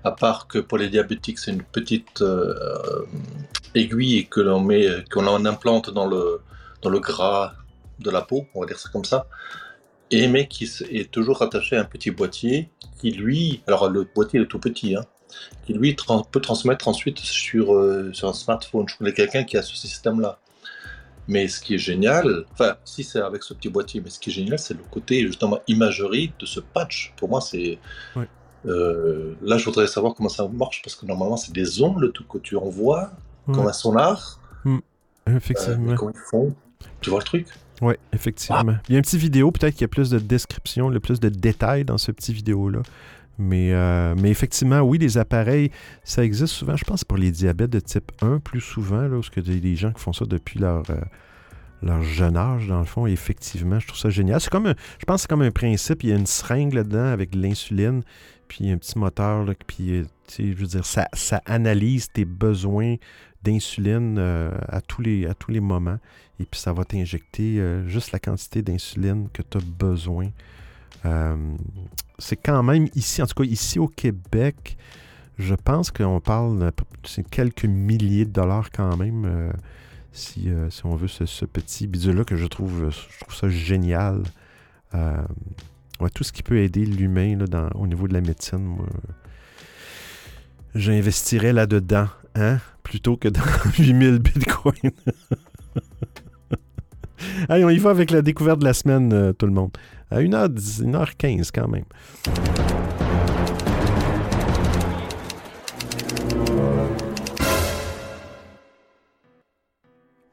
à 0.04 0.12
part 0.12 0.48
que 0.48 0.58
pour 0.58 0.80
les 0.80 0.90
diabétiques 0.90 1.38
c'est 1.38 1.52
une 1.52 1.62
petite 1.62 2.22
euh, 2.22 3.06
aiguille 3.76 4.28
que 4.28 4.42
l'on 4.42 4.60
met, 4.60 4.88
qu'on 5.12 5.28
implante 5.46 5.92
dans 5.92 6.08
le 6.08 6.42
dans 6.82 6.90
le 6.90 7.00
gras 7.00 7.54
de 8.00 8.10
la 8.10 8.24
peau, 8.24 8.48
on 8.56 8.62
va 8.62 8.66
dire 8.66 8.80
ça 8.80 8.90
comme 8.92 9.06
ça, 9.06 9.28
et 10.10 10.28
mais 10.28 10.48
qui 10.48 10.68
est 10.90 11.12
toujours 11.12 11.38
rattaché 11.40 11.76
à 11.76 11.82
un 11.82 11.86
petit 11.86 12.10
boîtier 12.10 12.70
qui 13.00 13.12
lui, 13.12 13.62
alors 13.68 13.90
le 13.90 14.08
boîtier 14.16 14.42
est 14.42 14.46
tout 14.46 14.60
petit, 14.60 14.96
hein, 14.96 15.06
qui 15.66 15.74
lui 15.74 15.96
peut 16.32 16.42
transmettre 16.42 16.88
ensuite 16.88 17.20
sur, 17.20 17.76
euh, 17.76 18.12
sur 18.14 18.28
un 18.30 18.34
smartphone. 18.34 18.88
Je 18.90 18.98
connais 18.98 19.14
quelqu'un 19.14 19.44
qui 19.44 19.58
a 19.58 19.62
ce 19.62 19.76
système-là. 19.76 20.40
Mais 21.30 21.47
ce 21.47 21.61
qui 21.61 21.76
est 21.76 21.77
génial, 21.77 22.43
enfin, 22.53 22.76
si 22.84 23.03
c'est 23.03 23.22
avec 23.22 23.43
ce 23.43 23.53
petit 23.53 23.69
boîtier, 23.69 24.01
mais 24.03 24.10
ce 24.10 24.19
qui 24.19 24.31
est 24.31 24.34
génial, 24.34 24.57
c'est 24.57 24.73
le 24.73 24.84
côté 24.89 25.22
justement 25.27 25.60
imagerie 25.68 26.34
de 26.39 26.45
ce 26.47 26.60
patch. 26.60 27.14
Pour 27.18 27.30
moi, 27.30 27.39
c'est. 27.39 27.77
Euh, 28.65 29.35
là, 29.43 29.60
je 29.60 29.65
voudrais 29.65 29.85
savoir 29.85 30.15
comment 30.15 30.27
ça 30.27 30.47
marche 30.47 30.81
parce 30.84 30.95
que 30.95 31.06
normalement, 31.06 31.38
c'est 31.38 31.53
des 31.53 31.84
ondes 31.84 32.11
tout 32.14 32.26
que 32.26 32.39
tu 32.39 32.57
envoies, 32.57 33.11
comme 33.45 33.68
un 33.68 33.73
sonar. 33.73 34.41
Mm. 34.65 34.80
Effectivement. 35.27 35.91
Euh, 35.91 35.95
comment 35.95 36.11
ils 36.11 36.30
font 36.31 36.56
Tu 36.99 37.11
vois 37.11 37.19
le 37.19 37.26
truc? 37.26 37.47
Oui, 37.84 37.93
effectivement. 38.11 38.76
Il 38.89 38.93
y 38.93 38.95
a 38.95 38.97
une 38.97 39.03
petite 39.03 39.19
vidéo, 39.19 39.51
peut-être 39.51 39.73
qu'il 39.73 39.81
y 39.81 39.85
a 39.85 39.89
plus 39.89 40.10
de 40.10 40.18
description, 40.18 40.89
le 40.89 40.99
plus 40.99 41.19
de 41.19 41.30
détails 41.30 41.85
dans 41.85 41.99
ce 41.99 42.11
petit 42.11 42.34
vidéo-là. 42.34 42.81
Mais, 43.40 43.72
euh, 43.72 44.16
mais 44.18 44.30
effectivement, 44.30 44.82
oui, 44.82 44.98
les 44.98 45.18
appareils, 45.18 45.72
ça 46.03 46.26
existe 46.26 46.53
souvent, 46.53 46.76
je 46.76 46.84
pense, 46.84 47.06
pour 47.06 47.18
les 47.18 47.32
diabètes 47.32 47.70
de 47.70 47.80
type 47.80 48.11
1 48.22 48.40
plus 48.40 48.60
souvent, 48.60 49.03
là, 49.03 49.16
parce 49.16 49.30
que 49.30 49.40
des 49.40 49.76
gens 49.78 49.94
qui 49.94 50.02
font 50.02 50.11
ça 50.11 50.26
depuis 50.26 50.60
leur, 50.60 50.84
euh, 50.90 50.99
leur 51.82 52.03
jeune 52.03 52.36
âge, 52.36 52.68
dans 52.68 52.80
le 52.80 52.86
fond. 52.86 53.07
Effectivement, 53.07 53.80
je 53.80 53.88
trouve 53.88 53.98
ça 53.98 54.10
génial. 54.10 54.41
C'est 54.41 54.49
comme, 54.49 54.74
je 54.99 55.06
pense 55.06 55.16
que 55.16 55.22
c'est 55.22 55.30
comme 55.30 55.41
un 55.41 55.52
principe. 55.52 56.03
Il 56.03 56.10
y 56.10 56.11
a 56.11 56.18
une 56.18 56.26
seringue 56.26 56.74
là-dedans 56.74 57.06
avec 57.06 57.34
l'insuline, 57.34 58.03
puis 58.49 58.70
un 58.70 58.78
petit 58.78 58.99
moteur, 58.99 59.45
là, 59.45 59.53
puis, 59.66 60.03
je 60.38 60.53
veux 60.53 60.68
dire, 60.68 60.86
ça, 60.86 61.07
ça 61.14 61.41
analyse 61.45 62.10
tes 62.11 62.26
besoins 62.26 62.95
d'insuline 63.41 64.18
euh, 64.20 64.52
à, 64.68 64.82
tous 64.82 65.02
les, 65.02 65.26
à 65.28 65.34
tous 65.34 65.52
les 65.52 65.61
moments. 65.61 65.98
Et 66.41 66.45
puis, 66.45 66.60
ça 66.60 66.74
va 66.74 66.84
t'injecter 66.84 67.64
juste 67.88 68.11
la 68.11 68.20
quantité 68.20 68.61
d'insuline 68.61 69.30
que 69.32 69.41
tu 69.41 69.57
as 69.57 69.61
besoin. 69.61 70.30
Euh, 71.06 71.56
c'est 72.18 72.36
quand 72.36 72.64
même 72.64 72.88
ici, 72.96 73.22
en 73.22 73.28
tout 73.28 73.44
cas 73.44 73.50
ici 73.50 73.80
au 73.80 73.88
Québec, 73.88 74.78
je 75.38 75.56
pense 75.56 75.92
qu'on 75.92 76.20
parle 76.20 76.60
de 76.60 76.72
quelques 77.32 77.66
milliers 77.66 78.26
de 78.26 78.32
dollars 78.32 78.72
quand 78.72 78.98
même, 78.98 79.26
euh, 79.26 79.52
si, 80.12 80.50
euh, 80.50 80.70
si, 80.70 80.86
on 80.86 80.96
veut 80.96 81.08
ce, 81.08 81.46
petit 81.46 81.88
bidule-là 81.88 82.26
que 82.26 82.36
je 82.36 82.46
trouve, 82.48 82.90
je 82.90 83.20
trouve 83.22 83.36
ça 83.36 83.48
génial. 83.50 84.24
tout 86.14 86.24
ce 86.24 86.32
qui 86.32 86.44
peut 86.44 86.58
aider 86.58 86.86
l'humain 86.86 87.38
au 87.76 87.88
niveau 87.88 88.08
de 88.08 88.14
la 88.14 88.22
médecine, 88.22 88.60
moi, 88.60 88.88
j'investirais 90.76 91.54
là-dedans, 91.54 92.08
hein, 92.36 92.58
plutôt 92.84 93.16
que 93.16 93.30
dans 93.30 93.42
8000 93.78 94.20
bitcoins. 94.20 94.74
Allez, 97.50 97.64
on 97.64 97.70
y 97.70 97.78
va 97.78 97.92
avec 97.92 98.12
la 98.12 98.22
découverte 98.22 98.60
de 98.60 98.66
la 98.66 98.74
semaine, 98.74 99.34
tout 99.34 99.46
le 99.46 99.52
monde 99.54 99.72
à 100.11 100.19
1h10, 100.22 100.84
1h15 100.84 101.49
quand 101.53 101.68
même. 101.68 101.86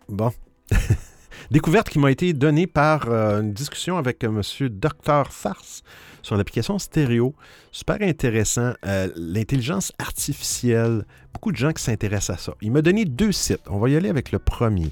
Bon. 0.08 0.32
Découverte 1.50 1.88
qui 1.88 1.98
m'a 1.98 2.10
été 2.10 2.32
donnée 2.32 2.66
par 2.66 3.08
euh, 3.08 3.40
une 3.40 3.52
discussion 3.52 3.98
avec 3.98 4.22
M. 4.24 4.40
Dr. 4.70 5.30
Farce 5.30 5.82
sur 6.22 6.36
l'application 6.36 6.78
stéréo. 6.78 7.34
Super 7.70 7.98
intéressant. 8.00 8.72
Euh, 8.84 9.08
l'intelligence 9.16 9.92
artificielle. 9.98 11.04
Beaucoup 11.32 11.52
de 11.52 11.56
gens 11.56 11.72
qui 11.72 11.82
s'intéressent 11.82 12.38
à 12.38 12.42
ça. 12.42 12.54
Il 12.62 12.72
m'a 12.72 12.82
donné 12.82 13.04
deux 13.04 13.32
sites. 13.32 13.62
On 13.68 13.78
va 13.78 13.88
y 13.90 13.96
aller 13.96 14.08
avec 14.08 14.32
le 14.32 14.38
premier. 14.38 14.90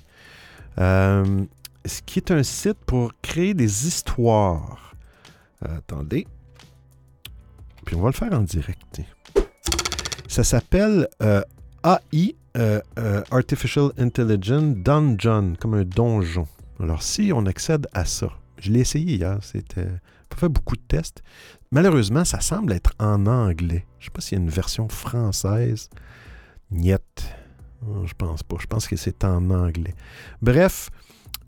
Ce 1.85 2.01
qui 2.03 2.19
est 2.19 2.31
un 2.31 2.43
site 2.43 2.79
pour 2.87 3.13
créer 3.21 3.55
des 3.55 3.87
histoires. 3.87 4.95
attendez. 5.61 6.27
Puis 7.85 7.97
on 7.97 8.01
va 8.01 8.09
le 8.09 8.15
faire 8.15 8.33
en 8.33 8.43
direct. 8.43 9.03
Ça 10.29 10.43
s'appelle 10.43 11.09
euh, 11.23 11.43
AI, 11.85 12.35
euh, 12.57 12.81
euh, 12.99 13.23
Artificial 13.31 13.91
Intelligence 13.99 14.77
Dungeon, 14.79 15.55
comme 15.61 15.75
un 15.75 15.85
donjon. 15.85 16.49
Alors 16.81 17.03
si 17.03 17.31
on 17.33 17.47
accède 17.47 17.87
à 17.93 18.05
ça, 18.05 18.31
je 18.59 18.73
l'ai 18.73 18.81
essayé 18.81 19.15
hier, 19.17 19.39
c'était 19.43 19.87
pas 20.29 20.37
fait 20.37 20.49
beaucoup 20.49 20.77
de 20.77 20.83
tests. 20.89 21.23
Malheureusement, 21.71 22.25
ça 22.25 22.41
semble 22.41 22.73
être 22.73 22.93
en 22.99 23.27
anglais. 23.27 23.87
Je 23.99 24.07
sais 24.07 24.11
pas 24.11 24.21
s'il 24.21 24.39
y 24.39 24.41
a 24.41 24.45
une 24.45 24.51
version 24.51 24.89
française. 24.89 25.91
Niet. 26.71 27.01
Je 28.05 28.15
pense 28.15 28.43
pas. 28.43 28.57
Je 28.59 28.67
pense 28.67 28.89
que 28.89 28.97
c'est 28.97 29.25
en 29.25 29.51
anglais. 29.51 29.95
Bref, 30.41 30.91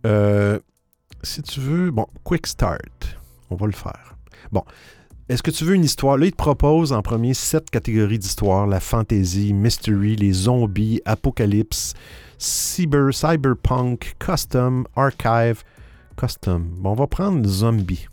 euh, 0.06 0.58
si 1.22 1.42
tu 1.42 1.60
veux, 1.60 1.90
bon, 1.90 2.06
quick 2.24 2.46
start, 2.46 3.18
on 3.50 3.56
va 3.56 3.66
le 3.66 3.72
faire. 3.72 4.16
Bon, 4.52 4.62
est-ce 5.28 5.42
que 5.42 5.50
tu 5.50 5.64
veux 5.64 5.74
une 5.74 5.84
histoire? 5.84 6.16
Là, 6.16 6.26
il 6.26 6.30
te 6.30 6.36
propose 6.36 6.92
en 6.92 7.02
premier 7.02 7.34
sept 7.34 7.68
catégories 7.70 8.20
d'histoire 8.20 8.68
la 8.68 8.78
fantasy, 8.78 9.52
mystery, 9.52 10.14
les 10.14 10.32
zombies, 10.32 11.00
apocalypse, 11.04 11.94
cyber, 12.38 13.12
cyberpunk, 13.12 14.14
custom, 14.20 14.86
archive, 14.94 15.64
custom. 16.16 16.62
Bon, 16.78 16.92
on 16.92 16.94
va 16.94 17.08
prendre 17.08 17.46
zombie. 17.48 18.06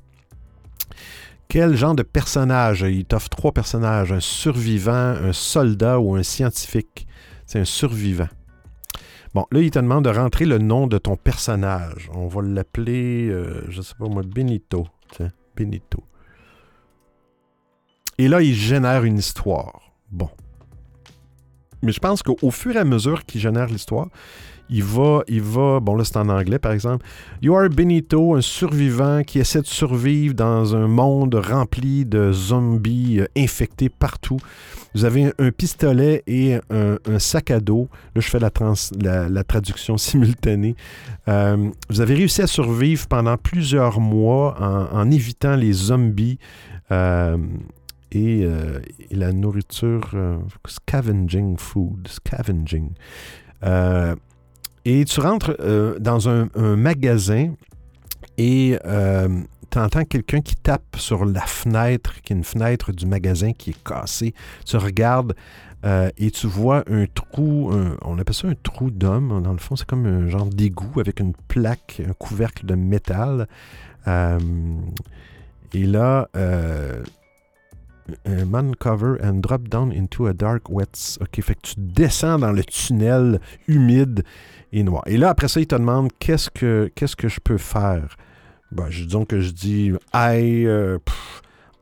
Quel 1.50 1.76
genre 1.76 1.94
de 1.94 2.02
personnage? 2.02 2.82
Il 2.82 3.06
t'offre 3.06 3.30
trois 3.30 3.52
personnages, 3.52 4.12
un 4.12 4.20
survivant, 4.20 5.14
un 5.14 5.34
soldat 5.34 6.00
ou 6.00 6.16
un 6.16 6.24
scientifique. 6.24 7.06
C'est 7.46 7.60
un 7.60 7.66
survivant. 7.66 8.30
Bon, 9.34 9.46
là, 9.52 9.62
il 9.62 9.72
te 9.72 9.80
demande 9.80 10.06
de 10.06 10.12
rentrer 10.12 10.46
le 10.46 10.60
nom 10.60 10.86
de 10.86 10.98
ton 10.98 11.16
personnage. 11.16 12.10
On 12.14 12.28
va 12.28 12.42
l'appeler, 12.44 13.30
euh, 13.30 13.66
je 13.70 13.82
sais 13.82 13.96
pas 13.98 14.08
moi, 14.08 14.22
Benito. 14.24 14.88
Benito. 15.56 16.04
Et 18.18 18.28
là, 18.28 18.42
il 18.42 18.54
génère 18.54 19.04
une 19.04 19.18
histoire. 19.18 19.94
Bon. 20.12 20.30
Mais 21.82 21.92
je 21.92 22.00
pense 22.00 22.24
qu'au 22.24 22.52
fur 22.52 22.76
et 22.76 22.80
à 22.80 22.86
mesure 22.86 23.26
qu'il 23.26 23.42
génère 23.42 23.68
l'histoire, 23.68 24.08
il 24.70 24.84
va, 24.84 25.24
il 25.28 25.42
va, 25.42 25.80
bon 25.80 25.96
là 25.96 26.04
c'est 26.04 26.18
en 26.18 26.30
anglais 26.30 26.60
par 26.60 26.72
exemple, 26.72 27.06
You 27.42 27.56
are 27.56 27.70
Benito, 27.70 28.36
un 28.36 28.42
survivant 28.42 29.24
qui 29.24 29.40
essaie 29.40 29.62
de 29.62 29.68
survivre 29.68 30.34
dans 30.34 30.76
un 30.76 30.88
monde 30.88 31.36
rempli 31.36 32.06
de 32.06 32.32
zombies 32.32 33.20
euh, 33.20 33.28
infectés 33.38 33.90
partout. 33.90 34.38
Vous 34.96 35.06
avez 35.06 35.32
un, 35.40 35.52
pistolet 35.52 36.24
et 36.28 36.60
un, 36.70 37.20
sac 37.20 37.50
à 37.50 37.60
dos. 37.60 37.90
Là 38.16 38.22
je 38.22 38.30
fais 38.30 38.40
la, 38.40 39.44
traduction 39.44 39.98
simultanée. 39.98 40.76
Euh, 41.28 41.70
vous 41.90 42.00
avez 42.00 42.14
réussi 42.14 42.44
à 42.44 42.48
survivre 42.48 43.08
pendant 43.08 43.36
plusieurs 43.38 44.00
mois 44.00 44.56
en, 44.92 45.10
évitant 45.10 45.56
les 45.56 45.74
zombies. 45.74 46.38
Euh, 46.92 47.38
et, 48.12 48.48
la 49.10 49.34
nourriture, 49.34 50.12
scavenging 50.68 51.58
food, 51.58 52.08
scavenging. 52.08 52.92
Et 54.86 55.06
tu 55.06 55.20
rentres 55.22 55.56
euh, 55.60 55.98
dans 56.00 56.28
un, 56.28 56.48
magasin 56.76 57.54
et 58.38 58.78
euh, 58.86 59.30
tu 59.72 59.80
entends 59.80 60.04
quelqu'un 60.04 60.42
qui 60.42 60.56
tape 60.56 60.98
sur 60.98 61.24
la 61.26 61.42
fenêtre, 61.42 62.22
qui 62.22 62.34
est 62.34 62.36
une 62.36 62.44
fenêtre 62.44 62.92
du 62.92 63.06
magasin 63.06 63.54
qui 63.54 63.70
est 63.72 63.84
cassée. 63.84 64.34
Tu 64.66 64.76
regardes 64.76 65.36
euh, 65.86 66.10
et 66.18 66.32
tu 66.32 66.48
vois 66.48 66.84
un 66.90 67.06
trou, 67.06 67.72
on 68.02 68.20
appelle 68.20 68.36
ça 68.36 68.48
un 68.48 68.56
trou 68.62 68.92
d'homme. 68.92 69.42
Dans 69.42 69.54
le 69.54 69.58
fond, 69.58 69.76
c'est 69.76 69.88
comme 69.88 70.06
un 70.06 70.28
genre 70.28 70.48
d'égout 70.48 71.00
avec 71.00 71.20
une 71.20 71.34
plaque, 71.48 72.02
un 72.06 72.14
couvercle 72.14 72.66
de 72.66 72.76
métal. 72.76 73.48
et 74.06 75.86
là, 75.86 76.28
man 78.26 78.76
cover 78.76 79.18
and 79.24 79.42
drop 79.42 79.70
down 79.70 79.94
into 79.94 80.28
a 80.28 80.34
dark 80.34 80.70
wet. 80.70 81.18
OK, 81.22 81.42
fait 81.42 81.56
que 81.56 81.62
tu 81.62 81.76
descends 81.78 82.40
dans 82.40 82.52
le 82.52 82.64
tunnel 82.64 83.40
humide 83.68 84.24
et. 84.74 84.86
Et 85.06 85.18
là, 85.18 85.30
après 85.30 85.48
ça, 85.48 85.60
il 85.60 85.68
te 85.68 85.76
demande 85.76 86.10
qu'est-ce 86.20 86.50
que, 86.50 86.92
qu'est-ce 86.96 87.16
que 87.16 87.28
je 87.28 87.40
peux 87.40 87.58
faire? 87.58 88.18
Ben, 88.72 88.90
disons 88.90 89.26
que 89.26 89.40
je 89.40 89.52
dis 89.52 89.92
I, 90.14 90.66
euh, 90.66 90.98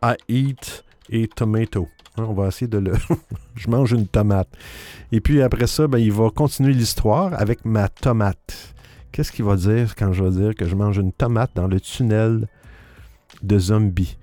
I 0.04 0.16
eat 0.28 0.84
a 1.12 1.28
tomato. 1.36 1.88
Hein, 2.18 2.26
on 2.28 2.34
va 2.34 2.48
essayer 2.48 2.68
de 2.68 2.78
le. 2.78 2.94
je 3.56 3.70
mange 3.70 3.94
une 3.94 4.08
tomate. 4.08 4.50
Et 5.12 5.22
puis 5.22 5.42
après 5.42 5.68
ça, 5.68 5.88
ben, 5.88 6.00
il 6.00 6.12
va 6.12 6.30
continuer 6.30 6.74
l'histoire 6.74 7.34
avec 7.40 7.66
ma 7.66 7.88
tomate. 7.88 8.74
Qu'est-ce 9.12 9.32
qu'il 9.32 9.46
va 9.46 9.56
dire 9.56 9.96
quand 9.96 10.14
je 10.14 10.24
vais 10.24 10.32
dire 10.32 10.56
que 10.56 10.66
je 10.66 10.76
mange 10.76 10.98
une 10.98 11.12
tomate 11.12 11.52
dans 11.56 11.68
le 11.68 11.80
tunnel 11.80 12.48
de 13.44 13.60
zombies? 13.60 14.18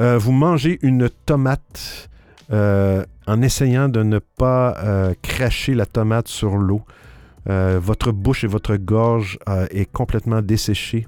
Euh, 0.00 0.18
vous 0.18 0.32
mangez 0.32 0.78
une 0.82 1.08
tomate 1.26 2.08
euh, 2.52 3.04
en 3.26 3.42
essayant 3.42 3.88
de 3.88 4.02
ne 4.02 4.18
pas 4.18 4.76
euh, 4.78 5.14
cracher 5.22 5.74
la 5.74 5.86
tomate 5.86 6.28
sur 6.28 6.56
l'eau. 6.56 6.82
Euh, 7.48 7.78
votre 7.82 8.12
bouche 8.12 8.44
et 8.44 8.46
votre 8.46 8.76
gorge 8.76 9.38
euh, 9.48 9.66
est 9.70 9.90
complètement 9.90 10.42
desséchée. 10.42 11.06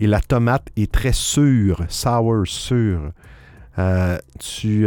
Et 0.00 0.06
la 0.06 0.20
tomate 0.20 0.68
est 0.76 0.90
très 0.90 1.12
sûre, 1.12 1.84
sour, 1.88 2.46
sûre. 2.46 3.10
Euh, 3.78 4.16
tu, 4.38 4.86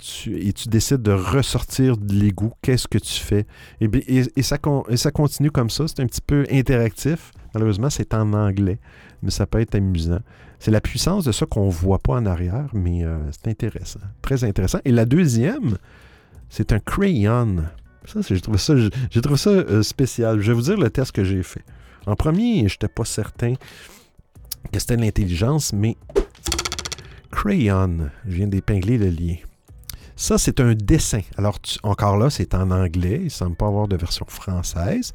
tu- 0.00 0.36
et 0.46 0.52
tu 0.52 0.68
décides 0.68 1.02
de 1.02 1.12
ressortir 1.12 1.96
de 1.96 2.12
l'égout. 2.12 2.52
Qu'est-ce 2.60 2.88
que 2.88 2.98
tu 2.98 3.14
fais? 3.20 3.46
Et, 3.80 3.88
et- 4.36 4.42
ça, 4.42 4.58
et 4.88 4.96
ça 4.96 5.10
continue 5.10 5.50
comme 5.50 5.70
ça. 5.70 5.86
C'est 5.88 6.00
un 6.00 6.06
petit 6.06 6.20
peu 6.20 6.44
interactif. 6.50 7.30
Malheureusement, 7.54 7.88
c'est 7.90 8.14
en 8.14 8.32
anglais, 8.32 8.78
mais 9.22 9.30
ça 9.30 9.46
peut 9.46 9.60
être 9.60 9.74
amusant. 9.74 10.20
C'est 10.58 10.70
la 10.70 10.80
puissance 10.80 11.24
de 11.24 11.32
ça 11.32 11.46
qu'on 11.46 11.66
ne 11.66 11.72
voit 11.72 11.98
pas 11.98 12.14
en 12.14 12.26
arrière, 12.26 12.68
mais 12.72 13.04
c'est 13.30 13.48
intéressant. 13.50 14.00
Très 14.22 14.44
intéressant. 14.44 14.78
Et 14.84 14.92
la 14.92 15.04
deuxième, 15.04 15.76
c'est 16.48 16.72
un 16.72 16.78
crayon. 16.80 17.56
Ça, 18.06 18.20
j'ai 18.20 18.40
trouvé 18.40 18.58
ça, 18.58 18.74
j'ai 19.10 19.20
trouvé 19.20 19.38
ça 19.38 19.50
euh, 19.50 19.82
spécial. 19.82 20.40
Je 20.40 20.48
vais 20.48 20.54
vous 20.54 20.62
dire 20.62 20.76
le 20.76 20.90
test 20.90 21.12
que 21.12 21.24
j'ai 21.24 21.42
fait. 21.42 21.64
En 22.06 22.16
premier, 22.16 22.68
je 22.68 22.74
n'étais 22.74 22.88
pas 22.88 23.04
certain 23.04 23.54
que 24.72 24.78
c'était 24.78 24.96
l'intelligence, 24.96 25.72
mais 25.72 25.96
Crayon, 27.30 28.10
je 28.26 28.34
viens 28.34 28.46
d'épingler 28.46 28.98
le 28.98 29.08
lien. 29.08 29.36
Ça, 30.16 30.38
c'est 30.38 30.60
un 30.60 30.74
dessin. 30.74 31.22
Alors, 31.36 31.58
encore 31.82 32.16
là, 32.16 32.30
c'est 32.30 32.54
en 32.54 32.70
anglais. 32.70 33.16
Il 33.20 33.24
ne 33.24 33.28
semble 33.30 33.56
pas 33.56 33.66
avoir 33.66 33.88
de 33.88 33.96
version 33.96 34.26
française. 34.28 35.12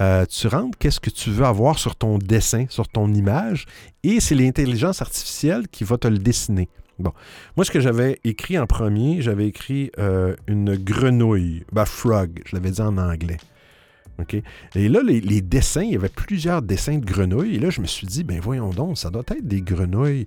Euh, 0.00 0.26
tu 0.26 0.48
rentres 0.48 0.76
qu'est-ce 0.78 1.00
que 1.00 1.10
tu 1.10 1.30
veux 1.30 1.44
avoir 1.44 1.78
sur 1.78 1.94
ton 1.94 2.18
dessin, 2.18 2.66
sur 2.68 2.88
ton 2.88 3.12
image, 3.12 3.66
et 4.02 4.20
c'est 4.20 4.34
l'intelligence 4.34 5.02
artificielle 5.02 5.68
qui 5.68 5.84
va 5.84 5.98
te 5.98 6.08
le 6.08 6.18
dessiner. 6.18 6.68
Bon. 6.98 7.12
Moi, 7.56 7.64
ce 7.64 7.70
que 7.70 7.80
j'avais 7.80 8.20
écrit 8.24 8.58
en 8.58 8.66
premier, 8.66 9.22
j'avais 9.22 9.46
écrit 9.46 9.90
euh, 9.98 10.36
une 10.46 10.76
grenouille. 10.76 11.64
Ben, 11.72 11.84
frog, 11.84 12.42
je 12.46 12.54
l'avais 12.54 12.70
dit 12.70 12.80
en 12.80 12.98
anglais. 12.98 13.38
OK? 14.18 14.36
Et 14.74 14.88
là, 14.88 15.00
les, 15.02 15.40
dessins, 15.40 15.82
il 15.82 15.92
y 15.92 15.96
avait 15.96 16.08
plusieurs 16.08 16.62
dessins 16.62 16.98
de 16.98 17.04
grenouilles. 17.04 17.56
Et 17.56 17.58
là, 17.58 17.70
je 17.70 17.80
me 17.80 17.86
suis 17.86 18.06
dit, 18.06 18.24
ben 18.24 18.40
voyons 18.40 18.70
donc, 18.70 18.98
ça 18.98 19.10
doit 19.10 19.24
être 19.28 19.46
des 19.46 19.62
grenouilles. 19.62 20.26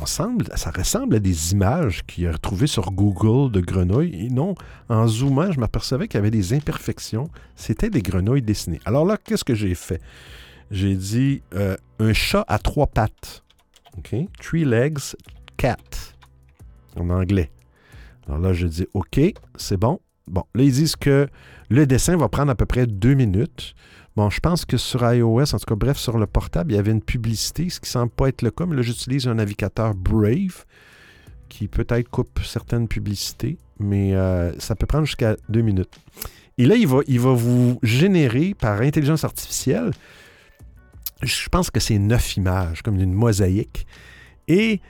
On 0.00 0.06
semble, 0.06 0.46
ça 0.54 0.70
ressemble 0.70 1.16
à 1.16 1.18
des 1.18 1.52
images 1.52 2.04
qu'il 2.06 2.28
a 2.28 2.32
retrouvées 2.32 2.68
sur 2.68 2.92
Google 2.92 3.50
de 3.50 3.60
grenouilles. 3.60 4.26
Et 4.26 4.28
non, 4.28 4.54
en 4.88 5.08
zoomant, 5.08 5.50
je 5.50 5.58
m'apercevais 5.58 6.06
qu'il 6.06 6.18
y 6.18 6.20
avait 6.20 6.30
des 6.30 6.52
imperfections. 6.52 7.28
C'était 7.56 7.90
des 7.90 8.02
grenouilles 8.02 8.42
dessinées. 8.42 8.80
Alors 8.84 9.04
là, 9.04 9.16
qu'est-ce 9.16 9.44
que 9.44 9.54
j'ai 9.54 9.74
fait? 9.74 10.00
J'ai 10.70 10.94
dit 10.94 11.42
euh, 11.54 11.76
un 11.98 12.12
chat 12.12 12.44
à 12.46 12.58
trois 12.58 12.86
pattes. 12.86 13.42
OK? 13.98 14.14
Three 14.40 14.64
legs, 14.64 14.98
cat. 15.56 15.76
En 16.96 17.10
anglais. 17.10 17.50
Alors 18.26 18.40
là, 18.40 18.52
je 18.52 18.66
dis 18.66 18.86
OK, 18.94 19.20
c'est 19.56 19.76
bon. 19.76 20.00
Bon, 20.26 20.44
là, 20.54 20.62
ils 20.62 20.72
disent 20.72 20.96
que 20.96 21.28
le 21.68 21.86
dessin 21.86 22.16
va 22.16 22.28
prendre 22.28 22.50
à 22.50 22.54
peu 22.54 22.66
près 22.66 22.86
deux 22.86 23.14
minutes. 23.14 23.74
Bon, 24.16 24.30
je 24.30 24.40
pense 24.40 24.64
que 24.64 24.76
sur 24.76 25.02
iOS, 25.12 25.54
en 25.54 25.58
tout 25.58 25.66
cas, 25.66 25.74
bref, 25.74 25.98
sur 25.98 26.18
le 26.18 26.26
portable, 26.26 26.72
il 26.72 26.76
y 26.76 26.78
avait 26.78 26.90
une 26.90 27.02
publicité, 27.02 27.68
ce 27.68 27.80
qui 27.80 27.90
semble 27.90 28.10
pas 28.10 28.28
être 28.28 28.42
le 28.42 28.50
cas, 28.50 28.66
mais 28.66 28.74
là, 28.74 28.82
j'utilise 28.82 29.28
un 29.28 29.34
navigateur 29.34 29.94
Brave 29.94 30.64
qui 31.48 31.68
peut-être 31.68 32.08
coupe 32.08 32.40
certaines 32.42 32.88
publicités, 32.88 33.58
mais 33.78 34.14
euh, 34.14 34.58
ça 34.58 34.74
peut 34.74 34.86
prendre 34.86 35.04
jusqu'à 35.04 35.36
deux 35.48 35.60
minutes. 35.60 36.00
Et 36.58 36.64
là, 36.64 36.74
il 36.76 36.88
va, 36.88 37.00
il 37.06 37.20
va 37.20 37.32
vous 37.32 37.78
générer 37.82 38.54
par 38.54 38.80
intelligence 38.80 39.22
artificielle, 39.22 39.90
je 41.22 41.48
pense 41.48 41.70
que 41.70 41.80
c'est 41.80 41.98
neuf 41.98 42.36
images, 42.36 42.82
comme 42.82 42.96
une 42.96 43.12
mosaïque. 43.12 43.86
Et 44.48 44.80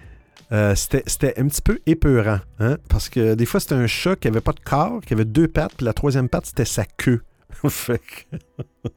euh, 0.53 0.75
c'était 0.75 1.35
un 1.41 1.49
petit 1.49 1.63
peu 1.63 1.81
épeurant, 1.87 2.39
hein, 2.61 2.77
parce 2.89 3.09
que 3.09 3.35
des 3.35 3.47
fois, 3.47 3.59
c'était 3.61 3.75
un 3.75 3.87
chat 3.87 4.17
qui 4.17 4.29
avait 4.29 4.41
pas 4.41 4.53
de 4.53 4.61
corps, 4.61 5.01
qui 5.01 5.13
avait 5.13 5.25
deux 5.25 5.49
pattes, 5.49 5.73
puis 5.77 5.87
la 5.87 5.93
troisième 5.93 6.29
patte, 6.29 6.47
c'était 6.47 6.65
sa 6.65 6.85
queue. 6.85 7.23
fait 7.69 8.01
que... 8.01 8.37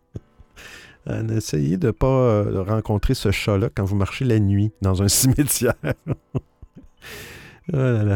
Euh, 1.07 1.37
Essayez 1.37 1.77
de 1.77 1.87
ne 1.87 1.91
pas 1.91 2.07
euh, 2.07 2.61
rencontrer 2.61 3.13
ce 3.15 3.31
chat-là 3.31 3.69
quand 3.73 3.85
vous 3.85 3.95
marchez 3.95 4.25
la 4.25 4.37
nuit 4.37 4.71
dans 4.81 5.01
un 5.01 5.07
cimetière. 5.07 5.73
Oh 7.73 8.15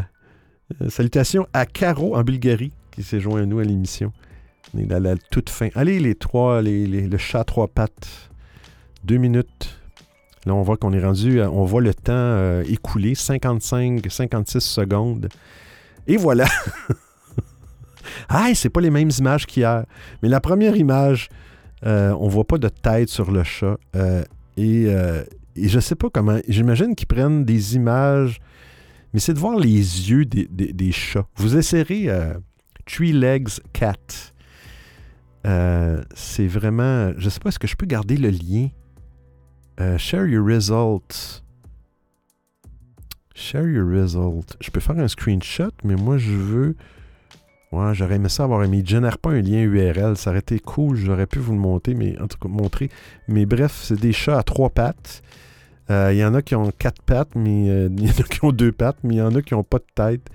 salutations 0.90 1.48
à 1.54 1.66
Caro 1.66 2.16
en 2.16 2.24
Bulgarie 2.24 2.74
qui 2.92 3.02
s'est 3.02 3.22
joint 3.22 3.42
à 3.42 3.46
nous 3.46 3.60
à 3.60 3.64
l'émission. 3.64 4.12
On 4.76 4.80
est 4.80 4.92
à 4.92 5.00
la 5.00 5.16
toute 5.16 5.50
fin. 5.50 5.70
Allez, 5.76 6.00
les 6.00 6.14
trois, 6.14 6.62
les, 6.62 6.86
les- 6.86 7.08
le 7.08 7.18
chat 7.18 7.40
à 7.40 7.44
trois 7.46 7.68
pattes. 7.68 8.30
Deux 9.04 9.18
minutes. 9.18 9.80
Là, 10.46 10.54
on 10.54 10.62
voit 10.62 10.78
qu'on 10.78 10.92
est 10.94 11.04
rendu, 11.04 11.42
à- 11.42 11.50
on 11.52 11.64
voit 11.66 11.82
le 11.82 11.94
temps 11.94 12.12
euh, 12.14 12.64
écoulé, 12.68 13.16
55, 13.16 14.06
56 14.10 14.60
secondes. 14.62 15.30
Et 16.08 16.18
voilà. 16.18 16.46
ah, 18.30 18.50
c'est 18.54 18.70
pas 18.70 18.82
les 18.82 18.90
mêmes 18.90 19.12
images 19.18 19.46
qu'hier. 19.46 19.86
Mais 20.22 20.30
la 20.30 20.42
première 20.42 20.76
image, 20.76 21.30
euh, 21.86 22.16
on 22.20 22.28
voit 22.28 22.46
pas 22.46 22.58
de 22.58 22.68
tête 22.70 23.10
sur 23.10 23.32
le 23.32 23.44
chat. 23.44 23.78
Euh, 23.96 24.24
et, 24.58 24.86
euh, 24.88 25.24
et 25.56 25.68
je 25.70 25.80
sais 25.80 25.96
pas 25.96 26.10
comment. 26.10 26.40
J'imagine 26.48 26.96
qu'ils 26.96 27.08
prennent 27.08 27.46
des 27.46 27.76
images. 27.76 28.40
Mais 29.14 29.20
c'est 29.20 29.34
de 29.34 29.40
voir 29.40 29.58
les 29.58 29.70
yeux 30.10 30.26
des, 30.26 30.48
des- 30.48 30.92
chats. 30.92 31.26
Vous 31.36 31.56
essayerez 31.56 32.06
euh, 32.10 32.34
Three 32.86 33.14
Legs 33.14 33.50
Cat. 33.72 33.96
Euh, 35.46 36.02
c'est 36.16 36.48
vraiment. 36.48 37.12
Je 37.18 37.30
sais 37.30 37.40
pas, 37.40 37.50
est-ce 37.50 37.60
que 37.60 37.68
je 37.68 37.76
peux 37.76 37.86
garder 37.86 38.18
le 38.18 38.30
lien? 38.30 38.70
Euh, 39.80 39.98
share 39.98 40.28
your 40.28 40.46
result. 40.46 41.44
Share 43.34 43.68
your 43.68 43.88
result. 43.88 44.56
Je 44.62 44.70
peux 44.70 44.80
faire 44.80 44.98
un 44.98 45.08
screenshot, 45.08 45.72
mais 45.84 45.96
moi 45.96 46.18
je 46.18 46.32
veux. 46.32 46.76
Ouais, 47.72 47.96
j'aurais 47.96 48.16
aimé 48.16 48.30
ça 48.30 48.44
avoir 48.44 48.64
aimé. 48.64 48.80
Il 48.80 48.88
génère 48.88 49.18
pas 49.18 49.32
un 49.32 49.42
lien 49.42 49.62
URL. 49.64 50.16
Ça 50.16 50.30
aurait 50.30 50.40
été 50.40 50.60
cool. 50.60 50.96
J'aurais 50.96 51.26
pu 51.26 51.40
vous 51.40 51.54
le 51.54 51.60
montrer, 51.60 51.96
mais 51.96 52.20
en 52.20 52.28
tout 52.28 52.38
cas 52.38 52.48
montrer. 52.48 52.90
Mais 53.28 53.48
bref, 53.48 53.80
c'est 53.84 54.00
des 54.00 54.14
chats 54.14 54.38
à 54.38 54.44
trois 54.44 54.70
pattes. 54.70 55.24
Euh, 55.90 56.14
Il 56.14 56.20
y 56.20 56.24
en 56.24 56.36
a 56.36 56.44
qui 56.44 56.54
ont 56.56 56.72
quatre 56.78 57.02
pattes, 57.02 57.36
mais 57.36 57.70
euh, 57.70 57.90
il 57.98 58.06
y 58.06 58.10
en 58.10 58.14
a 58.14 58.24
qui 58.24 58.46
ont 58.46 58.52
deux 58.52 58.72
pattes, 58.72 58.98
mais 59.04 59.16
il 59.16 59.18
y 59.18 59.22
en 59.22 59.34
a 59.34 59.42
qui 59.42 59.56
n'ont 59.56 59.64
pas 59.64 59.80
de 59.80 59.86
tête. 59.96 60.30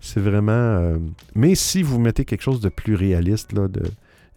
C'est 0.00 0.20
vraiment. 0.20 0.96
Mais 1.34 1.56
si 1.56 1.82
vous 1.82 1.98
mettez 1.98 2.24
quelque 2.24 2.42
chose 2.42 2.60
de 2.60 2.68
plus 2.68 2.94
réaliste, 2.94 3.52
là, 3.54 3.66
de... 3.68 3.82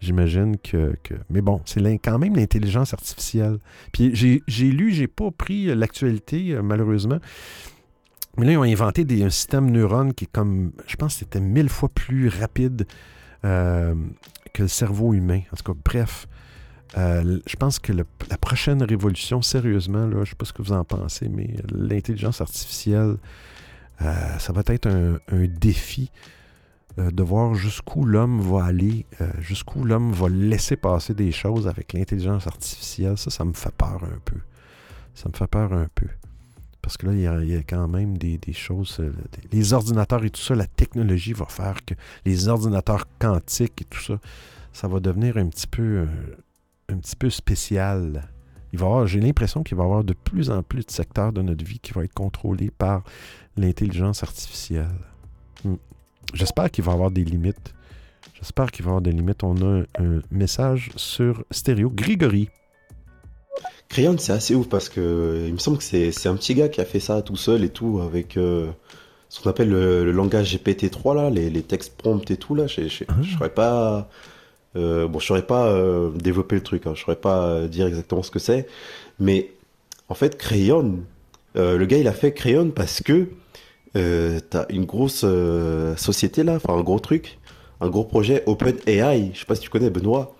j'imagine 0.00 0.56
que, 0.58 0.94
Mais 1.30 1.40
bon, 1.40 1.60
c'est 1.64 1.82
quand 1.98 2.18
même 2.18 2.36
l'intelligence 2.36 2.92
artificielle. 2.92 3.58
Puis 3.92 4.14
j'ai 4.14 4.70
lu, 4.70 4.92
j'ai 4.92 5.06
pas 5.06 5.30
pris 5.30 5.66
l'actualité, 5.74 6.52
euh, 6.52 6.62
malheureusement. 6.62 7.18
Mais 8.36 8.46
là, 8.46 8.52
ils 8.52 8.58
ont 8.58 8.62
inventé 8.62 9.04
des, 9.04 9.24
un 9.24 9.30
système 9.30 9.70
neurone 9.70 10.14
qui 10.14 10.24
est 10.24 10.32
comme. 10.32 10.72
Je 10.86 10.96
pense 10.96 11.14
que 11.14 11.18
c'était 11.20 11.40
mille 11.40 11.68
fois 11.68 11.88
plus 11.88 12.28
rapide 12.28 12.86
euh, 13.44 13.94
que 14.52 14.62
le 14.62 14.68
cerveau 14.68 15.14
humain. 15.14 15.40
En 15.52 15.56
tout 15.56 15.72
cas, 15.72 15.78
bref. 15.84 16.26
Euh, 16.96 17.38
je 17.46 17.56
pense 17.56 17.78
que 17.78 17.92
la 17.92 18.38
prochaine 18.40 18.82
révolution, 18.82 19.42
sérieusement, 19.42 20.06
là, 20.06 20.14
je 20.14 20.20
ne 20.20 20.24
sais 20.24 20.34
pas 20.36 20.46
ce 20.46 20.54
que 20.54 20.62
vous 20.62 20.72
en 20.72 20.84
pensez, 20.84 21.28
mais 21.28 21.54
l'intelligence 21.70 22.40
artificielle, 22.40 23.16
ça 24.00 24.52
va 24.54 24.62
être 24.68 24.86
un 24.86 25.46
défi 25.46 26.10
euh, 26.98 27.10
de 27.10 27.22
voir 27.22 27.54
jusqu'où 27.54 28.04
l'homme 28.04 28.40
va 28.40 28.64
aller, 28.64 29.06
euh, 29.20 29.30
jusqu'où 29.40 29.84
l'homme 29.84 30.10
va 30.12 30.28
laisser 30.28 30.76
passer 30.76 31.14
des 31.14 31.30
choses 31.30 31.68
avec 31.68 31.92
l'intelligence 31.92 32.46
artificielle. 32.46 33.16
Ça, 33.16 33.30
ça 33.30 33.44
me 33.44 33.52
fait 33.52 33.74
peur 33.76 34.02
un 34.02 34.18
peu. 34.24 34.38
Ça 35.14 35.28
me 35.28 35.34
fait 35.34 35.46
peur 35.46 35.72
un 35.72 35.86
peu. 35.94 36.08
Parce 36.82 36.96
que 36.96 37.06
là, 37.06 37.12
il 37.12 37.48
y 37.48 37.54
a, 37.54 37.62
quand 37.62 37.86
même 37.86 38.18
des, 38.18 38.40
choses. 38.52 38.98
euh, 39.00 39.12
les 39.52 39.72
ordinateurs 39.72 40.24
et 40.24 40.30
tout 40.30 40.40
ça, 40.40 40.54
la 40.54 40.66
technologie 40.66 41.34
va 41.34 41.46
faire 41.46 41.84
que 41.84 41.94
les 42.24 42.48
ordinateurs 42.48 43.06
quantiques 43.18 43.82
et 43.82 43.84
tout 43.84 44.00
ça, 44.00 44.18
ça 44.72 44.88
va 44.88 44.98
devenir 44.98 45.36
un 45.36 45.48
petit 45.48 45.66
peu, 45.66 46.06
un 46.88 46.96
petit 46.96 47.16
peu 47.16 47.30
spécial. 47.30 48.28
Il 48.72 48.78
va 48.78 49.06
j'ai 49.06 49.20
l'impression 49.20 49.62
qu'il 49.62 49.76
va 49.76 49.84
y 49.84 49.86
avoir 49.86 50.04
de 50.04 50.14
plus 50.14 50.50
en 50.50 50.62
plus 50.62 50.84
de 50.84 50.90
secteurs 50.90 51.32
de 51.32 51.42
notre 51.42 51.64
vie 51.64 51.78
qui 51.78 51.92
vont 51.92 52.02
être 52.02 52.14
contrôlés 52.14 52.70
par 52.70 53.02
l'intelligence 53.56 54.22
artificielle. 54.22 54.88
Hmm. 55.64 55.76
J'espère 56.34 56.70
qu'il 56.70 56.84
va 56.84 56.92
y 56.92 56.94
avoir 56.94 57.10
des 57.10 57.24
limites. 57.24 57.72
J'espère 58.34 58.70
qu'il 58.70 58.84
va 58.84 58.88
y 58.88 58.92
avoir 58.92 59.02
des 59.02 59.12
limites. 59.12 59.42
On 59.42 59.56
a 59.62 59.64
un, 59.64 59.82
un 59.98 60.20
message 60.30 60.90
sur 60.96 61.44
stéréo. 61.50 61.90
Grégory. 61.90 62.48
Crayon, 63.88 64.16
c'est 64.18 64.32
assez 64.32 64.54
ouf 64.54 64.68
parce 64.68 64.88
que 64.88 65.44
il 65.46 65.52
me 65.54 65.58
semble 65.58 65.78
que 65.78 65.82
c'est 65.84 66.26
un 66.26 66.36
petit 66.36 66.54
gars 66.54 66.68
qui 66.68 66.80
a 66.80 66.84
fait 66.84 67.00
ça 67.00 67.22
tout 67.22 67.36
seul 67.36 67.64
et 67.64 67.70
tout 67.70 68.00
avec. 68.00 68.36
euh, 68.36 68.68
ce 69.30 69.42
qu'on 69.42 69.50
appelle 69.50 69.68
le, 69.68 70.04
le 70.06 70.12
langage 70.12 70.54
GPT-3, 70.56 71.14
là, 71.14 71.28
les, 71.28 71.50
les 71.50 71.62
textes 71.62 71.94
prompts 71.98 72.30
et 72.30 72.38
tout, 72.38 72.54
là, 72.54 72.66
je 72.66 72.80
Ah. 73.08 73.14
je 73.20 73.32
saurais 73.34 73.50
pas. 73.50 74.08
euh, 74.76 75.06
bon, 75.06 75.18
je 75.18 75.26
saurais 75.26 75.46
pas 75.46 75.66
euh, 75.66 76.10
développer 76.12 76.54
le 76.56 76.62
truc, 76.62 76.86
hein, 76.86 76.92
je 76.94 77.00
saurais 77.02 77.16
pas 77.16 77.66
dire 77.66 77.86
exactement 77.86 78.22
ce 78.22 78.30
que 78.30 78.38
c'est. 78.38 78.66
Mais 79.18 79.50
en 80.08 80.14
fait, 80.14 80.38
Crayon, 80.38 81.00
le 81.54 81.84
gars, 81.84 81.98
il 81.98 82.08
a 82.08 82.12
fait 82.12 82.32
Crayon 82.32 82.70
parce 82.70 83.02
que 83.02 83.28
euh, 83.96 84.40
t'as 84.50 84.66
une 84.68 84.84
grosse 84.84 85.22
euh, 85.24 85.96
société 85.96 86.42
là, 86.42 86.56
enfin 86.56 86.74
un 86.74 86.82
gros 86.82 86.98
truc, 86.98 87.38
un 87.80 87.88
gros 87.88 88.04
projet 88.04 88.42
OpenAI, 88.46 89.30
je 89.34 89.38
sais 89.38 89.46
pas 89.46 89.54
si 89.54 89.62
tu 89.62 89.70
connais 89.70 89.90
Benoît. 89.90 90.34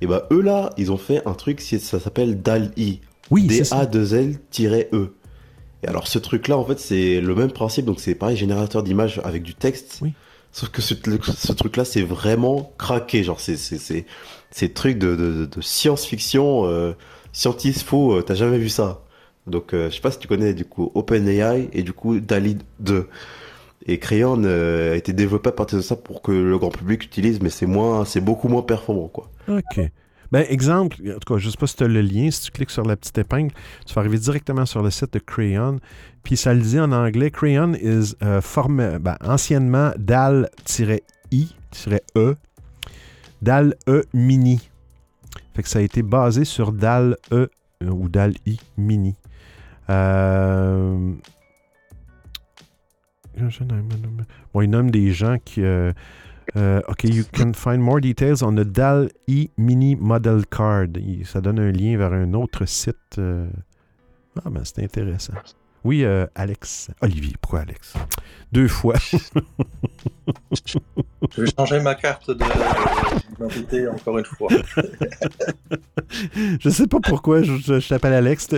Et 0.00 0.06
bah 0.06 0.26
eux 0.30 0.40
là, 0.40 0.70
ils 0.76 0.92
ont 0.92 0.96
fait 0.96 1.26
un 1.26 1.34
truc, 1.34 1.60
ça 1.60 2.00
s'appelle 2.00 2.40
DAL-I. 2.40 3.00
Oui, 3.30 3.46
c'est 3.50 3.64
ça. 3.64 3.84
D-A-2-L-E. 3.84 5.14
Et 5.82 5.88
alors 5.88 6.08
ce 6.08 6.18
truc 6.18 6.48
là, 6.48 6.56
en 6.56 6.64
fait, 6.64 6.78
c'est 6.78 7.20
le 7.20 7.34
même 7.34 7.52
principe, 7.52 7.84
donc 7.84 8.00
c'est 8.00 8.14
pareil, 8.14 8.36
générateur 8.36 8.82
d'images 8.82 9.20
avec 9.24 9.42
du 9.42 9.54
texte. 9.54 9.98
Oui. 10.02 10.12
Sauf 10.50 10.70
que 10.70 10.80
ce, 10.80 10.94
ce 10.94 11.52
truc 11.52 11.76
là, 11.76 11.84
c'est 11.84 12.02
vraiment 12.02 12.72
craqué, 12.78 13.22
genre 13.22 13.38
c'est 13.40 13.56
c'est 13.56 14.74
truc 14.74 14.98
de, 14.98 15.14
de, 15.14 15.46
de 15.46 15.60
science-fiction, 15.60 16.66
euh, 16.66 16.92
scientiste 17.32 17.82
faux, 17.82 18.14
euh, 18.14 18.22
t'as 18.22 18.34
jamais 18.34 18.58
vu 18.58 18.68
ça. 18.68 19.02
Donc 19.48 19.74
euh, 19.74 19.90
je 19.90 19.96
sais 19.96 20.00
pas 20.00 20.10
si 20.10 20.18
tu 20.18 20.28
connais 20.28 20.54
du 20.54 20.64
coup 20.64 20.90
OpenAI 20.94 21.68
et 21.72 21.82
du 21.82 21.92
coup 21.92 22.20
DALI 22.20 22.58
2. 22.80 23.08
Et 23.86 23.98
Crayon 23.98 24.42
euh, 24.44 24.92
a 24.92 24.96
été 24.96 25.12
développé 25.12 25.48
à 25.48 25.52
partir 25.52 25.78
de 25.78 25.82
ça 25.82 25.96
pour 25.96 26.20
que 26.20 26.32
le 26.32 26.58
grand 26.58 26.70
public 26.70 27.04
utilise, 27.04 27.40
mais 27.40 27.48
c'est 27.48 27.66
moins, 27.66 28.04
c'est 28.04 28.20
beaucoup 28.20 28.48
moins 28.48 28.62
performant 28.62 29.08
quoi. 29.08 29.30
OK. 29.48 29.80
Ben, 30.30 30.44
exemple, 30.50 30.96
en 31.08 31.18
tout 31.18 31.34
cas, 31.34 31.38
je 31.38 31.46
ne 31.46 31.50
sais 31.50 31.56
pas 31.56 31.66
si 31.66 31.76
tu 31.76 31.84
as 31.84 31.88
le 31.88 32.02
lien, 32.02 32.30
si 32.30 32.42
tu 32.42 32.50
cliques 32.50 32.70
sur 32.70 32.84
la 32.84 32.96
petite 32.96 33.16
épingle, 33.16 33.50
tu 33.86 33.94
vas 33.94 34.00
arriver 34.00 34.18
directement 34.18 34.66
sur 34.66 34.82
le 34.82 34.90
site 34.90 35.14
de 35.14 35.18
Crayon, 35.20 35.78
puis 36.22 36.36
ça 36.36 36.52
le 36.52 36.60
dit 36.60 36.78
en 36.78 36.92
anglais, 36.92 37.30
Crayon 37.30 37.72
is 37.72 38.14
euh, 38.22 38.42
formé, 38.42 38.98
ben, 39.00 39.16
anciennement 39.24 39.92
DAL-I-E, 39.96 40.44
DAL-E 43.40 44.04
Mini. 44.12 44.68
Fait 45.54 45.62
que 45.62 45.68
ça 45.68 45.78
a 45.78 45.82
été 45.82 46.02
basé 46.02 46.44
sur 46.44 46.72
DAL-E 46.72 47.48
euh, 47.82 47.88
ou 47.88 48.10
DAL-I 48.10 48.60
Mini. 48.76 49.14
Euh... 49.90 51.14
Bon, 54.52 54.60
il 54.62 54.70
nomme 54.70 54.90
des 54.90 55.12
gens 55.12 55.38
qui... 55.44 55.62
euh, 55.62 55.92
euh, 56.56 56.80
OK, 56.88 57.04
you 57.04 57.24
can 57.32 57.52
find 57.52 57.78
more 57.80 58.00
details 58.00 58.42
on 58.42 58.52
the 58.54 58.64
DAL-E 58.64 59.48
Mini 59.56 59.96
Model 59.96 60.46
Card. 60.46 60.88
Ça 61.24 61.40
donne 61.40 61.58
un 61.58 61.70
lien 61.70 61.96
vers 61.96 62.12
un 62.12 62.32
autre 62.34 62.64
site. 62.66 62.96
euh. 63.18 63.48
Ah, 64.44 64.50
ben 64.50 64.62
c'est 64.64 64.82
intéressant. 64.82 65.34
Oui, 65.84 66.04
euh, 66.04 66.26
Alex. 66.34 66.90
Olivier, 67.00 67.34
pourquoi 67.40 67.60
Alex? 67.60 67.94
Deux 68.52 68.68
fois. 68.68 68.96
Je 71.34 71.42
vais 71.42 71.50
changer 71.56 71.80
ma 71.80 71.94
carte 71.94 72.30
de- 72.30 72.36
d'identité 73.30 73.88
encore 73.88 74.18
une 74.18 74.24
fois. 74.24 74.48
je 76.60 76.68
sais 76.68 76.86
pas 76.86 76.98
pourquoi 77.00 77.42
je, 77.42 77.56
je- 77.56 77.80
je 77.80 77.88
t'appelle 77.88 78.12
Alex. 78.14 78.48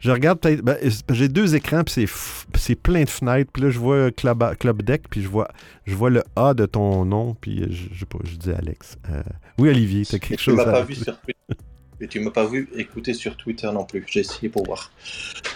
Je 0.00 0.10
regarde 0.10 0.40
peut-être. 0.40 0.62
ben, 0.62 0.76
j'ai 1.10 1.28
deux 1.28 1.54
écrans, 1.54 1.84
puis 1.84 1.92
c'est 1.94 2.04
f- 2.04 2.74
plein 2.76 3.04
de 3.04 3.08
fenêtres. 3.08 3.50
Puis 3.52 3.62
là, 3.62 3.70
je 3.70 3.78
vois 3.78 4.10
Club, 4.10 4.56
Club 4.58 4.82
Deck, 4.82 5.04
puis 5.10 5.22
je 5.22 5.28
vois, 5.28 5.48
je 5.84 5.94
vois 5.94 6.10
le 6.10 6.22
A 6.36 6.54
de 6.54 6.66
ton 6.66 7.04
nom, 7.04 7.34
puis 7.40 7.64
je, 7.70 8.04
je 8.24 8.36
dis 8.36 8.52
Alex. 8.52 8.96
Euh, 9.10 9.22
oui, 9.58 9.68
Olivier, 9.70 10.04
t'as 10.06 10.16
Et 10.16 10.20
quelque 10.20 10.38
tu 10.38 10.44
chose 10.44 10.56
m'as 10.56 10.62
à 10.64 10.72
pas 10.72 10.82
vu 10.84 10.94
sur. 10.94 11.14
Et 12.02 12.08
tu 12.08 12.18
m'as 12.18 12.32
pas 12.32 12.44
vu 12.46 12.68
écouter 12.76 13.14
sur 13.14 13.36
Twitter 13.36 13.68
non 13.72 13.84
plus. 13.84 14.04
J'ai 14.10 14.20
essayé 14.20 14.48
pour 14.48 14.64
voir. 14.66 14.90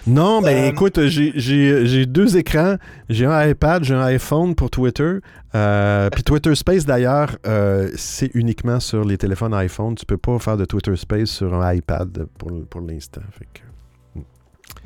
Non, 0.07 0.41
ben 0.41 0.57
Euh, 0.67 0.69
écoute, 0.69 1.01
j'ai- 1.09 2.07
deux 2.07 2.37
écrans. 2.37 2.77
J'ai 3.09 3.27
un 3.27 3.49
iPad, 3.49 3.83
j'ai 3.83 3.95
un 3.95 4.03
iPhone 4.05 4.55
pour 4.55 4.71
Twitter. 4.71 5.15
Euh, 5.57 6.09
Puis 6.11 6.23
Twitter 6.23 6.55
Space, 6.55 6.87
d'ailleurs, 6.87 7.37
euh, 7.47 7.91
c'est 7.97 8.31
uniquement 8.35 8.79
sur 8.79 9.05
les 9.05 9.19
téléphones 9.19 9.55
iPhone. 9.55 9.97
Tu 9.97 10.07
peux 10.07 10.19
pas 10.19 10.39
faire 10.39 10.57
de 10.57 10.65
Twitter 10.65 10.95
Space 10.95 11.31
sur 11.31 11.53
un 11.53 11.75
iPad 11.75 12.27
pour, 12.39 12.51
pour 12.71 12.81
l'instant. 12.81 13.23
Que- 13.53 13.61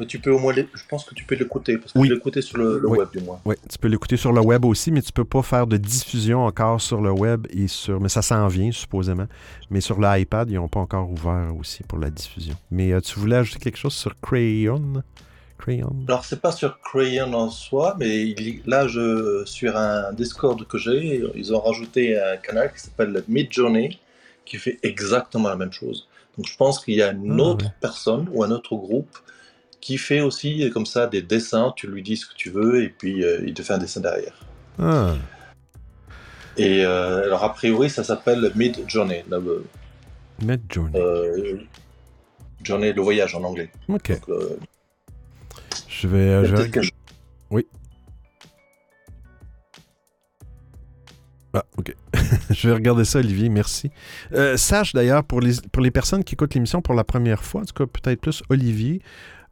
Mais 0.00 0.06
tu 0.06 0.18
peux 0.18 0.30
au 0.30 0.38
moins, 0.38 0.52
les- 0.54 0.66
je 0.74 0.82
pense 0.88 1.04
que 1.04 1.14
tu 1.14 1.24
peux 1.24 1.34
l'écouter 1.34 1.76
parce 1.76 1.92
que 1.92 1.98
Oui. 1.98 2.08
je 2.08 2.14
l'ai 2.14 2.18
écouté 2.18 2.40
sur 2.40 2.56
le, 2.56 2.78
le 2.78 2.88
Oui. 2.88 2.98
web 2.98 3.08
du 3.12 3.20
moins. 3.20 3.38
Ouais, 3.44 3.56
tu 3.70 3.78
peux 3.78 3.86
l'écouter 3.88 4.16
sur 4.16 4.32
le 4.32 4.40
web 4.40 4.64
aussi, 4.64 4.90
mais 4.90 5.02
tu 5.02 5.12
peux 5.12 5.24
pas 5.26 5.42
faire 5.42 5.66
de 5.66 5.76
diffusion 5.76 6.46
encore 6.46 6.80
sur 6.80 7.00
le 7.02 7.12
web 7.12 7.46
et 7.50 7.68
sur. 7.68 8.00
Mais 8.00 8.08
ça 8.08 8.22
s'en 8.22 8.48
vient, 8.48 8.72
supposément. 8.72 9.26
Mais 9.70 9.80
sur 9.82 10.00
l'iPad, 10.00 10.50
ils 10.50 10.54
n'ont 10.54 10.68
pas 10.68 10.80
encore 10.80 11.10
ouvert 11.10 11.54
aussi 11.58 11.82
pour 11.84 11.98
la 11.98 12.08
diffusion. 12.10 12.54
Mais 12.70 12.92
euh, 12.92 13.00
tu 13.00 13.18
voulais 13.20 13.36
ajouter 13.36 13.58
quelque 13.60 13.76
chose 13.78 13.92
sur 13.94 14.18
Crayon? 14.20 15.02
Crayon? 15.58 15.94
Alors 16.08 16.24
c'est 16.24 16.40
pas 16.40 16.52
sur 16.52 16.80
Crayon 16.80 17.34
en 17.34 17.50
soi, 17.50 17.94
mais 17.98 18.22
il- 18.28 18.62
là 18.64 18.88
je 18.88 19.42
sur 19.44 19.76
un 19.76 20.10
Discord 20.14 20.66
que 20.66 20.78
j'ai, 20.78 21.22
ils 21.34 21.52
ont 21.54 21.60
rajouté 21.60 22.18
un 22.18 22.38
canal 22.38 22.72
qui 22.72 22.80
s'appelle 22.80 23.22
Midjourney 23.28 23.98
qui 24.46 24.56
fait 24.56 24.78
exactement 24.82 25.50
la 25.50 25.56
même 25.56 25.72
chose. 25.72 26.08
Donc 26.38 26.46
je 26.46 26.56
pense 26.56 26.82
qu'il 26.82 26.94
y 26.94 27.02
a 27.02 27.12
une 27.12 27.38
Ah, 27.40 27.44
autre 27.44 27.66
ouais. 27.66 27.72
personne 27.82 28.26
ou 28.32 28.42
un 28.42 28.50
autre 28.50 28.74
groupe 28.74 29.14
qui 29.80 29.98
fait 29.98 30.20
aussi 30.20 30.64
euh, 30.64 30.70
comme 30.70 30.86
ça 30.86 31.06
des 31.06 31.22
dessins. 31.22 31.72
Tu 31.76 31.86
lui 31.86 32.02
dis 32.02 32.16
ce 32.16 32.26
que 32.26 32.34
tu 32.34 32.50
veux 32.50 32.82
et 32.82 32.88
puis 32.88 33.24
euh, 33.24 33.40
il 33.46 33.54
te 33.54 33.62
fait 33.62 33.72
un 33.74 33.78
dessin 33.78 34.00
derrière. 34.00 34.34
Ah, 34.78 35.14
Et 36.56 36.84
euh, 36.84 37.24
alors 37.24 37.44
a 37.44 37.52
priori 37.52 37.88
ça 37.90 38.04
s'appelle 38.04 38.50
Midjourney, 38.54 39.24
là, 39.28 39.36
euh, 39.38 39.64
Midjourney. 40.42 40.98
euh, 40.98 41.58
journée 42.62 42.92
le 42.92 43.02
voyage 43.02 43.34
en 43.34 43.42
anglais. 43.44 43.70
OK. 43.88 44.10
Donc, 44.28 44.38
Je 45.88 46.08
vais. 46.08 46.44
je 46.46 46.54
vais- 46.56 46.82
je- 46.82 46.90
Oui. 47.50 47.66
Ah, 51.52 51.64
OK. 51.78 51.94
je 52.50 52.68
vais 52.68 52.74
regarder 52.74 53.04
ça, 53.04 53.18
Olivier. 53.18 53.48
Merci. 53.48 53.90
Euh, 54.32 54.56
sache 54.56 54.92
d'ailleurs, 54.92 55.24
pour 55.24 55.40
les, 55.40 55.54
pour 55.72 55.82
les 55.82 55.90
personnes 55.90 56.22
qui 56.22 56.34
écoutent 56.34 56.54
l'émission 56.54 56.80
pour 56.80 56.94
la 56.94 57.02
première 57.02 57.42
fois, 57.42 57.62
en 57.62 57.64
tout 57.64 57.74
cas, 57.74 57.86
peut-être 57.86 58.20
plus 58.20 58.42
Olivier. 58.50 59.02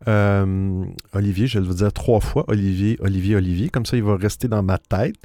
Euh, 0.07 0.85
Olivier, 1.13 1.47
je 1.47 1.59
vais 1.59 1.67
le 1.67 1.75
dire 1.75 1.93
trois 1.93 2.21
fois. 2.21 2.45
Olivier, 2.49 2.97
Olivier, 3.01 3.37
Olivier. 3.37 3.69
Comme 3.69 3.85
ça, 3.87 3.97
il 3.97 4.05
va 4.05 4.17
rester 4.17 4.49
dans 4.49 4.63
ma 4.63 4.79
tête. 4.79 5.17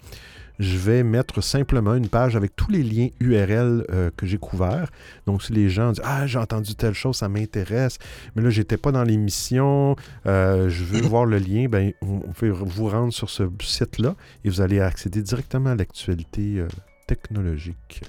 je 0.58 0.76
vais 0.76 1.02
mettre 1.02 1.40
simplement 1.40 1.94
une 1.94 2.08
page 2.08 2.36
avec 2.36 2.54
tous 2.56 2.70
les 2.70 2.82
liens 2.82 3.08
URL 3.20 3.84
euh, 3.90 4.10
que 4.16 4.26
j'ai 4.26 4.38
couverts. 4.38 4.90
Donc, 5.26 5.42
si 5.42 5.52
les 5.52 5.68
gens 5.68 5.92
disent 5.92 6.02
Ah, 6.04 6.26
j'ai 6.26 6.38
entendu 6.38 6.74
telle 6.74 6.94
chose, 6.94 7.16
ça 7.16 7.28
m'intéresse, 7.28 7.98
mais 8.34 8.42
là, 8.42 8.50
j'étais 8.50 8.76
pas 8.76 8.92
dans 8.92 9.04
l'émission, 9.04 9.96
euh, 10.26 10.68
je 10.68 10.84
veux 10.84 11.00
voir 11.02 11.24
le 11.24 11.38
lien, 11.38 11.66
ben, 11.68 11.92
on 12.02 12.20
peut 12.32 12.48
vous 12.48 12.88
rendre 12.88 13.12
sur 13.12 13.30
ce 13.30 13.44
site-là 13.60 14.14
et 14.44 14.48
vous 14.48 14.60
allez 14.60 14.80
accéder 14.80 15.22
directement 15.22 15.70
à 15.70 15.74
l'actualité 15.74 16.58
euh, 16.58 16.68
technologique. 17.06 18.02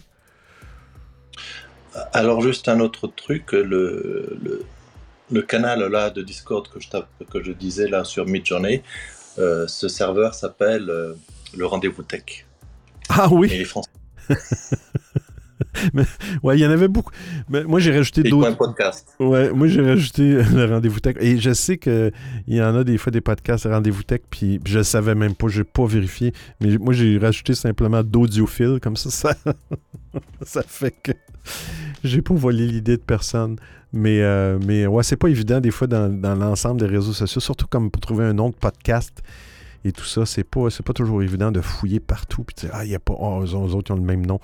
Alors 2.11 2.41
juste 2.41 2.68
un 2.70 2.80
autre 2.80 3.07
truc, 3.07 3.52
le, 3.52 4.38
le, 5.32 5.41
canal 5.44 5.84
là 5.91 6.10
de 6.10 6.24
Discord 6.24 6.68
que 6.68 6.80
je, 6.80 6.88
que 7.32 7.44
je 7.44 7.52
disais 7.52 7.88
là 7.88 8.03
sur 8.03 8.26
Midjourney, 8.26 8.82
ce 9.38 9.88
serveur 9.88 10.34
s'appelle 10.34 10.91
le 11.55 11.65
rendez-vous 11.65 12.03
tech. 12.03 12.45
Ah 13.09 13.27
Et 13.31 13.34
oui, 13.34 13.47
les 13.49 13.65
Français. 13.65 13.89
Mais, 15.93 16.03
ouais, 16.43 16.57
il 16.57 16.61
y 16.61 16.65
en 16.65 16.71
avait 16.71 16.88
beaucoup. 16.88 17.11
Mais 17.49 17.63
moi, 17.63 17.80
j'ai 17.80 17.95
rajouté 17.95 18.21
Et 18.25 18.30
d'autres. 18.30 18.55
podcast 18.57 19.15
Ouais, 19.19 19.51
moi, 19.51 19.67
j'ai 19.67 19.81
rajouté 19.81 20.43
le 20.53 20.65
rendez-vous 20.65 20.99
tech. 20.99 21.15
Et 21.19 21.38
je 21.38 21.53
sais 21.53 21.77
qu'il 21.77 22.11
y 22.47 22.61
en 22.61 22.75
a 22.75 22.84
des 22.84 22.97
fois 22.97 23.11
des 23.11 23.21
podcasts 23.21 23.65
rendez-vous 23.65 24.03
tech, 24.03 24.21
puis 24.30 24.59
je 24.65 24.80
le 24.80 24.84
savais 24.84 25.15
même 25.15 25.35
pas, 25.35 25.47
j'ai 25.47 25.63
pas 25.63 25.85
vérifié. 25.85 26.34
Mais 26.61 26.77
moi, 26.77 26.93
j'ai 26.93 27.17
rajouté 27.17 27.55
simplement 27.55 28.03
d'audiophiles, 28.03 28.80
comme 28.81 28.95
ça, 28.95 29.09
ça, 29.09 29.35
ça 30.41 30.63
fait 30.63 30.91
que 30.91 31.11
j'ai 32.03 32.21
pas 32.21 32.34
volé 32.34 32.67
l'idée 32.67 32.97
de 32.97 33.01
personne. 33.01 33.57
Mais, 33.91 34.21
euh, 34.21 34.57
mais 34.65 34.88
ouais, 34.88 35.03
c'est 35.03 35.17
pas 35.17 35.27
évident 35.27 35.59
des 35.59 35.69
fois 35.69 35.85
dans, 35.85 36.09
dans 36.09 36.34
l'ensemble 36.34 36.80
des 36.80 36.88
réseaux 36.88 37.13
sociaux, 37.13 37.41
surtout 37.41 37.67
comme 37.67 37.91
pour 37.91 38.01
trouver 38.01 38.25
un 38.25 38.34
nom 38.34 38.49
de 38.49 38.55
podcast 38.55 39.21
et 39.85 39.91
tout 39.91 40.05
ça, 40.05 40.26
c'est 40.26 40.43
pas, 40.43 40.68
pas 40.85 40.93
toujours 40.93 41.22
évident 41.23 41.51
de 41.51 41.60
fouiller 41.61 41.99
partout 41.99 42.43
puis 42.43 42.55
de 42.55 42.61
dire 42.61 42.69
Ah, 42.73 42.85
il 42.85 42.89
n'y 42.89 42.95
a 42.95 42.99
pas. 42.99 43.14
Oh, 43.19 43.41
eux 43.43 43.53
autres, 43.53 43.89
ils 43.89 43.93
ont 43.93 43.97
le 43.97 44.01
même 44.01 44.26
nom. 44.26 44.39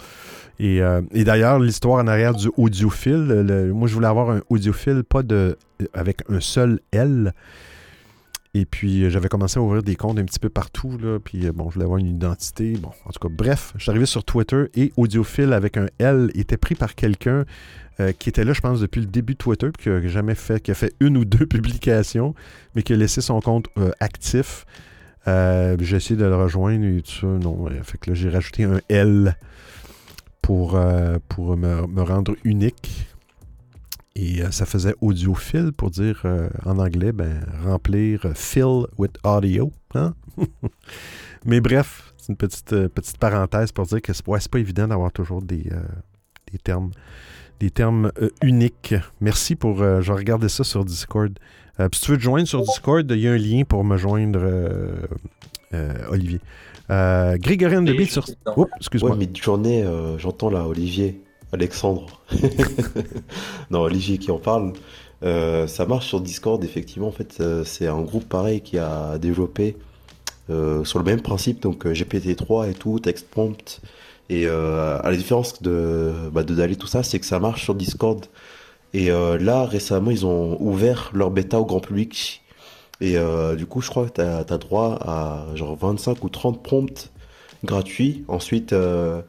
Et, 0.59 0.81
euh, 0.81 1.01
et 1.11 1.23
d'ailleurs, 1.23 1.59
l'histoire 1.59 2.03
en 2.03 2.07
arrière 2.07 2.33
du 2.33 2.49
audiophile, 2.57 3.25
le- 3.25 3.43
le- 3.43 3.73
moi 3.73 3.87
je 3.87 3.93
voulais 3.93 4.07
avoir 4.07 4.29
un 4.31 4.41
audiophile, 4.49 5.03
pas 5.03 5.23
de 5.23 5.57
avec 5.93 6.23
un 6.29 6.39
seul 6.41 6.79
L. 6.91 7.33
Et 8.55 8.65
puis 8.65 9.03
euh, 9.03 9.09
j'avais 9.11 9.29
commencé 9.29 9.59
à 9.59 9.61
ouvrir 9.61 9.83
des 9.83 9.95
comptes 9.95 10.17
un 10.17 10.25
petit 10.25 10.39
peu 10.39 10.49
partout, 10.49 10.97
là, 10.97 11.19
puis 11.23 11.45
euh, 11.45 11.51
bon, 11.53 11.69
je 11.69 11.75
voulais 11.75 11.85
avoir 11.85 11.99
une 11.99 12.07
identité. 12.07 12.73
Bon, 12.73 12.89
en 13.05 13.11
tout 13.11 13.19
cas, 13.19 13.33
bref, 13.33 13.73
je 13.77 13.83
suis 13.83 13.91
arrivé 13.91 14.07
sur 14.07 14.23
Twitter 14.23 14.65
et 14.75 14.91
audiophile 14.97 15.53
avec 15.53 15.77
un 15.77 15.85
L 15.99 16.31
était 16.33 16.57
pris 16.57 16.75
par 16.75 16.95
quelqu'un 16.95 17.45
qui 18.17 18.29
était 18.29 18.45
là, 18.45 18.53
je 18.53 18.61
pense, 18.61 18.79
depuis 18.79 19.01
le 19.01 19.07
début 19.07 19.33
de 19.33 19.37
Twitter, 19.39 19.67
qui 19.77 19.89
a 19.89 19.99
jamais 20.07 20.33
fait, 20.33 20.61
qui 20.61 20.71
a 20.71 20.73
fait 20.73 20.93
une 21.01 21.17
ou 21.17 21.25
deux 21.25 21.45
publications, 21.45 22.33
mais 22.73 22.81
qui 22.81 22.93
a 22.93 22.95
laissé 22.95 23.19
son 23.19 23.41
compte 23.41 23.67
actif. 23.99 24.65
Euh, 25.27 25.75
j'ai 25.79 25.97
essayé 25.97 26.15
de 26.15 26.25
le 26.25 26.35
rejoindre 26.35 26.85
et 26.85 27.01
tout 27.01 27.11
ça. 27.11 27.27
Non, 27.27 27.55
ouais, 27.61 27.79
fait 27.83 27.97
que 27.97 28.13
j'ai 28.13 28.29
rajouté 28.29 28.63
un 28.63 28.79
L 28.89 29.35
pour, 30.41 30.75
euh, 30.75 31.17
pour 31.27 31.55
me, 31.57 31.85
me 31.87 32.01
rendre 32.01 32.35
unique. 32.43 33.07
Et 34.15 34.41
euh, 34.41 34.51
ça 34.51 34.65
faisait 34.65 34.95
audiophile 35.01 35.71
pour 35.71 35.91
dire 35.91 36.21
euh, 36.25 36.49
en 36.65 36.77
anglais, 36.79 37.11
ben, 37.11 37.45
remplir 37.63 38.25
euh, 38.25 38.33
fill 38.33 38.85
with 38.97 39.17
audio. 39.23 39.71
hein? 39.93 40.13
Mais 41.45 41.61
bref, 41.61 42.13
c'est 42.17 42.29
une 42.29 42.35
petite, 42.37 42.73
euh, 42.73 42.89
petite 42.89 43.17
parenthèse 43.17 43.71
pour 43.71 43.85
dire 43.85 44.01
que 44.01 44.11
c'est 44.11 44.27
ouais, 44.27 44.39
pas 44.51 44.59
évident 44.59 44.87
d'avoir 44.87 45.11
toujours 45.11 45.41
des, 45.41 45.69
euh, 45.71 45.81
des 46.51 46.57
termes, 46.57 46.91
des 47.59 47.69
termes 47.71 48.11
euh, 48.21 48.29
uniques. 48.41 48.95
Merci 49.21 49.55
pour. 49.55 49.81
euh, 49.81 50.01
je 50.01 50.11
regardais 50.11 50.49
ça 50.49 50.63
sur 50.63 50.83
Discord. 50.83 51.37
Euh, 51.79 51.89
puis 51.89 51.99
si 51.99 52.05
tu 52.05 52.11
veux 52.11 52.17
te 52.17 52.23
joindre 52.23 52.47
sur 52.47 52.61
Discord, 52.61 53.09
il 53.09 53.19
y 53.19 53.27
a 53.27 53.31
un 53.31 53.37
lien 53.37 53.63
pour 53.63 53.83
me 53.83 53.97
joindre, 53.97 54.39
euh, 54.41 54.91
euh, 55.73 55.93
Olivier. 56.09 56.39
Euh, 56.89 57.37
Grégorien 57.37 57.81
de 57.81 58.03
sur. 58.05 58.25
Oups, 58.55 58.71
excuse-moi. 58.77 59.11
Ouais, 59.11 59.17
mid-journée, 59.17 59.83
euh, 59.83 60.17
j'entends 60.17 60.49
là 60.49 60.65
Olivier, 60.67 61.21
Alexandre. 61.51 62.21
non, 63.69 63.81
Olivier 63.81 64.17
qui 64.17 64.31
en 64.31 64.39
parle. 64.39 64.73
Euh, 65.21 65.67
ça 65.67 65.85
marche 65.85 66.07
sur 66.07 66.21
Discord, 66.21 66.63
effectivement. 66.63 67.07
En 67.07 67.11
fait, 67.11 67.37
euh, 67.39 67.63
c'est 67.63 67.87
un 67.87 68.01
groupe 68.01 68.27
pareil 68.27 68.61
qui 68.61 68.77
a 68.77 69.17
développé 69.17 69.77
euh, 70.49 70.83
sur 70.83 70.97
le 70.97 71.05
même 71.05 71.21
principe, 71.21 71.61
donc 71.61 71.85
euh, 71.85 71.93
GPT-3 71.93 72.71
et 72.71 72.73
tout, 72.73 72.99
text 72.99 73.29
prompt. 73.29 73.81
Et 74.29 74.45
euh, 74.47 74.99
à 75.01 75.11
la 75.11 75.17
différence 75.17 75.61
de, 75.61 76.13
bah, 76.31 76.43
de 76.43 76.55
Dali, 76.55 76.77
tout 76.77 76.87
ça, 76.87 77.03
c'est 77.03 77.19
que 77.19 77.25
ça 77.25 77.39
marche 77.39 77.63
sur 77.63 77.75
Discord. 77.75 78.25
Et 78.93 79.11
euh, 79.11 79.37
là, 79.37 79.65
récemment, 79.65 80.11
ils 80.11 80.25
ont 80.25 80.57
ouvert 80.61 81.11
leur 81.13 81.31
bêta 81.31 81.59
au 81.59 81.65
grand 81.65 81.79
public. 81.79 82.41
Et 83.01 83.17
euh, 83.17 83.55
du 83.55 83.65
coup, 83.65 83.81
je 83.81 83.89
crois 83.89 84.07
que 84.09 84.15
tu 84.15 84.21
as, 84.21 84.57
droit 84.57 84.97
à 85.01 85.45
genre 85.55 85.75
25 85.75 86.23
ou 86.23 86.29
30 86.29 86.61
prompts 86.63 87.11
gratuits. 87.63 88.23
Ensuite, 88.27 88.73
euh, 88.73 89.21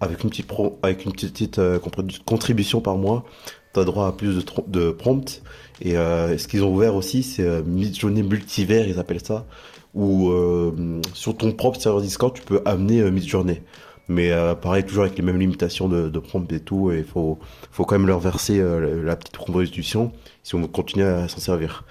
avec 0.00 0.24
une 0.24 0.30
petite, 0.30 0.50
avec 0.82 1.04
une 1.04 1.12
petite 1.12 1.58
compri- 1.58 2.22
contribution 2.24 2.80
par 2.80 2.96
mois, 2.96 3.24
tu 3.72 3.80
as 3.80 3.84
droit 3.84 4.06
à 4.08 4.12
plus 4.12 4.36
de, 4.36 4.44
de 4.66 4.90
prompts. 4.90 5.42
Et 5.80 5.96
euh, 5.96 6.36
ce 6.36 6.48
qu'ils 6.48 6.62
ont 6.64 6.72
ouvert 6.74 6.94
aussi, 6.94 7.22
c'est 7.22 7.42
euh, 7.44 7.62
mid-journée 7.64 8.22
multivers, 8.22 8.86
ils 8.88 8.98
appellent 8.98 9.24
ça. 9.24 9.46
Où 9.94 10.30
euh, 10.30 11.00
sur 11.14 11.36
ton 11.36 11.52
propre 11.52 11.80
serveur 11.80 12.02
Discord, 12.02 12.34
tu 12.34 12.42
peux 12.42 12.60
amener 12.64 13.08
mid-journée. 13.10 13.62
Mais 14.08 14.30
euh, 14.32 14.54
pareil, 14.54 14.84
toujours 14.84 15.04
avec 15.04 15.16
les 15.16 15.24
mêmes 15.24 15.38
limitations 15.38 15.88
de, 15.88 16.18
prompts 16.18 16.52
et 16.52 16.60
tout. 16.60 16.90
Et 16.92 17.02
faut, 17.02 17.38
faut 17.70 17.84
quand 17.84 17.98
même 17.98 18.06
leur 18.06 18.20
verser 18.20 18.60
euh, 18.60 19.02
la, 19.02 19.16
petite 19.16 19.36
contribution 19.36 20.12
si 20.42 20.54
on 20.54 20.60
veut 20.60 20.68
continuer 20.68 21.06
à 21.06 21.28
s'en 21.28 21.40
servir. 21.40 21.84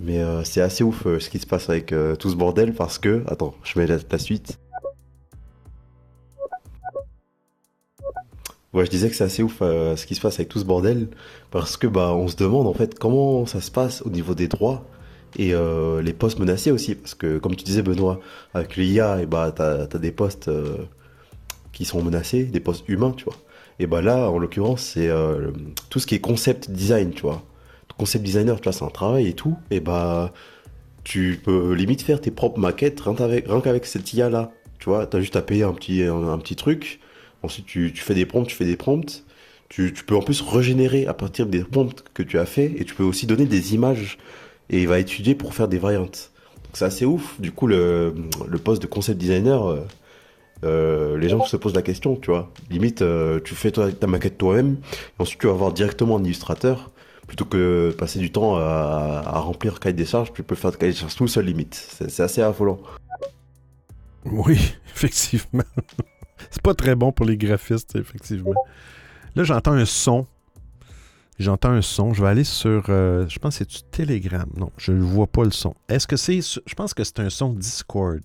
Mais 0.00 0.18
euh, 0.18 0.42
c'est 0.44 0.60
assez 0.60 0.82
ouf 0.82 1.04
ce 1.04 1.30
qui 1.30 1.38
se 1.38 1.46
passe 1.46 1.70
avec 1.70 1.94
tout 2.18 2.30
ce 2.30 2.36
bordel 2.36 2.74
parce 2.74 2.98
que. 2.98 3.22
Attends, 3.28 3.54
je 3.62 3.78
mets 3.78 3.86
la, 3.86 4.18
suite. 4.18 4.58
Ouais, 8.72 8.86
je 8.86 8.90
disais 8.90 9.10
que 9.10 9.14
c'est 9.14 9.24
assez 9.24 9.42
ouf 9.42 9.58
ce 9.60 10.06
qui 10.06 10.14
se 10.14 10.20
passe 10.20 10.36
avec 10.36 10.48
tout 10.48 10.58
ce 10.58 10.64
bordel 10.64 11.08
parce 11.50 11.76
que 11.76 11.86
bah 11.86 12.14
on 12.14 12.26
se 12.26 12.36
demande 12.36 12.66
en 12.66 12.72
fait 12.72 12.98
comment 12.98 13.44
ça 13.44 13.60
se 13.60 13.70
passe 13.70 14.00
au 14.02 14.08
niveau 14.08 14.34
des 14.34 14.48
droits 14.48 14.82
et 15.36 15.52
les 16.02 16.12
postes 16.14 16.38
menacés 16.38 16.70
aussi 16.70 16.94
parce 16.94 17.14
que 17.14 17.36
comme 17.36 17.54
tu 17.54 17.64
disais 17.64 17.82
Benoît 17.82 18.20
avec 18.54 18.76
l'IA 18.76 19.20
et 19.20 19.26
bah 19.26 19.52
t'as 19.54 19.86
t'as 19.86 19.98
des 19.98 20.10
postes 20.10 20.50
qui 21.82 21.88
sont 21.88 22.02
menacés, 22.02 22.44
des 22.44 22.60
postes 22.60 22.88
humains, 22.88 23.12
tu 23.16 23.24
vois. 23.24 23.36
Et 23.80 23.86
bah 23.88 24.02
là 24.02 24.30
en 24.30 24.38
l'occurrence 24.38 24.82
c'est 24.82 25.08
euh, 25.08 25.50
tout 25.90 25.98
ce 25.98 26.06
qui 26.06 26.14
est 26.14 26.20
concept 26.20 26.70
design, 26.70 27.10
tu 27.10 27.22
vois. 27.22 27.42
Concept 27.98 28.24
designer, 28.24 28.60
tu 28.60 28.64
vois, 28.64 28.72
c'est 28.72 28.84
un 28.84 28.90
travail 28.90 29.26
et 29.26 29.32
tout 29.32 29.56
et 29.72 29.80
bah 29.80 30.32
tu 31.02 31.40
peux 31.44 31.72
limite 31.72 32.02
faire 32.02 32.20
tes 32.20 32.30
propres 32.30 32.60
maquettes 32.60 33.00
rien 33.00 33.14
qu'avec 33.14 33.46
qu'avec 33.64 33.86
cette 33.86 34.12
IA 34.14 34.30
là, 34.30 34.52
tu 34.78 34.88
vois. 34.88 35.06
T'as 35.06 35.18
juste 35.18 35.34
à 35.34 35.42
payer 35.42 35.64
un 35.64 35.72
petit 35.72 36.04
un, 36.04 36.38
petit 36.38 36.54
truc. 36.54 37.00
Ensuite, 37.42 37.66
tu, 37.66 37.92
tu 37.92 38.02
fais 38.02 38.14
des 38.14 38.26
prompts, 38.26 38.46
tu 38.46 38.54
fais 38.54 38.64
des 38.64 38.76
prompts. 38.76 39.24
Tu, 39.68 39.92
peux 40.06 40.14
en 40.14 40.22
plus 40.22 40.40
régénérer 40.42 41.06
à 41.06 41.14
partir 41.14 41.46
des 41.46 41.64
prompts 41.64 42.04
que 42.14 42.22
tu 42.22 42.38
as 42.38 42.46
fait 42.46 42.72
et 42.76 42.84
tu 42.84 42.94
peux 42.94 43.02
aussi 43.02 43.26
donner 43.26 43.46
des 43.46 43.74
images 43.74 44.18
et 44.70 44.82
il 44.82 44.86
va 44.86 45.00
étudier 45.00 45.34
pour 45.34 45.54
faire 45.54 45.66
des 45.66 45.78
variantes. 45.78 46.30
C'est 46.74 46.84
assez 46.84 47.06
ouf. 47.06 47.40
Du 47.40 47.50
coup, 47.50 47.66
le, 47.66 48.14
le 48.46 48.58
poste 48.58 48.82
de 48.82 48.86
concept 48.86 49.18
designer, 49.18 49.66
euh, 50.64 51.18
les 51.18 51.28
gens 51.28 51.44
se 51.44 51.56
posent 51.56 51.74
la 51.74 51.82
question, 51.82 52.16
tu 52.16 52.30
vois. 52.30 52.52
Limite, 52.70 53.02
euh, 53.02 53.40
tu 53.42 53.54
fais 53.54 53.70
toi, 53.70 53.90
ta 53.90 54.06
maquette 54.06 54.38
toi-même 54.38 54.76
ensuite 55.18 55.40
tu 55.40 55.46
vas 55.46 55.52
avoir 55.52 55.72
directement 55.72 56.18
un 56.18 56.24
illustrateur 56.24 56.90
plutôt 57.26 57.44
que 57.44 57.94
passer 57.96 58.18
du 58.18 58.30
temps 58.30 58.56
à, 58.56 59.40
remplir 59.40 59.80
cahier 59.80 59.94
des 59.94 60.04
charges. 60.04 60.32
Tu 60.32 60.42
peux 60.42 60.54
faire 60.54 60.76
cahier 60.76 60.92
des 60.92 60.98
charges 60.98 61.14
tout 61.14 61.28
seul, 61.28 61.46
limite. 61.46 61.74
C'est 61.74 62.22
assez 62.22 62.42
affolant. 62.42 62.78
Oui, 64.26 64.58
effectivement. 64.94 65.64
c'est 66.50 66.62
pas 66.62 66.74
très 66.74 66.94
bon 66.94 67.12
pour 67.12 67.26
les 67.26 67.36
graphistes, 67.36 67.96
effectivement. 67.96 68.54
Là, 69.34 69.44
j'entends 69.44 69.72
un 69.72 69.86
son. 69.86 70.26
J'entends 71.38 71.70
un 71.70 71.82
son. 71.82 72.12
Je 72.12 72.22
vais 72.22 72.28
aller 72.28 72.44
sur. 72.44 72.84
euh, 72.90 73.26
je 73.28 73.38
pense 73.38 73.58
que 73.58 73.64
c'est 73.64 73.70
du 73.70 73.82
Telegram. 73.90 74.48
Non, 74.56 74.70
je 74.76 74.92
ne 74.92 75.00
vois 75.00 75.26
pas 75.26 75.44
le 75.44 75.50
son. 75.50 75.74
Est-ce 75.88 76.06
que 76.06 76.16
c'est. 76.16 76.40
Je 76.42 76.74
pense 76.74 76.92
que 76.92 77.02
c'est 77.02 77.20
un 77.20 77.30
son 77.30 77.54
Discord. 77.54 78.22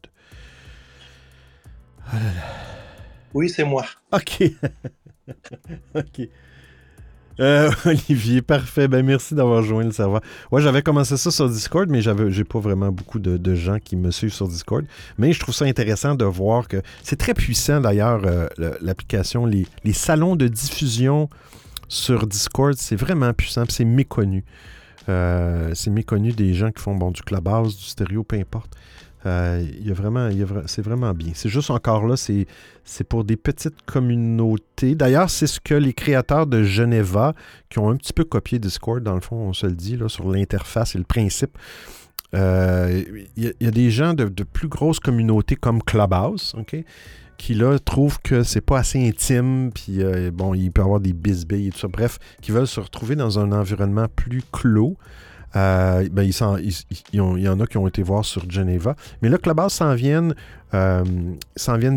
Oui, 3.33 3.49
c'est 3.49 3.63
moi. 3.63 3.85
OK. 4.11 4.43
OK. 5.95 6.29
Euh, 7.39 7.69
Olivier, 7.85 8.41
parfait. 8.41 8.87
Ben, 8.87 9.05
merci 9.05 9.35
d'avoir 9.35 9.61
joint 9.63 9.83
le 9.83 9.91
serveur. 9.91 10.21
Ouais, 10.51 10.61
j'avais 10.61 10.81
commencé 10.81 11.17
ça 11.17 11.31
sur 11.31 11.49
Discord, 11.49 11.89
mais 11.89 12.01
j'avais, 12.01 12.31
j'ai 12.31 12.43
pas 12.43 12.59
vraiment 12.59 12.91
beaucoup 12.91 13.19
de, 13.19 13.55
gens 13.55 13.79
qui 13.79 13.95
me 13.95 14.11
suivent 14.11 14.33
sur 14.33 14.47
Discord. 14.47 14.85
Mais 15.17 15.33
je 15.33 15.39
trouve 15.39 15.53
ça 15.53 15.65
intéressant 15.65 16.15
de 16.15 16.25
voir 16.25 16.67
que 16.67 16.81
c'est 17.03 17.17
très 17.17 17.33
puissant 17.33 17.79
d'ailleurs, 17.79 18.21
euh, 18.25 18.47
l'application, 18.81 19.45
les, 19.45 19.67
salons 19.93 20.35
de 20.35 20.47
diffusion 20.47 21.29
sur 21.87 22.27
Discord, 22.27 22.75
c'est 22.77 22.95
vraiment 22.95 23.33
puissant, 23.33 23.65
puis 23.65 23.73
c'est 23.73 23.85
méconnu. 23.85 24.43
Euh, 25.09 25.71
c'est 25.73 25.89
méconnu 25.89 26.33
des 26.33 26.53
gens 26.53 26.71
qui 26.71 26.81
font 26.81 26.95
bon, 26.95 27.11
du 27.11 27.21
clubhouse, 27.21 27.77
du 27.77 27.85
stéréo, 27.85 28.23
peu 28.23 28.35
importe. 28.35 28.75
Euh, 29.25 29.65
vraiment, 29.87 30.29
c'est 30.67 30.81
vraiment 30.81 31.13
bien. 31.13 31.31
C'est 31.33 31.49
juste 31.49 31.69
encore 31.71 32.05
là, 32.07 32.15
c'est, 32.15 32.45
pour 33.09 33.23
des 33.23 33.35
petites 33.35 33.81
communautés. 33.85 34.95
D'ailleurs, 34.95 35.29
c'est 35.29 35.47
ce 35.47 35.59
que 35.59 35.73
les 35.73 35.93
créateurs 35.93 36.47
de 36.47 36.63
Geneva, 36.63 37.33
qui 37.69 37.79
ont 37.79 37.89
un 37.89 37.95
petit 37.97 38.13
peu 38.13 38.23
copié 38.23 38.59
Discord, 38.59 39.03
dans 39.03 39.15
le 39.15 39.21
fond, 39.21 39.35
on 39.37 39.53
se 39.53 39.65
le 39.65 39.73
dit, 39.73 39.97
là, 39.97 40.07
sur 40.07 40.29
l'interface 40.31 40.95
et 40.95 40.97
le 40.97 41.03
principe. 41.03 41.57
Euh, 42.33 43.03
Il 43.35 43.53
y, 43.59 43.67
a- 43.67 43.71
des 43.71 43.89
gens 43.89 44.13
de, 44.13 44.25
de 44.25 44.43
plus 44.43 44.67
grosses 44.67 44.99
communautés 44.99 45.55
comme 45.55 45.81
Clubhouse, 45.81 46.55
OK? 46.57 46.75
qui 47.37 47.53
là 47.53 47.77
trouvent 47.77 48.19
que 48.23 48.41
c'est 48.41 48.61
pas 48.61 48.79
assez 48.79 49.07
intime, 49.07 49.69
puis 49.71 50.01
euh, 50.01 50.31
bon, 50.33 50.55
il 50.55 50.71
peut 50.71 50.81
y 50.81 50.83
avoir 50.83 50.99
des 50.99 51.13
bisbilles 51.13 51.67
et 51.67 51.69
tout 51.71 51.77
ça. 51.77 51.87
Bref, 51.87 52.17
qui 52.41 52.51
veulent 52.51 52.65
se 52.67 52.79
retrouver 52.79 53.15
dans 53.15 53.37
un 53.37 53.51
environnement 53.51 54.07
plus 54.15 54.41
clos. 54.51 54.97
Euh, 55.57 56.07
ben, 56.11 56.23
il 56.23 57.19
y 57.19 57.49
en 57.49 57.59
a 57.59 57.65
qui 57.65 57.77
ont 57.77 57.87
été 57.87 58.03
voir 58.03 58.23
sur 58.23 58.49
Geneva. 58.49 58.95
Mais 59.21 59.29
là, 59.29 59.37
Clubhouse 59.37 59.73
s'en 59.73 59.95
viennent, 59.95 60.35
euh, 60.73 61.03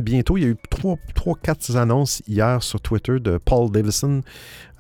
bientôt. 0.03 0.39
Il 0.39 0.43
y 0.43 0.47
a 0.47 0.49
eu 0.49 0.57
trois, 0.71 0.97
trois, 1.15 1.35
quatre 1.43 1.77
annonces 1.77 2.23
hier 2.27 2.63
sur 2.63 2.81
Twitter 2.81 3.21
de 3.21 3.39
Paul 3.39 3.71
Davison. 3.71 4.23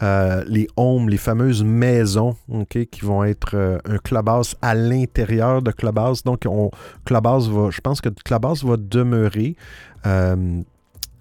Euh, 0.02 0.44
les 0.46 0.66
homes, 0.76 1.10
les 1.10 1.18
fameuses 1.18 1.62
maisons, 1.62 2.36
ok, 2.48 2.86
qui 2.90 3.00
vont 3.02 3.22
être 3.24 3.80
un 3.84 3.98
Clubhouse 3.98 4.54
à 4.62 4.74
l'intérieur 4.74 5.60
de 5.60 5.72
Clubhouse. 5.72 6.22
Donc, 6.24 6.44
on, 6.46 6.70
Clubhouse 7.04 7.50
va, 7.50 7.70
je 7.70 7.80
pense 7.80 8.00
que 8.00 8.08
Clubhouse 8.08 8.64
va 8.64 8.76
demeurer. 8.78 9.56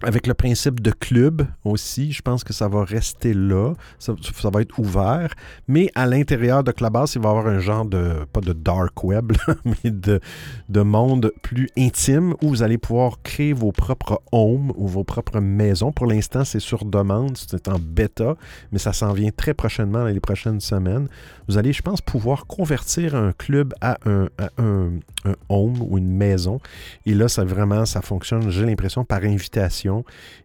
Avec 0.02 0.26
le 0.26 0.34
principe 0.34 0.80
de 0.80 0.90
club 0.90 1.46
aussi, 1.64 2.12
je 2.12 2.22
pense 2.22 2.44
que 2.44 2.52
ça 2.52 2.68
va 2.68 2.84
rester 2.84 3.34
là, 3.34 3.74
ça, 3.98 4.14
va 4.44 4.62
être 4.62 4.78
ouvert, 4.78 5.34
mais 5.68 5.90
à 5.94 6.06
l'intérieur 6.06 6.64
de 6.64 6.72
Clubhouse, 6.72 7.14
il 7.14 7.22
va 7.22 7.28
y 7.28 7.32
avoir 7.32 7.46
un 7.46 7.58
genre 7.58 7.84
de, 7.84 8.24
pas 8.32 8.40
de 8.40 8.52
dark 8.52 9.04
web, 9.04 9.32
mais 9.64 9.90
de, 9.90 10.20
de 10.68 10.80
monde 10.80 11.32
plus 11.42 11.68
intime 11.76 12.34
où 12.42 12.48
vous 12.48 12.62
allez 12.62 12.78
pouvoir 12.78 13.22
créer 13.22 13.52
vos 13.52 13.72
propres 13.72 14.22
homes 14.32 14.72
ou 14.76 14.88
vos 14.88 15.04
propres 15.04 15.40
maisons. 15.40 15.92
Pour 15.92 16.06
l'instant, 16.06 16.44
c'est 16.44 16.60
sur 16.60 16.84
demande, 16.84 17.36
c'est 17.36 17.68
en 17.68 17.78
bêta, 17.78 18.36
mais 18.72 18.78
ça 18.78 18.92
s'en 18.92 19.12
vient 19.12 19.30
très 19.30 19.54
prochainement 19.54 20.00
dans 20.00 20.06
les 20.06 20.20
prochaines 20.20 20.60
semaines. 20.60 21.08
Vous 21.48 21.58
allez, 21.58 21.72
je 21.72 21.82
pense, 21.82 22.00
pouvoir 22.00 22.46
convertir 22.46 23.14
un 23.14 23.32
club 23.32 23.74
à 23.80 23.98
un, 24.06 24.28
à 24.38 24.48
un, 24.58 24.90
un 25.24 25.34
home 25.48 25.82
ou 25.82 25.98
une 25.98 26.10
maison. 26.10 26.60
Et 27.06 27.14
là, 27.14 27.28
ça 27.28 27.44
vraiment, 27.44 27.84
ça 27.84 28.00
fonctionne, 28.00 28.50
j'ai 28.50 28.64
l'impression, 28.64 29.04
par 29.04 29.24
invitation 29.24 29.89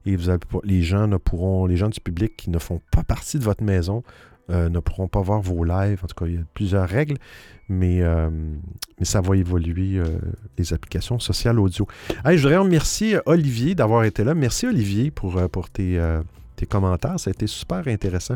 et 0.06 0.18
les 0.64 0.82
gens 0.82 1.08
ne 1.08 1.18
pourront, 1.18 1.66
les 1.66 1.78
gens 1.78 1.90
du 1.90 2.00
public 2.00 2.36
qui 2.36 2.50
ne 2.50 2.60
font 2.60 2.82
pas 2.92 3.04
partie 3.04 3.40
de 3.40 3.44
votre 3.44 3.64
maison 3.64 4.04
euh, 4.52 4.70
ne 4.70 4.80
pourront 4.80 5.08
pas 5.08 5.22
voir 5.22 5.42
vos 5.42 5.64
lives. 5.64 6.02
En 6.04 6.08
tout 6.08 6.16
cas, 6.16 6.28
il 6.28 6.36
y 6.36 6.38
a 6.38 6.42
plusieurs 6.54 6.88
règles, 6.88 7.18
mais, 7.68 8.04
euh, 8.04 8.30
mais 9.00 9.06
ça 9.06 9.20
va 9.20 9.36
évoluer 9.36 9.98
euh, 9.98 10.06
les 10.60 10.72
applications 10.72 11.18
sociales 11.18 11.60
audio. 11.60 11.88
Hey, 12.24 12.38
je 12.38 12.44
voudrais 12.44 12.58
remercier 12.58 13.18
Olivier 13.26 13.74
d'avoir 13.74 14.04
été 14.04 14.24
là. 14.24 14.36
Merci 14.36 14.68
Olivier 14.68 15.10
pour, 15.10 15.42
pour 15.50 15.70
tes, 15.72 16.00
tes 16.56 16.68
commentaires. 16.68 17.20
Ça 17.20 17.30
a 17.30 17.34
été 17.34 17.48
super 17.48 17.88
intéressant. 17.88 18.36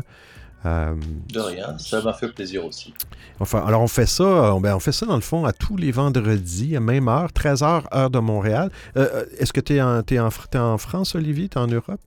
Euh, 0.66 0.94
De 1.32 1.40
rien, 1.40 1.78
ça 1.78 2.02
m'a 2.02 2.12
fait 2.12 2.28
plaisir 2.28 2.64
aussi. 2.64 2.92
Enfin, 3.38 3.64
alors 3.66 3.80
on 3.80 3.86
fait 3.88 4.06
ça, 4.06 4.24
euh, 4.24 4.50
on, 4.50 4.60
ben, 4.60 4.74
on 4.76 4.80
fait 4.80 4.92
ça 4.92 5.06
dans 5.06 5.14
le 5.14 5.22
fond 5.22 5.44
à 5.46 5.52
tous 5.52 5.76
les 5.76 5.90
vendredis, 5.90 6.76
à 6.76 6.80
même 6.80 7.08
heure, 7.08 7.30
13h, 7.32 7.84
heure 7.94 8.10
de 8.10 8.18
Montréal. 8.18 8.70
Euh, 8.96 9.24
Est-ce 9.38 9.52
que 9.52 9.60
tu 9.60 9.76
es, 9.76 9.80
en, 10.20 10.78
France, 10.78 11.14
Olivier? 11.14 11.48
Tu 11.48 11.56
es 11.58 11.60
en 11.60 11.66
Europe? 11.66 12.00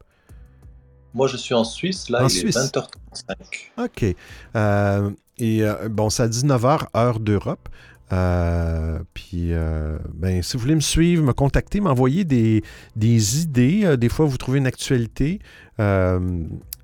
Moi, 1.16 1.28
je 1.28 1.38
suis 1.38 1.54
en 1.56 1.64
Suisse, 1.64 2.10
là, 2.10 2.24
En 2.24 2.28
il 2.28 2.30
Suisse. 2.32 2.56
est 2.56 2.76
20h35. 2.78 3.86
OK. 3.86 4.16
Euh, 4.56 5.10
et 5.40 5.64
bon, 5.90 6.10
c'est 6.10 6.24
à 6.24 6.28
19h, 6.28 6.88
heure 6.96 7.20
d'Europe. 7.20 7.70
Euh, 8.14 9.00
puis, 9.14 9.54
euh, 9.54 9.98
ben, 10.14 10.44
si 10.44 10.56
vous 10.56 10.62
voulez 10.62 10.76
me 10.76 10.82
suivre, 10.82 11.24
me 11.24 11.34
contacter, 11.34 11.80
m'envoyer 11.80 12.26
des, 12.26 12.64
des 12.96 13.42
idées, 13.42 13.98
des 13.98 14.10
fois 14.10 14.26
vous 14.26 14.38
trouvez 14.38 14.60
une 14.60 14.68
actualité, 14.68 15.40
euh, 15.80 16.20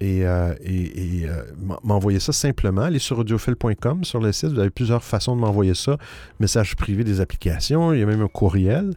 et, 0.01 0.25
euh, 0.25 0.53
euh, 0.67 1.43
m'en- 1.61 1.79
m'envoyer 1.83 2.19
ça 2.19 2.31
simplement. 2.31 2.81
Allez 2.83 2.99
sur 2.99 3.19
audiophile.com, 3.19 4.03
sur 4.03 4.19
le 4.19 4.31
site, 4.31 4.49
vous 4.51 4.59
avez 4.59 4.69
plusieurs 4.69 5.03
façons 5.03 5.35
de 5.35 5.41
m'envoyer 5.41 5.73
ça. 5.75 5.97
Message 6.39 6.75
privé 6.75 7.03
des 7.03 7.21
applications, 7.21 7.93
il 7.93 7.99
y 7.99 8.03
a 8.03 8.05
même 8.05 8.21
un 8.21 8.27
courriel. 8.27 8.93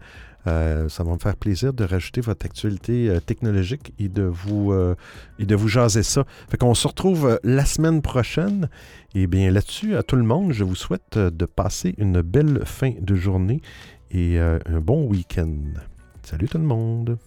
Euh, 0.48 0.88
ça 0.88 1.04
va 1.04 1.12
me 1.12 1.18
faire 1.18 1.36
plaisir 1.36 1.72
de 1.72 1.84
rajouter 1.84 2.20
votre 2.20 2.44
actualité 2.46 3.16
technologique 3.24 3.94
et 4.00 4.08
de 4.08 4.22
vous 4.24 4.74
et 5.38 5.44
de 5.46 5.54
vous 5.54 5.68
jaser 5.68 6.02
ça. 6.02 6.24
Fait 6.50 6.56
qu'on 6.56 6.74
se 6.74 6.88
retrouve 6.88 7.38
la 7.44 7.64
semaine 7.64 8.02
prochaine. 8.02 8.68
Et 9.14 9.26
bien 9.28 9.50
là-dessus, 9.52 9.94
à 9.96 10.02
tout 10.02 10.16
le 10.16 10.24
monde, 10.24 10.52
je 10.52 10.64
vous 10.64 10.74
souhaite 10.74 11.16
de 11.16 11.44
passer 11.46 11.94
une 11.98 12.22
belle 12.22 12.62
fin 12.64 12.92
de 13.00 13.14
journée 13.14 13.60
et 14.10 14.38
un 14.40 14.80
bon 14.80 15.04
week-end. 15.06 15.54
Salut 16.24 16.48
tout 16.48 16.58
le 16.58 16.64
monde. 16.64 17.18